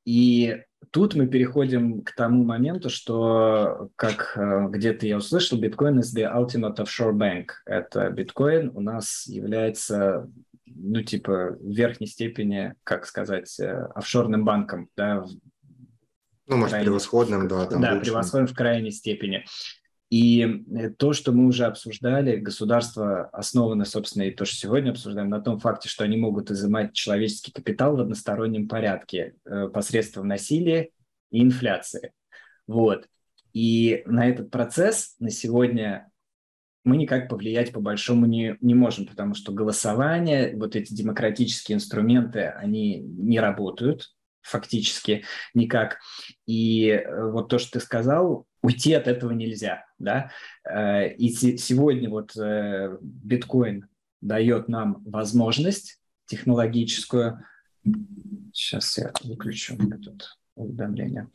и 0.06 0.64
тут 0.92 1.16
мы 1.16 1.28
переходим 1.28 2.04
к 2.04 2.12
тому 2.14 2.44
моменту, 2.44 2.90
что, 2.90 3.90
как 3.96 4.34
э, 4.36 4.68
где-то 4.70 5.08
я 5.08 5.18
услышал, 5.18 5.60
биткоин 5.60 6.00
is 6.00 6.16
the 6.16 6.32
ultimate 6.32 6.78
offshore 6.78 7.14
bank. 7.14 7.48
Это 7.66 8.10
биткоин 8.10 8.72
у 8.76 8.82
нас 8.82 9.26
является, 9.28 10.30
ну, 10.66 11.02
типа, 11.02 11.58
в 11.60 11.72
верхней 11.74 12.08
степени, 12.08 12.76
как 12.84 13.06
сказать, 13.06 13.60
э, 13.60 13.88
офшорным 13.96 14.46
банком, 14.46 14.90
да, 14.96 15.26
ну, 16.48 16.56
может, 16.56 16.72
крайней... 16.72 16.86
превосходным, 16.86 17.48
да. 17.48 17.66
Там 17.66 17.82
да, 17.82 17.94
лучшим. 17.94 18.04
превосходным 18.04 18.48
в 18.48 18.56
крайней 18.56 18.92
степени. 18.92 19.46
И 20.10 20.64
э, 20.72 20.90
то, 20.92 21.14
что 21.14 21.34
мы 21.34 21.48
уже 21.48 21.66
обсуждали, 21.66 22.38
государство 22.38 23.26
основано, 23.28 23.84
собственно, 23.86 24.24
и 24.24 24.32
то, 24.32 24.46
что 24.46 24.56
сегодня 24.56 24.92
обсуждаем, 24.92 25.30
на 25.30 25.42
том 25.42 25.60
факте, 25.60 25.90
что 25.90 26.04
они 26.04 26.18
могут 26.18 26.50
изымать 26.50 26.94
человеческий 26.94 27.52
капитал 27.52 27.98
в 27.98 28.02
одностороннем 28.02 28.68
порядке 28.68 29.36
э, 29.46 29.68
посредством 29.68 30.28
насилия 30.28 30.90
и 31.32 31.42
инфляции. 31.42 32.14
Вот. 32.68 33.08
И 33.54 34.04
на 34.06 34.30
этот 34.30 34.50
процесс 34.50 35.16
на 35.20 35.30
сегодня 35.30 36.10
мы 36.86 36.96
никак 36.96 37.28
повлиять 37.28 37.74
по 37.74 37.82
большому 37.82 38.26
не, 38.26 38.56
не 38.62 38.74
можем, 38.74 39.08
потому 39.08 39.34
что 39.34 39.52
голосование, 39.52 40.56
вот 40.56 40.78
эти 40.78 40.94
демократические 40.94 41.76
инструменты, 41.76 42.46
они 42.46 43.00
не 43.00 43.42
работают 43.42 44.14
фактически 44.42 45.26
никак. 45.54 46.00
И 46.46 46.88
э, 46.88 47.30
вот 47.30 47.50
то, 47.50 47.60
что 47.60 47.74
ты 47.74 47.80
сказал, 47.82 48.47
уйти 48.62 48.94
от 48.94 49.08
этого 49.08 49.32
нельзя, 49.32 49.86
да. 50.00 50.32
Э, 50.64 51.14
и 51.14 51.30
сегодня 51.30 52.10
вот 52.10 52.36
э, 52.38 52.98
биткоин 53.02 53.88
дает 54.22 54.68
нам 54.68 55.04
возможность 55.06 56.00
технологическую. 56.26 57.44
Сейчас 58.54 58.98
я 58.98 59.12
выключу 59.24 59.76
это 59.76 60.14
уведомление. 60.56 61.30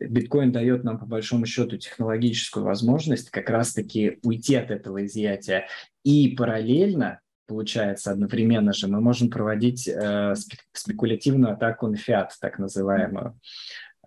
Биткоин 0.00 0.52
дает 0.52 0.84
нам 0.84 0.98
по 0.98 1.06
большому 1.06 1.44
счету 1.46 1.76
технологическую 1.76 2.64
возможность 2.64 3.30
как 3.30 3.50
раз-таки 3.50 4.18
уйти 4.22 4.54
от 4.54 4.70
этого 4.70 5.04
изъятия. 5.04 5.66
И 6.04 6.36
параллельно, 6.36 7.20
получается, 7.46 8.12
одновременно 8.12 8.72
же 8.72 8.86
мы 8.86 9.00
можем 9.00 9.28
проводить 9.28 9.88
э, 9.88 10.34
спекулятивную 10.72 11.54
атаку 11.54 11.88
на 11.88 11.96
фиат, 11.96 12.32
так 12.40 12.60
называемую. 12.60 13.38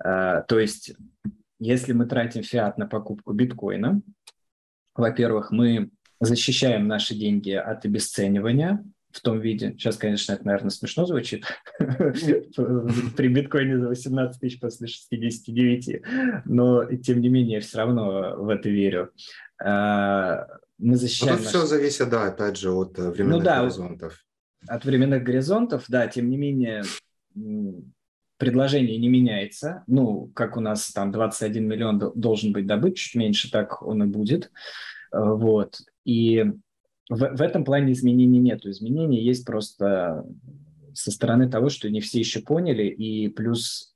Э, 0.03 0.43
то 0.47 0.59
есть 0.59 0.93
если 1.61 1.93
мы 1.93 2.07
тратим 2.07 2.41
фиат 2.41 2.79
на 2.79 2.87
покупку 2.87 3.33
биткоина, 3.33 4.01
во-первых, 4.95 5.51
мы 5.51 5.91
защищаем 6.19 6.87
наши 6.87 7.13
деньги 7.13 7.51
от 7.51 7.85
обесценивания 7.85 8.83
в 9.11 9.21
том 9.21 9.39
виде. 9.39 9.71
Сейчас, 9.73 9.97
конечно, 9.97 10.33
это, 10.33 10.45
наверное, 10.45 10.71
смешно 10.71 11.05
звучит. 11.05 11.45
При 11.77 13.27
биткоине 13.27 13.79
за 13.79 13.89
18 13.89 14.41
тысяч 14.41 14.59
после 14.59 14.87
69. 14.87 16.01
Но, 16.45 16.85
тем 16.95 17.21
не 17.21 17.29
менее, 17.29 17.55
я 17.55 17.61
все 17.61 17.77
равно 17.77 18.35
в 18.37 18.49
это 18.49 18.69
верю. 18.69 19.11
А, 19.63 20.47
мы 20.79 20.95
защищаем... 20.95 21.37
Тут 21.37 21.45
все 21.45 21.65
зависит, 21.67 22.09
да, 22.09 22.27
опять 22.27 22.57
же, 22.57 22.71
от 22.71 22.97
э, 22.97 23.11
временных 23.11 23.37
ну, 23.37 23.43
да, 23.43 23.61
горизонтов. 23.61 24.25
От 24.67 24.83
временных 24.83 25.23
горизонтов, 25.23 25.85
да, 25.89 26.07
тем 26.07 26.29
не 26.29 26.37
менее, 26.37 26.83
предложение 28.41 28.97
не 28.97 29.07
меняется. 29.07 29.83
Ну, 29.85 30.31
как 30.33 30.57
у 30.57 30.61
нас 30.61 30.91
там 30.91 31.11
21 31.11 31.67
миллион 31.67 31.99
должен 32.15 32.51
быть 32.53 32.65
добыт, 32.65 32.95
чуть 32.95 33.13
меньше 33.13 33.51
так 33.51 33.83
он 33.83 34.01
и 34.01 34.07
будет. 34.07 34.51
Э, 35.13 35.19
вот. 35.23 35.77
И 36.05 36.43
в, 37.07 37.17
в 37.17 37.41
этом 37.41 37.63
плане 37.63 37.93
изменений 37.93 38.39
нету. 38.39 38.71
Изменений 38.71 39.21
есть 39.21 39.45
просто 39.45 40.25
со 40.95 41.11
стороны 41.11 41.51
того, 41.51 41.69
что 41.69 41.87
не 41.91 42.01
все 42.01 42.17
еще 42.17 42.41
поняли, 42.41 42.87
и 42.87 43.27
плюс 43.29 43.93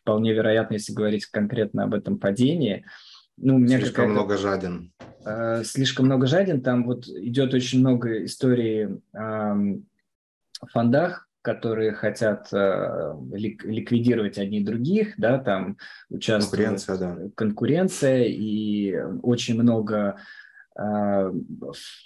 вполне 0.00 0.32
вероятно, 0.32 0.74
если 0.74 0.92
говорить 0.92 1.26
конкретно 1.26 1.84
об 1.84 1.94
этом 1.94 2.18
падении, 2.18 2.84
ну, 3.36 3.54
у 3.54 3.58
меня 3.58 3.78
слишком 3.78 4.10
много 4.10 4.36
жаден. 4.36 4.92
Э, 5.24 5.62
слишком 5.64 6.06
много 6.06 6.26
жаден. 6.26 6.62
Там 6.62 6.84
вот 6.84 7.06
идет 7.06 7.54
очень 7.54 7.78
много 7.78 8.24
историй 8.24 8.88
о 9.12 9.56
фондах, 10.72 11.28
которые 11.44 11.92
хотят 11.92 12.48
э, 12.54 13.14
ликвидировать 13.32 14.38
одни 14.38 14.64
других, 14.64 15.12
да, 15.18 15.38
там 15.38 15.76
участвует 16.08 16.68
конкуренция, 16.68 16.96
да. 16.96 17.18
конкуренция 17.34 18.24
и 18.24 18.96
очень 19.22 19.60
много 19.60 20.16
э, 20.74 21.32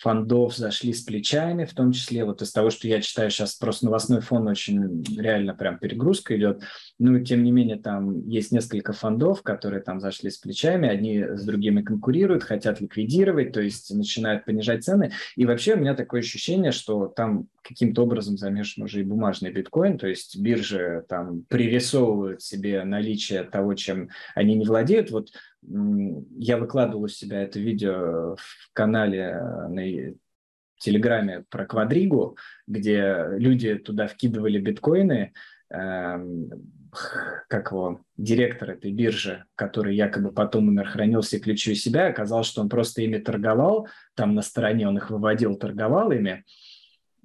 фондов 0.00 0.56
зашли 0.56 0.92
с 0.92 1.02
плечами, 1.02 1.66
в 1.66 1.72
том 1.72 1.92
числе 1.92 2.24
вот 2.24 2.42
из 2.42 2.50
того, 2.50 2.70
что 2.70 2.88
я 2.88 3.00
читаю 3.00 3.30
сейчас, 3.30 3.54
просто 3.54 3.84
новостной 3.84 4.22
фон 4.22 4.48
очень 4.48 5.04
реально 5.16 5.54
прям 5.54 5.78
перегрузка 5.78 6.36
идет. 6.36 6.64
Ну, 7.00 7.22
тем 7.22 7.44
не 7.44 7.52
менее, 7.52 7.76
там 7.76 8.26
есть 8.26 8.50
несколько 8.50 8.92
фондов, 8.92 9.42
которые 9.42 9.80
там 9.80 10.00
зашли 10.00 10.30
с 10.30 10.38
плечами, 10.38 10.88
одни 10.88 11.22
с 11.22 11.44
другими 11.44 11.80
конкурируют, 11.82 12.42
хотят 12.42 12.80
ликвидировать, 12.80 13.52
то 13.52 13.60
есть 13.60 13.94
начинают 13.94 14.44
понижать 14.44 14.84
цены. 14.84 15.12
И 15.36 15.46
вообще 15.46 15.74
у 15.74 15.78
меня 15.78 15.94
такое 15.94 16.20
ощущение, 16.20 16.72
что 16.72 17.06
там 17.06 17.46
каким-то 17.62 18.02
образом 18.02 18.36
замешан 18.36 18.82
уже 18.82 19.00
и 19.00 19.04
бумажный 19.04 19.52
биткоин, 19.52 19.96
то 19.96 20.08
есть 20.08 20.40
биржи 20.40 21.04
там 21.08 21.42
пририсовывают 21.42 22.42
себе 22.42 22.82
наличие 22.82 23.44
того, 23.44 23.74
чем 23.74 24.08
они 24.34 24.56
не 24.56 24.66
владеют. 24.66 25.12
Вот 25.12 25.28
я 25.62 26.56
выкладывал 26.56 27.04
у 27.04 27.08
себя 27.08 27.42
это 27.42 27.60
видео 27.60 28.34
в 28.36 28.70
канале 28.72 29.20
э, 29.20 29.68
на 29.68 30.14
Телеграме 30.78 31.44
про 31.48 31.66
квадригу, 31.66 32.36
где 32.66 33.24
люди 33.36 33.74
туда 33.74 34.06
вкидывали 34.06 34.58
биткоины, 34.58 35.32
эм, 35.70 36.50
как 37.48 37.70
его, 37.70 38.00
директор 38.16 38.70
этой 38.70 38.92
биржи, 38.92 39.44
который 39.54 39.94
якобы 39.94 40.32
потом 40.32 40.68
умер, 40.68 40.88
хранил 40.88 41.20
все 41.20 41.38
ключи 41.38 41.72
у 41.72 41.74
себя, 41.74 42.08
оказалось, 42.08 42.46
что 42.46 42.60
он 42.60 42.68
просто 42.68 43.02
ими 43.02 43.18
торговал, 43.18 43.88
там 44.14 44.34
на 44.34 44.42
стороне 44.42 44.88
он 44.88 44.96
их 44.96 45.10
выводил, 45.10 45.56
торговал 45.56 46.10
ими, 46.10 46.44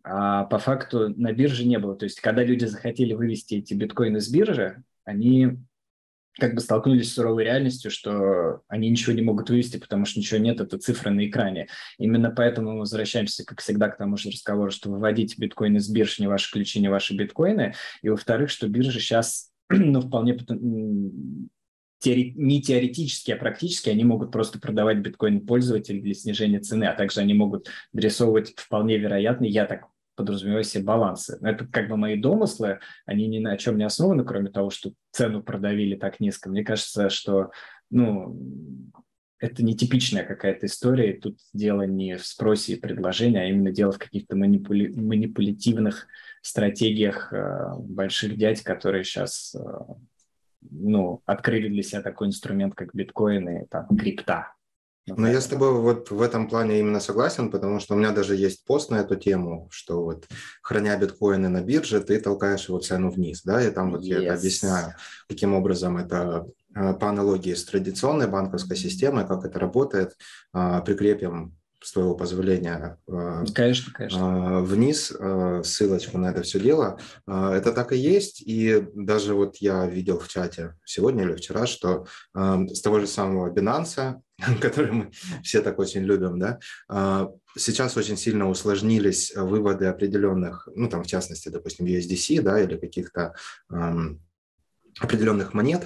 а 0.04 0.46
по 0.46 0.60
факту 0.60 1.10
на 1.10 1.32
бирже 1.32 1.66
не 1.66 1.80
было. 1.80 1.96
То 1.96 2.06
есть, 2.06 2.20
когда 2.20 2.44
люди 2.44 2.66
захотели 2.66 3.14
вывести 3.14 3.56
эти 3.56 3.74
биткоины 3.74 4.20
с 4.20 4.30
биржи, 4.30 4.84
они 5.06 5.58
как 6.40 6.56
бы 6.56 6.62
столкнулись 6.62 7.12
с 7.12 7.14
суровой 7.14 7.44
реальностью, 7.44 7.92
что 7.92 8.62
они 8.68 8.90
ничего 8.90 9.14
не 9.14 9.22
могут 9.22 9.50
вывести, 9.50 9.78
потому 9.78 10.06
что 10.06 10.20
ничего 10.20 10.40
нет, 10.40 10.60
это 10.60 10.78
цифры 10.78 11.12
на 11.12 11.28
экране. 11.28 11.68
Именно 12.00 12.32
поэтому 12.32 12.74
мы 12.74 12.80
возвращаемся, 12.80 13.46
как 13.46 13.62
всегда, 13.62 13.90
к 13.90 13.98
тому 13.98 14.18
же 14.18 14.30
разговору, 14.30 14.72
что 14.72 14.90
выводите 14.90 15.36
биткоины 15.38 15.80
с 15.80 15.88
бирж, 15.88 16.20
не 16.20 16.28
ваши 16.28 16.52
ключи, 16.52 16.80
не 16.80 16.90
ваши 16.90 17.16
биткоины. 17.16 17.76
И 18.02 18.10
во-вторых, 18.10 18.50
что 18.50 18.68
биржи 18.68 19.00
сейчас 19.00 19.53
ну, 19.70 20.02
вполне 20.02 20.38
теори... 22.00 22.34
не 22.36 22.62
теоретически, 22.62 23.32
а 23.32 23.38
практически 23.38 23.90
они 23.90 24.04
могут 24.04 24.32
просто 24.32 24.60
продавать 24.60 25.00
биткоин 25.00 25.46
пользователю 25.46 26.02
для 26.02 26.14
снижения 26.14 26.60
цены, 26.60 26.86
а 26.86 26.94
также 26.94 27.22
они 27.22 27.34
могут 27.34 27.70
дорисовывать 27.94 28.54
вполне 28.56 28.98
вероятно, 28.98 29.46
я 29.46 29.66
так 29.66 29.88
подразумеваю 30.16 30.64
себе 30.64 30.84
балансы. 30.84 31.40
Это 31.42 31.66
как 31.66 31.90
бы 31.90 31.98
мои 31.98 32.16
домыслы, 32.20 32.80
они 33.06 33.28
ни 33.28 33.40
на 33.40 33.58
чем 33.58 33.78
не 33.78 33.84
основаны, 33.84 34.24
кроме 34.24 34.52
того, 34.52 34.70
что 34.70 34.94
цену 35.12 35.42
продавили 35.42 35.96
так 35.96 36.20
низко. 36.20 36.50
Мне 36.50 36.64
кажется, 36.64 37.10
что 37.10 37.52
ну, 37.90 38.38
это 39.44 39.62
не 39.62 39.76
типичная 39.76 40.24
какая-то 40.24 40.68
история, 40.68 41.12
и 41.12 41.20
тут 41.20 41.38
дело 41.52 41.82
не 41.82 42.16
в 42.16 42.26
спросе 42.26 42.74
и 42.74 42.80
предложении, 42.80 43.40
а 43.40 43.46
именно 43.46 43.72
дело 43.72 43.92
в 43.92 44.00
каких-то 44.00 44.38
манипули... 44.38 44.88
манипулятивных 44.88 46.08
стратегиях 46.42 47.34
э, 47.34 47.74
больших 47.78 48.38
дядь, 48.38 48.62
которые 48.62 49.04
сейчас 49.04 49.54
э, 49.54 49.60
ну, 50.62 51.22
открыли 51.26 51.68
для 51.68 51.84
себя 51.84 52.02
такой 52.02 52.28
инструмент, 52.28 52.74
как 52.74 52.96
биткоин 52.96 53.50
и 53.50 53.66
там, 53.68 53.88
крипта. 53.98 54.54
Ну, 55.06 55.28
я 55.28 55.42
с 55.42 55.48
тобой 55.48 55.74
вот 55.74 56.12
в 56.12 56.22
этом 56.22 56.48
плане 56.48 56.80
именно 56.80 57.00
согласен, 57.00 57.52
потому 57.52 57.80
что 57.80 57.94
у 57.94 57.98
меня 57.98 58.12
даже 58.12 58.36
есть 58.36 58.64
пост 58.66 58.90
на 58.90 58.98
эту 58.98 59.16
тему, 59.16 59.68
что 59.72 60.04
вот 60.04 60.28
храня 60.62 60.98
биткоины 60.98 61.50
на 61.50 61.62
бирже, 61.62 62.00
ты 62.00 62.20
толкаешь 62.20 62.70
его 62.70 62.80
цену 62.80 63.12
вниз, 63.12 63.42
да, 63.44 63.62
и 63.62 63.70
там 63.70 63.92
вот 63.92 64.02
yes. 64.02 64.06
я 64.06 64.24
это 64.24 64.34
объясняю, 64.36 64.96
каким 65.28 65.54
образом 65.54 65.98
это 65.98 66.48
э, 66.74 66.94
по 66.94 67.10
аналогии 67.10 67.54
с 67.54 67.66
традиционной 67.66 68.28
банковской 68.28 68.78
системой, 68.78 69.28
как 69.28 69.44
это 69.44 69.60
работает, 69.60 70.16
а, 70.54 70.80
прикрепим 70.82 71.54
с 71.84 71.92
твоего 71.92 72.16
позволения 72.16 72.98
э, 73.08 73.44
конечно, 73.54 73.92
конечно. 73.94 74.20
Э, 74.20 74.62
вниз 74.62 75.12
э, 75.18 75.62
ссылочку 75.66 76.18
на 76.18 76.28
это 76.28 76.42
все 76.44 76.60
дело. 76.60 76.98
Это 77.28 77.74
так 77.74 77.92
и 77.92 77.98
есть. 77.98 78.42
И 78.42 78.88
даже 78.94 79.34
вот 79.34 79.58
я 79.58 79.86
видел 79.86 80.20
в 80.20 80.28
чате 80.28 80.76
сегодня 80.86 81.24
или 81.24 81.34
вчера, 81.34 81.66
что 81.66 82.06
с 82.34 82.82
того 82.82 83.00
же 83.00 83.08
самого 83.08 83.52
Binance, 83.52 84.22
который 84.62 84.92
мы 84.92 85.12
все 85.44 85.62
так 85.62 85.80
очень 85.80 86.02
любим, 86.02 86.40
да, 86.40 86.60
сейчас 87.56 87.98
очень 87.98 88.18
сильно 88.18 88.50
усложнились 88.50 89.34
выводы 89.36 89.86
определенных, 89.86 90.68
ну 90.76 90.90
там 90.90 91.04
в 91.04 91.08
частности, 91.08 91.50
допустим, 91.50 91.86
USDC, 91.86 92.42
да, 92.42 92.60
или 92.60 92.78
каких-то 92.78 93.36
эм, 93.72 94.22
определенных 95.00 95.54
монет, 95.54 95.86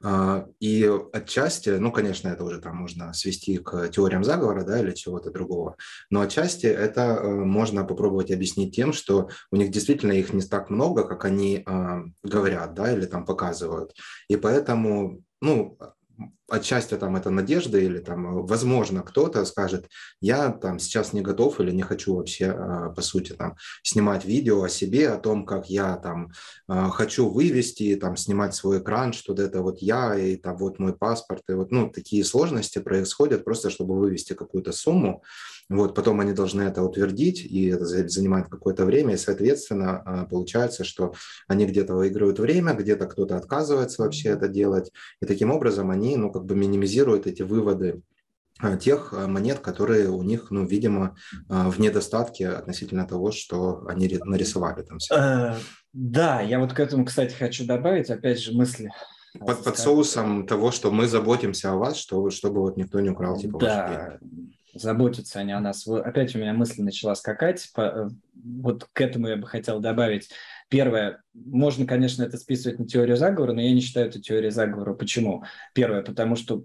а, 0.00 0.46
и 0.60 0.88
отчасти, 1.12 1.70
ну, 1.70 1.90
конечно, 1.90 2.28
это 2.28 2.44
уже 2.44 2.60
там 2.60 2.76
можно 2.76 3.12
свести 3.12 3.58
к 3.58 3.88
теориям 3.88 4.22
заговора, 4.22 4.62
да, 4.62 4.80
или 4.80 4.92
чего-то 4.92 5.30
другого, 5.30 5.76
но 6.10 6.20
отчасти 6.20 6.66
это 6.66 7.00
э, 7.00 7.28
можно 7.28 7.84
попробовать 7.84 8.30
объяснить 8.30 8.76
тем, 8.76 8.92
что 8.92 9.28
у 9.50 9.56
них 9.56 9.70
действительно 9.70 10.12
их 10.12 10.32
не 10.32 10.42
так 10.42 10.70
много, 10.70 11.02
как 11.02 11.24
они 11.24 11.64
а, 11.66 12.02
говорят, 12.22 12.74
да, 12.74 12.92
или 12.92 13.06
там 13.06 13.24
показывают. 13.24 13.92
И 14.28 14.36
поэтому, 14.36 15.22
ну, 15.40 15.76
отчасти 16.48 16.94
там 16.96 17.16
это 17.16 17.30
надежда 17.30 17.78
или 17.78 17.98
там, 17.98 18.46
возможно, 18.46 19.02
кто-то 19.02 19.44
скажет, 19.44 19.88
я 20.20 20.50
там 20.50 20.78
сейчас 20.78 21.12
не 21.12 21.20
готов 21.20 21.60
или 21.60 21.70
не 21.70 21.82
хочу 21.82 22.16
вообще, 22.16 22.46
а, 22.46 22.90
по 22.90 23.02
сути, 23.02 23.32
там, 23.32 23.56
снимать 23.82 24.24
видео 24.24 24.62
о 24.62 24.68
себе, 24.68 25.10
о 25.10 25.18
том, 25.18 25.44
как 25.44 25.68
я 25.68 25.96
там 25.96 26.32
а, 26.66 26.88
хочу 26.90 27.28
вывести, 27.28 27.96
там, 27.96 28.16
снимать 28.16 28.54
свой 28.54 28.78
экран, 28.78 29.12
что 29.12 29.34
это 29.34 29.60
вот 29.62 29.78
я, 29.80 30.18
и 30.18 30.36
там 30.36 30.56
вот 30.56 30.78
мой 30.78 30.94
паспорт, 30.94 31.42
и 31.48 31.52
вот, 31.52 31.70
ну, 31.70 31.90
такие 31.90 32.24
сложности 32.24 32.78
происходят 32.78 33.44
просто, 33.44 33.68
чтобы 33.68 33.98
вывести 33.98 34.32
какую-то 34.32 34.72
сумму, 34.72 35.22
вот, 35.68 35.94
потом 35.94 36.20
они 36.20 36.32
должны 36.32 36.62
это 36.62 36.82
утвердить, 36.82 37.44
и 37.44 37.66
это 37.66 37.84
занимает 37.84 38.48
какое-то 38.48 38.86
время, 38.86 39.14
и, 39.14 39.18
соответственно, 39.18 40.26
получается, 40.30 40.82
что 40.82 41.12
они 41.46 41.66
где-то 41.66 41.94
выигрывают 41.94 42.38
время, 42.38 42.72
где-то 42.72 43.06
кто-то 43.06 43.36
отказывается 43.36 44.02
вообще 44.02 44.30
это 44.30 44.48
делать, 44.48 44.90
и 45.20 45.26
таким 45.26 45.50
образом 45.50 45.90
они, 45.90 46.16
ну, 46.16 46.32
как 46.38 46.46
бы 46.46 46.54
минимизируют 46.54 47.26
эти 47.26 47.42
выводы 47.42 48.02
а, 48.60 48.76
тех 48.76 49.12
а, 49.12 49.26
монет, 49.26 49.58
которые 49.58 50.08
у 50.08 50.22
них, 50.22 50.50
ну, 50.50 50.64
видимо, 50.64 51.16
в 51.48 51.78
недостатке 51.80 52.48
относительно 52.48 53.06
того, 53.06 53.32
что 53.32 53.84
они 53.86 54.08
нарисовали 54.24 54.82
там. 54.82 54.98
Э, 55.12 55.56
да, 55.92 56.40
я 56.40 56.58
вот 56.58 56.72
к 56.72 56.80
этому, 56.80 57.04
кстати, 57.04 57.34
хочу 57.34 57.66
добавить, 57.66 58.10
опять 58.10 58.40
же, 58.40 58.52
мысли. 58.52 58.90
Под, 59.38 59.62
под 59.62 59.78
соусом 59.78 60.46
того, 60.46 60.70
что 60.70 60.90
мы 60.90 61.06
заботимся 61.06 61.72
о 61.72 61.76
вас, 61.76 61.96
что, 61.96 62.30
чтобы 62.30 62.60
вот 62.60 62.76
никто 62.76 62.98
не 63.00 63.10
украл 63.10 63.36
типа 63.38 63.58
да, 63.58 64.18
заботятся 64.74 65.40
они 65.40 65.52
о 65.52 65.60
нас. 65.60 65.86
Опять 65.86 66.34
у 66.34 66.38
меня 66.38 66.52
мысль 66.52 66.82
начала 66.82 67.14
скакать. 67.14 67.68
Э, 67.76 68.08
вот 68.34 68.88
к 68.92 69.00
этому 69.00 69.28
я 69.28 69.36
бы 69.36 69.46
хотел 69.46 69.80
добавить. 69.80 70.30
Первое, 70.68 71.22
можно, 71.32 71.86
конечно, 71.86 72.22
это 72.22 72.36
списывать 72.36 72.78
на 72.78 72.86
теорию 72.86 73.16
заговора, 73.16 73.52
но 73.52 73.62
я 73.62 73.72
не 73.72 73.80
считаю 73.80 74.08
это 74.08 74.20
теорией 74.20 74.50
заговора. 74.50 74.94
Почему? 74.94 75.44
Первое, 75.74 76.02
потому 76.02 76.36
что 76.36 76.64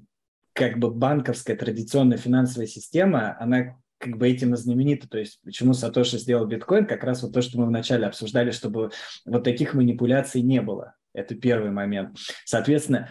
как 0.54 0.78
бы 0.78 0.92
банковская 0.92 1.56
традиционная 1.56 2.18
финансовая 2.18 2.68
система, 2.68 3.38
она 3.40 3.78
как 3.98 4.18
бы 4.18 4.28
этим 4.28 4.54
и 4.54 4.58
знаменита. 4.58 5.08
То 5.08 5.18
есть 5.18 5.40
почему 5.44 5.74
Сатоши 5.74 6.18
сделал 6.18 6.46
биткоин, 6.46 6.86
как 6.86 7.04
раз 7.04 7.24
вот 7.24 7.34
то, 7.34 7.42
что 7.42 7.58
мы 7.60 7.66
вначале 7.66 8.06
обсуждали, 8.06 8.52
чтобы 8.52 8.92
вот 9.26 9.44
таких 9.44 9.74
манипуляций 9.74 10.42
не 10.42 10.62
было. 10.62 10.96
Это 11.14 11.36
первый 11.36 11.72
момент. 11.72 12.18
Соответственно, 12.44 13.10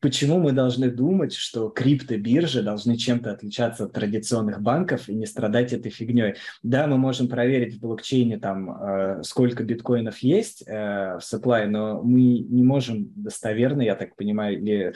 почему 0.00 0.38
мы 0.38 0.52
должны 0.52 0.90
думать, 0.90 1.34
что 1.34 1.68
криптобиржи 1.68 2.62
должны 2.62 2.96
чем-то 2.96 3.32
отличаться 3.32 3.84
от 3.84 3.92
традиционных 3.92 4.60
банков 4.60 5.08
и 5.08 5.14
не 5.14 5.26
страдать 5.26 5.72
этой 5.72 5.90
фигней? 5.90 6.34
Да, 6.62 6.86
мы 6.86 6.98
можем 6.98 7.28
проверить 7.28 7.76
в 7.76 7.80
блокчейне, 7.80 8.38
там, 8.38 8.70
э, 8.70 9.22
сколько 9.22 9.64
биткоинов 9.64 10.18
есть 10.18 10.64
э, 10.66 11.18
в 11.18 11.20
supply, 11.20 11.66
но 11.66 12.02
мы 12.02 12.38
не 12.38 12.62
можем 12.62 13.12
достоверно, 13.14 13.82
я 13.82 13.94
так 13.94 14.16
понимаю, 14.16 14.58
или 14.58 14.94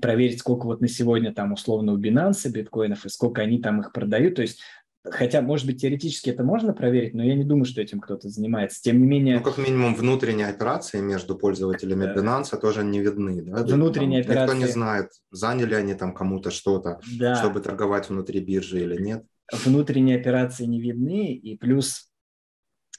проверить, 0.00 0.38
сколько 0.38 0.66
вот 0.66 0.80
на 0.80 0.88
сегодня 0.88 1.32
там 1.32 1.52
условно 1.52 1.92
у 1.92 1.98
Binance 1.98 2.50
биткоинов 2.50 3.04
и 3.04 3.08
сколько 3.08 3.42
они 3.42 3.60
там 3.60 3.80
их 3.80 3.92
продают. 3.92 4.36
То 4.36 4.42
есть 4.42 4.60
Хотя, 5.02 5.40
может 5.40 5.66
быть, 5.66 5.80
теоретически 5.80 6.28
это 6.28 6.44
можно 6.44 6.74
проверить, 6.74 7.14
но 7.14 7.24
я 7.24 7.34
не 7.34 7.44
думаю, 7.44 7.64
что 7.64 7.80
этим 7.80 8.00
кто-то 8.00 8.28
занимается. 8.28 8.82
Тем 8.82 9.00
не 9.00 9.06
менее... 9.06 9.38
Ну, 9.38 9.42
как 9.42 9.56
минимум, 9.56 9.94
внутренние 9.94 10.48
операции 10.48 11.00
между 11.00 11.36
пользователями 11.36 12.04
да. 12.04 12.14
Binance 12.14 12.58
тоже 12.60 12.84
не 12.84 13.00
видны. 13.00 13.42
Да? 13.42 13.62
Внутренние 13.62 14.22
там, 14.22 14.32
операции... 14.32 14.54
Никто 14.56 14.66
не 14.66 14.72
знает, 14.72 15.10
заняли 15.30 15.74
они 15.74 15.94
там 15.94 16.12
кому-то 16.12 16.50
что-то, 16.50 17.00
да. 17.18 17.34
чтобы 17.36 17.60
торговать 17.60 18.10
внутри 18.10 18.40
биржи 18.40 18.82
или 18.82 19.00
нет. 19.00 19.24
Внутренние 19.64 20.18
операции 20.18 20.66
не 20.66 20.80
видны, 20.80 21.32
и 21.32 21.56
плюс 21.56 22.10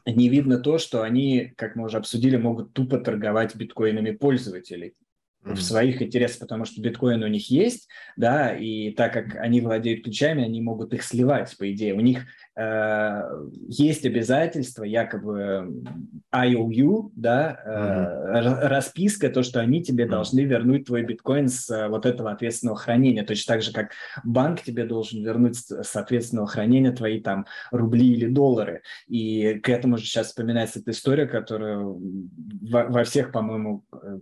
не 0.07 0.27
видно 0.29 0.57
то, 0.57 0.79
что 0.79 1.03
они, 1.03 1.53
как 1.55 1.75
мы 1.75 1.85
уже 1.85 1.97
обсудили, 1.97 2.35
могут 2.35 2.73
тупо 2.73 2.97
торговать 2.97 3.55
биткоинами 3.55 4.11
пользователей 4.11 4.95
в 5.43 5.59
своих 5.61 6.01
интересах, 6.01 6.39
потому 6.39 6.65
что 6.65 6.81
биткоин 6.81 7.23
у 7.23 7.27
них 7.27 7.49
есть, 7.49 7.89
да, 8.15 8.55
и 8.55 8.91
так 8.91 9.13
как 9.13 9.35
они 9.35 9.61
владеют 9.61 10.03
ключами, 10.03 10.43
они 10.43 10.61
могут 10.61 10.93
их 10.93 11.03
сливать, 11.03 11.55
по 11.57 11.71
идее. 11.71 11.95
У 11.95 11.99
них 11.99 12.25
э, 12.55 13.21
есть 13.67 14.05
обязательства, 14.05 14.83
якобы 14.83 15.83
IOU, 16.33 17.11
да, 17.15 17.59
э, 17.65 17.69
mm-hmm. 17.69 18.67
расписка, 18.67 19.29
то, 19.29 19.41
что 19.41 19.59
они 19.59 19.83
тебе 19.83 20.05
mm-hmm. 20.05 20.09
должны 20.09 20.41
вернуть 20.41 20.85
твой 20.85 21.03
биткоин 21.03 21.49
с 21.49 21.69
э, 21.71 21.87
вот 21.87 22.05
этого 22.05 22.31
ответственного 22.31 22.77
хранения, 22.77 23.25
точно 23.25 23.55
так 23.55 23.63
же, 23.63 23.73
как 23.73 23.91
банк 24.23 24.61
тебе 24.61 24.85
должен 24.85 25.23
вернуть 25.23 25.55
с 25.57 25.95
ответственного 25.95 26.47
хранения 26.47 26.91
твои 26.91 27.19
там 27.19 27.47
рубли 27.71 28.13
или 28.13 28.27
доллары. 28.27 28.83
И 29.07 29.55
к 29.55 29.69
этому 29.69 29.97
же 29.97 30.05
сейчас 30.05 30.27
вспоминается 30.27 30.79
эта 30.79 30.91
история, 30.91 31.25
которая 31.25 31.77
во, 31.79 32.85
во 32.87 33.03
всех, 33.03 33.31
по-моему, 33.31 33.83
э, 33.91 34.19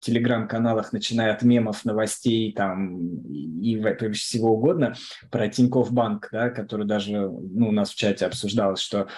телеграм-каналах, 0.00 0.92
начиная 0.92 1.32
от 1.32 1.42
мемов, 1.42 1.84
новостей 1.84 2.52
там 2.52 3.22
и 3.28 3.76
всего 4.12 4.52
угодно, 4.52 4.94
про 5.30 5.48
Тинькофф 5.48 5.92
Банк, 5.92 6.28
да, 6.32 6.50
который 6.50 6.86
даже 6.86 7.12
ну, 7.12 7.68
у 7.68 7.72
нас 7.72 7.90
в 7.90 7.96
чате 7.96 8.26
обсуждалось, 8.26 8.80
что 8.80 9.08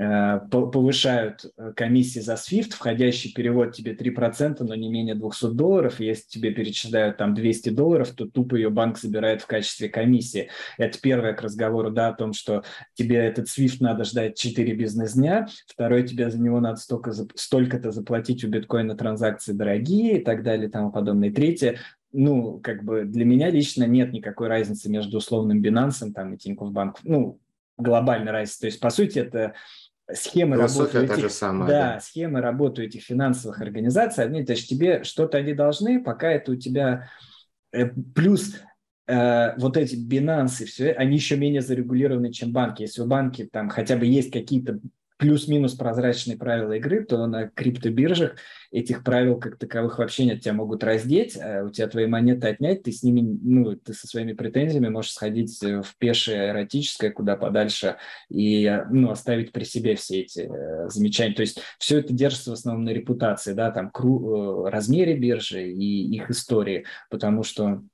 Э, 0.00 0.40
повышают 0.48 1.44
э, 1.44 1.72
комиссии 1.76 2.20
за 2.20 2.34
SWIFT, 2.34 2.72
входящий 2.72 3.32
перевод 3.32 3.72
тебе 3.72 3.94
3%, 3.94 4.56
но 4.60 4.74
не 4.74 4.88
менее 4.88 5.14
200 5.14 5.52
долларов, 5.52 6.00
и 6.00 6.06
если 6.06 6.24
тебе 6.28 6.50
перечисляют 6.50 7.18
там 7.18 7.34
200 7.34 7.70
долларов, 7.70 8.10
то 8.10 8.26
тупо 8.26 8.54
ее 8.54 8.70
банк 8.70 8.98
забирает 8.98 9.42
в 9.42 9.46
качестве 9.46 9.90
комиссии. 9.90 10.48
Это 10.78 10.98
первое 10.98 11.34
к 11.34 11.42
разговору, 11.42 11.90
да, 11.90 12.08
о 12.08 12.14
том, 12.14 12.32
что 12.32 12.62
тебе 12.94 13.16
этот 13.16 13.48
SWIFT 13.48 13.78
надо 13.80 14.04
ждать 14.04 14.38
4 14.38 14.72
бизнес-дня, 14.74 15.46
второе, 15.66 16.04
тебе 16.04 16.30
за 16.30 16.40
него 16.40 16.60
надо 16.60 16.76
столько, 16.76 17.12
столько-то 17.12 17.90
заплатить 17.90 18.44
у 18.44 18.48
биткоина 18.48 18.96
транзакции 18.96 19.52
дорогие 19.52 20.21
и 20.22 20.24
так 20.24 20.42
далее 20.42 20.68
и 20.68 20.70
тому 20.70 20.90
подобное. 20.90 21.32
Третье, 21.32 21.78
ну, 22.12 22.60
как 22.60 22.84
бы 22.84 23.04
для 23.04 23.24
меня 23.24 23.50
лично 23.50 23.84
нет 23.84 24.12
никакой 24.12 24.48
разницы 24.48 24.90
между 24.90 25.18
условным 25.18 25.62
Binance 25.62 26.12
там, 26.12 26.34
и 26.34 26.38
Тинькофф 26.38 26.72
Банк. 26.72 26.98
Ну, 27.02 27.38
глобальной 27.76 28.32
разницы. 28.32 28.60
То 28.60 28.66
есть, 28.66 28.80
по 28.80 28.90
сути, 28.90 29.18
это 29.18 29.54
схемы 30.12 30.56
Философия 30.56 30.98
работы 30.98 31.14
этих, 31.14 31.22
же 31.22 31.30
самая, 31.30 31.68
да, 31.68 31.94
да. 31.94 32.00
схемы 32.00 32.40
работы 32.40 32.84
этих 32.84 33.02
финансовых 33.02 33.60
организаций, 33.60 34.24
они, 34.24 34.44
то 34.44 34.52
есть 34.52 34.68
тебе 34.68 35.04
что-то 35.04 35.38
они 35.38 35.54
должны, 35.54 36.02
пока 36.02 36.30
это 36.30 36.52
у 36.52 36.56
тебя 36.56 37.08
э, 37.72 37.86
плюс 38.14 38.56
э, 39.06 39.56
вот 39.58 39.76
эти 39.76 39.94
и 39.94 40.64
все, 40.64 40.92
они 40.92 41.16
еще 41.16 41.36
менее 41.36 41.62
зарегулированы, 41.62 42.32
чем 42.32 42.52
банки. 42.52 42.82
Если 42.82 43.00
у 43.00 43.06
банки 43.06 43.48
там 43.50 43.68
хотя 43.68 43.96
бы 43.96 44.04
есть 44.04 44.30
какие-то 44.30 44.80
плюс-минус 45.22 45.74
прозрачные 45.74 46.36
правила 46.36 46.72
игры, 46.72 47.04
то 47.04 47.24
на 47.28 47.46
криптобиржах 47.46 48.34
этих 48.72 49.04
правил 49.04 49.38
как 49.38 49.56
таковых 49.56 49.98
вообще 49.98 50.24
нет. 50.24 50.40
Тебя 50.40 50.54
могут 50.54 50.82
раздеть, 50.82 51.38
а 51.40 51.62
у 51.64 51.70
тебя 51.70 51.86
твои 51.86 52.06
монеты 52.06 52.48
отнять, 52.48 52.82
ты 52.82 52.90
с 52.90 53.04
ними, 53.04 53.20
ну, 53.20 53.76
ты 53.76 53.94
со 53.94 54.08
своими 54.08 54.32
претензиями 54.32 54.88
можешь 54.88 55.12
сходить 55.12 55.62
э, 55.62 55.80
в 55.80 55.96
пешее 55.96 56.48
эротическое 56.48 57.12
куда 57.12 57.36
подальше 57.36 57.98
и, 58.28 58.68
ну, 58.90 59.12
оставить 59.12 59.52
при 59.52 59.62
себе 59.62 59.94
все 59.94 60.22
эти 60.22 60.40
э, 60.40 60.88
замечания. 60.88 61.34
То 61.34 61.42
есть 61.42 61.60
все 61.78 62.00
это 62.00 62.12
держится 62.12 62.50
в 62.50 62.54
основном 62.54 62.84
на 62.84 62.90
репутации, 62.90 63.52
да, 63.52 63.70
там, 63.70 63.92
кру- 63.94 64.66
э, 64.66 64.70
размере 64.70 65.16
биржи 65.16 65.70
и 65.70 66.16
их 66.16 66.30
истории, 66.30 66.84
потому 67.10 67.44
что 67.44 67.84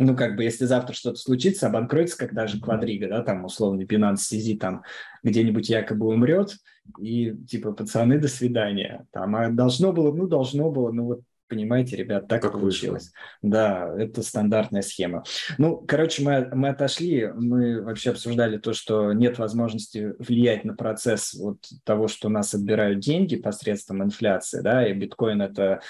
ну, 0.00 0.16
как 0.16 0.34
бы, 0.34 0.44
если 0.44 0.64
завтра 0.64 0.94
что-то 0.94 1.16
случится, 1.16 1.66
обанкротится, 1.66 2.16
как 2.16 2.32
даже 2.32 2.58
квадрига, 2.58 3.06
да, 3.06 3.22
там, 3.22 3.44
условно, 3.44 3.82
Binance 3.82 4.32
CZ 4.32 4.56
там 4.56 4.82
где-нибудь 5.22 5.68
якобы 5.68 6.06
умрет, 6.06 6.56
и, 6.98 7.36
типа, 7.46 7.72
пацаны, 7.72 8.18
до 8.18 8.26
свидания. 8.26 9.06
Там, 9.12 9.36
а 9.36 9.50
должно 9.50 9.92
было, 9.92 10.10
ну, 10.10 10.26
должно 10.26 10.70
было, 10.70 10.90
ну, 10.90 11.04
вот, 11.04 11.20
понимаете, 11.48 11.96
ребят, 11.96 12.28
так 12.28 12.40
Как 12.40 12.52
получилось. 12.52 13.12
Да, 13.42 13.94
это 13.98 14.22
стандартная 14.22 14.80
схема. 14.80 15.22
Ну, 15.58 15.76
короче, 15.86 16.22
мы, 16.22 16.48
мы 16.54 16.70
отошли, 16.70 17.30
мы 17.34 17.82
вообще 17.82 18.10
обсуждали 18.10 18.56
то, 18.56 18.72
что 18.72 19.12
нет 19.12 19.38
возможности 19.38 20.14
влиять 20.18 20.64
на 20.64 20.74
процесс 20.74 21.34
вот 21.34 21.58
того, 21.84 22.08
что 22.08 22.30
нас 22.30 22.54
отбирают 22.54 23.00
деньги 23.00 23.36
посредством 23.36 24.02
инфляции, 24.02 24.62
да, 24.62 24.88
и 24.88 24.94
биткоин– 24.94 25.42
это 25.42 25.82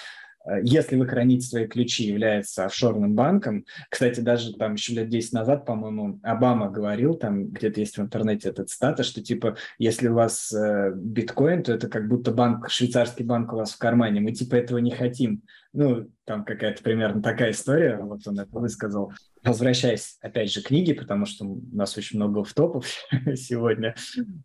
если 0.63 0.95
вы 0.95 1.07
храните 1.07 1.47
свои 1.47 1.67
ключи, 1.67 2.05
является 2.05 2.65
офшорным 2.65 3.13
банком. 3.15 3.65
Кстати, 3.89 4.19
даже 4.19 4.53
там 4.53 4.73
еще 4.73 4.93
лет 4.93 5.09
10 5.09 5.33
назад, 5.33 5.65
по-моему, 5.65 6.19
Обама 6.23 6.69
говорил, 6.69 7.13
там 7.13 7.49
где-то 7.49 7.79
есть 7.79 7.97
в 7.97 8.01
интернете 8.01 8.49
этот 8.49 8.69
статус, 8.69 9.07
что 9.07 9.21
типа, 9.21 9.55
если 9.77 10.07
у 10.07 10.15
вас 10.15 10.51
э, 10.51 10.93
биткоин, 10.95 11.63
то 11.63 11.73
это 11.73 11.87
как 11.87 12.07
будто 12.07 12.31
банк, 12.31 12.69
швейцарский 12.69 13.25
банк 13.25 13.53
у 13.53 13.57
вас 13.57 13.73
в 13.73 13.77
кармане. 13.77 14.21
Мы 14.21 14.31
типа 14.31 14.55
этого 14.55 14.79
не 14.79 14.91
хотим. 14.91 15.43
Ну, 15.73 16.09
там 16.25 16.43
какая-то 16.43 16.83
примерно 16.83 17.21
такая 17.21 17.51
история, 17.51 17.97
вот 17.97 18.27
он 18.27 18.39
это 18.39 18.59
высказал. 18.59 19.13
Возвращаясь, 19.43 20.17
опять 20.21 20.51
же, 20.51 20.61
к 20.61 20.67
книге, 20.67 20.95
потому 20.95 21.25
что 21.25 21.45
у 21.45 21.61
нас 21.71 21.97
очень 21.97 22.17
много 22.17 22.43
в 22.43 22.53
топов 22.53 22.87
сегодня. 23.35 23.95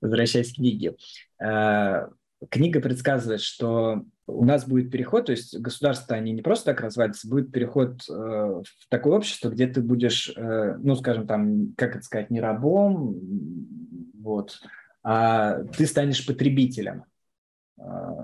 Возвращаясь 0.01 0.53
к 0.53 0.57
книге. 0.57 0.95
Э, 2.41 2.47
книга 2.49 2.81
предсказывает, 2.81 3.41
что 3.41 4.05
у 4.27 4.45
нас 4.45 4.67
будет 4.67 4.91
переход, 4.91 5.27
то 5.27 5.33
есть 5.33 5.59
государства, 5.59 6.17
они 6.17 6.33
не 6.33 6.43
просто 6.43 6.67
так 6.67 6.81
развалится, 6.81 7.29
будет 7.29 7.53
переход 7.53 8.03
э, 8.09 8.13
в 8.13 8.65
такое 8.89 9.17
общество, 9.17 9.51
где 9.51 9.67
ты 9.67 9.81
будешь, 9.81 10.33
э, 10.37 10.77
ну, 10.79 10.97
скажем, 10.97 11.27
там, 11.27 11.73
как 11.77 11.97
это 11.97 12.05
сказать, 12.05 12.31
не 12.31 12.41
рабом, 12.41 13.17
вот, 14.19 14.61
а 15.03 15.63
ты 15.77 15.87
станешь 15.87 16.27
потребителем. 16.27 17.05
Э, 17.79 17.83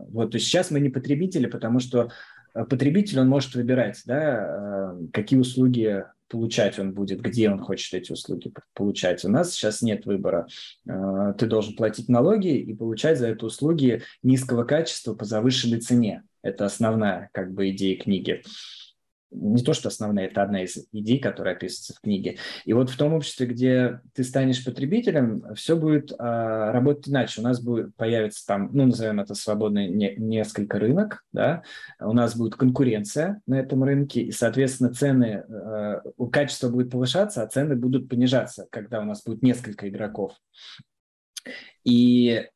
вот, 0.08 0.32
то 0.32 0.36
есть 0.36 0.46
сейчас 0.46 0.70
мы 0.70 0.80
не 0.80 0.90
потребители, 0.90 1.46
потому 1.46 1.78
что 1.78 2.10
потребитель, 2.52 3.20
он 3.20 3.28
может 3.28 3.54
выбирать, 3.54 4.02
да, 4.04 4.94
э, 4.94 5.06
какие 5.12 5.38
услуги 5.38 6.04
получать 6.32 6.78
он 6.78 6.94
будет, 6.94 7.20
где 7.20 7.50
он 7.50 7.58
хочет 7.58 7.92
эти 7.92 8.10
услуги 8.10 8.50
получать. 8.72 9.22
У 9.24 9.28
нас 9.28 9.52
сейчас 9.52 9.82
нет 9.82 10.06
выбора. 10.06 10.48
Э, 10.88 11.34
ты 11.38 11.46
должен 11.46 11.76
платить 11.76 12.08
налоги 12.08 12.56
и 12.56 12.74
получать 12.74 13.18
за 13.18 13.28
это 13.28 13.44
услуги 13.44 14.02
низкого 14.22 14.64
качества 14.64 15.14
по 15.14 15.26
завышенной 15.26 15.80
цене. 15.80 16.22
Это 16.42 16.64
основная 16.64 17.28
как 17.32 17.52
бы 17.52 17.68
идея 17.70 17.98
книги 17.98 18.42
не 19.32 19.62
то, 19.62 19.72
что 19.72 19.88
основная, 19.88 20.26
это 20.26 20.42
одна 20.42 20.62
из 20.62 20.86
идей, 20.92 21.18
которая 21.18 21.54
описывается 21.54 21.94
в 21.94 22.00
книге. 22.00 22.38
И 22.64 22.72
вот 22.72 22.90
в 22.90 22.96
том 22.96 23.14
обществе, 23.14 23.46
где 23.46 24.00
ты 24.14 24.24
станешь 24.24 24.64
потребителем, 24.64 25.44
все 25.54 25.76
будет 25.76 26.12
а, 26.18 26.72
работать 26.72 27.08
иначе. 27.08 27.40
У 27.40 27.44
нас 27.44 27.60
будет 27.60 27.94
появится 27.96 28.46
там, 28.46 28.70
ну, 28.72 28.86
назовем 28.86 29.20
это 29.20 29.34
свободный 29.34 29.88
не, 29.88 30.14
несколько 30.16 30.78
рынок, 30.78 31.24
да, 31.32 31.62
у 32.00 32.12
нас 32.12 32.36
будет 32.36 32.56
конкуренция 32.56 33.40
на 33.46 33.58
этом 33.58 33.84
рынке, 33.84 34.22
и, 34.22 34.32
соответственно, 34.32 34.92
цены, 34.92 35.44
а, 35.48 36.02
качество 36.30 36.68
будет 36.68 36.90
повышаться, 36.90 37.42
а 37.42 37.46
цены 37.46 37.76
будут 37.76 38.08
понижаться, 38.08 38.66
когда 38.70 39.00
у 39.00 39.04
нас 39.04 39.22
будет 39.22 39.42
несколько 39.42 39.88
игроков. 39.88 40.32
И 41.84 42.46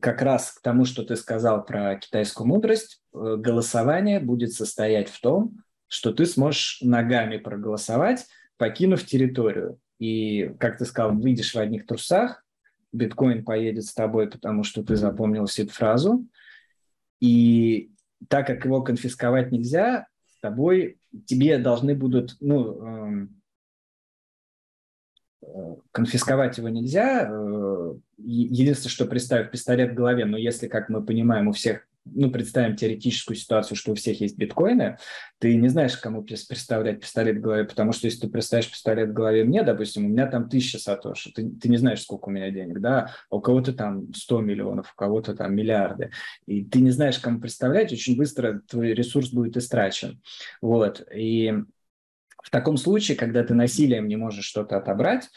как 0.00 0.22
раз 0.22 0.52
к 0.52 0.62
тому, 0.62 0.84
что 0.84 1.02
ты 1.04 1.16
сказал 1.16 1.64
про 1.64 1.96
китайскую 1.96 2.46
мудрость, 2.46 3.02
э, 3.14 3.36
голосование 3.38 4.20
будет 4.20 4.52
состоять 4.52 5.08
в 5.08 5.20
том, 5.20 5.58
что 5.88 6.12
ты 6.12 6.26
сможешь 6.26 6.80
ногами 6.82 7.36
проголосовать, 7.36 8.26
покинув 8.56 9.04
территорию. 9.04 9.78
И, 9.98 10.54
как 10.58 10.78
ты 10.78 10.84
сказал, 10.84 11.12
выйдешь 11.12 11.54
в 11.54 11.58
одних 11.58 11.86
трусах, 11.86 12.44
биткоин 12.92 13.44
поедет 13.44 13.84
с 13.84 13.94
тобой, 13.94 14.28
потому 14.28 14.64
что 14.64 14.82
ты 14.82 14.96
запомнил 14.96 15.46
всю 15.46 15.64
эту 15.64 15.72
фразу. 15.72 16.26
И 17.20 17.92
так 18.28 18.46
как 18.46 18.64
его 18.64 18.82
конфисковать 18.82 19.52
нельзя, 19.52 20.06
с 20.26 20.40
тобой 20.40 20.98
тебе 21.26 21.58
должны 21.58 21.94
будут, 21.94 22.36
ну, 22.40 22.82
эм, 22.82 23.41
конфисковать 25.90 26.58
его 26.58 26.68
нельзя. 26.68 27.28
Э, 27.30 27.94
единственное, 28.18 28.90
что 28.90 29.06
представив 29.06 29.50
пистолет 29.50 29.92
в 29.92 29.94
голове, 29.94 30.24
но 30.24 30.36
если, 30.36 30.68
как 30.68 30.88
мы 30.88 31.04
понимаем, 31.04 31.48
у 31.48 31.52
всех, 31.52 31.86
ну, 32.04 32.30
представим 32.32 32.74
теоретическую 32.74 33.36
ситуацию, 33.36 33.76
что 33.76 33.92
у 33.92 33.94
всех 33.94 34.20
есть 34.20 34.36
биткоины, 34.36 34.98
ты 35.38 35.54
не 35.54 35.68
знаешь, 35.68 35.96
кому 35.96 36.24
представлять 36.24 37.00
пистолет 37.00 37.36
в 37.36 37.40
голове, 37.40 37.64
потому 37.64 37.92
что 37.92 38.06
если 38.06 38.22
ты 38.22 38.28
представишь 38.28 38.70
пистолет 38.70 39.10
в 39.10 39.12
голове 39.12 39.44
мне, 39.44 39.62
допустим, 39.62 40.06
у 40.06 40.08
меня 40.08 40.26
там 40.26 40.48
тысяча 40.48 40.78
сатоши, 40.78 41.30
ты, 41.32 41.48
ты 41.48 41.68
не 41.68 41.76
знаешь, 41.76 42.02
сколько 42.02 42.28
у 42.28 42.32
меня 42.32 42.50
денег, 42.50 42.80
да, 42.80 43.12
а 43.30 43.36
у 43.36 43.40
кого-то 43.40 43.72
там 43.72 44.12
100 44.12 44.40
миллионов, 44.40 44.92
у 44.92 44.96
кого-то 44.96 45.34
там 45.34 45.54
миллиарды, 45.54 46.10
и 46.46 46.64
ты 46.64 46.80
не 46.80 46.90
знаешь, 46.90 47.18
кому 47.18 47.40
представлять, 47.40 47.92
очень 47.92 48.16
быстро 48.16 48.62
твой 48.68 48.94
ресурс 48.94 49.30
будет 49.30 49.56
истрачен. 49.56 50.20
Вот, 50.60 51.06
и 51.14 51.54
в 52.42 52.50
таком 52.50 52.76
случае, 52.76 53.16
когда 53.16 53.42
ты 53.42 53.54
насилием 53.54 54.08
не 54.08 54.16
можешь 54.16 54.44
что-то 54.44 54.76
отобрать, 54.76 55.30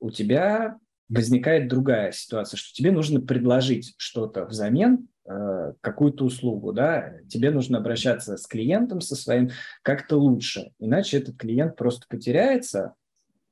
у 0.00 0.10
тебя 0.10 0.78
возникает 1.08 1.68
другая 1.68 2.12
ситуация, 2.12 2.56
что 2.56 2.72
тебе 2.72 2.90
нужно 2.90 3.20
предложить 3.20 3.94
что-то 3.98 4.46
взамен, 4.46 5.08
э, 5.28 5.74
какую-то 5.80 6.24
услугу, 6.24 6.72
да, 6.72 7.14
тебе 7.28 7.50
нужно 7.50 7.78
обращаться 7.78 8.36
с 8.36 8.46
клиентом 8.46 9.00
со 9.00 9.14
своим 9.14 9.50
как-то 9.82 10.16
лучше, 10.16 10.72
иначе 10.78 11.18
этот 11.18 11.36
клиент 11.36 11.76
просто 11.76 12.06
потеряется, 12.08 12.94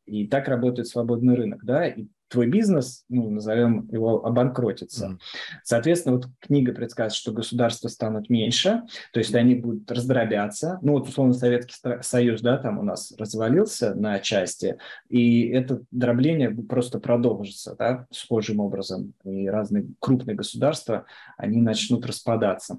и 0.06 0.26
так 0.26 0.48
работает 0.48 0.88
свободный 0.88 1.34
рынок, 1.34 1.64
да, 1.64 1.86
и 1.86 2.08
твой 2.30 2.46
бизнес, 2.46 3.04
ну, 3.08 3.28
назовем 3.28 3.88
его, 3.90 4.24
обанкротится. 4.24 5.06
Mm. 5.06 5.18
Соответственно, 5.64 6.16
вот 6.16 6.26
книга 6.40 6.72
предсказывает, 6.72 7.14
что 7.14 7.32
государства 7.32 7.88
станут 7.88 8.30
меньше, 8.30 8.82
то 9.12 9.18
есть 9.18 9.34
они 9.34 9.56
будут 9.56 9.90
раздробяться. 9.90 10.78
Ну, 10.82 10.92
вот, 10.92 11.08
условно, 11.08 11.34
Советский 11.34 11.74
Союз, 12.02 12.40
да, 12.40 12.56
там 12.56 12.78
у 12.78 12.82
нас 12.82 13.12
развалился 13.18 13.94
на 13.94 14.20
части, 14.20 14.78
и 15.08 15.48
это 15.48 15.82
дробление 15.90 16.50
просто 16.50 17.00
продолжится, 17.00 17.74
да, 17.76 18.06
схожим 18.10 18.60
образом. 18.60 19.12
И 19.24 19.48
разные 19.48 19.86
крупные 19.98 20.36
государства, 20.36 21.06
они 21.36 21.60
начнут 21.60 22.06
распадаться 22.06 22.78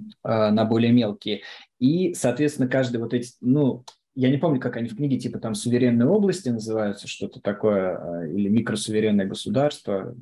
э, 0.00 0.02
на 0.22 0.64
более 0.64 0.92
мелкие. 0.92 1.42
И, 1.78 2.14
соответственно, 2.14 2.68
каждый 2.68 2.96
вот 2.98 3.12
эти, 3.12 3.32
ну, 3.40 3.84
я 4.14 4.30
не 4.30 4.38
помню, 4.38 4.60
как 4.60 4.76
они 4.76 4.88
в 4.88 4.96
книге, 4.96 5.18
типа 5.18 5.38
там 5.38 5.54
суверенные 5.54 6.08
области 6.08 6.48
называются, 6.48 7.08
что-то 7.08 7.40
такое, 7.40 7.96
а, 7.96 8.26
или 8.26 8.48
микросуверенное 8.48 9.26
государство. 9.26 10.14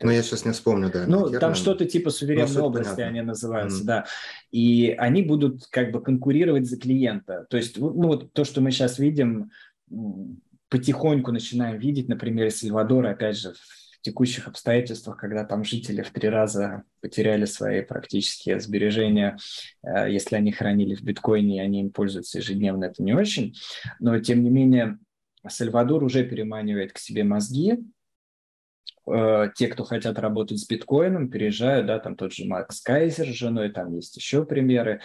Ну, 0.00 0.10
я 0.10 0.22
сейчас 0.22 0.44
не 0.44 0.52
вспомню, 0.52 0.90
да. 0.92 1.04
Ну, 1.06 1.30
там 1.30 1.54
что-то 1.54 1.84
типа 1.84 2.10
суверенной 2.10 2.54
ну, 2.54 2.64
области 2.64 2.90
понятно. 2.90 3.06
они 3.06 3.20
называются, 3.22 3.82
mm. 3.82 3.86
да. 3.86 4.04
И 4.52 4.94
они 4.96 5.22
будут 5.22 5.66
как 5.66 5.90
бы 5.90 6.00
конкурировать 6.00 6.66
за 6.66 6.78
клиента. 6.78 7.46
То 7.50 7.56
есть, 7.56 7.76
ну, 7.78 8.06
вот 8.06 8.32
то, 8.32 8.44
что 8.44 8.60
мы 8.60 8.70
сейчас 8.70 9.00
видим, 9.00 9.50
потихоньку 10.68 11.32
начинаем 11.32 11.78
видеть, 11.78 12.08
например, 12.08 12.50
Сальвадора, 12.52 13.10
опять 13.10 13.38
же, 13.38 13.54
текущих 14.04 14.46
обстоятельствах, 14.46 15.16
когда 15.16 15.44
там 15.44 15.64
жители 15.64 16.02
в 16.02 16.10
три 16.10 16.28
раза 16.28 16.84
потеряли 17.00 17.46
свои 17.46 17.80
практически 17.80 18.58
сбережения, 18.58 19.38
э, 19.82 20.10
если 20.10 20.36
они 20.36 20.52
хранили 20.52 20.94
в 20.94 21.02
биткоине, 21.02 21.56
и 21.56 21.60
они 21.60 21.80
им 21.80 21.90
пользуются 21.90 22.38
ежедневно, 22.38 22.84
это 22.84 23.02
не 23.02 23.14
очень. 23.14 23.56
Но, 24.00 24.18
тем 24.20 24.44
не 24.44 24.50
менее, 24.50 24.98
Сальвадор 25.48 26.04
уже 26.04 26.22
переманивает 26.24 26.92
к 26.92 26.98
себе 26.98 27.24
мозги, 27.24 27.78
э, 29.06 29.50
те, 29.56 29.68
кто 29.68 29.84
хотят 29.84 30.18
работать 30.18 30.58
с 30.58 30.68
биткоином, 30.68 31.30
переезжают, 31.30 31.86
да, 31.86 31.98
там 31.98 32.14
тот 32.14 32.34
же 32.34 32.44
Макс 32.44 32.82
Кайзер 32.82 33.26
с 33.26 33.36
женой, 33.36 33.70
там 33.70 33.94
есть 33.94 34.16
еще 34.16 34.44
примеры. 34.44 35.00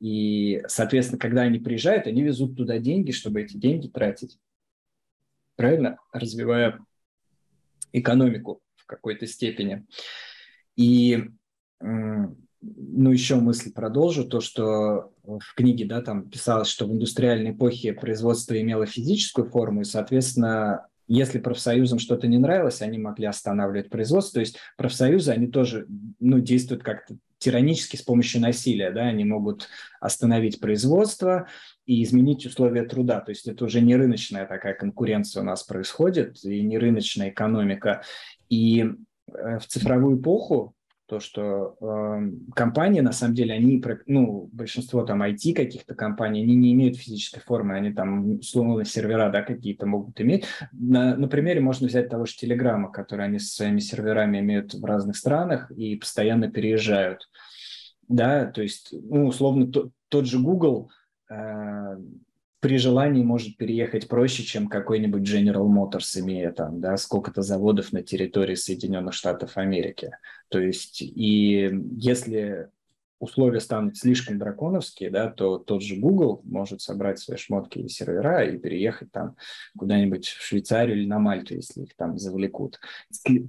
И, 0.00 0.62
соответственно, 0.68 1.18
когда 1.18 1.42
они 1.42 1.58
приезжают, 1.58 2.06
они 2.06 2.22
везут 2.22 2.56
туда 2.56 2.78
деньги, 2.78 3.10
чтобы 3.10 3.42
эти 3.42 3.56
деньги 3.56 3.88
тратить. 3.88 4.38
Правильно? 5.56 5.98
Развивая 6.12 6.78
экономику 7.94 8.60
в 8.76 8.86
какой-то 8.86 9.26
степени. 9.26 9.86
И 10.76 11.24
ну, 11.80 13.12
еще 13.12 13.36
мысль 13.36 13.72
продолжу, 13.72 14.24
то, 14.24 14.40
что 14.40 15.12
в 15.22 15.54
книге, 15.54 15.86
да, 15.86 16.02
там 16.02 16.28
писалось, 16.28 16.68
что 16.68 16.86
в 16.86 16.92
индустриальной 16.92 17.52
эпохе 17.52 17.92
производство 17.92 18.60
имело 18.60 18.86
физическую 18.86 19.48
форму, 19.50 19.82
и, 19.82 19.84
соответственно, 19.84 20.86
если 21.06 21.38
профсоюзам 21.38 21.98
что-то 21.98 22.26
не 22.26 22.38
нравилось, 22.38 22.80
они 22.80 22.98
могли 22.98 23.26
останавливать 23.26 23.90
производство. 23.90 24.34
То 24.34 24.40
есть 24.40 24.58
профсоюзы, 24.76 25.32
они 25.32 25.48
тоже 25.48 25.86
ну, 26.18 26.40
действуют 26.40 26.82
как-то 26.82 27.16
тиранически 27.44 27.96
с 27.96 28.02
помощью 28.02 28.40
насилия. 28.40 28.90
Да? 28.90 29.02
Они 29.02 29.24
могут 29.24 29.68
остановить 30.00 30.60
производство 30.60 31.46
и 31.84 32.02
изменить 32.02 32.46
условия 32.46 32.84
труда. 32.84 33.20
То 33.20 33.32
есть 33.32 33.46
это 33.46 33.66
уже 33.66 33.82
не 33.82 33.96
рыночная 33.96 34.46
такая 34.46 34.72
конкуренция 34.72 35.42
у 35.42 35.44
нас 35.44 35.62
происходит, 35.62 36.42
и 36.42 36.62
не 36.62 36.78
рыночная 36.78 37.28
экономика. 37.28 38.02
И 38.48 38.86
э, 39.28 39.58
в 39.58 39.66
цифровую 39.66 40.18
эпоху 40.18 40.74
то, 41.06 41.20
что 41.20 41.76
э, 41.80 42.30
компании, 42.54 43.00
на 43.00 43.12
самом 43.12 43.34
деле, 43.34 43.54
они, 43.54 43.82
ну, 44.06 44.48
большинство 44.52 45.02
там 45.04 45.22
IT 45.22 45.52
каких-то 45.52 45.94
компаний, 45.94 46.42
они 46.42 46.56
не 46.56 46.72
имеют 46.72 46.96
физической 46.96 47.40
формы, 47.40 47.74
они 47.76 47.92
там, 47.92 48.38
условно, 48.38 48.84
сервера, 48.84 49.30
да, 49.30 49.42
какие-то 49.42 49.86
могут 49.86 50.20
иметь. 50.20 50.46
На, 50.72 51.16
на 51.16 51.28
примере 51.28 51.60
можно 51.60 51.86
взять 51.86 52.08
того 52.08 52.24
же 52.24 52.36
Телеграма, 52.36 52.90
который 52.90 53.26
они 53.26 53.38
со 53.38 53.54
своими 53.54 53.80
серверами 53.80 54.38
имеют 54.38 54.74
в 54.74 54.84
разных 54.84 55.16
странах 55.16 55.70
и 55.70 55.96
постоянно 55.96 56.50
переезжают. 56.50 57.28
Да, 58.08 58.46
то 58.46 58.62
есть, 58.62 58.92
ну, 58.92 59.26
условно, 59.26 59.70
то, 59.70 59.90
тот 60.08 60.26
же 60.26 60.38
Google, 60.38 60.90
э, 61.30 61.96
при 62.64 62.78
желании 62.78 63.22
может 63.22 63.58
переехать 63.58 64.08
проще, 64.08 64.42
чем 64.42 64.68
какой-нибудь 64.68 65.20
General 65.20 65.68
Motors, 65.68 66.18
имея 66.18 66.50
там, 66.50 66.80
да, 66.80 66.96
сколько-то 66.96 67.42
заводов 67.42 67.92
на 67.92 68.02
территории 68.02 68.54
Соединенных 68.54 69.12
Штатов 69.12 69.58
Америки. 69.58 70.12
То 70.48 70.60
есть, 70.60 71.02
и 71.02 71.70
если 71.98 72.70
условия 73.18 73.60
станут 73.60 73.98
слишком 73.98 74.38
драконовские, 74.38 75.10
да, 75.10 75.28
то 75.28 75.58
тот 75.58 75.82
же 75.82 75.96
Google 75.96 76.40
может 76.44 76.80
собрать 76.80 77.18
свои 77.18 77.36
шмотки 77.36 77.80
и 77.80 77.88
сервера 77.90 78.46
и 78.46 78.56
переехать 78.56 79.12
там 79.12 79.36
куда-нибудь 79.76 80.26
в 80.26 80.42
Швейцарию 80.42 80.96
или 80.96 81.06
на 81.06 81.18
Мальту, 81.18 81.56
если 81.56 81.82
их 81.82 81.94
там 81.96 82.16
завлекут. 82.16 82.80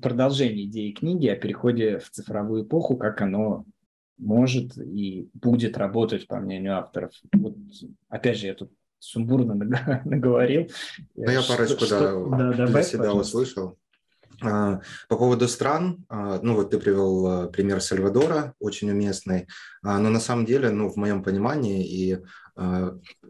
Продолжение 0.02 0.66
идеи 0.66 0.92
книги 0.92 1.28
о 1.30 1.38
переходе 1.38 2.00
в 2.00 2.10
цифровую 2.10 2.66
эпоху, 2.66 2.98
как 2.98 3.22
оно 3.22 3.64
может 4.18 4.78
и 4.78 5.30
будет 5.34 5.78
работать, 5.78 6.28
по 6.28 6.36
мнению 6.36 6.80
авторов. 6.80 7.14
Вот, 7.32 7.56
опять 8.10 8.40
же, 8.40 8.48
я 8.48 8.56
тут 8.56 8.74
сумбурно 9.06 9.54
наговорил. 10.06 10.70
Ну, 11.16 11.32
я 11.32 11.42
парочку, 11.42 11.86
что, 11.86 12.28
да, 12.30 12.38
да, 12.38 12.54
для 12.54 12.68
добавь, 12.68 12.88
себя 12.88 13.00
пожалуйста. 13.00 13.38
услышал. 13.38 13.78
А, 14.42 14.82
по 15.08 15.18
поводу 15.18 15.48
стран, 15.48 16.06
а, 16.10 16.40
ну 16.42 16.56
вот 16.56 16.72
ты 16.72 16.80
привел 16.80 17.28
а, 17.28 17.48
пример 17.48 17.82
Сальвадора, 17.82 18.54
очень 18.60 18.90
уместный, 18.92 19.48
но 19.82 20.10
на 20.10 20.20
самом 20.20 20.46
деле, 20.46 20.70
ну 20.70 20.90
в 20.90 20.98
моем 20.98 21.24
понимании, 21.24 21.86
и 21.86 22.20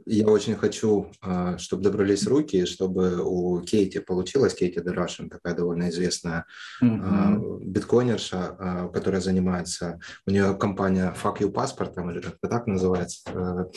я 0.06 0.28
очень 0.28 0.56
хочу, 0.56 1.12
чтобы 1.58 1.82
добрались 1.82 2.28
руки, 2.28 2.66
чтобы 2.66 3.24
у 3.24 3.60
Кейти 3.62 3.98
получилось, 3.98 4.54
Кейти 4.54 4.80
Дерашин, 4.80 5.32
такая 5.32 5.56
довольно 5.56 5.90
известная 5.90 6.46
mm-hmm. 6.80 7.64
биткоинерша, 7.64 8.92
которая 8.94 9.22
занимается, 9.22 10.00
у 10.28 10.32
нее 10.32 10.54
компания 10.54 11.12
Fuck 11.24 11.40
You 11.40 11.52
Passport, 11.52 11.96
там, 11.96 12.12
или 12.12 12.20
как-то 12.20 12.48
так 12.48 12.68
называется, 12.68 13.68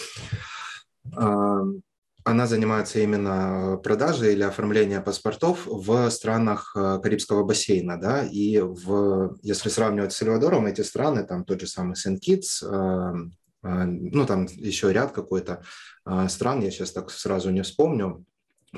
она 2.31 2.47
занимается 2.47 3.01
именно 3.01 3.79
продажей 3.83 4.33
или 4.33 4.43
оформлением 4.43 5.03
паспортов 5.03 5.67
в 5.67 6.11
странах 6.11 6.73
э, 6.77 6.99
Карибского 7.03 7.45
бассейна, 7.45 7.99
да, 7.99 8.23
и 8.23 8.59
в, 8.61 9.39
если 9.43 9.71
сравнивать 9.71 10.13
с 10.13 10.17
Сальвадором, 10.17 10.67
эти 10.67 10.83
страны, 10.83 11.25
там 11.25 11.45
тот 11.45 11.61
же 11.61 11.67
самый 11.67 11.97
Сент-Китс, 11.97 12.63
э, 12.63 12.67
э, 12.67 13.85
ну, 13.85 14.27
там 14.27 14.47
еще 14.47 14.93
ряд 14.93 15.13
какой-то 15.13 15.63
стран, 16.29 16.63
я 16.63 16.71
сейчас 16.71 16.93
так 16.93 17.11
сразу 17.11 17.51
не 17.51 17.63
вспомню, 17.63 18.25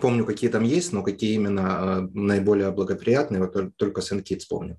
помню, 0.01 0.25
какие 0.25 0.51
там 0.51 0.65
есть, 0.65 0.93
но 0.93 1.03
какие 1.03 1.35
именно 1.35 2.09
наиболее 2.15 2.71
благоприятные, 2.71 3.41
вот 3.41 3.77
только 3.77 4.01
Сент-Китс 4.01 4.47
помню. 4.47 4.79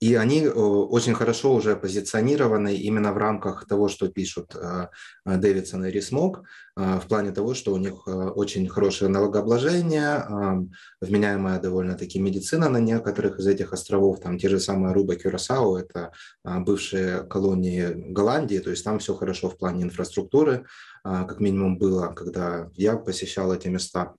И 0.00 0.14
они 0.14 0.42
э, 0.44 0.50
очень 0.50 1.14
хорошо 1.14 1.52
уже 1.54 1.74
позиционированы 1.74 2.76
именно 2.76 3.12
в 3.12 3.16
рамках 3.16 3.66
того, 3.66 3.88
что 3.88 4.08
пишут 4.08 4.54
э, 4.54 4.88
Дэвидсон 5.26 5.86
и 5.86 5.90
Рисмок, 5.90 6.44
э, 6.76 7.00
в 7.00 7.08
плане 7.08 7.32
того, 7.32 7.54
что 7.54 7.74
у 7.74 7.78
них 7.78 8.06
очень 8.06 8.68
хорошее 8.68 9.10
налогообложение, 9.10 10.68
вменяемая 11.00 11.58
довольно-таки 11.60 12.20
медицина 12.20 12.68
на 12.68 12.78
некоторых 12.78 13.40
из 13.40 13.46
этих 13.48 13.72
островов, 13.72 14.20
там 14.20 14.38
те 14.38 14.48
же 14.48 14.60
самые 14.60 14.92
Аруба, 14.92 15.16
Кюрасао, 15.16 15.78
это 15.78 16.12
бывшие 16.44 17.24
колонии 17.24 18.12
Голландии, 18.12 18.58
то 18.58 18.70
есть 18.70 18.84
там 18.84 18.98
все 19.00 19.14
хорошо 19.14 19.50
в 19.50 19.58
плане 19.58 19.82
инфраструктуры, 19.82 20.66
как 21.02 21.40
минимум 21.40 21.78
было, 21.78 22.08
когда 22.08 22.68
я 22.74 22.96
посещал 22.96 23.52
эти 23.52 23.68
места. 23.68 24.14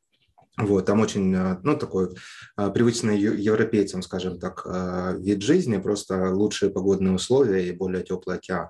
Вот, 0.59 0.85
там 0.85 0.99
очень, 0.99 1.33
э, 1.33 1.57
ну, 1.63 1.77
такой 1.77 2.15
э, 2.57 2.69
привычный 2.71 3.17
европейцам, 3.17 4.01
скажем 4.01 4.39
так, 4.39 4.63
э, 4.65 5.15
вид 5.17 5.41
жизни, 5.41 5.77
просто 5.77 6.33
лучшие 6.33 6.69
погодные 6.69 7.13
условия 7.13 7.69
и 7.69 7.71
более 7.71 8.03
теплый 8.03 8.35
океан. 8.35 8.67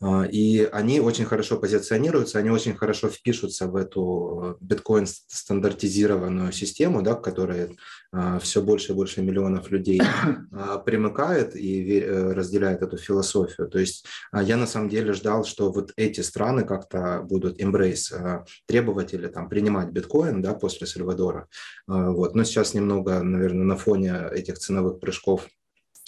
А, 0.00 0.24
и 0.24 0.64
они 0.64 1.00
очень 1.00 1.24
хорошо 1.24 1.56
позиционируются, 1.58 2.38
они 2.38 2.50
очень 2.50 2.74
хорошо 2.74 3.08
впишутся 3.08 3.66
в 3.66 3.76
эту 3.76 4.56
биткоин-стандартизированную 4.60 6.52
систему, 6.52 7.02
да, 7.02 7.14
к 7.14 7.22
которой 7.22 7.76
а, 8.12 8.38
все 8.38 8.62
больше 8.62 8.92
и 8.92 8.94
больше 8.94 9.22
миллионов 9.22 9.70
людей 9.70 10.00
а, 10.52 10.78
примыкает 10.78 11.56
и 11.56 12.00
э, 12.00 12.32
разделяет 12.32 12.82
эту 12.82 12.96
философию. 12.96 13.68
То 13.68 13.78
есть 13.78 14.06
я 14.32 14.56
на 14.56 14.66
самом 14.66 14.88
деле 14.88 15.12
ждал, 15.12 15.44
что 15.44 15.72
вот 15.72 15.92
эти 15.96 16.20
страны 16.20 16.64
как-то 16.64 17.22
будут 17.22 17.60
embrace, 17.60 18.44
требовать 18.66 19.14
или 19.14 19.28
там, 19.28 19.48
принимать 19.48 19.90
биткоин 19.90 20.42
да, 20.42 20.54
после 20.54 20.86
Сальвадора. 20.86 21.48
Вот. 21.86 22.34
Но 22.34 22.44
сейчас 22.44 22.74
немного, 22.74 23.22
наверное, 23.22 23.64
на 23.64 23.76
фоне 23.76 24.28
этих 24.32 24.58
ценовых 24.58 25.00
прыжков 25.00 25.46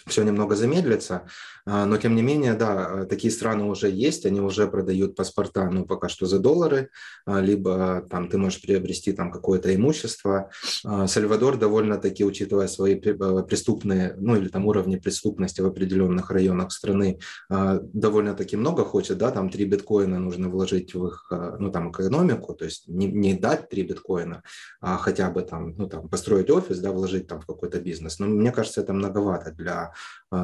все 0.07 0.23
немного 0.23 0.55
замедлится, 0.55 1.27
а, 1.67 1.85
но 1.85 1.97
тем 1.97 2.15
не 2.15 2.23
менее, 2.23 2.55
да, 2.55 3.07
такие 3.07 3.33
страны 3.33 3.65
уже 3.65 3.91
есть, 3.91 4.25
они 4.25 4.41
уже 4.41 4.69
продают 4.69 5.17
паспорта, 5.17 5.69
ну, 5.69 5.85
пока 5.85 6.09
что 6.09 6.27
за 6.27 6.39
доллары, 6.39 6.91
а, 7.27 7.41
либо 7.41 8.07
там 8.09 8.29
ты 8.29 8.39
можешь 8.39 8.63
приобрести 8.63 9.13
там 9.13 9.33
какое-то 9.33 9.75
имущество. 9.75 10.51
А, 10.85 11.09
Сальвадор 11.09 11.59
довольно-таки, 11.59 12.25
учитывая 12.25 12.69
свои 12.69 12.95
преступные, 12.95 14.15
ну, 14.17 14.37
или 14.37 14.49
там 14.49 14.67
уровни 14.67 14.97
преступности 14.97 15.61
в 15.61 15.67
определенных 15.67 16.31
районах 16.31 16.73
страны, 16.73 17.19
довольно-таки 17.49 18.57
много 18.57 18.85
хочет, 18.85 19.19
да, 19.19 19.31
там 19.31 19.51
три 19.51 19.65
биткоина 19.65 20.19
нужно 20.19 20.49
вложить 20.49 20.95
в 20.95 21.07
их, 21.07 21.27
ну, 21.59 21.71
там, 21.71 21.91
экономику, 21.91 22.55
то 22.55 22.65
есть 22.65 22.87
не, 22.87 23.07
не 23.07 23.35
дать 23.35 23.69
три 23.69 23.83
биткоина, 23.83 24.43
а 24.81 24.97
хотя 24.99 25.31
бы 25.31 25.43
там, 25.43 25.75
ну, 25.77 25.89
там, 25.89 26.09
построить 26.09 26.51
офис, 26.51 26.79
да, 26.79 26.93
вложить 26.93 27.27
там 27.27 27.41
в 27.41 27.47
какой-то 27.47 27.81
бизнес. 27.81 28.19
Но 28.19 28.27
мне 28.27 28.53
кажется, 28.53 28.81
это 28.81 28.93
многовато 28.93 29.51
для 29.51 29.93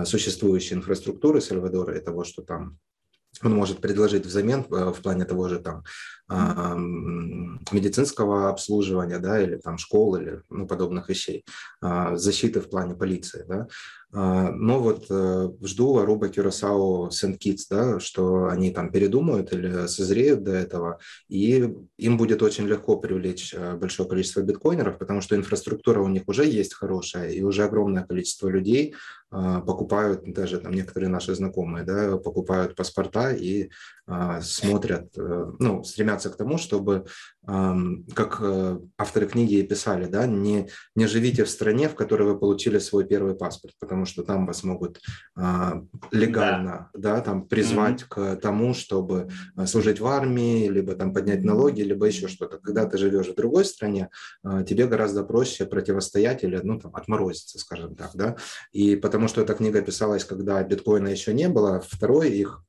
существующей 0.05 0.75
инфраструктуры 0.75 1.41
структуры 1.41 1.41
Сальвадора 1.41 1.99
и 1.99 2.05
того, 2.05 2.25
что 2.25 2.43
там 2.43 2.79
он 3.43 3.55
может 3.55 3.81
предложить 3.81 4.27
взамен 4.27 4.61
э, 4.61 4.93
в 4.93 5.01
плане 5.03 5.25
того 5.25 5.49
же 5.49 5.59
там 5.59 5.85
медицинского 7.71 8.49
обслуживания, 8.49 9.19
да, 9.19 9.41
или 9.43 9.57
там 9.57 9.79
школ, 9.79 10.17
или 10.17 10.43
ну, 10.51 10.67
подобных 10.67 11.09
вещей, 11.09 11.45
а, 11.81 12.17
защиты 12.17 12.61
в 12.61 12.69
плане 12.69 12.95
полиции, 12.95 13.45
да, 13.49 13.69
а, 14.15 14.51
но 14.51 14.79
вот 14.79 15.07
э, 15.09 15.49
жду 15.63 15.99
Аруба, 15.99 16.29
Кюрасао, 16.29 17.09
Сент-Китс, 17.11 17.67
да, 17.69 17.99
что 17.99 18.49
они 18.49 18.71
там 18.71 18.93
передумают 18.93 19.55
или 19.55 19.87
созреют 19.87 20.43
до 20.43 20.53
этого, 20.53 20.99
и 21.31 21.75
им 21.97 22.19
будет 22.19 22.43
очень 22.43 22.67
легко 22.67 22.99
привлечь 22.99 23.55
э, 23.55 23.75
большое 23.77 24.07
количество 24.07 24.43
биткоинеров, 24.43 24.99
потому 24.99 25.23
что 25.23 25.35
инфраструктура 25.35 26.01
у 26.01 26.09
них 26.09 26.25
уже 26.27 26.45
есть 26.45 26.75
хорошая, 26.75 27.31
и 27.31 27.41
уже 27.41 27.65
огромное 27.65 28.05
количество 28.05 28.49
людей 28.49 28.95
а, 29.31 29.63
покупают, 29.63 30.25
даже 30.27 30.59
там 30.61 30.75
некоторые 30.75 31.09
наши 31.09 31.35
знакомые, 31.35 31.85
да, 31.85 32.19
покупают 32.19 32.77
паспорта 32.77 33.33
и 33.33 33.71
смотрят, 34.43 35.17
э, 35.17 35.53
ну, 35.59 35.85
стремятся 35.85 36.22
к 36.31 36.37
тому, 36.37 36.59
чтобы, 36.59 37.07
как 37.45 38.39
э, 38.41 38.79
авторы 38.99 39.27
книги 39.27 39.55
и 39.55 39.63
писали, 39.63 40.07
да, 40.07 40.27
не, 40.27 40.69
не 40.95 41.07
живите 41.07 41.45
в 41.45 41.51
стране, 41.51 41.89
в 41.89 41.95
которой 41.95 42.25
вы 42.25 42.39
получили 42.39 42.79
свой 42.79 43.05
первый 43.05 43.35
паспорт, 43.35 43.75
потому 43.81 44.05
что 44.05 44.23
там 44.23 44.47
вас 44.47 44.63
могут 44.63 45.01
а, 45.37 45.83
легально, 46.11 46.91
да, 46.95 47.17
да 47.17 47.21
там 47.21 47.47
призвать 47.47 48.03
mm-hmm. 48.03 48.37
к 48.37 48.37
тому, 48.37 48.75
чтобы 48.75 49.29
э, 49.57 49.67
служить 49.67 50.01
в 50.01 50.07
армии, 50.07 50.69
либо 50.69 50.95
там 50.95 51.13
поднять 51.13 51.43
налоги, 51.43 51.83
либо 51.83 52.07
еще 52.07 52.29
что-то. 52.29 52.59
Когда 52.59 52.87
ты 52.87 52.99
живешь 52.99 53.29
в 53.29 53.35
другой 53.35 53.65
стране, 53.65 54.09
тебе 54.67 54.87
гораздо 54.87 55.25
проще 55.25 55.67
противостоять 55.67 56.45
или, 56.45 56.61
ну, 56.63 56.79
там, 56.79 56.95
отморозиться, 56.95 57.59
скажем 57.59 57.95
так, 57.95 58.11
да, 58.15 58.37
и 58.73 58.97
потому 58.97 59.29
что 59.29 59.41
эта 59.41 59.55
книга 59.55 59.83
писалась, 59.83 60.25
когда 60.25 60.63
биткоина 60.63 61.09
еще 61.09 61.35
не 61.35 61.49
было, 61.49 61.81
второй 61.81 62.31
их 62.31 62.65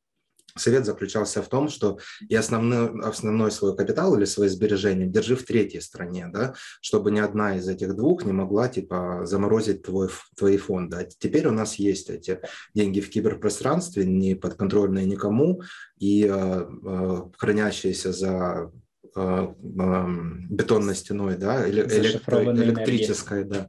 совет 0.55 0.85
заключался 0.85 1.41
в 1.41 1.49
том, 1.49 1.69
что 1.69 1.99
и 2.27 2.35
основной, 2.35 3.01
основной 3.01 3.51
свой 3.51 3.75
капитал 3.75 4.15
или 4.15 4.25
свои 4.25 4.49
сбережения 4.49 5.07
держи 5.07 5.35
в 5.35 5.43
третьей 5.43 5.81
стране, 5.81 6.30
да, 6.31 6.53
чтобы 6.81 7.11
ни 7.11 7.19
одна 7.19 7.55
из 7.57 7.67
этих 7.67 7.95
двух 7.95 8.25
не 8.25 8.31
могла 8.31 8.67
типа 8.67 9.21
заморозить 9.25 9.84
твой, 9.84 10.09
твои 10.35 10.57
фонды. 10.57 10.97
А 10.97 11.03
теперь 11.03 11.47
у 11.47 11.51
нас 11.51 11.75
есть 11.75 12.09
эти 12.09 12.39
деньги 12.73 12.99
в 12.99 13.09
киберпространстве, 13.09 14.05
не 14.05 14.35
подконтрольные 14.35 15.05
никому 15.05 15.61
и 15.97 16.25
э, 16.25 16.30
э, 16.30 17.21
хранящиеся 17.38 18.13
за 18.13 18.71
Э, 19.15 19.53
бетонной 19.59 20.95
стеной, 20.95 21.38
да, 21.38 21.67
или 21.67 21.81
электрической 21.81 23.43
да, 23.43 23.67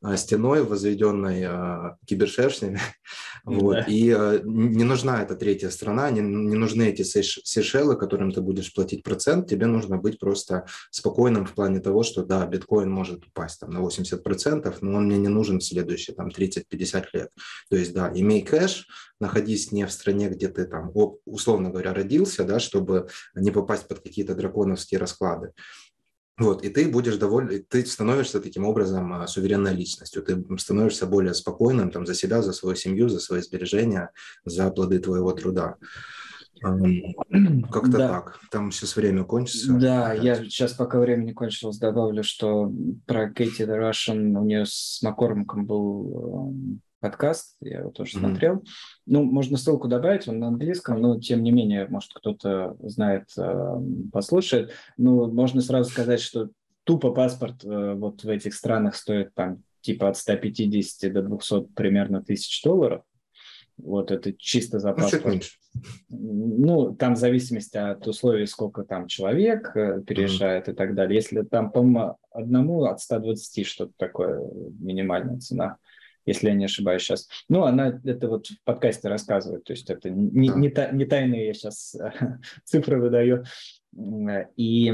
а, 0.00 0.16
стеной, 0.16 0.62
возведенной 0.62 1.96
кибершершнями. 2.06 2.80
Вот. 3.46 3.74
Да. 3.74 3.82
И 3.82 4.12
э, 4.12 4.40
не 4.42 4.82
нужна 4.82 5.22
эта 5.22 5.36
третья 5.36 5.70
страна, 5.70 6.10
не, 6.10 6.20
не 6.20 6.56
нужны 6.56 6.88
эти 6.88 7.02
Сейшелы, 7.02 7.96
которым 7.96 8.32
ты 8.32 8.40
будешь 8.40 8.74
платить 8.74 9.04
процент, 9.04 9.48
тебе 9.48 9.66
нужно 9.66 9.98
быть 9.98 10.18
просто 10.18 10.66
спокойным 10.90 11.46
в 11.46 11.54
плане 11.54 11.78
того, 11.78 12.02
что 12.02 12.24
да, 12.24 12.44
биткоин 12.44 12.90
может 12.90 13.24
упасть 13.24 13.60
там, 13.60 13.70
на 13.70 13.78
80%, 13.78 14.76
но 14.80 14.98
он 14.98 15.06
мне 15.06 15.16
не 15.16 15.28
нужен 15.28 15.60
в 15.60 15.64
следующие 15.64 16.16
там, 16.16 16.28
30-50 16.28 17.04
лет. 17.12 17.30
То 17.70 17.76
есть 17.76 17.94
да, 17.94 18.10
имей 18.12 18.42
кэш, 18.42 18.88
находись 19.20 19.70
не 19.70 19.86
в 19.86 19.92
стране, 19.92 20.28
где 20.28 20.48
ты 20.48 20.64
там, 20.64 20.90
условно 21.24 21.70
говоря, 21.70 21.94
родился, 21.94 22.42
да, 22.42 22.58
чтобы 22.58 23.08
не 23.36 23.52
попасть 23.52 23.86
под 23.86 24.00
какие-то 24.00 24.34
драконовские 24.34 24.98
расклады. 24.98 25.52
Вот, 26.38 26.62
и 26.62 26.68
ты 26.68 26.88
будешь 26.88 27.16
доволен, 27.16 27.64
ты 27.68 27.86
становишься 27.86 28.40
таким 28.40 28.66
образом 28.66 29.10
а, 29.14 29.26
суверенной 29.26 29.74
личностью, 29.74 30.22
ты 30.22 30.44
становишься 30.58 31.06
более 31.06 31.32
спокойным 31.32 31.90
там, 31.90 32.04
за 32.04 32.14
себя, 32.14 32.42
за 32.42 32.52
свою 32.52 32.76
семью, 32.76 33.08
за 33.08 33.20
свои 33.20 33.40
сбережения, 33.40 34.10
за 34.44 34.70
плоды 34.70 34.98
твоего 34.98 35.32
труда. 35.32 35.76
Как-то 36.60 37.90
да. 37.90 38.08
так. 38.08 38.40
Там 38.50 38.70
сейчас 38.70 38.96
время 38.96 39.24
кончится. 39.24 39.72
Да, 39.72 40.12
я 40.12 40.36
сейчас, 40.36 40.72
пока 40.72 40.98
время 41.00 41.24
не 41.24 41.32
кончилось, 41.32 41.78
добавлю, 41.78 42.22
что 42.22 42.70
про 43.06 43.30
Кэти 43.30 43.62
the 43.62 43.78
Russian 43.78 44.38
у 44.38 44.44
нее 44.44 44.66
с 44.66 45.00
Маккормаком 45.02 45.66
был 45.66 46.52
подкаст, 47.00 47.56
я 47.60 47.80
его 47.80 47.90
тоже 47.90 48.16
mm-hmm. 48.16 48.20
смотрел. 48.20 48.64
Ну, 49.06 49.24
можно 49.24 49.56
ссылку 49.56 49.88
добавить, 49.88 50.28
он 50.28 50.38
на 50.38 50.48
английском, 50.48 51.00
но 51.00 51.18
тем 51.20 51.42
не 51.42 51.50
менее, 51.50 51.86
может, 51.88 52.10
кто-то 52.14 52.76
знает, 52.80 53.24
э, 53.38 53.76
послушает. 54.12 54.72
Ну, 54.96 55.30
можно 55.30 55.60
сразу 55.60 55.90
сказать, 55.90 56.20
что 56.20 56.50
тупо 56.84 57.12
паспорт 57.12 57.64
э, 57.64 57.94
вот 57.94 58.24
в 58.24 58.28
этих 58.28 58.54
странах 58.54 58.96
стоит 58.96 59.34
там 59.34 59.62
типа 59.80 60.08
от 60.08 60.16
150 60.16 61.12
до 61.12 61.22
200 61.22 61.66
примерно 61.74 62.22
тысяч 62.22 62.62
долларов. 62.62 63.02
Вот 63.76 64.10
это 64.10 64.32
чисто 64.32 64.78
за 64.78 64.90
ну, 64.90 64.96
паспорт. 64.96 65.44
Ну, 66.08 66.96
там 66.96 67.14
в 67.14 67.18
зависимости 67.18 67.76
от 67.76 68.06
условий, 68.08 68.46
сколько 68.46 68.84
там 68.84 69.06
человек 69.06 69.76
э, 69.76 70.00
переезжает 70.06 70.68
mm-hmm. 70.68 70.72
и 70.72 70.76
так 70.76 70.94
далее. 70.94 71.16
Если 71.16 71.42
там, 71.42 71.70
по-моему, 71.70 72.16
одному 72.30 72.84
от 72.84 73.00
120 73.00 73.66
что-то 73.66 73.92
такое 73.98 74.40
минимальная 74.78 75.38
цена 75.38 75.76
если 76.26 76.48
я 76.48 76.54
не 76.54 76.66
ошибаюсь 76.66 77.02
сейчас. 77.02 77.28
Ну, 77.48 77.62
она 77.62 77.98
это 78.04 78.28
вот 78.28 78.48
в 78.48 78.62
подкасте 78.64 79.08
рассказывает, 79.08 79.64
то 79.64 79.72
есть 79.72 79.88
это 79.88 80.10
не, 80.10 80.48
не, 80.48 80.68
та, 80.68 80.90
не 80.90 81.06
тайные 81.06 81.46
я 81.46 81.54
сейчас 81.54 81.96
цифры 82.64 83.00
выдаю. 83.00 83.44
И 84.56 84.92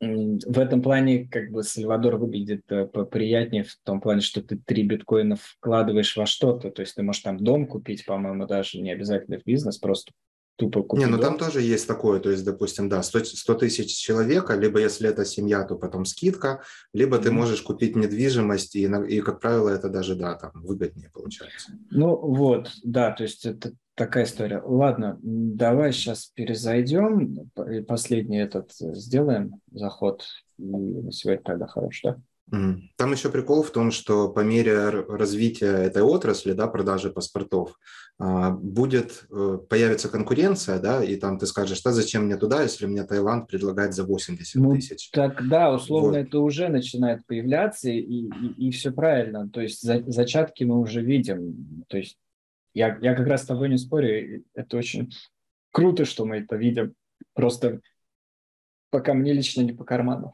в 0.00 0.58
этом 0.58 0.82
плане 0.82 1.28
как 1.28 1.50
бы 1.52 1.62
Сальвадор 1.62 2.16
выглядит 2.16 2.64
э, 2.72 2.86
приятнее 2.86 3.62
в 3.62 3.76
том 3.84 4.00
плане, 4.00 4.20
что 4.20 4.42
ты 4.42 4.56
три 4.56 4.82
биткоина 4.82 5.36
вкладываешь 5.36 6.16
во 6.16 6.26
что-то, 6.26 6.70
то 6.70 6.82
есть 6.82 6.96
ты 6.96 7.04
можешь 7.04 7.22
там 7.22 7.38
дом 7.38 7.68
купить, 7.68 8.04
по-моему, 8.04 8.46
даже 8.46 8.80
не 8.80 8.90
обязательно 8.90 9.38
в 9.38 9.44
бизнес, 9.44 9.78
просто 9.78 10.12
тупо 10.56 10.82
купить. 10.82 11.04
Не, 11.04 11.10
ну 11.10 11.18
там 11.18 11.38
тоже 11.38 11.60
есть 11.60 11.86
такое, 11.86 12.20
то 12.20 12.30
есть, 12.30 12.44
допустим, 12.44 12.88
да, 12.88 13.02
100, 13.02 13.24
100 13.24 13.54
тысяч 13.54 13.96
человека, 13.96 14.54
либо 14.54 14.80
если 14.80 15.08
это 15.08 15.24
семья, 15.24 15.64
то 15.64 15.76
потом 15.76 16.04
скидка, 16.04 16.62
либо 16.92 17.16
mm-hmm. 17.16 17.22
ты 17.22 17.30
можешь 17.32 17.62
купить 17.62 17.96
недвижимость, 17.96 18.76
и, 18.76 18.90
и, 19.08 19.20
как 19.20 19.40
правило, 19.40 19.68
это 19.70 19.88
даже, 19.88 20.14
да, 20.14 20.34
там 20.34 20.52
выгоднее 20.54 21.10
получается. 21.12 21.72
Ну 21.90 22.16
вот, 22.16 22.70
да, 22.84 23.10
то 23.12 23.22
есть 23.22 23.46
это 23.46 23.72
такая 23.94 24.24
история. 24.24 24.62
Ладно, 24.64 25.18
давай 25.22 25.92
сейчас 25.92 26.26
перезайдем, 26.26 27.50
последний 27.86 28.38
этот 28.38 28.72
сделаем 28.78 29.60
заход, 29.70 30.24
и 30.58 31.10
сегодня 31.10 31.42
тогда 31.42 31.66
хорош, 31.66 32.00
да? 32.02 32.16
Там 32.50 33.12
еще 33.12 33.30
прикол 33.30 33.62
в 33.62 33.70
том, 33.70 33.90
что 33.90 34.28
по 34.28 34.40
мере 34.40 34.90
развития 34.90 35.84
этой 35.84 36.02
отрасли, 36.02 36.52
да, 36.52 36.66
продажи 36.66 37.10
паспортов, 37.10 37.78
а, 38.18 38.50
будет, 38.50 39.24
э, 39.30 39.58
появится 39.68 40.08
конкуренция, 40.08 40.78
да, 40.78 41.02
и 41.02 41.16
там 41.16 41.38
ты 41.38 41.46
скажешь, 41.46 41.78
что 41.78 41.92
зачем 41.92 42.26
мне 42.26 42.36
туда, 42.36 42.62
если 42.62 42.86
мне 42.86 43.04
Таиланд 43.04 43.48
предлагает 43.48 43.94
за 43.94 44.04
80 44.04 44.62
ну, 44.62 44.74
тысяч. 44.74 45.10
Тогда, 45.10 45.72
условно, 45.72 46.18
вот. 46.18 46.26
это 46.28 46.38
уже 46.40 46.68
начинает 46.68 47.26
появляться, 47.26 47.90
и, 47.90 47.98
и, 47.98 48.68
и 48.68 48.70
все 48.70 48.92
правильно. 48.92 49.48
То 49.48 49.60
есть 49.60 49.80
за, 49.80 50.02
зачатки 50.06 50.62
мы 50.62 50.78
уже 50.78 51.00
видим. 51.00 51.84
То 51.88 51.96
есть 51.96 52.18
я, 52.74 52.98
я 53.00 53.14
как 53.14 53.26
раз 53.26 53.42
с 53.42 53.46
тобой 53.46 53.68
не 53.70 53.78
спорю, 53.78 54.44
это 54.54 54.76
очень 54.76 55.12
круто, 55.72 56.04
что 56.04 56.24
мы 56.24 56.36
это 56.36 56.56
видим. 56.56 56.94
Просто 57.34 57.80
пока 58.90 59.14
мне 59.14 59.32
лично 59.32 59.62
не 59.62 59.72
по 59.72 59.84
карману. 59.84 60.32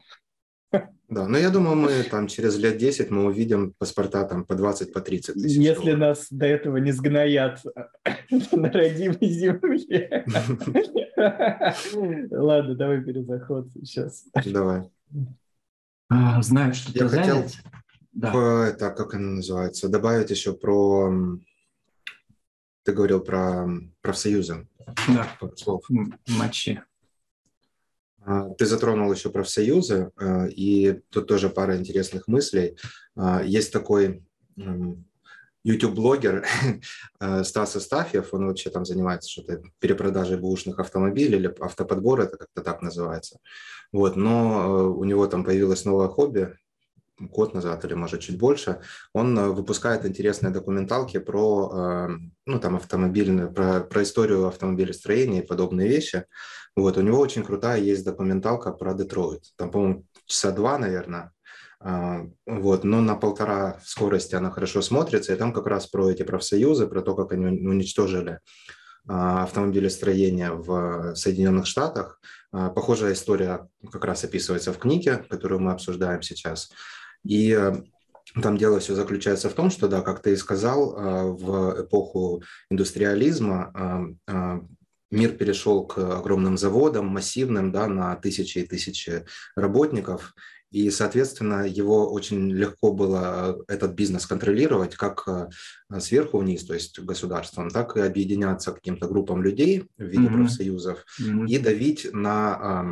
Да, 0.71 1.27
но 1.27 1.39
я 1.39 1.49
думаю, 1.49 1.75
мы 1.75 2.03
там 2.03 2.27
через 2.27 2.55
лет 2.59 2.77
10 2.77 3.09
мы 3.09 3.25
увидим 3.25 3.73
паспорта 3.79 4.23
там 4.25 4.45
по 4.45 4.53
20, 4.53 4.93
по 4.93 5.01
30 5.01 5.33
тысяч. 5.33 5.57
Если 5.57 5.91
долларов. 5.91 5.99
нас 5.99 6.27
до 6.29 6.45
этого 6.45 6.77
не 6.77 6.91
сгноят 6.91 7.63
на 8.51 8.71
родимой 8.71 9.27
земле. 9.27 10.23
Ладно, 12.31 12.75
давай 12.75 13.03
перезаход 13.03 13.69
сейчас. 13.83 14.25
Давай. 14.45 14.91
А, 16.09 16.39
знаю, 16.43 16.75
что 16.75 16.91
я 16.91 17.07
ты 17.07 17.17
хотел 17.17 17.43
да. 18.11 18.67
это, 18.67 18.91
как 18.91 19.15
она 19.15 19.35
называется, 19.35 19.89
добавить 19.89 20.29
еще 20.29 20.53
про... 20.53 21.11
Ты 22.83 22.93
говорил 22.93 23.21
про 23.21 23.67
профсоюзы. 24.01 24.67
Да, 25.07 25.27
слов. 25.55 25.83
Матчи. 26.27 26.83
А, 28.29 28.47
ты 28.49 28.67
затронул 28.67 29.11
еще 29.11 29.31
профсоюзы, 29.31 30.11
а, 30.15 30.45
и 30.45 31.01
тут 31.09 31.27
тоже 31.27 31.49
пара 31.49 31.75
интересных 31.77 32.27
мыслей. 32.27 32.77
А, 33.15 33.41
есть 33.43 33.73
такой 33.73 34.23
YouTube-блогер 35.63 36.45
Стас 37.43 37.75
Астафьев, 37.75 38.31
он 38.33 38.45
вообще 38.45 38.69
там 38.69 38.85
занимается 38.85 39.31
что-то 39.31 39.63
перепродажей 39.79 40.37
бушных 40.37 40.79
автомобилей 40.79 41.37
или 41.37 41.55
автоподбор, 41.59 42.21
это 42.21 42.37
как-то 42.37 42.61
так 42.61 42.83
называется. 42.83 43.39
Вот, 43.91 44.15
но 44.15 44.93
у 44.93 45.03
него 45.05 45.25
там 45.25 45.43
появилось 45.43 45.85
новое 45.85 46.07
хобби, 46.07 46.55
год 47.19 47.53
назад 47.53 47.85
или, 47.85 47.93
может, 47.93 48.21
чуть 48.21 48.37
больше, 48.37 48.81
он 49.13 49.37
э, 49.37 49.47
выпускает 49.49 50.05
интересные 50.05 50.51
документалки 50.51 51.19
про, 51.19 51.71
э, 51.73 52.07
ну, 52.45 52.59
там, 52.59 52.75
автомобильную, 52.75 53.51
про, 53.51 53.81
про 53.81 54.03
историю 54.03 54.47
автомобилестроения 54.47 55.41
и 55.41 55.45
подобные 55.45 55.87
вещи. 55.87 56.25
Вот, 56.75 56.97
у 56.97 57.01
него 57.01 57.19
очень 57.19 57.43
крутая 57.43 57.79
есть 57.81 58.05
документалка 58.05 58.71
про 58.71 58.93
Детройт. 58.93 59.43
Там, 59.57 59.71
по-моему, 59.71 60.05
часа 60.25 60.51
два, 60.51 60.77
наверное, 60.77 61.31
а, 61.81 62.25
вот, 62.45 62.83
но 62.83 63.01
на 63.01 63.15
полтора 63.15 63.79
скорости 63.85 64.35
она 64.35 64.51
хорошо 64.51 64.81
смотрится, 64.81 65.33
и 65.33 65.37
там 65.37 65.53
как 65.53 65.67
раз 65.67 65.87
про 65.87 66.09
эти 66.09 66.23
профсоюзы, 66.23 66.87
про 66.87 67.01
то, 67.01 67.15
как 67.15 67.31
они 67.31 67.45
уничтожили 67.45 68.39
а, 69.07 69.43
автомобилестроение 69.43 70.51
в 70.51 71.15
Соединенных 71.15 71.65
Штатах. 71.65 72.19
А, 72.51 72.69
похожая 72.69 73.13
история 73.13 73.69
как 73.91 74.03
раз 74.03 74.23
описывается 74.23 74.73
в 74.73 74.77
книге, 74.77 75.23
которую 75.29 75.61
мы 75.61 75.71
обсуждаем 75.71 76.21
сейчас. 76.21 76.69
И 77.25 77.51
э, 77.51 77.75
там 78.41 78.57
дело 78.57 78.79
все 78.79 78.95
заключается 78.95 79.49
в 79.49 79.53
том, 79.53 79.69
что, 79.69 79.87
да, 79.87 80.01
как 80.01 80.21
ты 80.21 80.33
и 80.33 80.37
сказал, 80.37 80.95
э, 80.95 81.23
в 81.31 81.83
эпоху 81.83 82.43
индустриализма 82.69 84.15
э, 84.27 84.59
мир 85.11 85.31
перешел 85.31 85.85
к 85.85 85.97
огромным 85.97 86.57
заводам, 86.57 87.07
массивным, 87.07 87.71
да, 87.71 87.87
на 87.87 88.15
тысячи 88.15 88.59
и 88.59 88.67
тысячи 88.67 89.25
работников, 89.55 90.35
и, 90.71 90.91
соответственно, 90.91 91.67
его 91.67 92.11
очень 92.11 92.51
легко 92.51 92.93
было 92.93 93.57
этот 93.67 93.93
бизнес 93.93 94.27
контролировать 94.27 94.95
как 94.95 95.49
сверху 95.97 96.37
вниз, 96.37 96.63
то 96.63 96.75
есть 96.75 96.99
государством, 96.99 97.71
так 97.71 97.97
и 97.97 98.01
объединяться 98.01 98.71
каким-то 98.71 99.07
группам 99.07 99.41
людей 99.41 99.89
в 99.97 100.03
виде 100.03 100.27
mm-hmm. 100.27 100.33
профсоюзов 100.33 101.05
mm-hmm. 101.19 101.47
и 101.47 101.57
давить 101.57 102.13
на 102.13 102.85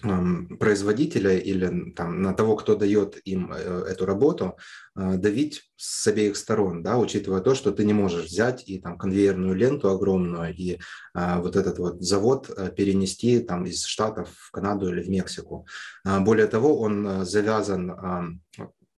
производителя 0.00 1.36
или 1.36 1.90
там, 1.90 2.22
на 2.22 2.32
того, 2.32 2.54
кто 2.56 2.76
дает 2.76 3.16
им 3.24 3.52
э, 3.52 3.84
эту 3.88 4.06
работу, 4.06 4.56
э, 4.96 5.16
давить 5.16 5.72
с 5.76 6.06
обеих 6.06 6.36
сторон, 6.36 6.84
да, 6.84 6.98
учитывая 6.98 7.40
то, 7.40 7.56
что 7.56 7.72
ты 7.72 7.84
не 7.84 7.92
можешь 7.92 8.26
взять 8.26 8.62
и 8.68 8.78
там 8.78 8.96
конвейерную 8.96 9.56
ленту 9.56 9.90
огромную 9.90 10.54
и 10.54 10.78
а, 11.14 11.40
вот 11.40 11.56
этот 11.56 11.78
вот 11.80 12.00
завод 12.00 12.48
э, 12.48 12.70
перенести 12.70 13.40
там 13.40 13.66
из 13.66 13.84
Штатов 13.84 14.30
в 14.36 14.50
Канаду 14.52 14.88
или 14.88 15.02
в 15.02 15.08
Мексику. 15.08 15.66
А, 16.04 16.20
более 16.20 16.46
того, 16.46 16.78
он 16.80 17.24
завязан 17.24 18.40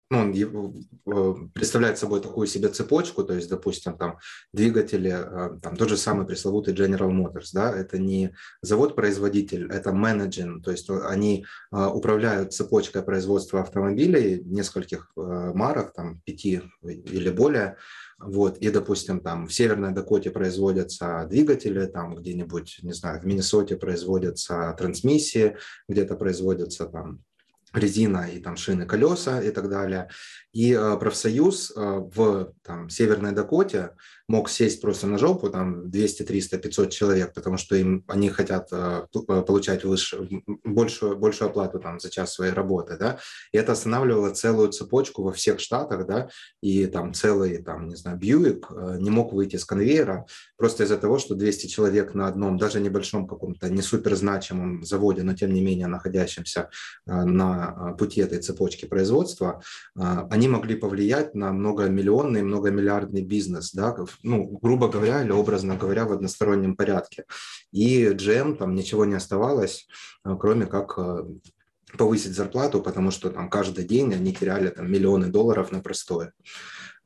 ну, 0.10 0.74
он 1.06 1.50
представляет 1.52 2.00
собой 2.00 2.20
такую 2.22 2.48
себе 2.48 2.70
цепочку, 2.70 3.24
то 3.24 3.34
есть, 3.34 3.50
допустим, 3.50 3.96
там 3.96 4.18
двигатели, 4.54 5.12
э, 5.12 5.60
там 5.62 5.76
тот 5.76 5.90
же 5.90 5.98
самый 5.98 6.26
пресловутый 6.26 6.74
General 6.74 7.12
Motors, 7.12 7.50
да, 7.54 7.72
это 7.76 8.00
не 8.00 8.34
завод-производитель, 8.62 9.72
это 9.72 9.92
менеджер, 9.92 10.62
то 10.64 10.72
есть 10.72 10.90
они 10.90 11.46
э, 11.72 11.86
управляют 11.86 12.54
цепочкой 12.54 13.04
производства 13.04 13.62
автомобилей 13.62 14.42
нескольких 14.44 15.12
э, 15.16 15.52
марок, 15.54 15.94
там 15.94 16.22
пяти 16.26 16.64
или 16.82 17.30
более, 17.30 17.78
вот, 18.20 18.58
и, 18.58 18.70
допустим, 18.72 19.22
там 19.22 19.48
в 19.48 19.54
Северной 19.54 19.94
Дакоте 19.94 20.32
производятся 20.32 21.28
двигатели, 21.30 21.86
там 21.86 22.16
где-нибудь, 22.16 22.80
не 22.82 22.94
знаю, 22.94 23.22
в 23.22 23.26
Миннесоте 23.26 23.78
производятся 23.78 24.76
трансмиссии, 24.78 25.56
где-то 25.88 26.16
производятся 26.16 26.88
там 26.88 27.24
резина 27.74 28.30
и 28.30 28.40
там 28.40 28.58
шины, 28.58 28.86
колеса 28.86 29.42
и 29.42 29.52
так 29.52 29.70
далее. 29.70 30.10
И 30.54 30.74
э, 30.74 30.98
профсоюз 30.98 31.72
э, 31.72 31.76
в 31.76 32.54
там, 32.64 32.90
Северной 32.90 33.32
Дакоте 33.32 33.92
мог 34.30 34.48
сесть 34.48 34.80
просто 34.80 35.08
на 35.08 35.18
жопу, 35.18 35.50
там 35.50 35.90
200, 35.90 36.24
300, 36.24 36.58
500 36.60 36.90
человек, 36.92 37.34
потому 37.34 37.58
что 37.58 37.76
им, 37.76 38.04
они 38.08 38.30
хотят 38.30 38.70
э, 38.72 39.08
э, 39.28 39.42
получать 39.42 39.84
выше, 39.84 40.28
большую, 40.64 41.18
большую 41.18 41.50
оплату 41.50 41.80
там, 41.80 42.00
за 42.00 42.12
час 42.12 42.36
своей 42.36 42.54
работы. 42.54 42.96
Да? 42.96 43.18
И 43.52 43.58
это 43.58 43.72
останавливало 43.72 44.30
целую 44.30 44.70
цепочку 44.72 45.24
во 45.24 45.34
всех 45.34 45.60
штатах, 45.60 46.06
да? 46.06 46.30
и 46.62 46.86
там 46.86 47.16
целый, 47.16 47.58
там, 47.64 47.88
не 47.88 47.96
знаю, 47.96 48.18
Бьюик 48.20 48.68
э, 48.70 48.98
не 49.00 49.10
мог 49.10 49.34
выйти 49.34 49.56
с 49.56 49.66
конвейера 49.66 50.28
просто 50.58 50.84
из-за 50.84 50.98
того, 50.98 51.18
что 51.18 51.34
200 51.34 51.66
человек 51.66 52.14
на 52.14 52.28
одном, 52.28 52.60
даже 52.60 52.80
небольшом 52.80 53.28
каком-то 53.28 53.68
не 53.70 53.82
супер 53.82 54.16
значимом 54.16 54.84
заводе, 54.84 55.24
но 55.24 55.34
тем 55.34 55.54
не 55.54 55.62
менее 55.62 55.88
находящемся 55.88 56.70
э, 57.08 57.24
на 57.24 57.96
пути 57.98 58.22
этой 58.22 58.38
цепочки 58.40 58.86
производства, 58.86 59.64
э, 59.96 60.02
они 60.30 60.48
могли 60.48 60.76
повлиять 60.76 61.34
на 61.34 61.52
многомиллионный, 61.52 62.44
многомиллиардный 62.44 63.24
бизнес, 63.24 63.72
да, 63.74 63.92
ну, 64.24 64.60
грубо 64.62 64.88
говоря, 64.88 65.24
или 65.24 65.32
образно 65.32 65.76
говоря, 65.76 66.06
в 66.06 66.12
одностороннем 66.12 66.76
порядке. 66.76 67.26
И 67.72 68.06
GM 68.08 68.58
там 68.58 68.76
ничего 68.76 69.06
не 69.06 69.16
оставалось, 69.16 69.88
э, 70.26 70.36
кроме 70.40 70.66
как 70.66 70.94
э, 70.98 71.24
повысить 71.98 72.36
зарплату, 72.36 72.82
потому 72.82 73.12
что 73.12 73.30
там 73.30 73.50
каждый 73.50 73.86
день 73.86 74.14
они 74.14 74.34
теряли 74.34 74.70
там 74.70 74.92
миллионы 74.92 75.28
долларов 75.28 75.72
на 75.72 75.82
простое. 75.82 76.34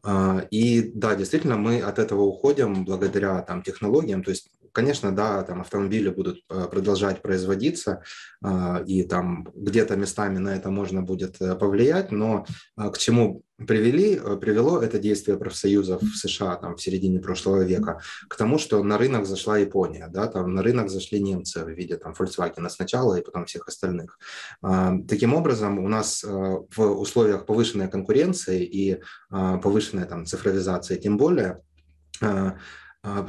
А, 0.04 0.46
и 0.52 0.92
да, 0.94 1.16
действительно, 1.16 1.58
мы 1.58 1.80
от 1.82 2.00
этого 2.00 2.22
уходим 2.22 2.84
благодаря 2.84 3.42
там 3.42 3.64
технологиям, 3.64 4.24
то 4.24 4.32
есть 4.32 4.50
Конечно, 4.74 5.16
да, 5.16 5.44
там 5.44 5.62
автомобили 5.62 6.10
будут 6.10 6.40
э, 6.50 6.68
продолжать 6.70 7.22
производиться, 7.22 8.02
э, 8.44 8.84
и 8.88 9.04
там 9.04 9.48
где-то 9.54 9.96
местами 9.96 10.40
на 10.40 10.56
это 10.56 10.72
можно 10.72 11.04
будет 11.04 11.40
э, 11.40 11.56
повлиять, 11.56 12.12
но 12.12 12.46
к 12.76 12.98
чему 12.98 13.44
привели, 13.68 14.20
привело 14.42 14.82
это 14.82 14.98
действие 14.98 15.38
профсоюзов 15.38 16.02
в 16.02 16.18
США 16.18 16.56
там, 16.56 16.76
в 16.76 16.82
середине 16.82 17.20
прошлого 17.20 17.62
века 17.62 18.02
к 18.28 18.36
тому, 18.36 18.58
что 18.58 18.84
на 18.84 18.98
рынок 18.98 19.28
зашла 19.28 19.60
Япония, 19.60 20.08
да, 20.12 20.26
там 20.26 20.56
на 20.56 20.64
рынок 20.64 20.90
зашли 20.90 21.22
немцы 21.22 21.64
в 21.64 21.70
виде 21.70 21.98
там, 21.98 22.14
Volkswagen 22.14 22.68
сначала 22.70 23.20
и 23.20 23.24
потом 23.24 23.46
всех 23.46 23.68
остальных. 23.68 24.18
Таким 25.08 25.36
образом, 25.36 25.80
у 25.80 25.88
нас 25.88 26.24
в 26.24 26.82
условиях 26.82 27.46
повышенной 27.46 27.90
конкуренции 27.90 28.66
и 28.66 29.00
повышенной 29.30 30.06
там, 30.06 30.26
цифровизации 30.26 30.98
тем 30.98 31.18
более, 31.18 31.62
а, 32.22 32.56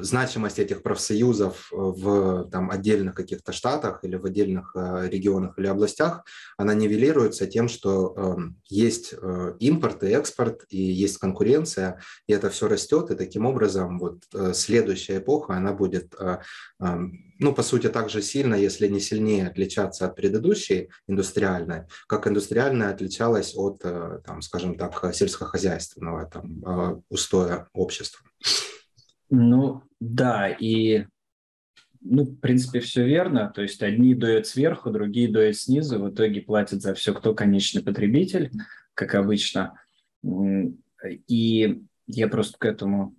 значимость 0.00 0.58
этих 0.58 0.82
профсоюзов 0.82 1.72
э, 1.72 1.76
в 1.76 2.48
там, 2.50 2.70
отдельных 2.70 3.14
каких-то 3.14 3.52
штатах 3.52 4.04
или 4.04 4.16
в 4.16 4.24
отдельных 4.24 4.72
э, 4.76 5.08
регионах 5.10 5.58
или 5.58 5.66
областях, 5.66 6.24
она 6.56 6.74
нивелируется 6.74 7.46
тем, 7.46 7.68
что 7.68 8.14
э, 8.16 8.36
есть 8.68 9.14
э, 9.20 9.54
импорт 9.58 10.04
и 10.04 10.08
экспорт, 10.08 10.64
и 10.68 10.80
есть 10.80 11.18
конкуренция, 11.18 12.00
и 12.28 12.32
это 12.32 12.50
все 12.50 12.68
растет, 12.68 13.10
и 13.10 13.16
таким 13.16 13.46
образом 13.46 13.98
вот 13.98 14.22
э, 14.32 14.52
следующая 14.54 15.18
эпоха, 15.18 15.54
она 15.54 15.72
будет, 15.72 16.14
э, 16.20 16.38
э, 16.80 16.98
ну, 17.40 17.52
по 17.52 17.62
сути, 17.62 17.88
так 17.88 18.10
же 18.10 18.22
сильно, 18.22 18.54
если 18.54 18.86
не 18.86 19.00
сильнее 19.00 19.48
отличаться 19.48 20.06
от 20.06 20.14
предыдущей 20.14 20.90
индустриальной, 21.08 21.82
как 22.06 22.28
индустриальная 22.28 22.90
отличалась 22.90 23.54
от, 23.56 23.80
э, 23.82 24.20
там, 24.24 24.40
скажем 24.40 24.76
так, 24.76 25.14
сельскохозяйственного 25.14 26.26
там, 26.26 26.64
э, 26.64 27.00
устоя 27.08 27.68
общества. 27.72 28.24
Ну, 29.30 29.82
да, 30.00 30.48
и, 30.48 31.06
ну, 32.00 32.24
в 32.24 32.38
принципе, 32.40 32.80
все 32.80 33.04
верно. 33.06 33.50
То 33.54 33.62
есть 33.62 33.82
одни 33.82 34.14
доят 34.14 34.46
сверху, 34.46 34.90
другие 34.90 35.30
доят 35.30 35.56
снизу. 35.56 35.98
В 35.98 36.10
итоге 36.10 36.42
платят 36.42 36.82
за 36.82 36.94
все, 36.94 37.14
кто 37.14 37.34
конечный 37.34 37.82
потребитель, 37.82 38.50
как 38.94 39.14
обычно. 39.14 39.74
И 41.26 41.82
я 42.06 42.28
просто 42.28 42.58
к 42.58 42.64
этому 42.64 43.16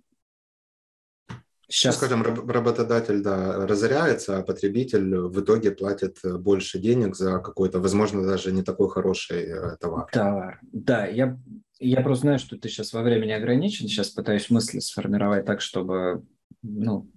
Сейчас, 1.68 1.96
скажем, 1.96 2.22
работодатель 2.22 3.22
да, 3.22 3.66
разоряется, 3.66 4.38
а 4.38 4.42
потребитель 4.42 5.16
в 5.16 5.40
итоге 5.40 5.72
платит 5.72 6.18
больше 6.22 6.78
денег 6.78 7.16
за 7.16 7.38
какой-то, 7.38 7.80
возможно, 7.80 8.24
даже 8.24 8.52
не 8.52 8.62
такой 8.62 8.88
хороший 8.88 9.42
э, 9.42 9.76
товар. 9.80 10.08
Товар. 10.12 10.60
Да, 10.62 11.06
я 11.06 11.38
я 11.78 12.00
просто 12.00 12.22
знаю, 12.22 12.38
что 12.38 12.56
ты 12.56 12.68
сейчас 12.68 12.92
во 12.92 13.02
времени 13.02 13.32
ограничен. 13.32 13.88
Сейчас 13.88 14.10
пытаюсь 14.10 14.48
мысли 14.48 14.78
сформировать 14.78 15.44
так, 15.44 15.60
чтобы 15.60 16.24
ну, 16.62 17.10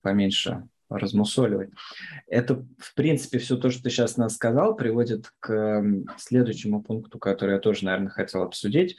поменьше 0.00 0.66
размусоливать. 0.88 1.70
Это, 2.26 2.66
в 2.78 2.94
принципе, 2.94 3.38
все 3.38 3.56
то, 3.56 3.70
что 3.70 3.82
ты 3.82 3.90
сейчас 3.90 4.16
нас 4.16 4.34
сказал, 4.34 4.76
приводит 4.76 5.32
к 5.40 5.82
следующему 6.18 6.82
пункту, 6.82 7.18
который 7.18 7.54
я 7.54 7.60
тоже, 7.60 7.84
наверное, 7.84 8.10
хотел 8.10 8.42
обсудить. 8.42 8.96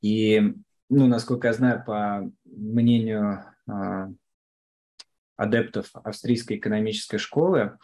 И, 0.00 0.54
ну, 0.88 1.06
насколько 1.06 1.48
я 1.48 1.54
знаю, 1.54 1.82
по 1.84 2.30
мнению 2.44 3.22
э, 3.22 3.55
адептов 5.36 5.90
австрийской 5.94 6.56
экономической 6.56 7.18
школы, 7.18 7.78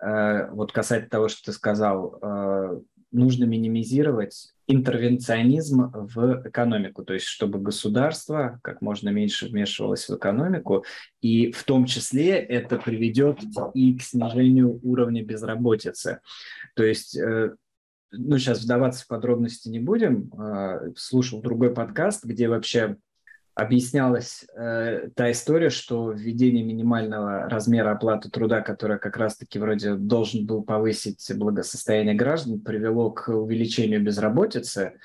э, 0.00 0.50
вот 0.50 0.72
касательно 0.72 1.10
того, 1.10 1.28
что 1.28 1.44
ты 1.44 1.52
сказал, 1.52 2.18
э, 2.20 2.80
нужно 3.10 3.44
минимизировать 3.44 4.52
интервенционизм 4.66 5.90
в 5.92 6.42
экономику, 6.48 7.04
то 7.04 7.14
есть 7.14 7.26
чтобы 7.26 7.58
государство 7.58 8.60
как 8.62 8.80
можно 8.80 9.10
меньше 9.10 9.46
вмешивалось 9.46 10.08
в 10.08 10.16
экономику, 10.16 10.84
и 11.20 11.52
в 11.52 11.62
том 11.64 11.86
числе 11.86 12.30
это 12.30 12.76
приведет 12.76 13.40
и 13.74 13.98
к 13.98 14.02
снижению 14.02 14.80
уровня 14.82 15.24
безработицы. 15.24 16.20
То 16.74 16.82
есть 16.82 17.16
э, 17.16 17.54
ну, 18.10 18.38
сейчас 18.38 18.62
вдаваться 18.62 19.04
в 19.04 19.08
подробности 19.08 19.68
не 19.68 19.80
будем. 19.80 20.30
Э, 20.38 20.92
слушал 20.96 21.40
другой 21.40 21.72
подкаст, 21.72 22.24
где 22.24 22.48
вообще 22.48 22.96
объяснялась 23.54 24.44
э, 24.56 25.08
та 25.14 25.30
история, 25.30 25.70
что 25.70 26.10
введение 26.10 26.64
минимального 26.64 27.48
размера 27.48 27.92
оплаты 27.92 28.28
труда, 28.28 28.60
которая 28.60 28.98
как 28.98 29.16
раз-таки 29.16 29.58
вроде 29.58 29.94
должен 29.94 30.44
был 30.44 30.62
повысить 30.62 31.30
благосостояние 31.36 32.14
граждан, 32.14 32.60
привело 32.60 33.10
к 33.10 33.28
увеличению 33.28 34.02
безработицы 34.02 34.98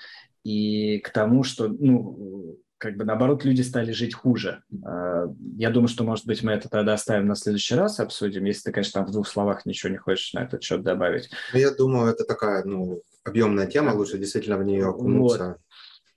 и 0.43 0.99
к 0.99 1.09
тому, 1.11 1.43
что, 1.43 1.67
ну, 1.67 2.57
как 2.79 2.95
бы 2.95 3.03
наоборот, 3.03 3.43
люди 3.43 3.61
стали 3.61 3.91
жить 3.91 4.15
хуже. 4.15 4.63
Э, 4.83 5.27
я 5.57 5.69
думаю, 5.69 5.89
что, 5.89 6.03
может 6.03 6.25
быть, 6.25 6.41
мы 6.41 6.53
это 6.53 6.69
тогда 6.69 6.93
оставим 6.93 7.27
на 7.27 7.35
следующий 7.35 7.75
раз, 7.75 7.99
обсудим, 7.99 8.45
если 8.45 8.63
ты, 8.63 8.71
конечно, 8.71 9.01
там 9.01 9.09
в 9.09 9.11
двух 9.11 9.27
словах 9.27 9.65
ничего 9.67 9.91
не 9.91 9.97
хочешь 9.97 10.33
на 10.33 10.39
этот 10.39 10.63
счет 10.63 10.81
добавить. 10.81 11.29
Ну, 11.53 11.59
я 11.59 11.71
думаю, 11.71 12.11
это 12.11 12.23
такая, 12.23 12.63
ну, 12.63 13.03
объемная 13.23 13.67
тема, 13.67 13.91
лучше 13.91 14.17
действительно 14.17 14.57
в 14.57 14.63
нее 14.63 14.87
окунуться. 14.87 15.57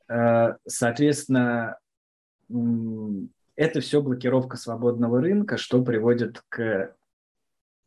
Вот. 0.09 0.17
Э, 0.17 0.57
соответственно, 0.67 1.77
это 3.57 3.81
все 3.81 4.01
блокировка 4.01 4.57
свободного 4.57 5.21
рынка, 5.21 5.57
что 5.57 5.83
приводит 5.83 6.43
к 6.49 6.95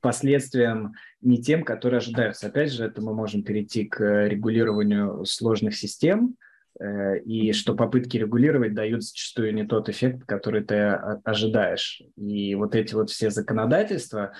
последствиям 0.02 0.94
не 1.22 1.42
тем, 1.42 1.64
которые 1.64 1.98
ожидаются. 1.98 2.48
Опять 2.48 2.72
же, 2.72 2.86
это 2.86 3.02
мы 3.02 3.16
можем 3.16 3.44
перейти 3.44 3.86
к 3.86 4.28
регулированию 4.28 5.26
сложных 5.26 5.76
систем, 5.76 6.36
э, 6.80 7.20
и 7.22 7.54
что 7.54 7.74
попытки 7.74 8.18
регулировать 8.18 8.76
дают 8.76 9.04
зачастую 9.04 9.56
не 9.56 9.66
тот 9.66 9.90
эффект, 9.90 10.26
который 10.28 10.64
ты 10.64 10.76
ожидаешь. 10.76 12.04
И 12.18 12.54
вот 12.54 12.76
эти 12.76 12.94
вот 12.94 13.10
все 13.10 13.32
законодательства, 13.32 14.34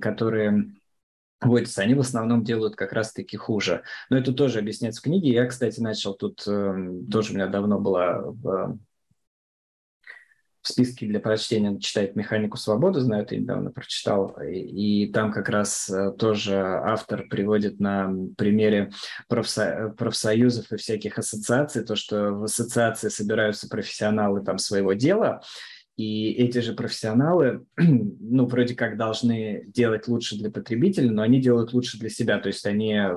которые 0.00 0.72
вводятся, 1.42 1.82
они 1.82 1.92
в 1.92 2.00
основном 2.00 2.42
делают 2.42 2.76
как 2.76 2.94
раз-таки 2.94 3.36
хуже. 3.36 3.82
Но 4.08 4.16
это 4.16 4.32
тоже 4.32 4.60
объясняется 4.60 5.02
в 5.02 5.04
книге. 5.04 5.32
Я, 5.32 5.44
кстати, 5.44 5.78
начал 5.80 6.14
тут, 6.14 6.42
эм, 6.46 7.06
тоже 7.08 7.32
у 7.32 7.34
меня 7.34 7.48
давно 7.48 7.78
была 7.78 8.32
в 10.66 10.68
списке 10.68 11.06
для 11.06 11.20
прочтения 11.20 11.78
читает 11.78 12.16
«Механику 12.16 12.56
свободы», 12.56 13.00
знаю, 13.00 13.24
ты 13.24 13.36
недавно 13.36 13.70
прочитал, 13.70 14.36
и, 14.42 15.04
и 15.04 15.12
там 15.12 15.30
как 15.32 15.48
раз 15.48 15.88
э, 15.88 16.10
тоже 16.18 16.56
автор 16.56 17.28
приводит 17.28 17.78
на 17.78 18.12
примере 18.36 18.90
профсо, 19.28 19.94
профсоюзов 19.96 20.72
и 20.72 20.76
всяких 20.76 21.18
ассоциаций, 21.18 21.84
то, 21.84 21.94
что 21.94 22.32
в 22.32 22.44
ассоциации 22.44 23.10
собираются 23.10 23.68
профессионалы 23.68 24.42
там 24.42 24.58
своего 24.58 24.94
дела, 24.94 25.40
и 25.96 26.32
эти 26.32 26.58
же 26.58 26.74
профессионалы, 26.74 27.64
ну, 27.76 28.44
вроде 28.46 28.74
как 28.74 28.98
должны 28.98 29.64
делать 29.66 30.08
лучше 30.08 30.36
для 30.36 30.50
потребителя, 30.50 31.10
но 31.10 31.22
они 31.22 31.40
делают 31.40 31.72
лучше 31.72 31.98
для 31.98 32.10
себя. 32.10 32.38
То 32.38 32.48
есть 32.48 32.66
они 32.66 32.92
э, 32.94 33.16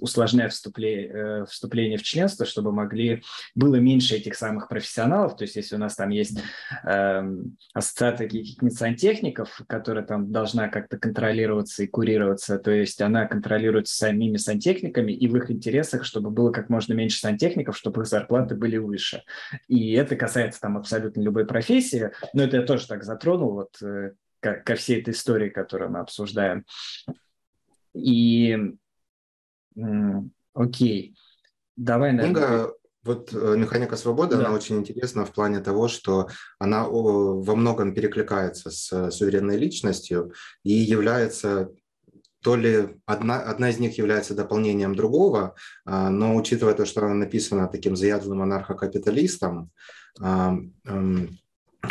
усложняют 0.00 0.52
вступление, 0.52 1.08
э, 1.08 1.44
вступление 1.46 1.98
в 1.98 2.02
членство, 2.02 2.46
чтобы 2.46 2.70
могли... 2.70 3.22
Было 3.56 3.76
меньше 3.76 4.14
этих 4.14 4.36
самых 4.36 4.68
профессионалов. 4.68 5.36
То 5.36 5.42
есть 5.42 5.56
если 5.56 5.74
у 5.74 5.78
нас 5.78 5.96
там 5.96 6.10
есть 6.10 6.38
э, 6.84 7.22
ассоциация 7.74 8.28
каких-нибудь 8.28 8.78
сантехников, 8.78 9.62
которая 9.66 10.04
там 10.04 10.30
должна 10.30 10.68
как-то 10.68 10.98
контролироваться 10.98 11.82
и 11.82 11.88
курироваться, 11.88 12.58
то 12.58 12.70
есть 12.70 13.02
она 13.02 13.26
контролируется 13.26 13.96
самими 13.96 14.36
сантехниками, 14.36 15.12
и 15.12 15.26
в 15.26 15.36
их 15.36 15.50
интересах, 15.50 16.04
чтобы 16.04 16.30
было 16.30 16.52
как 16.52 16.68
можно 16.68 16.92
меньше 16.92 17.18
сантехников, 17.18 17.76
чтобы 17.76 18.02
их 18.02 18.06
зарплаты 18.06 18.54
были 18.54 18.76
выше. 18.76 19.24
И 19.66 19.92
это 19.94 20.14
касается 20.14 20.60
там 20.60 20.76
абсолютно 20.76 21.20
любой 21.20 21.46
профессии, 21.46 21.95
развития, 21.96 22.12
но 22.32 22.42
это 22.42 22.58
я 22.58 22.62
тоже 22.62 22.86
так 22.86 23.04
затронул, 23.04 23.52
вот 23.52 23.82
э, 23.82 24.12
ко, 24.40 24.74
всей 24.74 25.00
этой 25.00 25.12
истории, 25.12 25.48
которую 25.48 25.90
мы 25.90 26.00
обсуждаем. 26.00 26.64
И 27.94 28.56
окей, 30.54 31.16
давай, 31.76 32.12
наверное... 32.12 32.68
вот 33.04 33.32
э, 33.32 33.56
«Механика 33.56 33.96
свободы», 33.96 34.36
да. 34.36 34.46
она 34.46 34.54
очень 34.54 34.76
интересна 34.76 35.24
в 35.24 35.32
плане 35.32 35.60
того, 35.60 35.88
что 35.88 36.28
она 36.58 36.84
во 36.88 37.54
многом 37.54 37.94
перекликается 37.94 38.70
с 38.70 39.10
суверенной 39.10 39.56
личностью 39.56 40.32
и 40.64 40.72
является 40.72 41.70
то 42.42 42.54
ли 42.54 43.00
одна, 43.06 43.40
одна 43.40 43.70
из 43.70 43.78
них 43.80 43.98
является 43.98 44.34
дополнением 44.34 44.94
другого, 44.94 45.56
а, 45.84 46.10
но 46.10 46.36
учитывая 46.36 46.74
то, 46.74 46.84
что 46.84 47.04
она 47.04 47.14
написана 47.14 47.66
таким 47.66 47.96
заядлым 47.96 48.40
анархокапиталистом, 48.42 49.70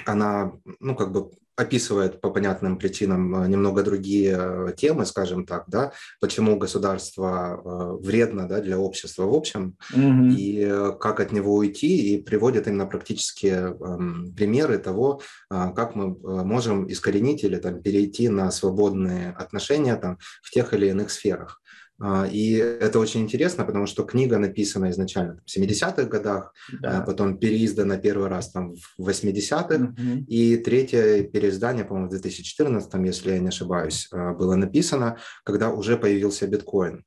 она, 0.06 0.54
ну, 0.80 0.96
как 0.96 1.12
бы 1.12 1.32
описывает 1.56 2.20
по 2.22 2.30
понятным 2.30 2.78
причинам 2.78 3.44
э, 3.44 3.48
немного 3.48 3.84
другие 3.84 4.38
э, 4.38 4.74
темы, 4.76 5.06
скажем 5.06 5.46
так, 5.46 5.64
да, 5.68 5.94
почему 6.20 6.58
государство 6.58 7.62
э, 7.64 8.06
вредно 8.06 8.48
да, 8.48 8.62
для 8.62 8.78
общества 8.78 9.24
в 9.24 9.34
общем, 9.34 9.78
mm-hmm. 9.94 10.34
и 10.34 10.98
как 11.00 11.20
от 11.20 11.32
него 11.32 11.56
уйти, 11.56 12.14
и 12.16 12.22
приводит 12.22 12.68
именно 12.68 12.86
практические 12.86 13.76
эм, 13.80 14.34
примеры 14.36 14.78
того, 14.78 15.22
как 15.50 15.96
мы 15.96 16.16
можем 16.44 16.92
искоренить 16.92 17.44
или 17.44 17.58
там, 17.58 17.82
перейти 17.82 18.30
на 18.30 18.52
свободные 18.52 19.32
отношения 19.32 19.96
там, 19.96 20.18
в 20.42 20.52
тех 20.52 20.74
или 20.74 20.88
иных 20.88 21.12
сферах. 21.12 21.62
А, 22.00 22.28
и 22.28 22.54
это 22.54 23.00
очень 23.00 23.22
интересно, 23.22 23.64
потому 23.64 23.86
что 23.86 24.04
книга 24.04 24.38
написана 24.38 24.90
изначально 24.92 25.42
в 25.46 25.58
70-х 25.58 26.04
годах, 26.04 26.54
да. 26.82 27.00
А 27.00 27.02
потом 27.02 27.38
переиздана 27.38 27.98
первый 27.98 28.28
раз 28.28 28.52
там 28.52 28.76
в 28.76 29.08
80-х, 29.08 29.76
угу. 29.76 30.26
и 30.28 30.58
третье 30.58 31.24
переиздание, 31.24 31.86
по-моему, 31.86 32.08
в 32.08 32.12
2014, 32.12 32.94
если 33.06 33.32
я 33.32 33.40
не 33.40 33.48
ошибаюсь, 33.48 34.10
а, 34.12 34.34
было 34.34 34.56
написано, 34.56 35.18
когда 35.44 35.72
уже 35.72 35.98
появился 35.98 36.48
биткоин. 36.48 37.04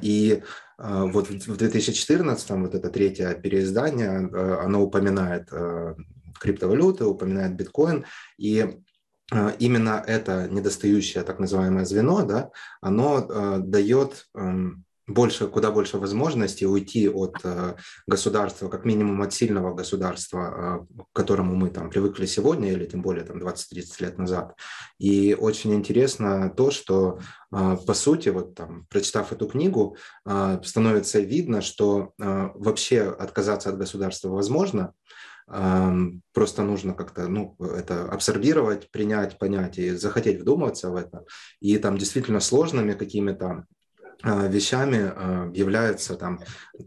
И 0.00 0.42
вот 0.78 1.28
в 1.28 1.56
2014 1.56 2.50
вот 2.50 2.74
это 2.76 2.88
третье 2.88 3.34
переиздание, 3.34 4.10
оно 4.60 4.80
упоминает 4.80 5.50
криптовалюты, 6.38 7.04
упоминает 7.04 7.56
биткоин, 7.56 8.04
и 8.38 8.78
именно 9.58 10.02
это 10.06 10.48
недостающее 10.48 11.24
так 11.24 11.38
называемое 11.40 11.84
звено, 11.84 12.24
да, 12.24 12.50
оно 12.80 13.26
э, 13.28 13.58
дает 13.58 14.26
э, 14.34 14.68
больше, 15.06 15.46
куда 15.46 15.70
больше 15.70 15.98
возможностей 15.98 16.66
уйти 16.66 17.08
от 17.08 17.36
э, 17.44 17.74
государства, 18.06 18.68
как 18.68 18.84
минимум 18.84 19.22
от 19.22 19.32
сильного 19.32 19.74
государства, 19.74 20.84
э, 20.98 21.04
к 21.12 21.16
которому 21.16 21.54
мы 21.54 21.70
там 21.70 21.90
привыкли 21.90 22.26
сегодня 22.26 22.72
или 22.72 22.86
тем 22.86 23.02
более 23.02 23.24
там 23.24 23.38
20-30 23.38 23.84
лет 24.00 24.18
назад. 24.18 24.56
И 24.98 25.36
очень 25.38 25.74
интересно 25.74 26.50
то, 26.50 26.70
что 26.70 27.20
э, 27.52 27.76
по 27.86 27.94
сути, 27.94 28.30
вот 28.30 28.54
там, 28.54 28.86
прочитав 28.90 29.32
эту 29.32 29.46
книгу, 29.46 29.96
э, 30.24 30.60
становится 30.64 31.20
видно, 31.20 31.62
что 31.62 32.12
э, 32.18 32.48
вообще 32.54 33.02
отказаться 33.02 33.70
от 33.70 33.78
государства 33.78 34.28
возможно, 34.28 34.92
Просто 35.46 36.62
нужно 36.62 36.92
как-то 36.92 37.28
ну, 37.28 37.54
это 37.60 38.08
абсорбировать, 38.08 38.90
принять, 38.90 39.38
понять 39.38 39.78
и 39.78 39.90
захотеть 39.90 40.40
вдуматься 40.40 40.90
в 40.90 40.96
это. 40.96 41.24
И 41.60 41.78
там 41.78 41.98
действительно 41.98 42.40
сложными 42.40 42.94
какими-то 42.94 43.64
вещами 44.26 45.12
а, 45.14 45.50
является 45.54 46.16
там 46.16 46.40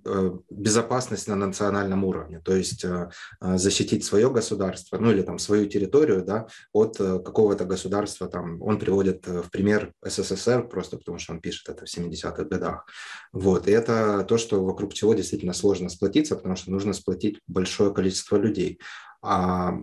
э, 0.06 0.32
безопасность 0.50 1.28
на 1.28 1.36
национальном 1.36 2.04
уровне, 2.04 2.40
то 2.40 2.56
есть 2.56 2.86
а, 2.86 3.12
защитить 3.40 4.04
свое 4.04 4.30
государство, 4.30 4.98
ну 4.98 5.12
или 5.12 5.22
там 5.22 5.40
свою 5.40 5.68
территорию, 5.68 6.24
да, 6.24 6.48
от 6.74 7.00
э, 7.00 7.20
какого-то 7.20 7.66
государства, 7.66 8.28
там, 8.28 8.62
он 8.62 8.80
приводит 8.80 9.28
э, 9.28 9.42
в 9.42 9.50
пример 9.50 9.94
СССР, 10.04 10.68
просто 10.68 10.98
потому 10.98 11.18
что 11.18 11.34
он 11.34 11.42
пишет 11.42 11.70
это 11.70 11.86
в 11.86 11.98
70-х 11.98 12.44
годах. 12.44 12.86
Вот, 13.32 13.68
и 13.68 13.72
это 13.72 14.24
то, 14.24 14.38
что 14.38 14.64
вокруг 14.64 14.94
чего 14.94 15.14
действительно 15.14 15.54
сложно 15.54 15.90
сплотиться, 15.90 16.36
потому 16.36 16.56
что 16.56 16.72
нужно 16.72 16.94
сплотить 16.94 17.40
большое 17.48 17.94
количество 17.94 18.38
людей. 18.38 18.80
А 19.22 19.74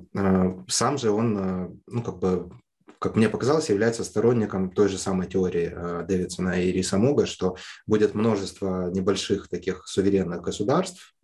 сам 0.68 0.96
же 0.96 1.10
он, 1.10 1.82
ну, 1.86 2.02
как 2.02 2.18
бы 2.18 2.50
как 2.98 3.16
мне 3.16 3.28
показалось, 3.28 3.68
является 3.68 4.04
сторонником 4.04 4.70
той 4.70 4.88
же 4.88 4.98
самой 4.98 5.26
теории 5.26 5.72
э, 5.74 6.04
Дэвидсона 6.06 6.62
и 6.62 6.72
Риса 6.72 6.98
Муга, 6.98 7.26
что 7.26 7.56
будет 7.86 8.14
множество 8.14 8.90
небольших 8.90 9.48
таких 9.48 9.86
суверенных 9.86 10.42
государств, 10.42 11.15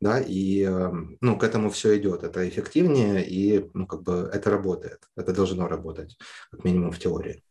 да, 0.00 0.20
и 0.20 0.62
эм, 0.62 1.16
ну, 1.20 1.36
к 1.36 1.44
этому 1.44 1.70
все 1.70 1.98
идет. 1.98 2.22
Это 2.22 2.48
эффективнее, 2.48 3.24
и 3.26 3.68
ну, 3.74 3.86
как 3.86 4.02
бы 4.02 4.30
это 4.32 4.50
работает. 4.50 5.00
Это 5.16 5.32
должно 5.32 5.68
работать, 5.68 6.16
как 6.50 6.64
минимум 6.64 6.92
в 6.92 6.98
теории. 6.98 7.42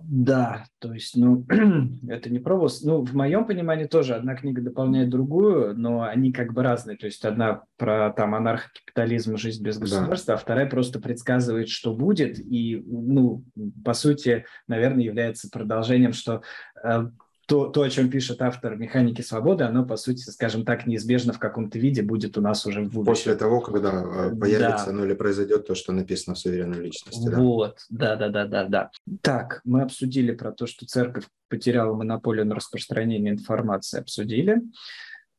Да, 0.00 0.66
то 0.78 0.92
есть, 0.92 1.16
ну, 1.16 1.44
это 2.08 2.30
не 2.30 2.38
пробовалось. 2.38 2.82
Ну, 2.82 3.04
в 3.04 3.14
моем 3.14 3.46
понимании 3.46 3.86
тоже 3.86 4.14
одна 4.14 4.36
книга 4.36 4.62
дополняет 4.62 5.10
другую, 5.10 5.76
но 5.76 6.02
они 6.02 6.32
как 6.32 6.52
бы 6.52 6.62
разные. 6.62 6.96
То 6.96 7.06
есть 7.06 7.24
одна 7.24 7.64
про 7.76 8.12
там 8.16 8.34
анархокапитализм, 8.34 9.36
жизнь 9.36 9.64
без 9.64 9.78
государства, 9.78 10.34
да. 10.34 10.34
а 10.34 10.36
вторая 10.36 10.66
просто 10.66 11.00
предсказывает, 11.00 11.68
что 11.68 11.94
будет, 11.94 12.38
и, 12.38 12.82
ну, 12.86 13.44
по 13.84 13.94
сути, 13.94 14.44
наверное, 14.68 15.02
является 15.02 15.48
продолжением, 15.50 16.12
что 16.12 16.42
э, 16.84 17.08
то, 17.46 17.66
то, 17.68 17.82
о 17.82 17.90
чем 17.90 18.10
пишет 18.10 18.40
автор 18.40 18.76
«Механики 18.76 19.20
свободы», 19.20 19.64
оно, 19.64 19.84
по 19.84 19.96
сути, 19.96 20.22
скажем 20.22 20.64
так, 20.64 20.86
неизбежно 20.86 21.32
в 21.32 21.38
каком-то 21.38 21.78
виде 21.78 22.02
будет 22.02 22.38
у 22.38 22.40
нас 22.40 22.64
уже 22.64 22.80
в 22.80 22.92
будущем. 22.92 23.04
После 23.04 23.34
того, 23.34 23.60
когда 23.60 23.90
э, 23.90 24.34
появится, 24.34 24.86
да. 24.86 24.92
ну 24.92 25.04
или 25.04 25.14
произойдет 25.14 25.66
то, 25.66 25.74
что 25.74 25.92
написано 25.92 26.34
в 26.34 26.38
суверенной 26.38 26.80
личности. 26.80 27.28
Вот, 27.28 27.80
да-да-да-да-да. 27.90 28.90
Так, 29.20 29.60
мы 29.64 29.82
обсудили 29.82 30.32
про 30.32 30.52
то, 30.52 30.66
что 30.66 30.86
церковь 30.86 31.24
потеряла 31.48 31.94
монополию 31.94 32.46
на 32.46 32.54
распространение 32.54 33.34
информации, 33.34 34.00
обсудили. 34.00 34.62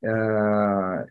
Э, 0.03 1.05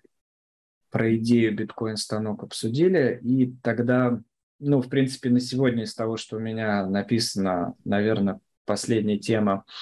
про 0.90 1.16
идею 1.16 1.56
биткоин-станок 1.56 2.44
обсудили, 2.44 3.18
и 3.24 3.52
тогда, 3.62 4.20
ну, 4.60 4.80
в 4.80 4.88
принципе, 4.88 5.28
на 5.30 5.40
сегодня 5.40 5.82
из 5.82 5.94
того, 5.94 6.16
что 6.16 6.36
у 6.36 6.40
меня 6.40 6.86
написано, 6.86 7.74
наверное, 7.84 8.38
последняя 8.64 9.18
тема– 9.18 9.64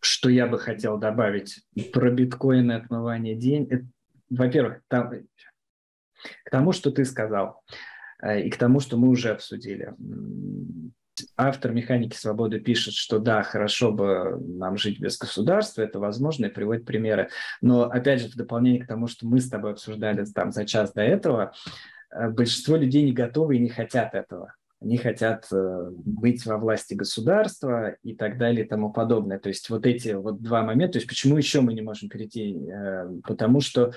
что 0.00 0.28
я 0.28 0.46
бы 0.46 0.58
хотел 0.58 0.98
добавить 0.98 1.62
про 1.92 2.10
биткоин 2.10 2.70
и 2.70 2.74
отмывание 2.74 3.34
денег. 3.34 3.84
Во-первых, 4.30 4.80
там, 4.88 5.12
к 6.44 6.50
тому, 6.50 6.72
что 6.72 6.90
ты 6.90 7.04
сказал, 7.04 7.62
э, 8.22 8.42
и 8.42 8.50
к 8.50 8.56
тому, 8.56 8.80
что 8.80 8.96
мы 8.96 9.08
уже 9.08 9.30
обсудили. 9.30 9.94
Автор 11.36 11.72
«Механики 11.72 12.16
свободы» 12.16 12.58
пишет, 12.58 12.94
что 12.94 13.20
да, 13.20 13.42
хорошо 13.42 13.92
бы 13.92 14.36
нам 14.40 14.76
жить 14.76 14.98
без 14.98 15.16
государства, 15.16 15.82
это 15.82 16.00
возможно, 16.00 16.46
и 16.46 16.50
приводит 16.50 16.84
примеры. 16.84 17.28
Но, 17.60 17.84
опять 17.84 18.20
же, 18.20 18.28
в 18.28 18.34
дополнение 18.34 18.82
к 18.82 18.88
тому, 18.88 19.06
что 19.06 19.26
мы 19.26 19.40
с 19.40 19.48
тобой 19.48 19.72
обсуждали 19.72 20.24
там 20.24 20.50
за 20.50 20.64
час 20.64 20.92
до 20.92 21.02
этого, 21.02 21.52
э, 22.10 22.30
большинство 22.30 22.76
людей 22.76 23.04
не 23.04 23.12
готовы 23.12 23.56
и 23.56 23.60
не 23.60 23.68
хотят 23.68 24.14
этого 24.14 24.54
они 24.84 24.98
хотят 24.98 25.46
э, 25.50 25.90
быть 26.04 26.44
во 26.44 26.58
власти 26.58 26.92
государства 26.92 27.96
и 28.02 28.14
так 28.14 28.36
далее 28.36 28.66
и 28.66 28.68
тому 28.68 28.92
подобное. 28.92 29.38
То 29.38 29.48
есть 29.48 29.70
вот 29.70 29.86
эти 29.86 30.10
вот 30.10 30.42
два 30.42 30.62
момента, 30.62 30.94
то 30.94 30.98
есть 30.98 31.08
почему 31.08 31.38
еще 31.38 31.62
мы 31.62 31.72
не 31.72 31.80
можем 31.80 32.10
перейти? 32.10 32.54
Э, 32.68 33.10
потому 33.24 33.60
что 33.60 33.92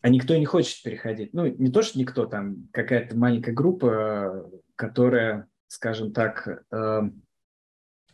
а 0.00 0.10
никто 0.10 0.36
не 0.36 0.44
хочет 0.44 0.82
переходить. 0.82 1.32
Ну, 1.32 1.46
не 1.46 1.72
то, 1.72 1.82
что 1.82 1.98
никто, 1.98 2.26
там 2.26 2.68
какая-то 2.72 3.16
маленькая 3.16 3.52
группа, 3.52 4.48
которая, 4.76 5.48
скажем 5.66 6.12
так, 6.12 6.46
э, 6.70 7.00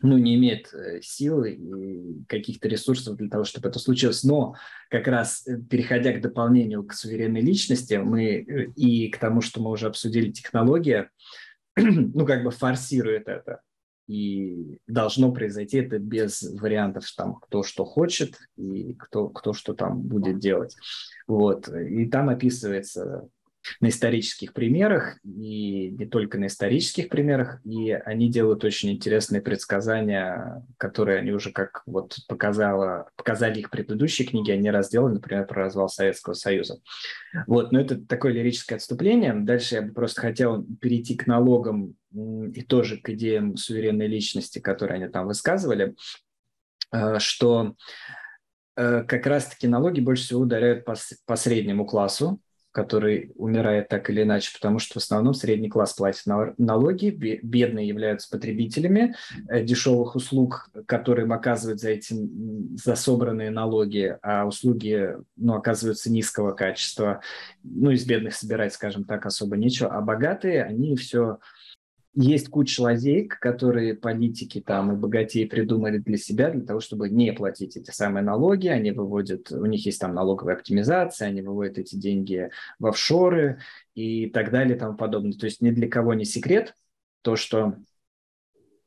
ну, 0.01 0.17
не 0.17 0.35
имеет 0.35 0.73
силы 1.01 1.51
и 1.51 2.23
каких-то 2.27 2.67
ресурсов 2.67 3.17
для 3.17 3.29
того, 3.29 3.43
чтобы 3.43 3.69
это 3.69 3.77
случилось. 3.77 4.23
Но 4.23 4.55
как 4.89 5.07
раз 5.07 5.45
переходя 5.69 6.11
к 6.13 6.21
дополнению 6.21 6.83
к 6.83 6.93
суверенной 6.93 7.41
личности, 7.41 7.95
мы 7.95 8.37
и 8.75 9.09
к 9.09 9.19
тому, 9.19 9.41
что 9.41 9.61
мы 9.61 9.69
уже 9.69 9.85
обсудили, 9.85 10.31
технология, 10.31 11.11
ну, 12.13 12.25
как 12.25 12.43
бы 12.43 12.51
форсирует 12.51 13.27
это. 13.27 13.61
И 14.07 14.79
должно 14.87 15.31
произойти 15.31 15.77
это 15.77 15.97
без 15.99 16.41
вариантов, 16.41 17.05
там, 17.15 17.35
кто 17.35 17.63
что 17.63 17.85
хочет 17.85 18.37
и 18.57 18.93
кто, 18.95 19.29
кто 19.29 19.53
что 19.53 19.73
там 19.73 20.01
будет 20.01 20.39
делать. 20.39 20.75
Вот. 21.27 21.69
И 21.69 22.07
там 22.07 22.29
описывается 22.29 23.29
на 23.79 23.89
исторических 23.89 24.53
примерах, 24.53 25.17
и 25.23 25.91
не 25.91 26.05
только 26.05 26.37
на 26.37 26.47
исторических 26.47 27.09
примерах, 27.09 27.59
и 27.65 27.91
они 27.91 28.29
делают 28.29 28.63
очень 28.63 28.91
интересные 28.91 29.41
предсказания, 29.41 30.65
которые 30.77 31.19
они 31.19 31.31
уже, 31.31 31.51
как 31.51 31.83
вот 31.85 32.17
показала, 32.27 33.09
показали 33.15 33.59
их 33.59 33.69
предыдущие 33.69 34.27
книги, 34.27 34.51
они 34.51 34.71
разделали, 34.71 35.13
например, 35.13 35.45
про 35.45 35.63
развал 35.63 35.89
Советского 35.89 36.33
Союза. 36.33 36.79
Вот, 37.47 37.71
но 37.71 37.79
это 37.79 37.99
такое 37.99 38.33
лирическое 38.33 38.77
отступление. 38.77 39.33
Дальше 39.33 39.75
я 39.75 39.81
бы 39.81 39.93
просто 39.93 40.21
хотел 40.21 40.65
перейти 40.81 41.15
к 41.15 41.27
налогам 41.27 41.95
и 42.13 42.61
тоже 42.61 42.97
к 42.97 43.09
идеям 43.09 43.57
суверенной 43.57 44.07
личности, 44.07 44.59
которые 44.59 44.95
они 44.95 45.07
там 45.07 45.27
высказывали, 45.27 45.95
э, 46.91 47.19
что 47.19 47.75
э, 48.75 49.03
как 49.03 49.25
раз-таки 49.25 49.67
налоги 49.67 50.01
больше 50.01 50.23
всего 50.23 50.41
ударяют 50.41 50.83
по, 50.83 50.95
по 51.25 51.35
среднему 51.35 51.85
классу, 51.85 52.41
который 52.71 53.31
умирает 53.35 53.89
так 53.89 54.09
или 54.09 54.23
иначе, 54.23 54.51
потому 54.53 54.79
что 54.79 54.99
в 54.99 55.03
основном 55.03 55.33
средний 55.33 55.69
класс 55.69 55.93
платит 55.93 56.23
налоги, 56.57 57.09
бедные 57.09 57.87
являются 57.87 58.29
потребителями 58.29 59.15
э, 59.49 59.63
дешевых 59.63 60.15
услуг, 60.15 60.69
которые 60.85 61.25
им 61.25 61.33
оказывают 61.33 61.81
за 61.81 61.89
этим 61.89 62.77
за 62.77 62.95
собранные 62.95 63.51
налоги, 63.51 64.17
а 64.21 64.45
услуги 64.45 65.15
ну, 65.35 65.55
оказываются 65.55 66.11
низкого 66.11 66.51
качества. 66.53 67.21
Ну, 67.63 67.91
из 67.91 68.05
бедных 68.05 68.33
собирать, 68.33 68.73
скажем 68.73 69.03
так, 69.03 69.25
особо 69.25 69.57
нечего, 69.57 69.89
а 69.89 70.01
богатые, 70.01 70.63
они 70.63 70.95
все 70.95 71.39
есть 72.13 72.49
куча 72.49 72.81
лазеек, 72.81 73.39
которые 73.39 73.93
политики 73.95 74.61
там 74.61 74.91
и 74.91 74.97
богатеи 74.97 75.45
придумали 75.45 75.97
для 75.97 76.17
себя, 76.17 76.49
для 76.49 76.65
того, 76.65 76.79
чтобы 76.81 77.09
не 77.09 77.31
платить 77.31 77.77
эти 77.77 77.91
самые 77.91 78.23
налоги. 78.23 78.67
Они 78.67 78.91
выводят, 78.91 79.51
у 79.51 79.65
них 79.65 79.85
есть 79.85 80.01
там 80.01 80.13
налоговая 80.13 80.55
оптимизация, 80.55 81.29
они 81.29 81.41
выводят 81.41 81.77
эти 81.77 81.95
деньги 81.95 82.49
в 82.79 82.87
офшоры 82.87 83.59
и 83.95 84.29
так 84.29 84.51
далее 84.51 84.75
и 84.75 84.79
тому 84.79 84.97
подобное. 84.97 85.37
То 85.37 85.45
есть 85.45 85.61
ни 85.61 85.71
для 85.71 85.87
кого 85.87 86.13
не 86.13 86.25
секрет 86.25 86.75
то, 87.21 87.35
что 87.35 87.75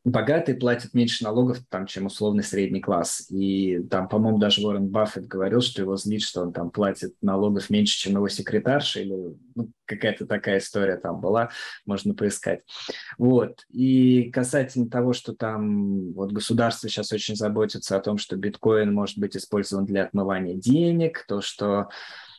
богатые 0.04 0.56
платят 0.56 0.92
меньше 0.92 1.24
налогов, 1.24 1.58
там, 1.70 1.86
чем 1.86 2.06
условный 2.06 2.44
средний 2.44 2.80
класс. 2.80 3.26
И 3.30 3.80
там, 3.90 4.08
по-моему, 4.08 4.38
даже 4.38 4.64
Уоррен 4.64 4.88
Баффет 4.88 5.26
говорил, 5.26 5.62
что 5.62 5.80
его 5.80 5.96
злит, 5.96 6.20
что 6.20 6.42
он 6.42 6.52
там 6.52 6.70
платит 6.70 7.14
налогов 7.22 7.70
меньше, 7.70 7.98
чем 7.98 8.12
его 8.12 8.28
секретарша, 8.28 9.00
или 9.00 9.34
ну, 9.54 9.70
какая-то 9.86 10.26
такая 10.26 10.58
история 10.58 10.96
там 10.98 11.20
была, 11.20 11.50
можно 11.86 12.14
поискать. 12.14 12.60
Вот. 13.16 13.62
И 13.70 14.30
касательно 14.30 14.90
того, 14.90 15.14
что 15.14 15.34
там 15.34 16.12
вот 16.12 16.32
государство 16.32 16.88
сейчас 16.88 17.10
очень 17.10 17.34
заботится 17.36 17.96
о 17.96 18.00
том, 18.00 18.18
что 18.18 18.36
биткоин 18.36 18.92
может 18.92 19.18
быть 19.18 19.36
использован 19.36 19.86
для 19.86 20.04
отмывания 20.04 20.54
денег, 20.54 21.24
то, 21.26 21.40
что 21.40 21.88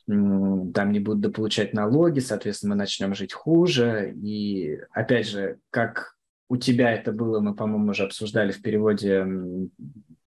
там 0.08 0.92
не 0.92 1.00
будут 1.00 1.22
дополучать 1.22 1.74
налоги, 1.74 2.20
соответственно, 2.20 2.76
мы 2.76 2.80
начнем 2.80 3.16
жить 3.16 3.34
хуже. 3.34 4.14
И 4.22 4.78
опять 4.92 5.28
же, 5.28 5.58
как 5.72 6.15
у 6.48 6.58
тебя 6.58 6.92
это 6.92 7.12
было, 7.12 7.40
мы, 7.40 7.56
по-моему, 7.56 7.92
уже 7.92 8.04
обсуждали 8.04 8.52
в 8.52 8.62
переводе 8.62 9.26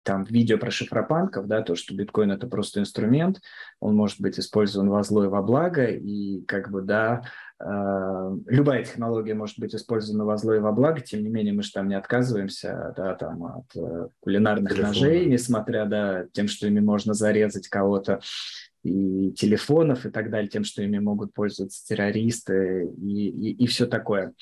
там 0.06 0.22
видео 0.22 0.56
про 0.56 0.70
шифропанков, 0.70 1.48
да, 1.48 1.62
то, 1.62 1.74
что 1.74 1.94
биткоин 1.94 2.30
это 2.30 2.46
просто 2.46 2.78
инструмент, 2.78 3.40
он 3.80 3.96
может 3.96 4.20
быть 4.20 4.38
использован 4.38 4.88
во 4.88 5.02
зло 5.02 5.24
и 5.24 5.28
во 5.28 5.42
благо, 5.42 5.84
и 5.84 6.44
как 6.46 6.70
бы, 6.70 6.82
да, 6.82 7.22
э, 7.60 8.36
любая 8.46 8.84
технология 8.84 9.34
может 9.34 9.58
быть 9.58 9.74
использована 9.74 10.24
во 10.24 10.36
зло 10.36 10.54
и 10.54 10.60
во 10.60 10.70
благо, 10.70 11.00
тем 11.00 11.24
не 11.24 11.28
менее 11.28 11.52
мы 11.52 11.64
же 11.64 11.72
там 11.72 11.88
не 11.88 11.96
отказываемся, 11.96 12.94
да, 12.96 13.16
там 13.16 13.44
от 13.46 13.76
э, 13.76 14.08
кулинарных 14.20 14.74
Телефон. 14.74 14.88
ножей, 14.88 15.26
несмотря, 15.26 15.86
да, 15.86 16.26
тем, 16.32 16.46
что 16.46 16.68
ими 16.68 16.80
можно 16.80 17.12
зарезать 17.12 17.66
кого-то, 17.66 18.20
и 18.84 19.32
телефонов 19.32 20.06
и 20.06 20.10
так 20.10 20.30
далее, 20.30 20.48
тем, 20.48 20.62
что 20.62 20.84
ими 20.84 21.00
могут 21.00 21.34
пользоваться 21.34 21.84
террористы 21.84 22.88
и, 22.96 23.28
и, 23.28 23.64
и 23.64 23.66
все 23.66 23.86
такое 23.86 24.32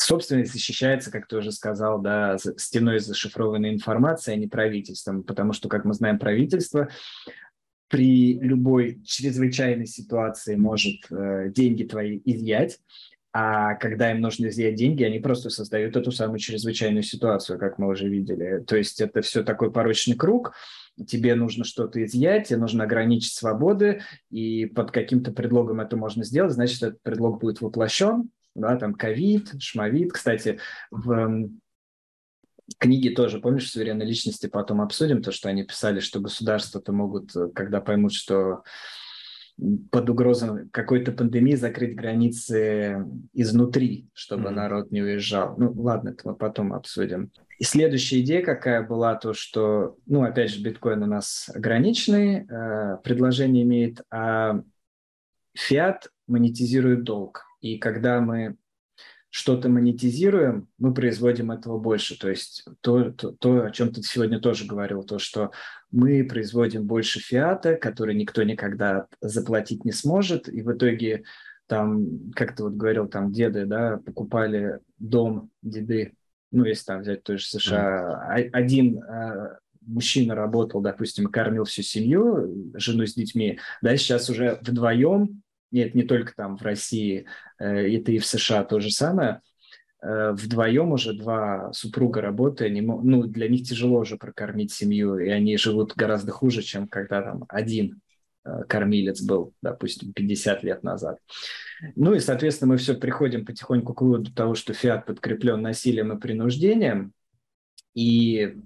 собственность 0.00 0.52
защищается, 0.52 1.10
как 1.10 1.26
ты 1.26 1.36
уже 1.36 1.52
сказал, 1.52 2.00
да, 2.00 2.36
стеной 2.56 2.98
зашифрованной 3.00 3.72
информации, 3.72 4.32
а 4.32 4.36
не 4.36 4.46
правительством, 4.46 5.22
потому 5.22 5.52
что, 5.52 5.68
как 5.68 5.84
мы 5.84 5.94
знаем, 5.94 6.18
правительство 6.18 6.88
при 7.88 8.38
любой 8.38 9.02
чрезвычайной 9.04 9.86
ситуации 9.86 10.54
может 10.54 11.10
э, 11.10 11.50
деньги 11.52 11.82
твои 11.82 12.20
изъять, 12.24 12.78
а 13.32 13.74
когда 13.74 14.10
им 14.10 14.20
нужно 14.20 14.48
изъять 14.48 14.76
деньги, 14.76 15.04
они 15.04 15.20
просто 15.20 15.50
создают 15.50 15.96
эту 15.96 16.10
самую 16.10 16.38
чрезвычайную 16.38 17.02
ситуацию, 17.02 17.58
как 17.58 17.78
мы 17.78 17.88
уже 17.88 18.08
видели. 18.08 18.62
То 18.66 18.76
есть 18.76 19.00
это 19.00 19.22
все 19.22 19.44
такой 19.44 19.72
порочный 19.72 20.16
круг, 20.16 20.52
тебе 21.06 21.34
нужно 21.34 21.64
что-то 21.64 22.02
изъять, 22.04 22.48
тебе 22.48 22.58
нужно 22.58 22.84
ограничить 22.84 23.34
свободы, 23.34 24.02
и 24.30 24.66
под 24.66 24.90
каким-то 24.90 25.32
предлогом 25.32 25.80
это 25.80 25.96
можно 25.96 26.24
сделать, 26.24 26.52
значит, 26.52 26.82
этот 26.82 27.02
предлог 27.02 27.40
будет 27.40 27.60
воплощен, 27.60 28.30
да, 28.54 28.76
там 28.76 28.94
ковид, 28.94 29.54
шмовид. 29.60 30.12
Кстати, 30.12 30.58
в 30.90 31.48
книге 32.78 33.10
тоже, 33.10 33.40
помнишь, 33.40 33.70
суверенной 33.70 34.06
личности 34.06 34.46
потом 34.46 34.80
обсудим, 34.80 35.22
то, 35.22 35.32
что 35.32 35.48
они 35.48 35.64
писали, 35.64 36.00
что 36.00 36.20
государства-то 36.20 36.92
могут, 36.92 37.32
когда 37.54 37.80
поймут, 37.80 38.12
что 38.12 38.62
под 39.90 40.08
угрозой 40.08 40.68
какой-то 40.70 41.12
пандемии 41.12 41.54
закрыть 41.54 41.94
границы 41.94 43.04
изнутри, 43.32 44.08
чтобы 44.14 44.48
mm-hmm. 44.48 44.54
народ 44.54 44.90
не 44.90 45.02
уезжал. 45.02 45.54
Ну, 45.58 45.72
ладно, 45.72 46.10
это 46.10 46.28
мы 46.28 46.34
потом 46.34 46.72
обсудим. 46.72 47.30
И 47.58 47.64
следующая 47.64 48.20
идея 48.20 48.42
какая 48.42 48.82
была, 48.82 49.16
то, 49.16 49.34
что, 49.34 49.98
ну, 50.06 50.22
опять 50.22 50.50
же, 50.50 50.62
биткоин 50.62 51.02
у 51.02 51.06
нас 51.06 51.50
ограниченный, 51.54 52.46
э, 52.46 52.96
предложение 53.04 53.64
имеет, 53.64 54.00
а 54.10 54.62
фиат 55.54 56.08
монетизирует 56.26 57.04
долг. 57.04 57.44
И 57.60 57.78
когда 57.78 58.20
мы 58.20 58.56
что-то 59.30 59.68
монетизируем, 59.68 60.68
мы 60.78 60.92
производим 60.92 61.52
этого 61.52 61.78
больше. 61.78 62.18
То 62.18 62.28
есть 62.28 62.64
то, 62.80 63.10
то, 63.12 63.30
то, 63.30 63.64
о 63.64 63.70
чем 63.70 63.92
ты 63.92 64.02
сегодня 64.02 64.40
тоже 64.40 64.66
говорил, 64.66 65.04
то, 65.04 65.18
что 65.18 65.52
мы 65.92 66.24
производим 66.24 66.86
больше 66.86 67.20
фиата, 67.20 67.76
который 67.76 68.16
никто 68.16 68.42
никогда 68.42 69.06
заплатить 69.20 69.84
не 69.84 69.92
сможет, 69.92 70.48
и 70.48 70.62
в 70.62 70.72
итоге 70.72 71.22
там, 71.68 72.32
как 72.34 72.56
ты 72.56 72.64
вот 72.64 72.72
говорил, 72.72 73.06
там 73.06 73.30
деды, 73.30 73.66
да, 73.66 73.98
покупали 74.04 74.80
дом, 74.98 75.50
деды, 75.62 76.14
ну, 76.50 76.64
если 76.64 76.84
там 76.84 77.02
взять 77.02 77.22
тоже 77.22 77.46
США, 77.46 78.36
mm. 78.36 78.50
один 78.52 79.00
э, 79.04 79.58
мужчина 79.82 80.34
работал, 80.34 80.80
допустим, 80.80 81.26
кормил 81.26 81.62
всю 81.62 81.82
семью, 81.82 82.72
жену 82.74 83.06
с 83.06 83.14
детьми, 83.14 83.60
да, 83.82 83.96
сейчас 83.96 84.28
уже 84.28 84.58
вдвоем 84.62 85.42
нет, 85.70 85.94
не 85.94 86.02
только 86.02 86.34
там 86.34 86.56
в 86.56 86.62
России, 86.62 87.26
это 87.58 88.12
и 88.12 88.18
в 88.18 88.26
США 88.26 88.64
то 88.64 88.80
же 88.80 88.90
самое, 88.90 89.40
э, 90.02 90.32
вдвоем 90.32 90.92
уже 90.92 91.12
два 91.12 91.72
супруга 91.72 92.20
работая, 92.20 92.68
не, 92.68 92.80
ну, 92.80 93.24
для 93.24 93.48
них 93.48 93.68
тяжело 93.68 94.00
уже 94.00 94.16
прокормить 94.16 94.72
семью, 94.72 95.18
и 95.18 95.28
они 95.28 95.56
живут 95.56 95.94
гораздо 95.94 96.32
хуже, 96.32 96.62
чем 96.62 96.88
когда 96.88 97.22
там 97.22 97.44
один 97.48 98.00
э, 98.44 98.64
кормилец 98.68 99.22
был, 99.22 99.54
допустим, 99.62 100.12
50 100.12 100.62
лет 100.62 100.82
назад. 100.82 101.18
Ну 101.96 102.14
и, 102.14 102.20
соответственно, 102.20 102.72
мы 102.72 102.76
все 102.78 102.94
приходим 102.94 103.44
потихоньку 103.44 103.94
к 103.94 104.02
выводу 104.02 104.32
того, 104.32 104.54
что 104.54 104.74
фиат 104.74 105.06
подкреплен 105.06 105.62
насилием 105.62 106.12
и 106.12 106.20
принуждением, 106.20 107.12
и 107.94 108.56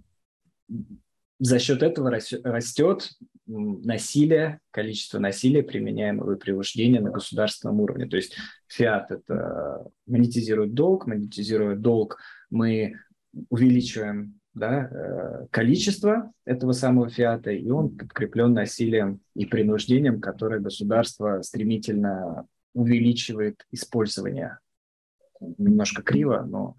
за 1.38 1.58
счет 1.58 1.82
этого 1.82 2.10
растет 2.10 3.10
насилие, 3.46 4.60
количество 4.70 5.18
насилия, 5.18 5.62
применяемого 5.62 6.36
при 6.36 6.52
вождении 6.52 6.98
на 6.98 7.10
государственном 7.10 7.80
уровне. 7.80 8.06
То 8.06 8.16
есть 8.16 8.36
фиат– 8.68 9.10
это 9.10 9.86
монетизирует 10.06 10.74
долг, 10.74 11.06
монетизируя 11.06 11.76
долг, 11.76 12.18
мы 12.50 12.94
увеличиваем 13.50 14.40
да, 14.54 14.88
э, 14.90 15.46
количество 15.50 16.32
этого 16.44 16.72
самого 16.72 17.10
фиата, 17.10 17.50
и 17.50 17.68
он 17.70 17.96
подкреплен 17.96 18.52
насилием 18.52 19.20
и 19.34 19.46
принуждением, 19.46 20.20
которое 20.20 20.60
государство 20.60 21.42
стремительно 21.42 22.46
увеличивает 22.72 23.66
использование. 23.72 24.58
Немножко 25.40 26.02
криво, 26.02 26.46
но 26.48 26.76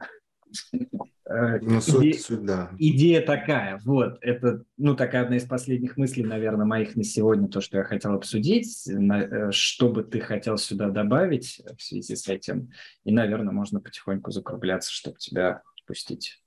ну, 1.27 1.81
суть, 1.81 2.21
суть, 2.21 2.45
да. 2.45 2.71
Идея 2.77 3.21
такая, 3.21 3.79
вот, 3.83 4.17
это, 4.21 4.63
ну, 4.77 4.95
такая 4.95 5.23
одна 5.23 5.37
из 5.37 5.45
последних 5.45 5.97
мыслей, 5.97 6.23
наверное, 6.23 6.65
моих 6.65 6.95
на 6.95 7.03
сегодня, 7.03 7.47
то, 7.47 7.61
что 7.61 7.77
я 7.77 7.83
хотел 7.83 8.13
обсудить, 8.13 8.83
на, 8.87 9.21
э, 9.21 9.51
что 9.51 9.89
бы 9.89 10.03
ты 10.03 10.19
хотел 10.19 10.57
сюда 10.57 10.89
добавить 10.89 11.61
в 11.77 11.81
связи 11.81 12.15
с 12.15 12.27
этим, 12.27 12.71
и, 13.03 13.11
наверное, 13.11 13.53
можно 13.53 13.79
потихоньку 13.79 14.31
закругляться, 14.31 14.91
чтобы 14.91 15.17
тебя 15.17 15.63
отпустить. 15.79 16.41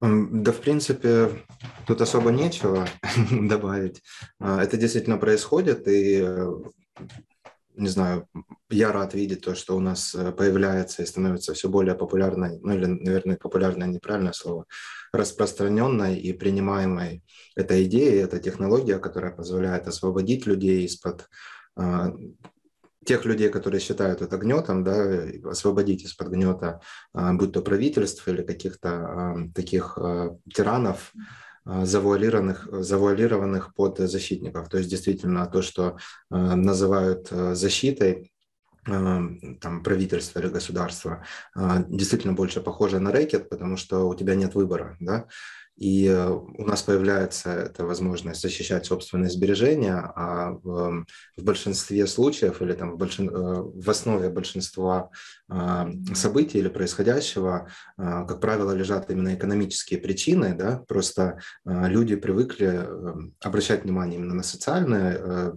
Да, 0.00 0.52
в 0.52 0.60
принципе, 0.60 1.28
тут 1.86 2.00
особо 2.00 2.30
нечего 2.30 2.88
добавить. 3.30 4.02
А, 4.38 4.62
это 4.62 4.78
действительно 4.78 5.18
происходит, 5.18 5.86
и 5.86 6.22
э, 6.22 6.52
не 7.80 7.88
знаю, 7.88 8.28
я 8.68 8.92
рад 8.92 9.14
видеть 9.14 9.40
то, 9.40 9.54
что 9.54 9.76
у 9.76 9.80
нас 9.80 10.14
э, 10.14 10.32
появляется 10.32 11.02
и 11.02 11.06
становится 11.06 11.54
все 11.54 11.68
более 11.68 11.94
популярной, 11.94 12.58
ну 12.60 12.74
или, 12.74 12.86
наверное, 12.86 13.36
популярное 13.36 13.88
неправильное 13.88 14.32
слово, 14.32 14.66
распространенной 15.12 16.18
и 16.18 16.32
принимаемой 16.32 17.24
эта 17.56 17.82
идея, 17.84 18.24
эта 18.24 18.38
технология, 18.38 18.98
которая 18.98 19.32
позволяет 19.32 19.88
освободить 19.88 20.46
людей 20.46 20.84
из-под 20.84 21.28
а, 21.76 22.12
тех 23.04 23.24
людей, 23.24 23.48
которые 23.48 23.80
считают 23.80 24.20
это 24.20 24.36
гнетом, 24.36 24.84
да, 24.84 25.24
освободить 25.44 26.04
из-под 26.04 26.28
гнета, 26.28 26.80
а, 27.14 27.32
будь 27.32 27.52
то 27.52 27.62
правительство 27.62 28.30
или 28.30 28.42
каких-то 28.42 29.50
таких 29.54 29.96
а, 29.98 30.36
тиранов, 30.54 31.12
завуалированных, 31.64 32.68
завуалированных 32.70 33.74
под 33.74 33.98
защитников. 33.98 34.68
То 34.68 34.78
есть 34.78 34.90
действительно 34.90 35.46
то, 35.46 35.62
что 35.62 35.96
называют 36.30 37.28
защитой, 37.30 38.32
там, 38.82 39.82
правительства 39.84 40.40
или 40.40 40.48
государства, 40.48 41.24
действительно 41.54 42.32
больше 42.32 42.62
похоже 42.62 42.98
на 42.98 43.12
рэкет, 43.12 43.50
потому 43.50 43.76
что 43.76 44.08
у 44.08 44.14
тебя 44.14 44.34
нет 44.34 44.54
выбора. 44.54 44.96
Да? 45.00 45.26
И 45.80 46.06
э, 46.06 46.28
у 46.28 46.64
нас 46.64 46.82
появляется 46.82 47.50
эта 47.50 47.86
возможность 47.86 48.42
защищать 48.42 48.84
собственные 48.84 49.30
сбережения, 49.30 50.12
а 50.14 50.50
в, 50.50 51.06
в 51.38 51.42
большинстве 51.42 52.06
случаев 52.06 52.60
или 52.60 52.74
там 52.74 52.92
в, 52.92 52.96
большин, 52.98 53.30
э, 53.30 53.32
в 53.32 53.88
основе 53.88 54.28
большинства 54.28 55.10
а, 55.48 55.90
событий 56.14 56.58
или 56.58 56.68
происходящего, 56.68 57.68
а, 57.96 58.24
как 58.24 58.40
правило, 58.40 58.72
лежат 58.72 59.10
именно 59.10 59.34
экономические 59.34 59.98
причины. 59.98 60.54
Да? 60.54 60.84
Просто 60.86 61.40
а, 61.64 61.88
люди 61.88 62.14
привыкли 62.14 62.84
э, 62.84 63.14
обращать 63.40 63.82
внимание 63.84 64.18
именно 64.18 64.34
на 64.34 64.42
социальные 64.42 65.54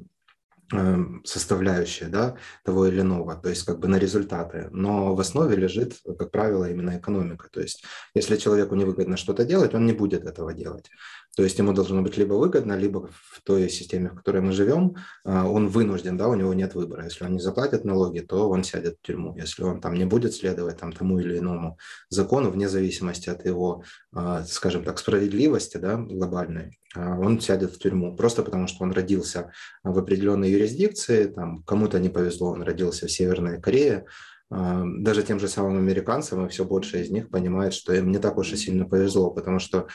Эм, 0.73 1.21
составляющая 1.23 2.07
да, 2.07 2.35
того 2.63 2.87
или 2.87 3.01
иного, 3.01 3.35
то 3.35 3.49
есть 3.49 3.63
как 3.63 3.79
бы 3.79 3.87
на 3.87 3.99
результаты. 3.99 4.69
Но 4.71 5.13
в 5.13 5.19
основе 5.19 5.55
лежит, 5.55 5.99
как 6.17 6.31
правило, 6.31 6.67
именно 6.67 6.97
экономика. 6.97 7.47
То 7.51 7.61
есть 7.61 7.83
если 8.15 8.37
человеку 8.37 8.73
невыгодно 8.73 9.15
что-то 9.15 9.45
делать, 9.45 9.75
он 9.75 9.85
не 9.85 9.93
будет 9.93 10.25
этого 10.25 10.51
делать. 10.51 10.89
То 11.35 11.43
есть 11.43 11.59
ему 11.59 11.73
должно 11.73 12.01
быть 12.01 12.17
либо 12.17 12.33
выгодно, 12.33 12.73
либо 12.73 13.07
в 13.11 13.41
той 13.43 13.69
системе, 13.69 14.09
в 14.09 14.15
которой 14.15 14.41
мы 14.41 14.51
живем, 14.51 14.95
а, 15.23 15.47
он 15.47 15.67
вынужден, 15.67 16.17
да, 16.17 16.27
у 16.27 16.35
него 16.35 16.53
нет 16.53 16.73
выбора. 16.73 17.03
Если 17.05 17.23
он 17.23 17.33
не 17.33 17.39
заплатит 17.39 17.85
налоги, 17.85 18.19
то 18.19 18.49
он 18.49 18.63
сядет 18.63 18.97
в 18.99 19.05
тюрьму. 19.05 19.35
Если 19.37 19.63
он 19.63 19.79
там 19.79 19.93
не 19.95 20.05
будет 20.05 20.33
следовать 20.33 20.77
там, 20.77 20.91
тому 20.91 21.19
или 21.19 21.37
иному 21.37 21.77
закону, 22.09 22.49
вне 22.49 22.67
зависимости 22.67 23.29
от 23.29 23.45
его, 23.45 23.83
а, 24.11 24.43
скажем 24.43 24.83
так, 24.83 24.99
справедливости 24.99 25.77
да, 25.77 25.97
глобальной, 25.97 26.79
он 26.95 27.39
сядет 27.39 27.71
в 27.71 27.79
тюрьму. 27.79 28.15
Просто 28.15 28.43
потому, 28.43 28.67
что 28.67 28.83
он 28.83 28.91
родился 28.91 29.51
в 29.83 29.97
определенной 29.97 30.51
юрисдикции, 30.51 31.25
там 31.25 31.63
кому-то 31.63 31.99
не 31.99 32.09
повезло, 32.09 32.51
он 32.51 32.63
родился 32.63 33.07
в 33.07 33.11
Северной 33.11 33.61
Корее, 33.61 34.05
даже 34.49 35.23
тем 35.23 35.39
же 35.39 35.47
самым 35.47 35.77
американцам, 35.77 36.45
и 36.45 36.49
все 36.49 36.63
больше 36.63 37.01
из 37.01 37.09
них 37.09 37.29
понимает, 37.29 37.73
что 37.73 37.93
им 37.93 38.11
не 38.11 38.19
так 38.19 38.37
уж 38.37 38.51
и 38.53 38.57
сильно 38.57 38.85
повезло, 38.85 39.31
потому 39.31 39.59
что 39.59 39.87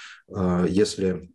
если 0.66 1.30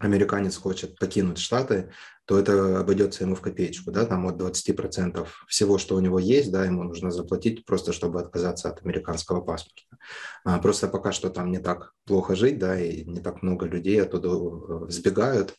американец 0.00 0.56
хочет 0.56 0.98
покинуть 0.98 1.38
Штаты, 1.38 1.90
то 2.26 2.38
это 2.38 2.80
обойдется 2.80 3.24
ему 3.24 3.34
в 3.34 3.40
копеечку, 3.40 3.90
да, 3.90 4.06
там 4.06 4.26
от 4.26 4.36
20% 4.36 5.26
всего, 5.46 5.78
что 5.78 5.94
у 5.96 6.00
него 6.00 6.18
есть, 6.18 6.50
да, 6.50 6.64
ему 6.64 6.82
нужно 6.82 7.10
заплатить 7.10 7.64
просто, 7.66 7.92
чтобы 7.92 8.20
отказаться 8.20 8.70
от 8.70 8.82
американского 8.82 9.40
паспорта. 9.40 9.82
Просто 10.62 10.88
пока 10.88 11.12
что 11.12 11.28
там 11.28 11.50
не 11.50 11.58
так 11.58 11.92
плохо 12.06 12.34
жить, 12.34 12.58
да, 12.58 12.80
и 12.80 13.04
не 13.04 13.20
так 13.20 13.42
много 13.42 13.66
людей 13.66 14.02
оттуда 14.02 14.28
э, 14.28 14.90
сбегают, 14.90 15.54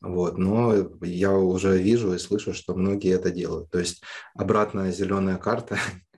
вот, 0.00 0.38
но 0.38 0.74
я 1.02 1.32
уже 1.32 1.78
вижу 1.78 2.14
и 2.14 2.18
слышу, 2.18 2.52
что 2.52 2.74
многие 2.74 3.14
это 3.14 3.30
делают. 3.30 3.70
То 3.70 3.78
есть 3.78 4.02
обратная 4.34 4.92
зеленая 4.92 5.38
карта 5.38 5.78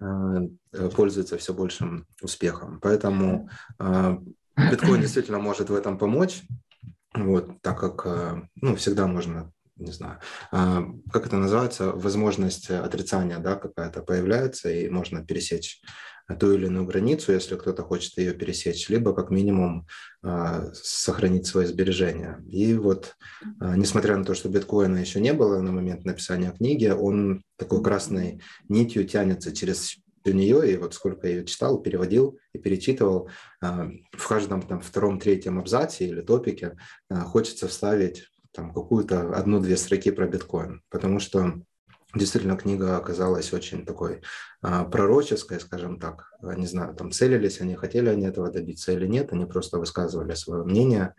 Э, 0.00 0.90
пользуется 0.94 1.38
все 1.38 1.54
большим 1.54 2.06
успехом. 2.22 2.78
Поэтому 2.80 3.48
э, 3.78 4.16
биткоин 4.70 5.00
действительно 5.00 5.38
может 5.38 5.70
в 5.70 5.74
этом 5.74 5.98
помочь, 5.98 6.42
вот, 7.16 7.60
так 7.62 7.78
как 7.80 8.06
э, 8.06 8.42
ну, 8.56 8.76
всегда 8.76 9.06
можно 9.06 9.52
не 9.78 9.92
знаю, 9.92 10.20
как 10.50 11.26
это 11.26 11.36
называется, 11.36 11.92
возможность 11.92 12.70
отрицания 12.70 13.38
да, 13.38 13.56
какая-то 13.56 14.00
появляется, 14.00 14.70
и 14.70 14.88
можно 14.88 15.22
пересечь 15.22 15.82
ту 16.34 16.52
или 16.52 16.66
иную 16.66 16.84
границу, 16.86 17.32
если 17.32 17.54
кто-то 17.54 17.82
хочет 17.82 18.18
ее 18.18 18.32
пересечь, 18.32 18.88
либо 18.88 19.14
как 19.14 19.30
минимум 19.30 19.86
а, 20.22 20.70
сохранить 20.74 21.46
свои 21.46 21.66
сбережения. 21.66 22.42
И 22.48 22.74
вот, 22.74 23.14
а, 23.60 23.76
несмотря 23.76 24.16
на 24.16 24.24
то, 24.24 24.34
что 24.34 24.48
биткоина 24.48 24.96
еще 24.96 25.20
не 25.20 25.32
было 25.32 25.60
на 25.60 25.70
момент 25.70 26.04
написания 26.04 26.50
книги, 26.50 26.88
он 26.88 27.44
такой 27.56 27.82
красной 27.82 28.42
нитью 28.68 29.06
тянется 29.06 29.54
через 29.54 29.98
нее, 30.34 30.72
и 30.72 30.76
вот 30.76 30.94
сколько 30.94 31.26
я 31.26 31.34
ее 31.34 31.44
читал, 31.44 31.80
переводил 31.80 32.38
и 32.52 32.58
перечитывал, 32.58 33.28
а, 33.60 33.88
в 34.12 34.28
каждом 34.28 34.62
там 34.62 34.80
втором, 34.80 35.18
третьем 35.18 35.58
абзаце 35.58 36.04
или 36.04 36.20
топике 36.20 36.76
хочется 37.10 37.68
вставить 37.68 38.28
там 38.52 38.72
какую-то 38.72 39.34
одну-две 39.34 39.76
строки 39.76 40.10
про 40.10 40.26
биткоин, 40.26 40.82
потому 40.88 41.20
что 41.20 41.60
Действительно, 42.16 42.56
книга 42.56 42.96
оказалась 42.96 43.52
очень 43.52 43.84
такой 43.84 44.22
а, 44.62 44.84
пророческой, 44.84 45.60
скажем 45.60 46.00
так. 46.00 46.32
Не 46.40 46.66
знаю, 46.66 46.94
там 46.94 47.10
целились 47.12 47.60
они, 47.60 47.74
хотели 47.74 48.08
они 48.08 48.24
этого 48.24 48.50
добиться 48.50 48.92
или 48.92 49.06
нет, 49.06 49.32
они 49.32 49.44
просто 49.44 49.78
высказывали 49.78 50.34
свое 50.34 50.64
мнение 50.64 51.02
а, 51.08 51.14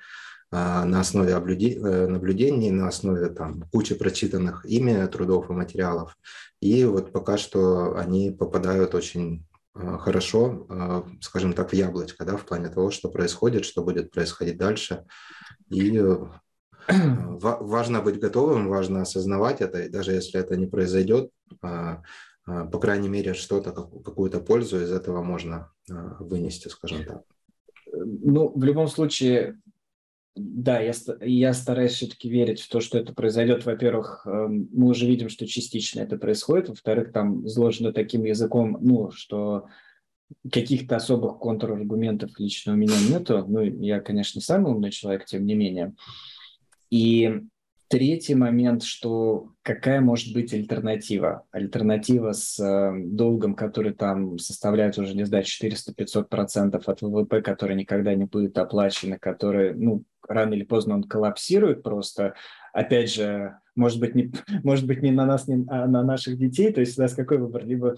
на 0.52 1.02
основе 1.02 1.34
э, 1.34 2.08
наблюдений, 2.08 2.72
на 2.72 2.88
основе 2.88 3.28
там, 3.30 3.64
кучи 3.72 3.96
прочитанных 3.96 4.66
ими 4.66 5.06
трудов 5.08 5.50
и 5.50 5.54
материалов. 5.54 6.18
И 6.62 6.86
вот 6.86 7.12
пока 7.12 7.38
что 7.38 7.98
они 7.98 8.32
попадают 8.32 8.96
очень 8.96 9.46
а, 9.74 9.98
хорошо, 9.98 10.66
а, 10.70 11.06
скажем 11.22 11.54
так, 11.54 11.72
в 11.72 11.74
яблочко, 11.74 12.26
да, 12.26 12.36
в 12.38 12.46
плане 12.46 12.70
того, 12.70 12.92
что 12.92 13.10
происходит, 13.10 13.66
что 13.66 13.84
будет 13.84 14.12
происходить 14.12 14.58
дальше. 14.58 15.06
И 15.70 16.02
важно 16.88 18.02
быть 18.02 18.20
готовым, 18.20 18.70
важно 18.70 19.02
осознавать 19.02 19.62
это, 19.62 19.84
и 19.84 19.90
даже 19.90 20.14
если 20.14 20.40
это 20.40 20.56
не 20.56 20.66
произойдет, 20.66 21.30
а, 21.62 22.02
а, 22.46 22.66
по 22.66 22.80
крайней 22.80 23.10
мере, 23.10 23.34
что-то, 23.34 23.72
какую-то 23.72 24.40
пользу 24.40 24.82
из 24.82 24.92
этого 24.92 25.22
можно 25.22 25.72
а, 25.92 26.18
вынести, 26.20 26.70
скажем 26.70 27.04
так. 27.06 27.22
Ну, 27.94 28.52
в 28.56 28.64
любом 28.64 28.88
случае, 28.88 29.60
да, 30.38 30.80
я, 30.80 30.94
я 31.22 31.54
стараюсь 31.54 31.94
все-таки 31.94 32.30
верить 32.30 32.62
в 32.62 32.70
то, 32.70 32.80
что 32.80 32.98
это 32.98 33.14
произойдет. 33.14 33.66
Во-первых, 33.66 34.26
эм, 34.26 34.70
мы 34.72 34.90
уже 34.90 35.06
видим, 35.06 35.30
что 35.30 35.48
частично 35.48 36.02
это 36.02 36.18
происходит. 36.18 36.70
Во-вторых, 36.70 37.12
там 37.12 37.46
изложено 37.46 37.92
таким 37.92 38.24
языком, 38.24 38.78
ну, 38.82 39.12
что 39.12 39.68
каких-то 40.52 40.96
особых 40.96 41.40
контраргументов 41.40 42.32
лично 42.40 42.74
у 42.74 42.76
меня 42.76 42.96
нету. 43.10 43.46
Ну, 43.48 43.62
я, 43.62 44.00
конечно, 44.00 44.42
самый 44.42 44.74
умный 44.74 44.92
человек, 44.92 45.26
тем 45.26 45.46
не 45.46 45.56
менее. 45.56 45.94
И 46.90 47.44
третий 47.88 48.36
момент, 48.36 48.84
что 48.84 49.52
какая 49.62 50.02
может 50.02 50.34
быть 50.34 50.54
альтернатива? 50.54 51.46
Альтернатива 51.52 52.34
с 52.34 52.60
э, 52.60 52.92
долгом, 53.06 53.56
который 53.56 53.94
там 53.94 54.38
составляет 54.40 54.98
уже, 54.98 55.16
не 55.16 55.26
знаю, 55.26 55.44
400-500% 55.44 56.82
от 56.86 57.02
ВВП, 57.02 57.42
который 57.42 57.76
никогда 57.76 58.14
не 58.16 58.26
будет 58.26 58.58
оплачен, 58.58 59.18
который, 59.20 59.74
ну, 59.74 60.04
рано 60.28 60.54
или 60.54 60.64
поздно 60.64 60.96
он 60.96 61.04
коллапсирует 61.04 61.84
просто. 61.84 62.36
Опять 62.74 63.14
же, 63.14 63.58
может 63.76 64.00
быть, 64.00 64.16
не, 64.16 64.32
может 64.64 64.86
быть, 64.86 65.02
не 65.02 65.12
на 65.12 65.26
нас, 65.26 65.48
не, 65.48 65.66
а 65.70 65.88
на 65.88 66.04
наших 66.04 66.38
детей. 66.38 66.72
То 66.74 66.82
есть 66.82 66.98
у 66.98 67.02
нас 67.02 67.14
какой 67.14 67.38
выбор? 67.38 67.66
Либо 67.66 67.96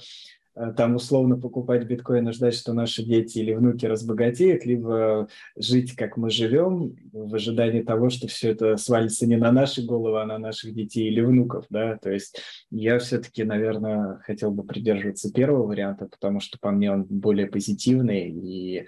там 0.75 0.95
условно 0.95 1.37
покупать 1.37 1.85
биткоин 1.85 2.29
и 2.29 2.31
ждать, 2.33 2.53
что 2.53 2.73
наши 2.73 3.03
дети 3.03 3.39
или 3.39 3.53
внуки 3.53 3.85
разбогатеют, 3.85 4.65
либо 4.65 5.27
жить, 5.55 5.95
как 5.95 6.17
мы 6.17 6.29
живем, 6.29 6.95
в 7.13 7.33
ожидании 7.33 7.81
того, 7.81 8.09
что 8.09 8.27
все 8.27 8.51
это 8.51 8.75
свалится 8.77 9.25
не 9.25 9.37
на 9.37 9.51
наши 9.51 9.85
головы, 9.85 10.21
а 10.21 10.25
на 10.25 10.37
наших 10.37 10.73
детей 10.73 11.07
или 11.07 11.21
внуков, 11.21 11.65
да, 11.69 11.97
то 11.97 12.11
есть 12.11 12.39
я 12.71 12.99
все-таки, 12.99 13.43
наверное, 13.43 14.19
хотел 14.25 14.51
бы 14.51 14.63
придерживаться 14.63 15.31
первого 15.31 15.67
варианта, 15.67 16.07
потому 16.07 16.39
что 16.39 16.57
по 16.59 16.71
мне 16.71 16.91
он 16.91 17.03
более 17.03 17.47
позитивный 17.47 18.29
и, 18.29 18.87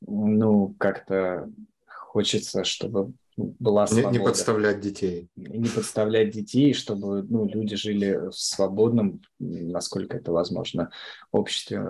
ну, 0.00 0.74
как-то 0.78 1.50
хочется, 1.86 2.64
чтобы 2.64 3.12
была 3.36 3.86
свобода. 3.86 4.12
Не, 4.12 4.18
не 4.18 4.24
подставлять 4.24 4.80
детей. 4.80 5.28
Не 5.36 5.68
подставлять 5.68 6.30
детей, 6.30 6.72
чтобы 6.72 7.22
ну, 7.22 7.46
люди 7.46 7.76
жили 7.76 8.28
в 8.30 8.34
свободном, 8.34 9.22
насколько 9.38 10.16
это 10.16 10.32
возможно, 10.32 10.90
обществе. 11.32 11.82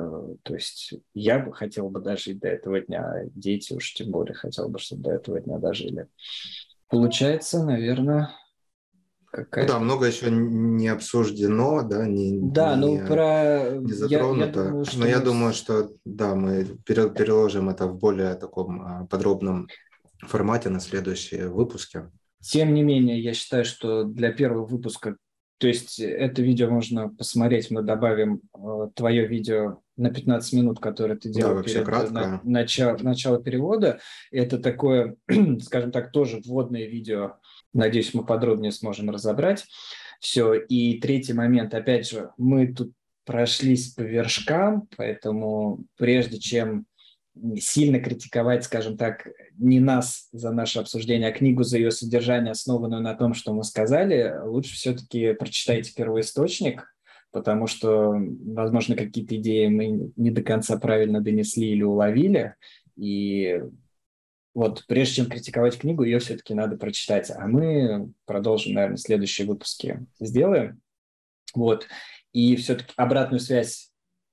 То 0.42 0.54
есть 0.54 0.94
я 1.12 1.38
бы 1.38 1.52
хотел 1.52 1.90
бы 1.90 2.00
дожить 2.00 2.40
до 2.40 2.48
этого 2.48 2.80
дня, 2.80 3.02
а 3.02 3.24
дети 3.34 3.72
уж 3.74 3.92
тем 3.94 4.10
более 4.10 4.34
хотел 4.34 4.68
бы, 4.68 4.78
чтобы 4.78 5.02
до 5.02 5.10
этого 5.10 5.40
дня 5.40 5.58
дожили. 5.58 6.08
Получается, 6.88 7.64
наверное, 7.64 8.30
какая 9.34 9.66
ну, 9.66 9.72
Да, 9.72 9.78
много 9.80 10.06
еще 10.06 10.30
не 10.30 10.88
обсуждено, 10.88 11.82
да, 11.82 12.06
не, 12.06 12.38
да, 12.40 12.76
не, 12.76 12.80
ну, 12.80 13.06
про... 13.06 13.70
не 13.80 13.92
затронуто. 13.92 14.60
Я, 14.60 14.66
я 14.66 14.70
думаю, 14.70 14.84
что 14.84 14.98
Но 14.98 15.06
я 15.06 15.20
думаю, 15.20 15.52
что 15.52 15.90
да, 16.04 16.34
мы 16.34 16.64
переложим 16.86 17.68
это 17.68 17.86
в 17.86 17.98
более 17.98 18.34
таком 18.34 18.82
а, 18.82 19.06
подробном 19.06 19.68
формате 20.28 20.68
на 20.68 20.80
следующие 20.80 21.48
выпуски. 21.48 22.10
Тем 22.40 22.74
не 22.74 22.82
менее, 22.82 23.20
я 23.20 23.32
считаю, 23.32 23.64
что 23.64 24.04
для 24.04 24.32
первого 24.32 24.66
выпуска, 24.66 25.16
то 25.58 25.66
есть 25.66 25.98
это 25.98 26.42
видео 26.42 26.70
можно 26.70 27.08
посмотреть, 27.08 27.70
мы 27.70 27.82
добавим 27.82 28.42
э, 28.54 28.88
твое 28.94 29.26
видео 29.26 29.80
на 29.96 30.10
15 30.10 30.52
минут, 30.52 30.80
которое 30.80 31.16
ты 31.16 31.30
делал 31.30 31.56
да, 31.56 31.62
перед 31.62 31.84
кратко. 31.84 32.12
на, 32.12 32.40
начало, 32.44 32.98
начало 32.98 33.42
перевода. 33.42 34.00
Это 34.30 34.58
такое, 34.58 35.16
скажем 35.62 35.92
так, 35.92 36.12
тоже 36.12 36.42
вводное 36.44 36.86
видео. 36.86 37.36
Надеюсь, 37.72 38.12
мы 38.12 38.26
подробнее 38.26 38.72
сможем 38.72 39.10
разобрать. 39.10 39.64
Все. 40.20 40.54
И 40.54 41.00
третий 41.00 41.32
момент, 41.32 41.72
опять 41.74 42.08
же, 42.08 42.30
мы 42.36 42.72
тут 42.72 42.92
прошлись 43.24 43.94
по 43.94 44.02
вершкам, 44.02 44.88
поэтому 44.96 45.84
прежде 45.96 46.38
чем 46.38 46.86
сильно 47.58 48.00
критиковать, 48.00 48.64
скажем 48.64 48.96
так, 48.96 49.26
не 49.58 49.80
нас 49.80 50.28
за 50.32 50.52
наше 50.52 50.78
обсуждение, 50.78 51.28
а 51.28 51.32
книгу 51.32 51.64
за 51.64 51.78
ее 51.78 51.90
содержание, 51.90 52.52
основанную 52.52 53.02
на 53.02 53.14
том, 53.14 53.34
что 53.34 53.52
мы 53.52 53.64
сказали, 53.64 54.34
лучше 54.44 54.74
все-таки 54.74 55.32
прочитайте 55.32 55.92
первоисточник, 55.94 56.94
потому 57.32 57.66
что, 57.66 58.14
возможно, 58.14 58.94
какие-то 58.94 59.36
идеи 59.36 59.66
мы 59.66 60.12
не 60.16 60.30
до 60.30 60.42
конца 60.42 60.78
правильно 60.78 61.20
донесли 61.20 61.70
или 61.70 61.82
уловили, 61.82 62.54
и 62.96 63.60
вот 64.54 64.84
прежде 64.86 65.16
чем 65.16 65.26
критиковать 65.26 65.78
книгу, 65.78 66.04
ее 66.04 66.20
все-таки 66.20 66.54
надо 66.54 66.76
прочитать. 66.76 67.30
А 67.30 67.46
мы 67.48 68.12
продолжим, 68.24 68.74
наверное, 68.74 68.96
следующие 68.96 69.48
выпуски 69.48 70.06
сделаем. 70.20 70.80
Вот. 71.54 71.88
И 72.32 72.54
все-таки 72.56 72.92
обратную 72.96 73.40
связь 73.40 73.90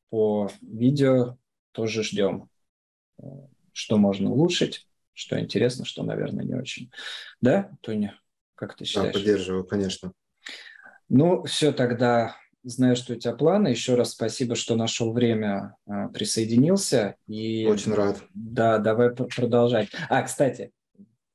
по 0.10 0.50
видео 0.62 1.38
тоже 1.72 2.04
ждем. 2.04 2.51
Что 3.74 3.98
можно 3.98 4.30
улучшить, 4.32 4.88
что 5.14 5.40
интересно, 5.40 5.86
что, 5.86 6.04
наверное, 6.04 6.44
не 6.44 6.56
очень. 6.56 6.92
Да, 7.40 7.72
Тоня, 7.82 8.20
как 8.56 8.76
ты 8.76 8.86
считаешь? 8.86 9.14
Да, 9.14 9.20
поддерживаю, 9.20 9.64
конечно. 9.66 10.14
Ну, 11.10 11.44
все, 11.44 11.72
тогда 11.72 12.36
знаю, 12.64 12.96
что 12.96 13.14
у 13.14 13.16
тебя 13.16 13.34
планы. 13.34 13.70
Еще 13.70 13.96
раз 13.96 14.12
спасибо, 14.12 14.56
что 14.56 14.76
нашел 14.76 15.14
время, 15.14 15.76
а, 15.86 16.08
присоединился. 16.10 17.16
И, 17.28 17.66
Очень 17.66 17.94
рад. 17.94 18.22
Да, 18.34 18.78
давай 18.78 19.12
продолжать. 19.12 19.90
А, 20.10 20.22
кстати, 20.24 20.72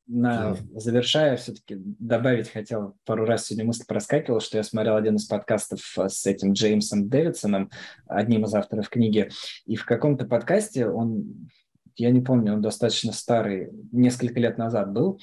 на, 0.07 0.55
да. 0.55 0.81
завершая, 0.81 1.37
все-таки 1.37 1.77
добавить 1.79 2.49
хотел, 2.49 2.97
пару 3.05 3.25
раз 3.25 3.47
сегодня 3.47 3.65
мысль 3.65 3.85
проскакивала, 3.87 4.41
что 4.41 4.57
я 4.57 4.63
смотрел 4.63 4.97
один 4.97 5.17
из 5.17 5.27
подкастов 5.27 5.81
а, 5.99 6.09
с 6.09 6.25
этим 6.27 6.53
Джеймсом 6.53 7.09
Дэвидсоном, 7.09 7.71
одним 8.07 8.45
из 8.45 8.55
авторов 8.55 8.89
книги, 8.89 9.31
и 9.65 9.75
в 9.75 9.85
каком-то 9.85 10.25
подкасте 10.25 10.87
он, 10.87 11.49
я 11.97 12.11
не 12.11 12.21
помню, 12.21 12.55
он 12.55 12.63
достаточно 12.63 13.13
старый, 13.13 13.71
несколько 13.93 14.41
лет 14.41 14.59
назад 14.59 14.93
был, 14.93 15.19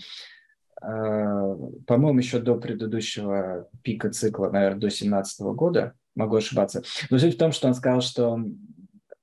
Э, 0.84 1.56
по-моему, 1.88 2.20
еще 2.20 2.40
до 2.40 2.56
предыдущего 2.56 3.70
пика 3.84 4.10
цикла, 4.10 4.50
наверное, 4.50 4.76
до 4.76 4.88
2017 4.88 5.41
года, 5.56 5.94
могу 6.16 6.36
ошибаться. 6.36 6.84
Но 7.10 7.18
суть 7.18 7.36
в 7.36 7.38
том, 7.38 7.54
что 7.54 7.68
он 7.68 7.74
сказал, 7.74 8.02
что 8.02 8.44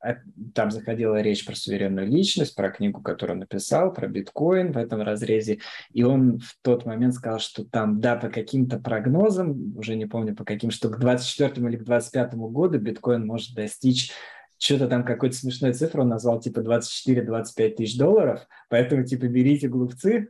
э, 0.03 0.15
там 0.55 0.71
заходила 0.71 1.21
речь 1.21 1.45
про 1.45 1.55
суверенную 1.55 2.07
личность, 2.07 2.55
про 2.55 2.71
книгу, 2.71 3.03
которую 3.03 3.35
он 3.35 3.41
написал, 3.41 3.93
про 3.93 4.09
биткоин 4.09 4.73
в 4.73 4.79
этом 4.79 5.03
разрезе. 5.03 5.59
И 5.93 6.03
он 6.03 6.39
в 6.39 6.57
тот 6.63 6.87
момент 6.87 7.15
сказал, 7.15 7.41
что 7.41 7.65
там, 7.65 8.01
да, 8.01 8.17
по 8.17 8.31
каким-то 8.31 8.79
прогнозам, 8.79 9.77
уже 9.77 9.97
не 9.97 10.07
помню 10.07 10.35
по 10.35 10.45
каким, 10.45 10.71
что 10.71 10.89
к 10.89 10.99
24 10.99 11.69
или 11.69 11.77
к 11.77 11.85
25 11.85 12.35
году 12.37 12.79
биткоин 12.79 13.27
может 13.27 13.55
достичь 13.55 14.13
что-то 14.61 14.89
там 14.89 15.05
какой-то 15.05 15.35
смешной 15.35 15.73
цифру 15.73 16.03
он 16.03 16.11
назвал, 16.11 16.39
типа 16.39 16.61
24-25 16.61 17.77
тысяч 17.77 17.97
долларов, 17.97 18.47
поэтому, 18.69 19.05
типа, 19.05 19.27
берите 19.27 19.69
глупцы, 19.69 20.28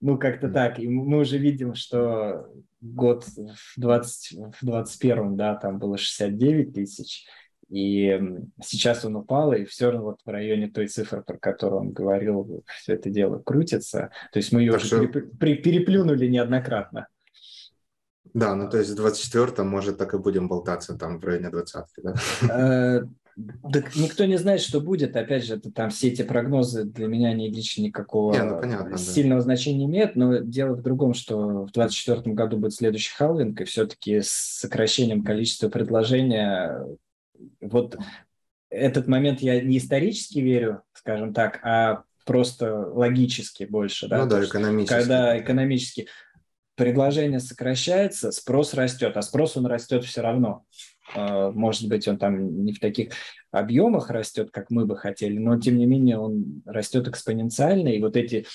ну, 0.00 0.18
как-то 0.18 0.48
так, 0.48 0.80
и 0.80 0.88
мы 0.88 1.20
уже 1.20 1.38
видим, 1.38 1.74
что 1.74 2.48
год 2.80 3.24
в, 3.24 3.80
20, 3.80 4.38
в 4.60 4.66
21 4.66 5.36
да, 5.36 5.54
там 5.54 5.78
было 5.78 5.96
69 5.96 6.74
тысяч, 6.74 7.26
и 7.68 8.20
сейчас 8.60 9.04
он 9.04 9.14
упал, 9.14 9.52
и 9.52 9.64
все 9.64 9.90
равно 9.90 10.06
вот 10.06 10.20
в 10.24 10.28
районе 10.28 10.68
той 10.68 10.88
цифры, 10.88 11.22
про 11.22 11.38
которую 11.38 11.82
он 11.82 11.92
говорил, 11.92 12.64
все 12.80 12.94
это 12.94 13.10
дело 13.10 13.38
крутится. 13.38 14.10
То 14.32 14.38
есть 14.38 14.52
мы 14.52 14.62
ее 14.62 14.72
так 14.72 14.82
уже 14.82 15.06
переп... 15.06 15.62
переплюнули 15.62 16.26
неоднократно. 16.26 17.06
Да, 18.34 18.54
ну 18.54 18.68
то 18.68 18.78
есть 18.78 18.90
в 18.90 19.04
24-м, 19.04 19.66
может, 19.68 19.98
так 19.98 20.14
и 20.14 20.18
будем 20.18 20.48
болтаться 20.48 20.96
там 20.96 21.18
в 21.18 21.24
районе 21.24 21.50
20 21.50 21.86
да? 22.02 23.04
Да 23.38 23.84
никто 23.94 24.24
не 24.24 24.36
знает, 24.36 24.60
что 24.60 24.80
будет. 24.80 25.14
Опять 25.14 25.44
же, 25.44 25.54
это 25.54 25.70
там 25.70 25.90
все 25.90 26.08
эти 26.08 26.22
прогнозы 26.22 26.82
для 26.82 27.06
меня 27.06 27.32
не 27.32 27.48
лично 27.48 27.82
никакого 27.82 28.32
не, 28.32 28.42
ну, 28.42 28.60
понятно, 28.60 28.98
сильного 28.98 29.40
да. 29.40 29.44
значения 29.44 29.84
имеют. 29.84 30.16
Но 30.16 30.38
дело 30.38 30.74
в 30.74 30.82
другом, 30.82 31.14
что 31.14 31.36
в 31.64 31.70
2024 31.70 32.34
году 32.34 32.56
будет 32.56 32.74
следующий 32.74 33.14
халвинг, 33.14 33.60
и 33.60 33.64
все-таки 33.64 34.22
с 34.22 34.30
сокращением 34.30 35.22
количества 35.22 35.68
предложения 35.68 36.84
вот 37.60 37.96
этот 38.70 39.06
момент 39.06 39.40
я 39.40 39.60
не 39.60 39.78
исторически 39.78 40.40
верю, 40.40 40.82
скажем 40.92 41.32
так, 41.32 41.60
а 41.62 42.02
просто 42.26 42.88
логически 42.88 43.64
больше. 43.64 44.08
Да? 44.08 44.24
Ну 44.24 44.28
да, 44.28 44.44
экономически. 44.44 44.92
Когда 44.92 45.38
экономически 45.38 46.08
предложение 46.74 47.40
сокращается, 47.40 48.32
спрос 48.32 48.74
растет, 48.74 49.16
а 49.16 49.22
спрос 49.22 49.56
он 49.56 49.66
растет 49.66 50.04
все 50.04 50.22
равно. 50.22 50.64
А, 51.14 51.50
может 51.50 51.88
быть, 51.88 52.06
он 52.08 52.18
там 52.18 52.64
не 52.64 52.72
в 52.72 52.80
таких 52.80 53.12
объемах 53.50 54.10
растет, 54.10 54.50
как 54.50 54.70
мы 54.70 54.84
бы 54.84 54.96
хотели, 54.96 55.38
но 55.38 55.58
тем 55.58 55.78
не 55.78 55.86
менее 55.86 56.18
он 56.18 56.62
растет 56.66 57.08
экспоненциально. 57.08 57.88
И 57.88 58.00
вот 58.00 58.16
эти, 58.16 58.46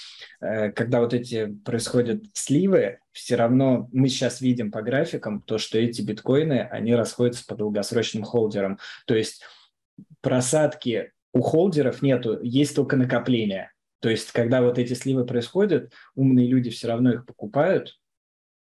э, 0.42 0.72
когда 0.72 1.00
вот 1.00 1.14
эти 1.14 1.48
происходят 1.66 2.24
сливы, 2.34 3.00
все 3.12 3.36
равно 3.36 3.90
мы 3.92 4.10
сейчас 4.10 4.42
видим 4.42 4.72
по 4.72 4.82
графикам 4.82 5.42
то, 5.42 5.58
что 5.58 5.78
эти 5.78 6.02
биткоины, 6.02 6.62
они 6.72 6.96
расходятся 6.96 7.46
по 7.48 7.56
долгосрочным 7.56 8.24
холдерам. 8.24 8.78
То 9.08 9.16
есть 9.16 9.44
просадки 10.22 11.12
у 11.34 11.42
холдеров 11.42 12.02
нету, 12.02 12.40
есть 12.42 12.76
только 12.76 12.96
накопление. 12.96 13.72
То 14.00 14.10
есть, 14.10 14.32
когда 14.32 14.62
вот 14.62 14.78
эти 14.78 14.94
сливы 14.94 15.26
происходят, 15.26 15.92
умные 16.14 16.48
люди 16.48 16.70
все 16.70 16.90
равно 16.90 17.14
их 17.14 17.26
покупают, 17.26 17.98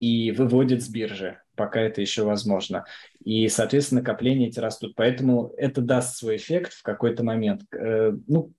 и 0.01 0.31
выводит 0.33 0.83
с 0.83 0.89
биржи, 0.89 1.41
пока 1.59 1.81
это 1.81 2.01
еще 2.01 2.23
возможно. 2.23 2.87
И, 3.23 3.49
соответственно, 3.49 4.01
накопления 4.01 4.49
эти 4.49 4.61
растут. 4.61 4.95
Поэтому 4.95 5.53
это 5.59 5.83
даст 5.83 6.17
свой 6.17 6.37
эффект 6.37 6.73
в 6.73 6.83
какой-то 6.83 7.25
момент. 7.25 7.63
Э, 7.75 8.13
ну, 8.27 8.55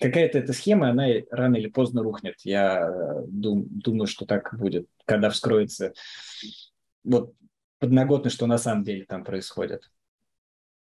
какая-то 0.00 0.38
эта 0.38 0.52
схема, 0.52 0.88
она 0.90 1.06
рано 1.30 1.56
или 1.56 1.68
поздно 1.68 2.02
рухнет. 2.02 2.36
Я 2.44 2.88
э, 2.88 3.24
дум, 3.26 3.66
думаю, 3.68 4.06
что 4.06 4.24
так 4.24 4.56
будет, 4.56 4.88
когда 5.04 5.28
вскроется 5.28 5.92
вот 7.04 7.34
подноготно, 7.78 8.30
что 8.30 8.46
на 8.46 8.58
самом 8.58 8.84
деле 8.84 9.04
там 9.04 9.24
происходит. 9.24 9.90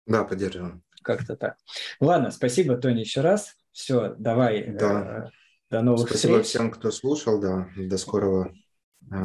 Да, 0.07 0.25
поддерживаем. 0.25 0.83
Как-то 1.03 1.37
так. 1.37 1.57
Ладно, 2.01 2.31
спасибо, 2.31 2.77
Тони, 2.77 3.01
еще 3.01 3.21
раз. 3.21 3.55
Все, 3.71 4.15
давай. 4.19 4.67
Да. 4.67 5.29
Э, 5.29 5.31
до 5.71 5.81
новых 5.81 6.09
Спасибо 6.09 6.35
встреч. 6.35 6.47
всем, 6.49 6.71
кто 6.71 6.91
слушал. 6.91 7.41
Да, 7.41 7.69
до 7.77 7.97
скорого 7.97 8.53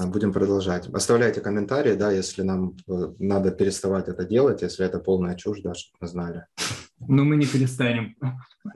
будем 0.08 0.34
продолжать. 0.34 0.88
Оставляйте 0.88 1.41
комментарии, 1.41 1.95
да, 1.95 2.12
если 2.12 2.41
нам 2.41 2.76
э, 2.88 3.14
надо 3.20 3.52
переставать 3.52 4.08
это 4.08 4.26
делать, 4.26 4.62
если 4.62 4.86
это 4.86 4.99
полная 4.99 5.36
чушь, 5.36 5.62
да, 5.62 5.74
чтобы 5.74 5.98
мы 6.02 6.08
знали. 6.08 6.45
Ну, 6.99 7.24
мы 7.24 7.36
не 7.36 7.45
перестанем. 7.45 8.16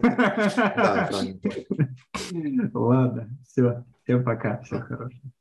Да, 0.01 1.09
Ладно, 2.73 3.29
все. 3.47 3.83
Всем 4.03 4.23
пока. 4.23 4.61
Всего 4.61 4.79
хорошего. 4.81 5.31